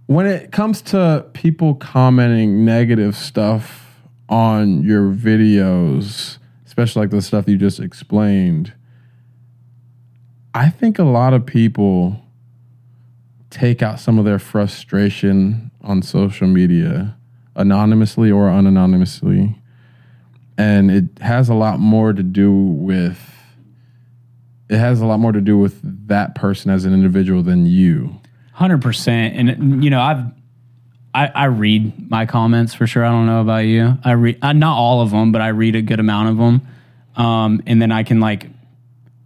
when 0.07 0.27
it 0.27 0.53
comes 0.53 0.83
to 0.83 1.27
people 1.35 1.75
commenting 1.75 2.65
negative 2.65 3.15
stuff 3.15 3.85
on 4.29 4.83
your 4.83 5.13
videos, 5.13 6.39
especially 6.79 7.01
like 7.01 7.11
the 7.11 7.21
stuff 7.21 7.49
you 7.49 7.57
just 7.57 7.81
explained, 7.81 8.73
I 10.55 10.71
think 10.71 11.01
a 11.01 11.05
lot 11.05 11.35
of 11.35 11.45
people 11.45 12.23
take 13.51 13.83
out 13.83 13.99
some 13.99 14.17
of 14.17 14.25
their 14.25 14.39
frustration 14.39 15.73
on 15.83 16.03
social 16.03 16.47
media, 16.47 17.17
anonymously 17.57 18.31
or 18.31 18.47
unanonymously. 18.49 19.59
And 20.57 20.89
it 20.89 21.19
has 21.21 21.49
a 21.49 21.55
lot 21.55 21.81
more 21.81 22.13
to 22.13 22.23
do 22.23 22.53
with 22.53 23.35
it 24.71 24.79
has 24.79 25.01
a 25.01 25.07
lot 25.07 25.19
more 25.19 25.33
to 25.33 25.41
do 25.41 25.59
with 25.59 25.81
that 26.07 26.37
person 26.37 26.71
as 26.71 26.85
an 26.85 26.95
individual 26.95 27.43
than 27.43 27.67
you. 27.67 28.21
Hundred 28.53 28.83
percent, 28.83 29.35
and 29.35 29.83
you 29.83 29.91
know, 29.91 30.01
I've 30.01 30.25
I, 31.19 31.31
I 31.35 31.45
read 31.47 32.09
my 32.11 32.27
comments 32.27 32.75
for 32.75 32.87
sure. 32.87 33.05
I 33.05 33.11
don't 33.11 33.27
know 33.27 33.41
about 33.41 33.65
you. 33.65 33.99
I 34.05 34.13
read 34.13 34.39
uh, 34.41 34.53
not 34.53 34.77
all 34.77 35.01
of 35.01 35.11
them, 35.11 35.33
but 35.33 35.41
I 35.41 35.49
read 35.49 35.75
a 35.75 35.83
good 35.83 35.99
amount 35.99 36.29
of 36.29 36.37
them, 36.37 36.67
um, 37.17 37.61
and 37.67 37.83
then 37.83 37.91
I 37.91 38.05
can 38.05 38.21
like 38.21 38.47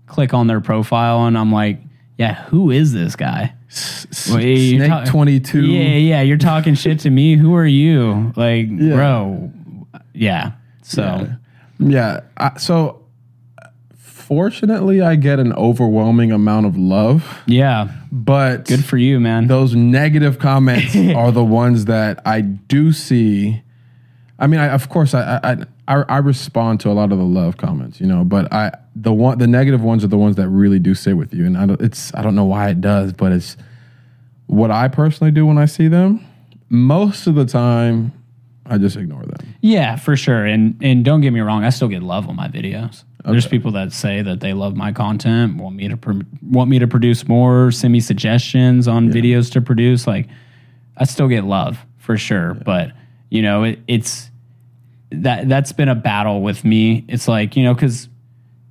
click 0.07 0.33
on 0.33 0.47
their 0.47 0.61
profile, 0.63 1.27
and 1.27 1.37
I'm 1.37 1.53
like, 1.53 1.81
yeah, 2.17 2.45
who 2.45 2.71
is 2.71 2.93
this 2.95 3.15
guy? 3.15 3.55
You're 3.69 4.79
Snake 4.79 4.89
ta- 4.89 5.05
22. 5.05 5.65
Yeah, 5.67 5.97
yeah, 5.97 6.23
you're 6.23 6.39
talking 6.39 6.75
shit 6.75 7.01
to 7.01 7.11
me. 7.11 7.37
Who 7.37 7.55
are 7.55 7.67
you? 7.67 8.33
Like, 8.37 8.69
bro, 8.71 9.53
yeah. 10.15 10.53
So 10.83 11.29
Yeah. 11.79 12.21
I, 12.39 12.59
so 12.59 13.02
fortunately, 14.33 15.03
I 15.03 15.17
get 15.17 15.39
an 15.39 15.53
overwhelming 15.53 16.33
amount 16.33 16.65
of 16.65 16.75
love, 16.75 17.43
yeah, 17.45 17.89
but 18.11 18.65
good 18.65 18.83
for 18.83 18.97
you, 18.97 19.21
man. 19.21 19.47
those 19.47 19.75
negative 19.75 20.39
comments 20.39 20.97
are 21.15 21.31
the 21.31 21.45
ones 21.45 21.85
that 21.85 22.23
I 22.25 22.41
do 22.41 22.93
see. 22.93 23.63
I 24.39 24.47
mean, 24.47 24.59
I, 24.59 24.69
of 24.69 24.89
course, 24.89 25.13
I, 25.13 25.39
I 25.45 25.57
I 25.87 26.05
I 26.09 26.17
respond 26.17 26.81
to 26.81 26.91
a 26.91 26.95
lot 26.95 27.13
of 27.13 27.19
the 27.19 27.25
love 27.25 27.59
comments, 27.59 28.01
you 28.01 28.07
know, 28.07 28.25
but 28.25 28.51
I 28.51 28.73
the 28.97 29.13
one 29.13 29.37
the 29.37 29.47
negative 29.47 29.83
ones 29.83 30.03
are 30.03 30.09
the 30.09 30.17
ones 30.17 30.37
that 30.37 30.49
really 30.49 30.79
do 30.79 30.95
sit 30.95 31.19
with 31.19 31.35
you, 31.35 31.45
and 31.45 31.59
I 31.59 31.67
don't, 31.67 31.83
it's 31.83 32.15
I 32.15 32.23
don't 32.23 32.35
know 32.35 32.47
why 32.47 32.71
it 32.71 32.81
does, 32.81 33.13
but 33.13 33.33
it's 33.33 33.59
what 34.47 34.71
I 34.71 34.89
personally 34.89 35.31
do 35.31 35.45
when 35.45 35.59
I 35.59 35.67
see 35.67 35.89
them. 35.89 36.25
Most 36.71 37.27
of 37.27 37.35
the 37.35 37.45
time, 37.45 38.13
I 38.65 38.79
just 38.79 38.97
ignore 38.97 39.25
them. 39.25 39.52
Yeah, 39.63 39.95
for 39.97 40.17
sure. 40.17 40.45
And 40.45 40.77
and 40.83 41.05
don't 41.05 41.21
get 41.21 41.33
me 41.33 41.41
wrong, 41.41 41.65
I 41.65 41.71
still 41.71 41.89
get 41.89 42.03
love 42.03 42.29
on 42.29 42.37
my 42.37 42.49
videos. 42.49 43.05
There's 43.25 43.47
people 43.47 43.71
that 43.73 43.93
say 43.93 44.21
that 44.21 44.41
they 44.41 44.53
love 44.53 44.75
my 44.77 44.91
content, 44.93 45.57
want 45.57 45.77
me 45.77 45.87
to 45.87 45.97
pr- 45.97 46.23
want 46.43 46.69
me 46.69 46.81
to 46.81 46.89
produce 46.89 47.29
more, 47.29 47.71
send 47.71 47.93
me 47.93 48.01
suggestions 48.01 48.89
on 48.89 49.11
videos 49.11 49.53
to 49.53 49.61
produce. 49.61 50.09
Like, 50.09 50.27
I 50.97 51.05
still 51.05 51.29
get 51.29 51.45
love 51.45 51.79
for 51.99 52.19
sure. 52.19 52.55
But 52.55 52.91
You 53.31 53.41
know, 53.41 53.63
it, 53.63 53.79
it's 53.87 54.29
that 55.13 55.49
that's 55.49 55.73
been 55.73 55.89
a 55.89 55.95
battle 55.95 56.43
with 56.43 56.65
me. 56.65 57.05
It's 57.09 57.29
like, 57.29 57.57
you 57.57 57.63
know, 57.63 57.75
cuz 57.77 58.09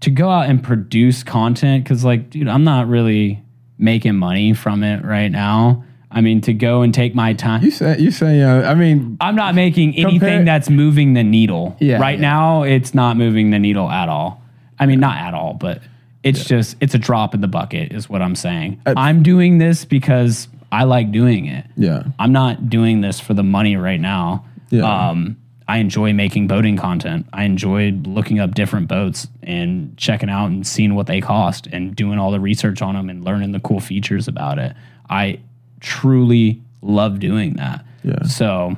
to 0.02 0.10
go 0.12 0.30
out 0.30 0.50
and 0.50 0.62
produce 0.62 1.24
content 1.24 1.86
cuz 1.86 2.04
like, 2.04 2.30
dude, 2.30 2.50
I'm 2.50 2.66
not 2.66 2.90
really 2.90 3.42
making 3.78 4.18
money 4.18 4.54
from 4.54 4.84
it 4.84 5.06
right 5.06 5.32
now. 5.32 5.84
I 6.12 6.22
mean, 6.22 6.42
to 6.42 6.54
go 6.54 6.82
and 6.82 6.94
take 6.94 7.16
my 7.16 7.34
time. 7.34 7.64
You 7.64 7.72
say 7.72 7.98
you 7.98 8.12
say 8.12 8.40
yeah. 8.40 8.70
I 8.70 8.76
mean, 8.76 9.18
I'm 9.22 9.36
not 9.36 9.56
making 9.56 9.96
anything 9.96 10.20
Compare- 10.20 10.46
that's 10.46 10.70
moving 10.70 11.14
the 11.14 11.24
needle. 11.24 11.76
Yeah, 11.80 12.00
right 12.00 12.18
yeah. 12.18 12.22
now, 12.22 12.64
it's 12.64 12.94
not 12.94 13.18
moving 13.18 13.52
the 13.52 13.60
needle 13.60 13.90
at 13.90 14.10
all. 14.10 14.42
I 14.80 14.86
mean, 14.86 15.00
not 15.00 15.18
at 15.18 15.34
all, 15.34 15.54
but 15.54 15.82
it's 16.24 16.46
just 16.46 16.76
it's 16.82 16.94
a 16.94 17.00
drop 17.00 17.34
in 17.34 17.42
the 17.42 17.48
bucket, 17.48 17.94
is 17.94 18.10
what 18.10 18.22
I'm 18.22 18.36
saying. 18.36 18.82
Uh, 18.86 18.94
I'm 18.98 19.24
doing 19.24 19.58
this 19.58 19.86
because 19.86 20.48
I 20.72 20.84
like 20.84 21.12
doing 21.12 21.46
it. 21.46 21.66
yeah, 21.78 22.04
I'm 22.20 22.32
not 22.34 22.70
doing 22.70 23.02
this 23.02 23.20
for 23.20 23.34
the 23.34 23.44
money 23.44 23.76
right 23.78 24.00
now. 24.00 24.46
Yeah. 24.70 25.10
Um, 25.10 25.38
I 25.68 25.78
enjoy 25.78 26.12
making 26.12 26.48
boating 26.48 26.76
content. 26.76 27.28
I 27.32 27.46
enjoy 27.46 27.92
looking 27.92 28.40
up 28.40 28.54
different 28.54 28.90
boats 28.90 29.28
and 29.42 29.96
checking 29.98 30.30
out 30.30 30.48
and 30.48 30.68
seeing 30.68 30.96
what 30.96 31.08
they 31.08 31.22
cost 31.22 31.68
and 31.68 31.96
doing 31.96 32.20
all 32.20 32.32
the 32.32 32.42
research 32.42 32.82
on 32.82 32.96
them 32.96 33.10
and 33.10 33.24
learning 33.24 33.54
the 33.54 33.62
cool 33.62 33.80
features 33.80 34.28
about 34.28 34.60
it. 34.60 34.76
I 35.10 35.40
truly 35.82 36.62
love 36.82 37.20
doing 37.20 37.56
that. 37.56 37.86
Yeah. 38.04 38.24
So 38.24 38.78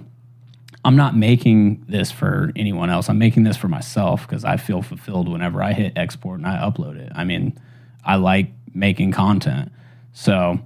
I'm 0.84 0.96
not 0.96 1.16
making 1.16 1.86
this 1.88 2.12
for 2.12 2.52
anyone 2.56 2.90
else. 2.90 3.10
I'm 3.10 3.20
making 3.20 3.44
this 3.44 3.56
for 3.56 3.68
myself 3.68 4.28
because 4.28 4.44
I 4.44 4.58
feel 4.58 4.82
fulfilled 4.82 5.30
whenever 5.30 5.62
I 5.62 5.74
hit 5.74 5.94
export 5.96 6.40
and 6.40 6.48
I 6.48 6.58
upload 6.58 6.98
it. 6.98 7.12
I 7.16 7.24
mean, 7.24 7.58
I 8.04 8.16
like 8.16 8.48
making 8.74 9.12
content. 9.12 9.72
So 10.14 10.60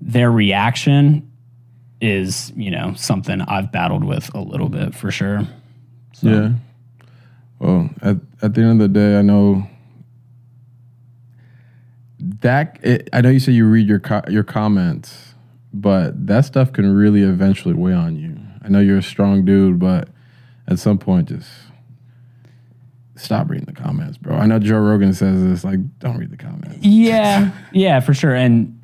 their 0.00 0.30
reaction 0.30 1.30
is, 2.00 2.52
you 2.56 2.70
know, 2.70 2.94
something 2.94 3.40
I've 3.42 3.70
battled 3.70 4.04
with 4.04 4.32
a 4.34 4.40
little 4.40 4.68
bit 4.68 4.94
for 4.94 5.10
sure. 5.10 5.46
yeah. 6.20 6.52
Well, 7.58 7.90
at 8.00 8.16
at 8.42 8.54
the 8.54 8.62
end 8.62 8.72
of 8.72 8.78
the 8.78 8.88
day, 8.88 9.18
I 9.18 9.22
know 9.22 9.68
that 12.18 12.78
it, 12.82 13.08
I 13.12 13.20
know 13.20 13.30
you 13.30 13.38
say 13.38 13.52
you 13.52 13.66
read 13.66 13.86
your 13.86 14.00
co- 14.00 14.24
your 14.28 14.42
comments, 14.42 15.31
but 15.72 16.26
that 16.26 16.44
stuff 16.44 16.72
can 16.72 16.94
really 16.94 17.22
eventually 17.22 17.74
weigh 17.74 17.94
on 17.94 18.16
you. 18.16 18.36
I 18.62 18.68
know 18.68 18.80
you're 18.80 18.98
a 18.98 19.02
strong 19.02 19.44
dude, 19.44 19.78
but 19.78 20.08
at 20.68 20.78
some 20.78 20.98
point, 20.98 21.28
just 21.28 21.50
stop 23.16 23.48
reading 23.50 23.66
the 23.66 23.72
comments, 23.72 24.18
bro. 24.18 24.36
I 24.36 24.46
know 24.46 24.58
Joe 24.58 24.78
Rogan 24.78 25.14
says 25.14 25.42
this, 25.42 25.64
like, 25.64 25.80
don't 25.98 26.18
read 26.18 26.30
the 26.30 26.36
comments. 26.36 26.78
Yeah, 26.80 27.52
yeah, 27.72 28.00
for 28.00 28.14
sure. 28.14 28.34
And 28.34 28.78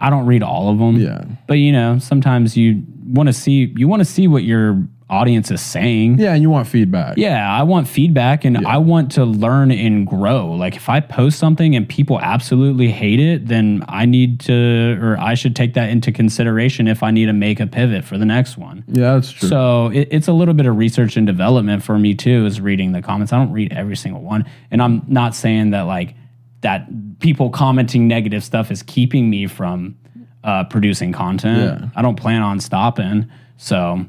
I 0.00 0.10
don't 0.10 0.26
read 0.26 0.42
all 0.42 0.68
of 0.68 0.78
them. 0.78 0.96
Yeah. 0.96 1.24
But 1.46 1.54
you 1.54 1.72
know, 1.72 1.98
sometimes 1.98 2.56
you 2.56 2.82
want 3.06 3.28
to 3.28 3.32
see 3.32 3.72
you 3.76 3.88
want 3.88 4.00
to 4.00 4.04
see 4.04 4.28
what 4.28 4.42
your 4.42 4.86
audience 5.08 5.50
is 5.50 5.60
saying. 5.60 6.18
Yeah, 6.18 6.34
and 6.34 6.42
you 6.42 6.50
want 6.50 6.66
feedback. 6.66 7.16
Yeah, 7.16 7.48
I 7.48 7.62
want 7.62 7.86
feedback 7.86 8.44
and 8.44 8.66
I 8.66 8.78
want 8.78 9.12
to 9.12 9.24
learn 9.24 9.70
and 9.70 10.06
grow. 10.06 10.52
Like 10.52 10.74
if 10.74 10.88
I 10.88 11.00
post 11.00 11.38
something 11.38 11.76
and 11.76 11.88
people 11.88 12.18
absolutely 12.20 12.90
hate 12.90 13.20
it, 13.20 13.46
then 13.46 13.84
I 13.88 14.04
need 14.04 14.40
to 14.40 14.98
or 15.00 15.16
I 15.18 15.34
should 15.34 15.54
take 15.54 15.74
that 15.74 15.90
into 15.90 16.10
consideration 16.10 16.88
if 16.88 17.02
I 17.02 17.10
need 17.10 17.26
to 17.26 17.32
make 17.32 17.60
a 17.60 17.66
pivot 17.66 18.04
for 18.04 18.18
the 18.18 18.24
next 18.24 18.56
one. 18.56 18.84
Yeah, 18.88 19.14
that's 19.14 19.30
true. 19.30 19.48
So 19.48 19.88
it, 19.88 20.08
it's 20.10 20.28
a 20.28 20.32
little 20.32 20.54
bit 20.54 20.66
of 20.66 20.76
research 20.76 21.16
and 21.16 21.26
development 21.26 21.84
for 21.84 21.98
me 21.98 22.14
too, 22.14 22.44
is 22.46 22.60
reading 22.60 22.92
the 22.92 23.02
comments. 23.02 23.32
I 23.32 23.38
don't 23.38 23.52
read 23.52 23.72
every 23.72 23.96
single 23.96 24.22
one, 24.22 24.44
and 24.70 24.82
I'm 24.82 25.02
not 25.06 25.34
saying 25.34 25.70
that 25.70 25.82
like 25.82 26.14
that 26.62 26.88
people 27.20 27.50
commenting 27.50 28.08
negative 28.08 28.42
stuff 28.42 28.72
is 28.72 28.82
keeping 28.82 29.30
me 29.30 29.46
from 29.46 29.96
uh, 30.42 30.64
producing 30.64 31.12
content. 31.12 31.80
Yeah. 31.80 31.88
I 31.94 32.02
don't 32.02 32.16
plan 32.16 32.42
on 32.42 32.60
stopping. 32.60 33.28
So, 33.56 34.04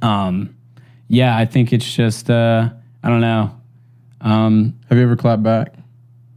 um, 0.00 0.56
yeah, 1.08 1.36
I 1.36 1.44
think 1.44 1.72
it's 1.72 1.92
just 1.94 2.30
uh, 2.30 2.70
I 3.02 3.08
don't 3.08 3.20
know 3.20 3.54
um, 4.20 4.78
Have 4.88 4.98
you 4.98 5.04
ever 5.04 5.16
clapped 5.16 5.42
back? 5.42 5.74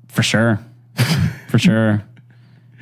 for 0.08 0.24
sure, 0.24 0.60
for 1.50 1.60
sure. 1.60 2.02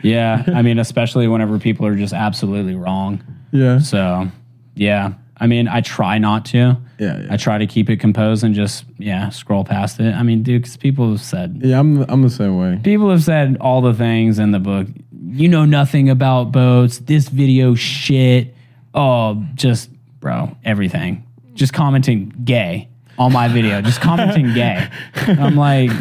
Yeah, 0.04 0.44
I 0.48 0.62
mean, 0.62 0.80
especially 0.80 1.28
whenever 1.28 1.58
people 1.60 1.86
are 1.88 1.96
just 1.96 2.14
absolutely 2.14 2.76
wrong. 2.76 3.24
Yeah. 3.52 3.80
So, 3.80 4.28
yeah. 4.76 5.14
I 5.38 5.48
mean, 5.48 5.68
I 5.68 5.82
try 5.82 6.20
not 6.20 6.46
to. 6.48 6.78
Yeah, 7.00 7.22
yeah. 7.22 7.28
I 7.32 7.38
try 7.38 7.58
to 7.58 7.66
keep 7.66 7.90
it 7.90 8.00
composed 8.00 8.44
and 8.44 8.54
just, 8.54 8.86
yeah, 8.98 9.30
scroll 9.30 9.64
past 9.64 10.00
it. 10.00 10.14
I 10.14 10.22
mean, 10.24 10.44
dude, 10.44 10.62
because 10.62 10.78
people 10.78 11.10
have 11.10 11.22
said, 11.22 11.60
Yeah, 11.64 11.80
I'm 11.80 12.02
I'm 12.10 12.22
the 12.22 12.30
same 12.30 12.58
way. 12.58 12.80
people 12.84 13.10
have 13.10 13.24
said 13.24 13.58
all 13.60 13.82
the 13.82 13.94
things 13.94 14.40
in 14.40 14.52
the 14.52 14.60
book. 14.60 14.88
You 15.26 15.48
know 15.50 15.66
nothing 15.66 16.10
about 16.10 16.52
boats. 16.52 17.00
This 17.00 17.30
video 17.30 17.74
shit. 17.76 18.54
Oh, 18.94 19.44
just, 19.56 19.90
bro, 20.24 20.56
everything. 20.64 21.28
Just 21.54 21.74
commenting 21.74 22.34
gay 22.44 22.88
on 23.20 23.32
my 23.34 23.50
video. 23.50 23.82
Just 23.82 24.02
commenting 24.02 24.54
gay. 24.54 24.88
I'm 25.16 25.56
like, 25.56 25.92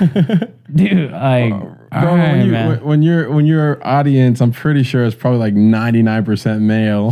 dude, 0.73 1.11
like, 1.11 1.53
all 1.53 1.72
Bro, 1.93 2.16
right, 2.16 2.32
when, 2.32 2.47
you, 2.47 2.52
man. 2.52 2.82
when, 2.82 3.02
you're 3.02 3.31
when 3.31 3.44
your 3.44 3.86
audience, 3.86 4.40
I'm 4.40 4.51
pretty 4.51 4.82
sure 4.82 5.05
it's 5.05 5.14
probably 5.14 5.40
like 5.40 5.52
99% 5.52 6.62
male. 6.62 7.09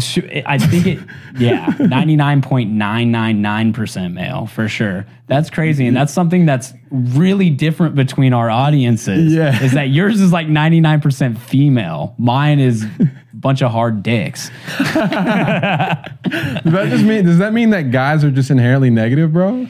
I 0.46 0.56
think 0.56 0.86
it, 0.86 1.00
yeah, 1.38 1.66
99.999% 1.78 4.14
male 4.14 4.46
for 4.46 4.68
sure. 4.68 5.04
That's 5.26 5.50
crazy. 5.50 5.86
And 5.86 5.94
that's 5.94 6.14
something 6.14 6.46
that's 6.46 6.72
really 6.90 7.50
different 7.50 7.94
between 7.94 8.32
our 8.32 8.48
audiences. 8.48 9.34
Yeah. 9.34 9.62
Is 9.62 9.72
that 9.72 9.90
yours 9.90 10.18
is 10.20 10.32
like 10.32 10.46
99% 10.46 11.36
female. 11.36 12.14
Mine 12.18 12.58
is 12.58 12.84
a 12.84 13.10
bunch 13.34 13.60
of 13.62 13.70
hard 13.70 14.02
dicks. 14.02 14.50
Does 14.78 14.94
that 14.94 16.64
just 16.64 17.04
mean 17.04 17.26
does 17.26 17.38
that 17.38 17.52
mean 17.52 17.70
that 17.70 17.90
guys 17.90 18.22
are 18.24 18.30
just 18.30 18.50
inherently 18.50 18.90
negative, 18.90 19.32
bro? 19.32 19.66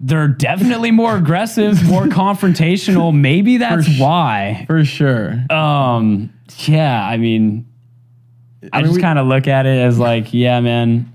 They're 0.00 0.28
definitely 0.28 0.90
more 0.90 1.16
aggressive, 1.16 1.82
more 1.84 2.04
confrontational. 2.06 3.18
Maybe 3.18 3.58
that's 3.58 3.86
sh- 3.86 4.00
why. 4.00 4.64
For 4.66 4.84
sure. 4.84 5.44
Um, 5.50 6.32
yeah, 6.66 7.06
I 7.06 7.16
mean, 7.16 7.66
I, 8.72 8.82
mean, 8.82 8.90
just 8.90 9.00
kind 9.00 9.18
of 9.18 9.26
look 9.26 9.46
at 9.46 9.66
it 9.66 9.78
as 9.78 9.98
like, 9.98 10.32
yeah, 10.32 10.60
man. 10.60 11.10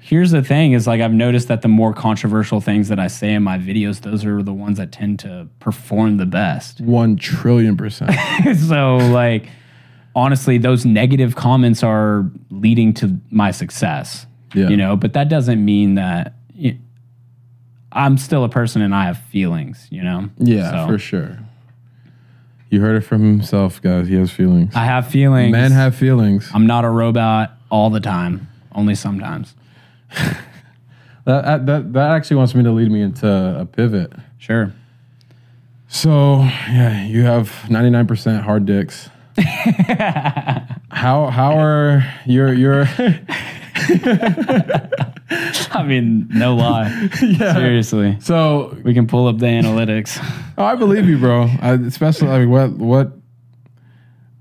Here's 0.00 0.30
the 0.30 0.42
thing: 0.42 0.72
is 0.72 0.86
like 0.86 1.00
I've 1.00 1.12
noticed 1.12 1.48
that 1.48 1.62
the 1.62 1.68
more 1.68 1.94
controversial 1.94 2.60
things 2.60 2.88
that 2.88 2.98
I 2.98 3.06
say 3.06 3.32
in 3.34 3.42
my 3.42 3.56
videos, 3.56 4.00
those 4.00 4.24
are 4.24 4.42
the 4.42 4.52
ones 4.52 4.78
that 4.78 4.92
tend 4.92 5.20
to 5.20 5.48
perform 5.60 6.16
the 6.16 6.26
best. 6.26 6.80
1 6.80 7.16
trillion 7.16 7.76
percent. 7.76 8.10
so, 8.68 8.96
like, 8.96 9.48
honestly, 10.14 10.58
those 10.58 10.84
negative 10.84 11.36
comments 11.36 11.82
are 11.82 12.30
leading 12.50 12.92
to 12.94 13.18
my 13.30 13.52
success. 13.52 14.26
Yeah. 14.54 14.68
You 14.68 14.76
know, 14.76 14.96
but 14.96 15.14
that 15.14 15.28
doesn't 15.28 15.64
mean 15.64 15.94
that 15.94 16.34
I'm 17.94 18.18
still 18.18 18.44
a 18.44 18.48
person 18.48 18.82
and 18.82 18.94
I 18.94 19.04
have 19.04 19.18
feelings. 19.18 19.88
You 19.90 20.02
know. 20.02 20.30
Yeah, 20.38 20.86
So, 20.86 20.92
for 20.92 20.98
sure. 20.98 21.38
You 22.70 22.80
heard 22.80 22.96
it 22.96 23.02
from 23.02 23.22
himself, 23.22 23.82
guys. 23.82 24.08
He 24.08 24.14
has 24.14 24.30
feelings. 24.30 24.74
I 24.74 24.86
have 24.86 25.06
feelings. 25.08 25.52
Men 25.52 25.72
have 25.72 25.94
feelings. 25.94 26.50
I'm 26.54 26.66
not 26.66 26.86
a 26.86 26.88
robot 26.88 27.52
all 27.70 27.90
the 27.90 28.00
time, 28.00 28.48
only 28.74 28.94
sometimes. 28.94 29.54
That, 31.24 31.44
that 31.44 31.66
that 31.66 31.92
that 31.92 32.10
actually 32.10 32.38
wants 32.38 32.52
me 32.52 32.64
to 32.64 32.72
lead 32.72 32.90
me 32.90 33.00
into 33.00 33.28
a 33.28 33.64
pivot. 33.64 34.12
Sure. 34.38 34.72
So 35.86 36.40
yeah, 36.40 37.04
you 37.06 37.22
have 37.22 37.48
99% 37.68 38.40
hard 38.42 38.66
dicks. 38.66 39.08
how 40.90 41.28
how 41.28 41.58
are 41.58 42.04
your 42.26 42.52
your 42.52 42.86
I 45.72 45.82
mean, 45.86 46.28
no 46.30 46.54
lie. 46.54 47.08
Seriously. 47.18 48.18
so 48.20 48.76
We 48.84 48.94
can 48.94 49.06
pull 49.06 49.26
up 49.26 49.38
the 49.38 49.46
analytics. 49.46 50.18
Oh, 50.58 50.64
I 50.64 50.74
believe 50.74 51.08
you, 51.08 51.16
bro. 51.16 51.48
I, 51.62 51.72
especially 51.72 52.28
like 52.28 52.46
what 52.46 52.72
what. 52.72 53.12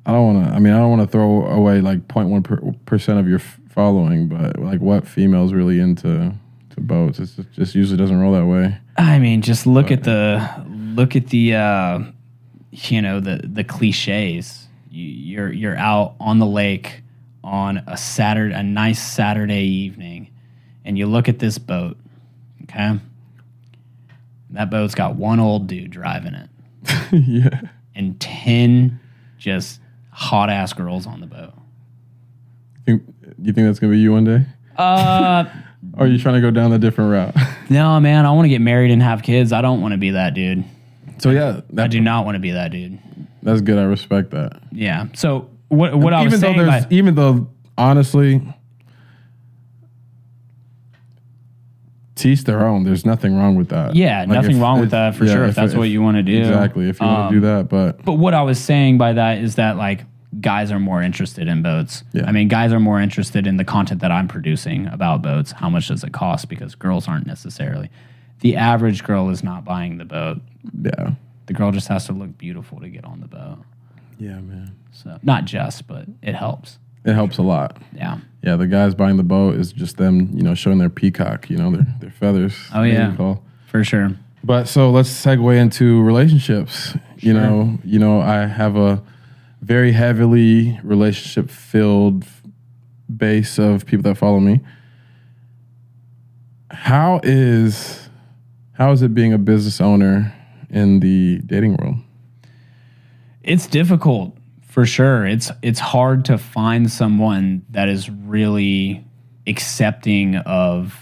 I 0.05 0.11
don't 0.11 0.35
want 0.35 0.45
to. 0.45 0.53
I 0.53 0.59
mean, 0.59 0.73
I 0.73 0.79
don't 0.79 0.89
want 0.89 1.01
to 1.03 1.07
throw 1.07 1.45
away 1.47 1.79
like 1.79 2.05
0.1 2.09 2.85
percent 2.85 3.17
of 3.17 3.29
your 3.29 3.37
f- 3.39 3.59
following, 3.69 4.27
but 4.27 4.59
like 4.59 4.81
what 4.81 5.07
females 5.07 5.53
really 5.53 5.79
into 5.79 6.33
to 6.71 6.81
boats? 6.81 7.19
It's 7.19 7.35
just, 7.37 7.51
just 7.53 7.75
usually 7.75 7.97
doesn't 7.97 8.19
roll 8.19 8.33
that 8.33 8.45
way. 8.45 8.77
I 8.97 9.19
mean, 9.19 9.41
just 9.41 9.65
look 9.65 9.89
at 9.89 10.03
the 10.03 10.45
look 10.67 11.15
at 11.15 11.27
the 11.27 11.55
uh, 11.55 11.99
you 12.71 13.01
know 13.01 13.21
the 13.21 13.41
the 13.45 13.63
cliches. 13.63 14.67
You, 14.89 15.05
you're 15.05 15.51
you're 15.53 15.77
out 15.77 16.15
on 16.19 16.39
the 16.39 16.45
lake 16.45 17.03
on 17.43 17.77
a 17.87 17.97
Saturday, 17.97 18.53
a 18.53 18.63
nice 18.63 19.01
Saturday 19.01 19.63
evening, 19.63 20.29
and 20.85 20.97
you 20.97 21.05
look 21.07 21.27
at 21.29 21.39
this 21.39 21.57
boat. 21.57 21.97
Okay, 22.63 22.99
that 24.51 24.69
boat's 24.69 24.95
got 24.95 25.15
one 25.15 25.39
old 25.39 25.67
dude 25.67 25.91
driving 25.91 26.33
it 26.33 26.49
yeah. 27.11 27.61
and 27.95 28.19
ten 28.19 28.99
just 29.37 29.79
hot 30.11 30.49
ass 30.49 30.73
girls 30.73 31.07
on 31.07 31.19
the 31.21 31.27
boat. 31.27 31.53
Think, 32.85 33.03
you 33.41 33.53
think 33.53 33.67
that's 33.67 33.79
gonna 33.79 33.93
be 33.93 33.99
you 33.99 34.11
one 34.11 34.23
day? 34.25 34.45
Uh. 34.77 35.45
Or 35.97 36.05
are 36.05 36.07
you 36.07 36.19
trying 36.19 36.35
to 36.35 36.41
go 36.41 36.51
down 36.51 36.71
a 36.73 36.77
different 36.77 37.11
route? 37.11 37.35
No, 37.71 37.99
man, 38.01 38.25
I 38.25 38.31
want 38.33 38.45
to 38.45 38.49
get 38.49 38.59
married 38.59 38.91
and 38.91 39.01
have 39.01 39.23
kids. 39.23 39.53
I 39.53 39.61
don't 39.61 39.81
want 39.81 39.93
to 39.93 39.97
be 39.97 40.11
that 40.11 40.33
dude. 40.33 40.65
so 41.19 41.29
yeah, 41.29 41.61
I 41.77 41.87
do 41.87 42.01
not 42.01 42.25
want 42.25 42.35
to 42.35 42.39
be 42.39 42.51
that 42.51 42.69
dude. 42.71 42.99
that's 43.41 43.61
good. 43.61 43.79
I 43.79 43.83
respect 43.83 44.31
that. 44.31 44.61
Yeah. 44.73 45.07
So 45.13 45.49
what 45.71 45.95
what 45.97 46.13
I 46.13 46.23
was 46.23 46.33
even 46.33 46.41
though 46.41 46.47
saying, 46.47 46.57
there's, 46.57 46.85
by, 46.85 46.91
even 46.91 47.15
though 47.15 47.49
honestly, 47.77 48.41
teach 52.15 52.43
their 52.43 52.65
own. 52.67 52.83
There's 52.83 53.05
nothing 53.05 53.35
wrong 53.37 53.55
with 53.55 53.69
that. 53.69 53.95
Yeah, 53.95 54.19
Like, 54.19 54.29
nothing 54.29 54.57
if- 54.57 54.61
wrong 54.61 54.79
with 54.79 54.91
that 54.91 55.15
for 55.15 55.25
yeah, 55.25 55.33
sure. 55.33 55.45
If, 55.45 55.55
that's 55.55 55.73
what 55.73 55.89
you 55.89 56.01
want 56.01 56.17
to 56.17 56.23
do, 56.23 56.39
exactly. 56.39 56.89
If 56.89 56.99
you 56.99 57.07
want 57.07 57.33
to 57.33 57.39
do 57.39 57.47
um, 57.47 57.57
that, 57.57 57.69
but 57.69 58.03
But 58.03 58.13
what 58.13 58.33
I 58.33 58.41
was 58.43 58.59
saying 58.59 58.97
by 58.97 59.13
that 59.13 59.39
is 59.39 59.55
that 59.55 59.77
like 59.77 60.05
guys 60.39 60.71
are 60.71 60.79
more 60.79 61.01
interested 61.01 61.47
in 61.47 61.61
boats. 61.61 62.03
Yeah. 62.13 62.25
I 62.25 62.31
mean, 62.31 62.47
guys 62.47 62.71
are 62.71 62.79
more 62.79 63.01
interested 63.01 63.47
in 63.47 63.57
the 63.57 63.65
content 63.65 64.01
that 64.01 64.11
I'm 64.11 64.27
producing 64.27 64.87
about 64.87 65.21
boats. 65.21 65.51
How 65.51 65.69
much 65.69 65.87
does 65.87 66.03
it 66.03 66.13
cost? 66.13 66.47
Because 66.47 66.75
girls 66.75 67.07
aren't 67.07 67.27
necessarily. 67.27 67.89
The 68.39 68.55
average 68.55 69.03
girl 69.03 69.29
is 69.29 69.43
not 69.43 69.65
buying 69.65 69.97
the 69.97 70.05
boat. 70.05 70.41
yeah, 70.81 71.11
The 71.47 71.53
girl 71.53 71.71
just 71.71 71.87
has 71.89 72.05
to 72.07 72.13
look 72.13 72.37
beautiful 72.37 72.79
to 72.79 72.89
get 72.89 73.03
on 73.05 73.19
the 73.21 73.27
boat. 73.27 73.59
Yeah, 74.21 74.39
man, 74.39 74.75
So 74.91 75.17
not 75.23 75.45
just, 75.45 75.87
but 75.87 76.05
it 76.21 76.35
helps. 76.35 76.77
it 77.05 77.13
helps 77.13 77.37
a 77.37 77.41
lot. 77.41 77.77
Yeah. 77.93 78.19
Yeah, 78.43 78.55
the 78.55 78.67
guys 78.67 78.95
buying 78.95 79.17
the 79.17 79.23
boat 79.23 79.55
is 79.55 79.71
just 79.73 79.97
them, 79.97 80.29
you 80.33 80.41
know, 80.43 80.55
showing 80.55 80.77
their 80.79 80.89
peacock, 80.89 81.49
you 81.49 81.57
know, 81.57 81.71
their 81.71 81.85
their 81.99 82.11
feathers. 82.11 82.53
Oh, 82.73 82.83
yeah. 82.83 83.15
For 83.67 83.83
sure. 83.83 84.15
But 84.43 84.67
so 84.67 84.89
let's 84.89 85.09
segue 85.09 85.55
into 85.55 86.01
relationships. 86.01 86.91
Sure. 86.91 86.99
You 87.17 87.33
know, 87.33 87.77
you 87.83 87.99
know, 87.99 88.19
I 88.21 88.47
have 88.47 88.75
a 88.75 89.01
very 89.61 89.91
heavily 89.91 90.79
relationship 90.83 91.49
filled 91.51 92.25
base 93.15 93.59
of 93.59 93.85
people 93.85 94.03
that 94.03 94.15
follow 94.17 94.39
me. 94.39 94.61
How 96.71 97.19
is 97.23 98.09
how 98.73 98.91
is 98.91 99.01
it 99.03 99.13
being 99.13 99.33
a 99.33 99.37
business 99.37 99.79
owner 99.81 100.33
in 100.69 100.99
the 101.01 101.39
dating 101.45 101.75
world? 101.77 101.97
It's 103.43 103.67
difficult 103.67 104.37
for 104.61 104.85
sure. 104.85 105.25
It's 105.25 105.51
it's 105.61 105.79
hard 105.79 106.25
to 106.25 106.37
find 106.37 106.91
someone 106.91 107.65
that 107.71 107.89
is 107.89 108.09
really 108.09 109.05
accepting 109.47 110.35
of 110.37 110.97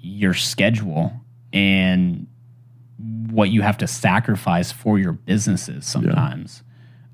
your 0.00 0.34
schedule 0.34 1.12
and 1.52 2.26
what 3.30 3.50
you 3.50 3.62
have 3.62 3.78
to 3.78 3.86
sacrifice 3.86 4.72
for 4.72 4.98
your 4.98 5.12
businesses 5.12 5.86
sometimes. 5.86 6.62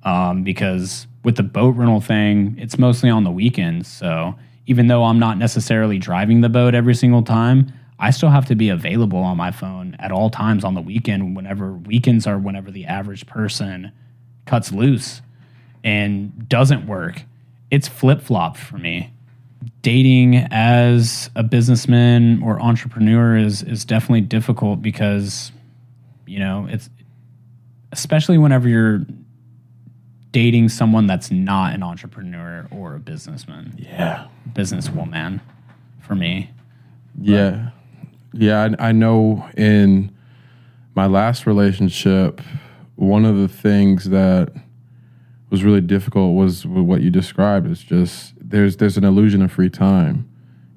Um, 0.03 0.45
because 0.45 1.07
with 1.25 1.37
the 1.37 1.43
boat 1.43 1.77
rental 1.77 2.01
thing, 2.01 2.57
it's 2.59 2.79
mostly 2.79 3.11
on 3.11 3.25
the 3.25 3.31
weekends. 3.31 3.89
So 3.89 4.35
even 4.67 4.87
though 4.87 5.05
I'm 5.05 5.19
not 5.19 5.37
necessarily 5.37 5.99
driving 5.99 6.41
the 6.41 6.49
boat 6.49 6.75
every 6.75 6.95
single 6.95 7.23
time, 7.23 7.73
I 7.99 8.11
still 8.11 8.31
have 8.31 8.47
to 8.47 8.55
be 8.55 8.71
available 8.71 9.19
on 9.19 9.37
my 9.37 9.51
phone 9.51 9.97
at 9.99 10.13
all 10.13 10.31
times 10.31 10.65
on 10.65 10.75
the 10.75 10.81
weekend. 10.81 11.37
Whenever 11.37 11.73
weekends 11.73 12.27
are 12.27 12.39
whenever 12.39 12.71
the 12.71 12.87
average 12.87 13.27
person 13.27 13.93
cuts 14.51 14.73
loose 14.73 15.23
and 15.85 16.49
doesn't 16.49 16.87
work. 16.89 17.23
It's 17.71 17.87
flip 17.87 18.21
flop 18.21 18.57
for 18.57 18.79
me. 18.79 19.13
Dating 19.83 20.35
as 20.51 21.31
a 21.37 21.43
businessman 21.45 22.43
or 22.43 22.61
entrepreneur 22.61 23.37
is 23.37 23.63
is 23.63 23.85
definitely 23.85 24.23
difficult 24.23 24.83
because 24.83 25.53
you 26.27 26.39
know 26.41 26.67
it's 26.69 26.91
especially 27.93 28.39
whenever 28.39 28.69
you're 28.69 29.07
dating 30.33 30.69
someone 30.69 31.07
that's 31.07 31.31
not 31.31 31.75
an 31.75 31.83
entrepreneur 31.83 32.67
or 32.71 32.95
a 32.97 32.99
businessman, 33.01 33.75
Yeah. 33.79 34.27
businesswoman. 34.53 35.41
For 36.01 36.15
me, 36.17 36.51
Yeah. 37.21 37.71
Yeah, 38.33 38.69
I, 38.79 38.89
I 38.89 38.93
know 38.93 39.49
in 39.57 40.11
my 40.95 41.07
last 41.07 41.47
relationship, 41.47 42.41
one 43.01 43.25
of 43.25 43.37
the 43.39 43.49
things 43.49 44.11
that 44.11 44.53
was 45.49 45.65
really 45.65 45.81
difficult 45.81 46.37
was 46.37 46.67
what 46.67 47.01
you 47.01 47.11
described. 47.11 47.69
It's 47.71 47.83
just 47.83 48.35
there's 48.39 48.77
there's 48.77 48.97
an 48.97 49.05
illusion 49.05 49.43
of 49.43 49.51
free 49.51 49.71
time. 49.71 50.29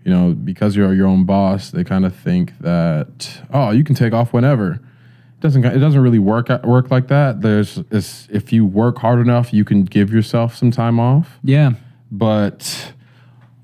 You 0.05 0.11
know, 0.11 0.33
because 0.33 0.75
you're 0.75 0.93
your 0.93 1.07
own 1.07 1.25
boss, 1.25 1.71
they 1.71 1.83
kind 1.83 2.05
of 2.05 2.15
think 2.15 2.57
that 2.59 3.41
oh, 3.53 3.71
you 3.71 3.83
can 3.83 3.95
take 3.95 4.13
off 4.13 4.33
whenever. 4.33 4.73
It 4.73 5.39
doesn't 5.41 5.65
it 5.65 5.79
doesn't 5.79 6.01
really 6.01 6.19
work 6.19 6.49
work 6.63 6.89
like 6.89 7.07
that. 7.09 7.41
There's 7.41 7.79
it's, 7.91 8.27
if 8.31 8.53
you 8.53 8.65
work 8.65 8.99
hard 8.99 9.19
enough, 9.19 9.53
you 9.53 9.65
can 9.65 9.83
give 9.83 10.11
yourself 10.11 10.55
some 10.55 10.71
time 10.71 10.99
off 10.99 11.39
yeah, 11.43 11.73
but 12.11 12.93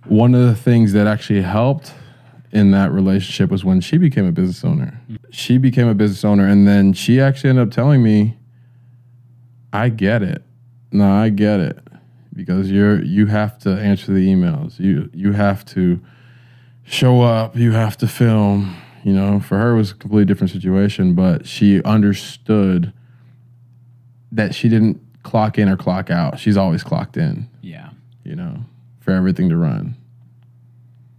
one 0.06 0.36
of 0.36 0.46
the 0.46 0.56
things 0.56 0.94
that 0.94 1.08
actually 1.08 1.42
helped 1.42 1.94
in 2.52 2.72
that 2.72 2.92
relationship 2.92 3.52
was 3.52 3.64
when 3.64 3.80
she 3.80 3.98
became 3.98 4.26
a 4.26 4.32
business 4.32 4.64
owner. 4.66 5.00
Mm. 5.10 5.18
She 5.30 5.58
became 5.58 5.88
a 5.88 5.94
business 5.94 6.26
owner, 6.26 6.48
and 6.48 6.68
then 6.68 6.94
she 6.94 7.22
actually 7.22 7.52
ended 7.52 7.68
up 7.68 7.74
telling 7.74 8.02
me, 8.02 8.39
"I 9.74 9.90
get 9.90 10.22
it. 10.22 10.44
No, 10.92 11.12
I 11.12 11.30
get 11.30 11.60
it 11.60 11.80
because 12.34 12.72
you're 12.72 13.04
you 13.04 13.28
have 13.28 13.60
to 13.60 13.70
answer 13.70 14.12
the 14.12 14.28
emails. 14.28 14.80
You 14.80 15.10
you 15.14 15.34
have 15.34 15.66
to 15.66 16.00
show 16.84 17.22
up. 17.22 17.56
You 17.56 17.72
have 17.72 17.98
to 17.98 18.08
film. 18.08 18.76
You 19.04 19.14
know, 19.14 19.40
for 19.40 19.58
her 19.58 19.72
it 19.72 19.78
was 19.78 19.92
a 19.92 19.96
completely 19.96 20.26
different 20.26 20.52
situation, 20.52 21.14
but 21.14 21.48
she 21.48 21.82
understood 21.84 22.92
that 24.32 24.54
she 24.54 24.68
didn't 24.68 25.00
clock 25.24 25.58
in 25.58 25.70
or 25.70 25.78
clock 25.78 26.10
out. 26.10 26.40
She's 26.40 26.58
always 26.58 26.84
clocked 26.84 27.16
in 27.16 27.50
yeah. 27.62 27.90
you 28.24 28.36
know, 28.36 28.66
for 29.00 29.12
everything 29.12 29.50
to 29.50 29.58
run. 29.58 29.96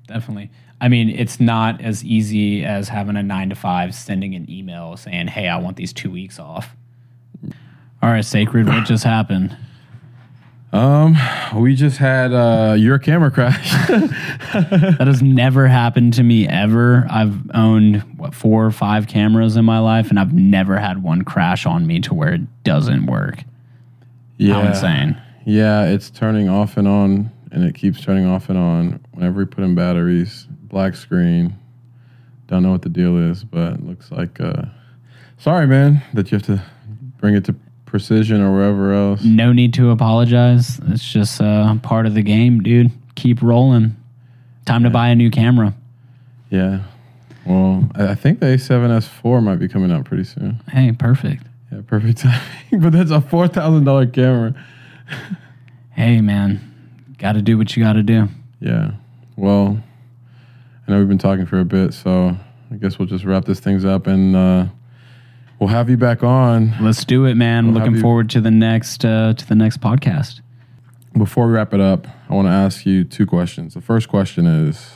Definitely. 0.06 0.50
I 0.80 0.88
mean, 0.88 1.10
it's 1.10 1.40
not 1.40 1.80
as 1.80 2.04
easy 2.04 2.64
as 2.64 2.88
having 2.88 3.16
a 3.16 3.22
nine 3.22 3.50
to 3.50 3.54
five, 3.54 3.94
sending 3.94 4.34
an 4.34 4.50
email 4.50 4.96
saying, 4.96 5.28
"Hey, 5.28 5.46
I 5.46 5.58
want 5.58 5.76
these 5.76 5.92
two 5.92 6.10
weeks 6.10 6.38
off." 6.38 6.74
All 8.02 8.10
right, 8.10 8.24
sacred. 8.24 8.66
What 8.66 8.84
just 8.86 9.04
happened? 9.04 9.56
Um, 10.72 11.16
we 11.56 11.74
just 11.74 11.98
had 11.98 12.32
uh, 12.32 12.74
your 12.78 12.98
camera 12.98 13.30
crash. 13.30 13.72
That 14.52 15.06
has 15.06 15.22
never 15.22 15.68
happened 15.68 16.14
to 16.14 16.22
me 16.22 16.46
ever. 16.48 17.06
I've 17.10 17.38
owned 17.54 18.02
what 18.18 18.34
four 18.34 18.66
or 18.66 18.70
five 18.70 19.06
cameras 19.06 19.56
in 19.56 19.64
my 19.64 19.78
life, 19.78 20.10
and 20.10 20.18
I've 20.18 20.32
never 20.32 20.76
had 20.78 21.02
one 21.02 21.22
crash 21.22 21.66
on 21.66 21.86
me 21.86 22.00
to 22.00 22.14
where 22.14 22.32
it 22.34 22.64
doesn't 22.64 23.06
work. 23.06 23.44
yeah, 24.38 24.54
How 24.54 24.68
insane! 24.68 25.20
Yeah, 25.44 25.84
it's 25.86 26.10
turning 26.10 26.48
off 26.48 26.76
and 26.76 26.86
on, 26.88 27.30
and 27.52 27.64
it 27.64 27.74
keeps 27.74 28.00
turning 28.00 28.26
off 28.26 28.48
and 28.48 28.58
on 28.58 29.00
whenever 29.12 29.38
we 29.38 29.44
put 29.44 29.62
in 29.64 29.74
batteries. 29.74 30.46
Black 30.50 30.94
screen. 30.94 31.56
Don't 32.48 32.62
know 32.64 32.72
what 32.72 32.82
the 32.82 32.88
deal 32.88 33.16
is, 33.30 33.44
but 33.44 33.74
it 33.74 33.84
looks 33.86 34.10
like. 34.10 34.40
Uh, 34.40 34.62
sorry, 35.38 35.66
man, 35.66 36.02
that 36.14 36.30
you 36.32 36.38
have 36.38 36.46
to 36.46 36.62
bring 37.18 37.34
it 37.34 37.44
to 37.44 37.54
precision 37.90 38.40
or 38.40 38.52
wherever 38.54 38.92
else. 38.94 39.22
No 39.24 39.52
need 39.52 39.74
to 39.74 39.90
apologize. 39.90 40.80
It's 40.88 41.06
just 41.06 41.40
uh, 41.40 41.74
part 41.82 42.06
of 42.06 42.14
the 42.14 42.22
game, 42.22 42.62
dude. 42.62 42.90
Keep 43.16 43.42
rolling. 43.42 43.96
Time 44.64 44.84
to 44.84 44.90
buy 44.90 45.08
a 45.08 45.14
new 45.14 45.30
camera. 45.30 45.74
Yeah. 46.50 46.82
Well, 47.46 47.88
I 47.94 48.08
I 48.08 48.14
think 48.14 48.40
the 48.40 48.46
A7S4 48.46 49.42
might 49.42 49.56
be 49.56 49.68
coming 49.68 49.90
out 49.90 50.04
pretty 50.04 50.24
soon. 50.24 50.60
Hey, 50.70 50.92
perfect. 50.92 51.42
Yeah, 51.72 51.80
perfect 51.86 52.18
timing. 52.70 52.80
but 52.80 52.92
that's 52.92 53.10
a 53.10 53.20
four 53.20 53.48
thousand 53.48 53.84
dollar 53.84 54.06
camera. 54.06 54.54
Hey, 55.90 56.20
man, 56.20 56.60
got 57.18 57.32
to 57.32 57.42
do 57.42 57.58
what 57.58 57.76
you 57.76 57.82
got 57.82 57.94
to 57.94 58.02
do. 58.02 58.28
Yeah. 58.60 58.92
Well, 59.36 59.82
I 60.86 60.92
know 60.92 60.98
we've 60.98 61.08
been 61.08 61.18
talking 61.18 61.46
for 61.46 61.60
a 61.60 61.64
bit, 61.64 61.94
so 61.94 62.36
I 62.70 62.76
guess 62.76 62.98
we'll 62.98 63.08
just 63.08 63.24
wrap 63.24 63.44
this 63.44 63.60
things 63.60 63.84
up 63.84 64.06
and 64.06 64.36
uh, 64.36 64.66
we'll 65.60 65.68
have 65.68 65.88
you 65.88 65.96
back 65.96 66.24
on. 66.24 66.74
Let's 66.80 67.04
do 67.04 67.26
it, 67.26 67.34
man. 67.34 67.66
We'll 67.66 67.74
Looking 67.74 68.00
forward 68.00 68.30
to 68.30 68.40
the 68.40 68.50
next 68.50 69.04
uh, 69.04 69.34
to 69.34 69.46
the 69.46 69.54
next 69.54 69.80
podcast. 69.80 70.40
Before 71.16 71.46
we 71.46 71.52
wrap 71.52 71.74
it 71.74 71.80
up, 71.80 72.06
I 72.28 72.34
want 72.34 72.48
to 72.48 72.52
ask 72.52 72.86
you 72.86 73.04
two 73.04 73.26
questions. 73.26 73.74
The 73.74 73.80
first 73.80 74.08
question 74.08 74.46
is 74.46 74.90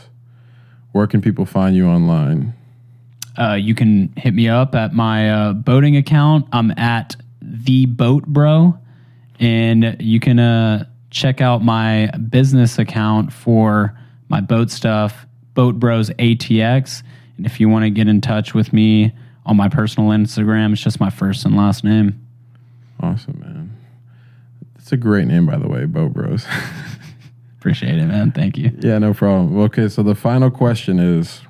where 0.92 1.06
can 1.06 1.20
people 1.20 1.44
find 1.44 1.76
you 1.76 1.86
online? 1.86 2.54
Uh, 3.36 3.54
you 3.54 3.74
can 3.74 4.12
hit 4.16 4.32
me 4.32 4.48
up 4.48 4.74
at 4.74 4.94
my 4.94 5.30
uh, 5.30 5.52
boating 5.52 5.96
account. 5.96 6.46
I'm 6.52 6.70
at 6.78 7.16
the 7.42 7.86
Boat 7.86 8.26
Bro, 8.26 8.78
and 9.40 9.96
you 10.00 10.20
can 10.20 10.38
uh, 10.38 10.86
check 11.10 11.40
out 11.40 11.62
my 11.62 12.06
business 12.30 12.78
account 12.78 13.32
for 13.32 13.98
my 14.28 14.40
boat 14.40 14.70
stuff, 14.70 15.26
Boat 15.54 15.80
Bros 15.80 16.10
ATX. 16.10 17.02
And 17.36 17.44
if 17.44 17.58
you 17.58 17.68
want 17.68 17.84
to 17.84 17.90
get 17.90 18.06
in 18.06 18.20
touch 18.20 18.54
with 18.54 18.72
me 18.72 19.12
on 19.46 19.56
my 19.56 19.68
personal 19.68 20.10
Instagram, 20.10 20.72
it's 20.72 20.82
just 20.82 21.00
my 21.00 21.10
first 21.10 21.44
and 21.44 21.56
last 21.56 21.84
name. 21.84 22.26
Awesome, 23.00 23.40
man. 23.40 23.76
It's 24.78 24.92
a 24.92 24.96
great 24.96 25.26
name, 25.26 25.46
by 25.46 25.56
the 25.56 25.68
way, 25.68 25.84
Boat 25.86 26.12
Bros. 26.12 26.46
Appreciate 27.58 27.98
it, 27.98 28.06
man. 28.06 28.32
Thank 28.32 28.58
you. 28.58 28.70
yeah, 28.80 28.98
no 28.98 29.14
problem. 29.14 29.58
Okay, 29.62 29.88
so 29.88 30.02
the 30.02 30.14
final 30.14 30.50
question 30.50 30.98
is 30.98 31.40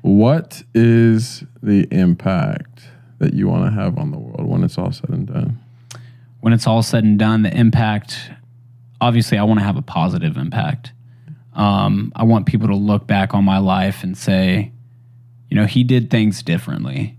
what 0.00 0.62
is 0.74 1.44
the 1.62 1.86
impact 1.90 2.84
that 3.18 3.34
you 3.34 3.48
want 3.48 3.66
to 3.66 3.70
have 3.70 3.98
on 3.98 4.10
the 4.12 4.18
world 4.18 4.46
when 4.48 4.64
it's 4.64 4.78
all 4.78 4.92
said 4.92 5.10
and 5.10 5.26
done? 5.26 5.58
when 6.40 6.52
it's 6.52 6.66
all 6.66 6.82
said 6.82 7.04
and 7.04 7.18
done, 7.18 7.42
the 7.42 7.54
impact, 7.56 8.30
obviously, 9.00 9.38
I 9.38 9.44
want 9.44 9.60
to 9.60 9.64
have 9.64 9.76
a 9.76 9.82
positive 9.82 10.36
impact. 10.36 10.92
Um, 11.54 12.12
I 12.16 12.24
want 12.24 12.46
people 12.46 12.68
to 12.68 12.74
look 12.74 13.06
back 13.06 13.34
on 13.34 13.44
my 13.44 13.58
life 13.58 14.02
and 14.02 14.16
say, 14.16 14.72
you 15.50 15.56
know, 15.56 15.66
he 15.66 15.84
did 15.84 16.10
things 16.10 16.42
differently. 16.42 17.16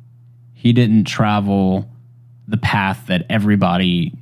He 0.54 0.74
didn't 0.74 1.04
travel 1.04 1.90
the 2.48 2.58
path 2.58 3.08
that 3.08 3.26
everybody 3.30 4.14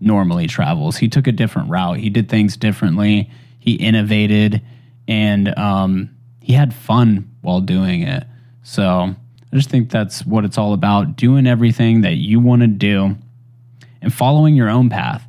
normally 0.00 0.46
travels. 0.46 0.96
He 0.96 1.08
took 1.08 1.26
a 1.26 1.32
different 1.32 1.70
route. 1.70 1.98
He 1.98 2.10
did 2.10 2.28
things 2.28 2.56
differently. 2.56 3.30
He 3.58 3.74
innovated 3.74 4.62
and 5.06 5.56
um, 5.58 6.10
he 6.40 6.52
had 6.52 6.74
fun 6.74 7.30
while 7.42 7.60
doing 7.60 8.02
it. 8.02 8.24
So 8.62 9.14
I 9.52 9.56
just 9.56 9.70
think 9.70 9.90
that's 9.90 10.24
what 10.26 10.44
it's 10.44 10.58
all 10.58 10.72
about 10.72 11.16
doing 11.16 11.46
everything 11.46 12.00
that 12.02 12.14
you 12.14 12.40
want 12.40 12.62
to 12.62 12.68
do 12.68 13.16
and 14.02 14.12
following 14.12 14.54
your 14.54 14.68
own 14.68 14.88
path. 14.88 15.26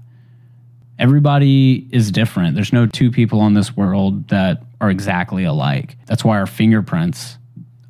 Everybody 1.00 1.88
is 1.92 2.12
different. 2.12 2.56
There's 2.56 2.74
no 2.74 2.88
two 2.88 3.12
people 3.12 3.40
on 3.40 3.54
this 3.54 3.78
world 3.78 4.30
that 4.30 4.64
are 4.82 4.90
exactly 4.90 5.44
alike. 5.44 5.96
That's 6.08 6.24
why 6.24 6.40
our 6.40 6.48
fingerprints 6.48 7.38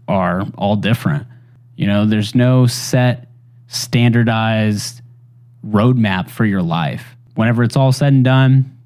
are 0.08 0.46
all 0.58 0.76
different. 0.76 1.28
You 1.76 1.88
know, 1.88 2.06
there's 2.06 2.34
no 2.34 2.68
set, 2.68 3.28
standardized 3.68 5.02
roadmap 5.66 6.30
for 6.30 6.46
your 6.46 6.62
life. 6.62 7.16
Whenever 7.36 7.64
it's 7.64 7.76
all 7.76 7.92
said 7.92 8.14
and 8.14 8.24
done, 8.24 8.78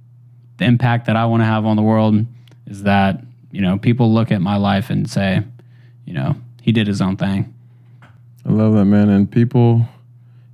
the 0.58 0.66
impact 0.66 1.06
that 1.08 1.16
I 1.16 1.26
want 1.26 1.42
to 1.42 1.46
have 1.46 1.66
on 1.66 1.76
the 1.76 1.82
world 1.82 2.26
is 2.68 2.84
that, 2.84 3.24
you 3.52 3.62
know, 3.62 3.78
people 3.78 4.14
look 4.14 4.32
at 4.32 4.42
my 4.42 4.58
life 4.58 4.90
and 4.90 5.10
say, 5.10 5.44
you 6.06 6.14
know, 6.14 6.36
he 6.62 6.72
did 6.72 6.88
his 6.88 7.02
own 7.02 7.18
thing. 7.18 7.54
I 8.46 8.50
love 8.50 8.74
that, 8.74 8.86
man. 8.86 9.10
And 9.10 9.32
people, 9.32 9.88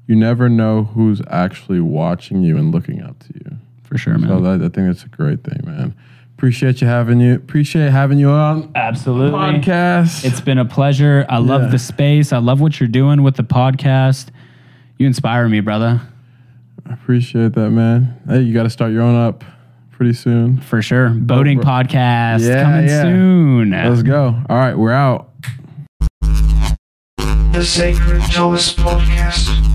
you 0.05 0.15
never 0.15 0.49
know 0.49 0.83
who's 0.83 1.21
actually 1.29 1.79
watching 1.79 2.43
you 2.43 2.57
and 2.57 2.71
looking 2.71 3.01
up 3.01 3.19
to 3.19 3.33
you. 3.33 3.57
For 3.83 3.97
sure, 3.97 4.17
man. 4.17 4.29
So 4.29 4.41
that, 4.41 4.61
I 4.61 4.69
think 4.69 4.87
that's 4.87 5.03
a 5.03 5.09
great 5.09 5.43
thing, 5.43 5.61
man. 5.65 5.95
Appreciate 6.37 6.81
you 6.81 6.87
having 6.87 7.19
you. 7.19 7.33
Appreciate 7.33 7.89
having 7.89 8.19
you 8.19 8.29
on 8.29 8.71
Absolutely. 8.75 9.31
podcast. 9.39 10.23
It's 10.23 10.39
been 10.39 10.59
a 10.59 10.65
pleasure. 10.65 11.25
I 11.27 11.39
love 11.39 11.63
Yeah. 11.63 11.67
the 11.69 11.79
space. 11.79 12.31
I 12.31 12.37
love 12.37 12.61
what 12.61 12.79
you're 12.79 12.87
doing 12.87 13.23
with 13.23 13.35
the 13.37 13.43
podcast. 13.43 14.27
You 14.99 15.07
inspire 15.07 15.49
me, 15.49 15.61
brother. 15.61 15.99
I 16.87 16.93
appreciate 16.93 17.53
that, 17.53 17.71
man. 17.71 18.13
Hey, 18.27 18.41
you 18.41 18.53
got 18.53 18.63
to 18.63 18.69
start 18.69 18.91
your 18.91 19.01
own 19.01 19.15
up 19.15 19.43
pretty 19.89 20.13
soon. 20.13 20.57
For 20.57 20.79
sure. 20.83 21.09
Boating 21.09 21.59
bro. 21.59 21.65
podcast 21.71 22.47
Yeah, 22.47 22.63
coming 22.63 22.87
yeah. 22.87 23.01
soon. 23.01 23.69
Let's 23.71 24.03
go. 24.03 24.35
All 24.47 24.57
right, 24.57 24.77
we're 24.77 24.91
out. 24.91 25.29
The 26.21 27.63
Sacred 27.65 28.21
Thomas 28.31 28.75
Podcast. 28.75 29.66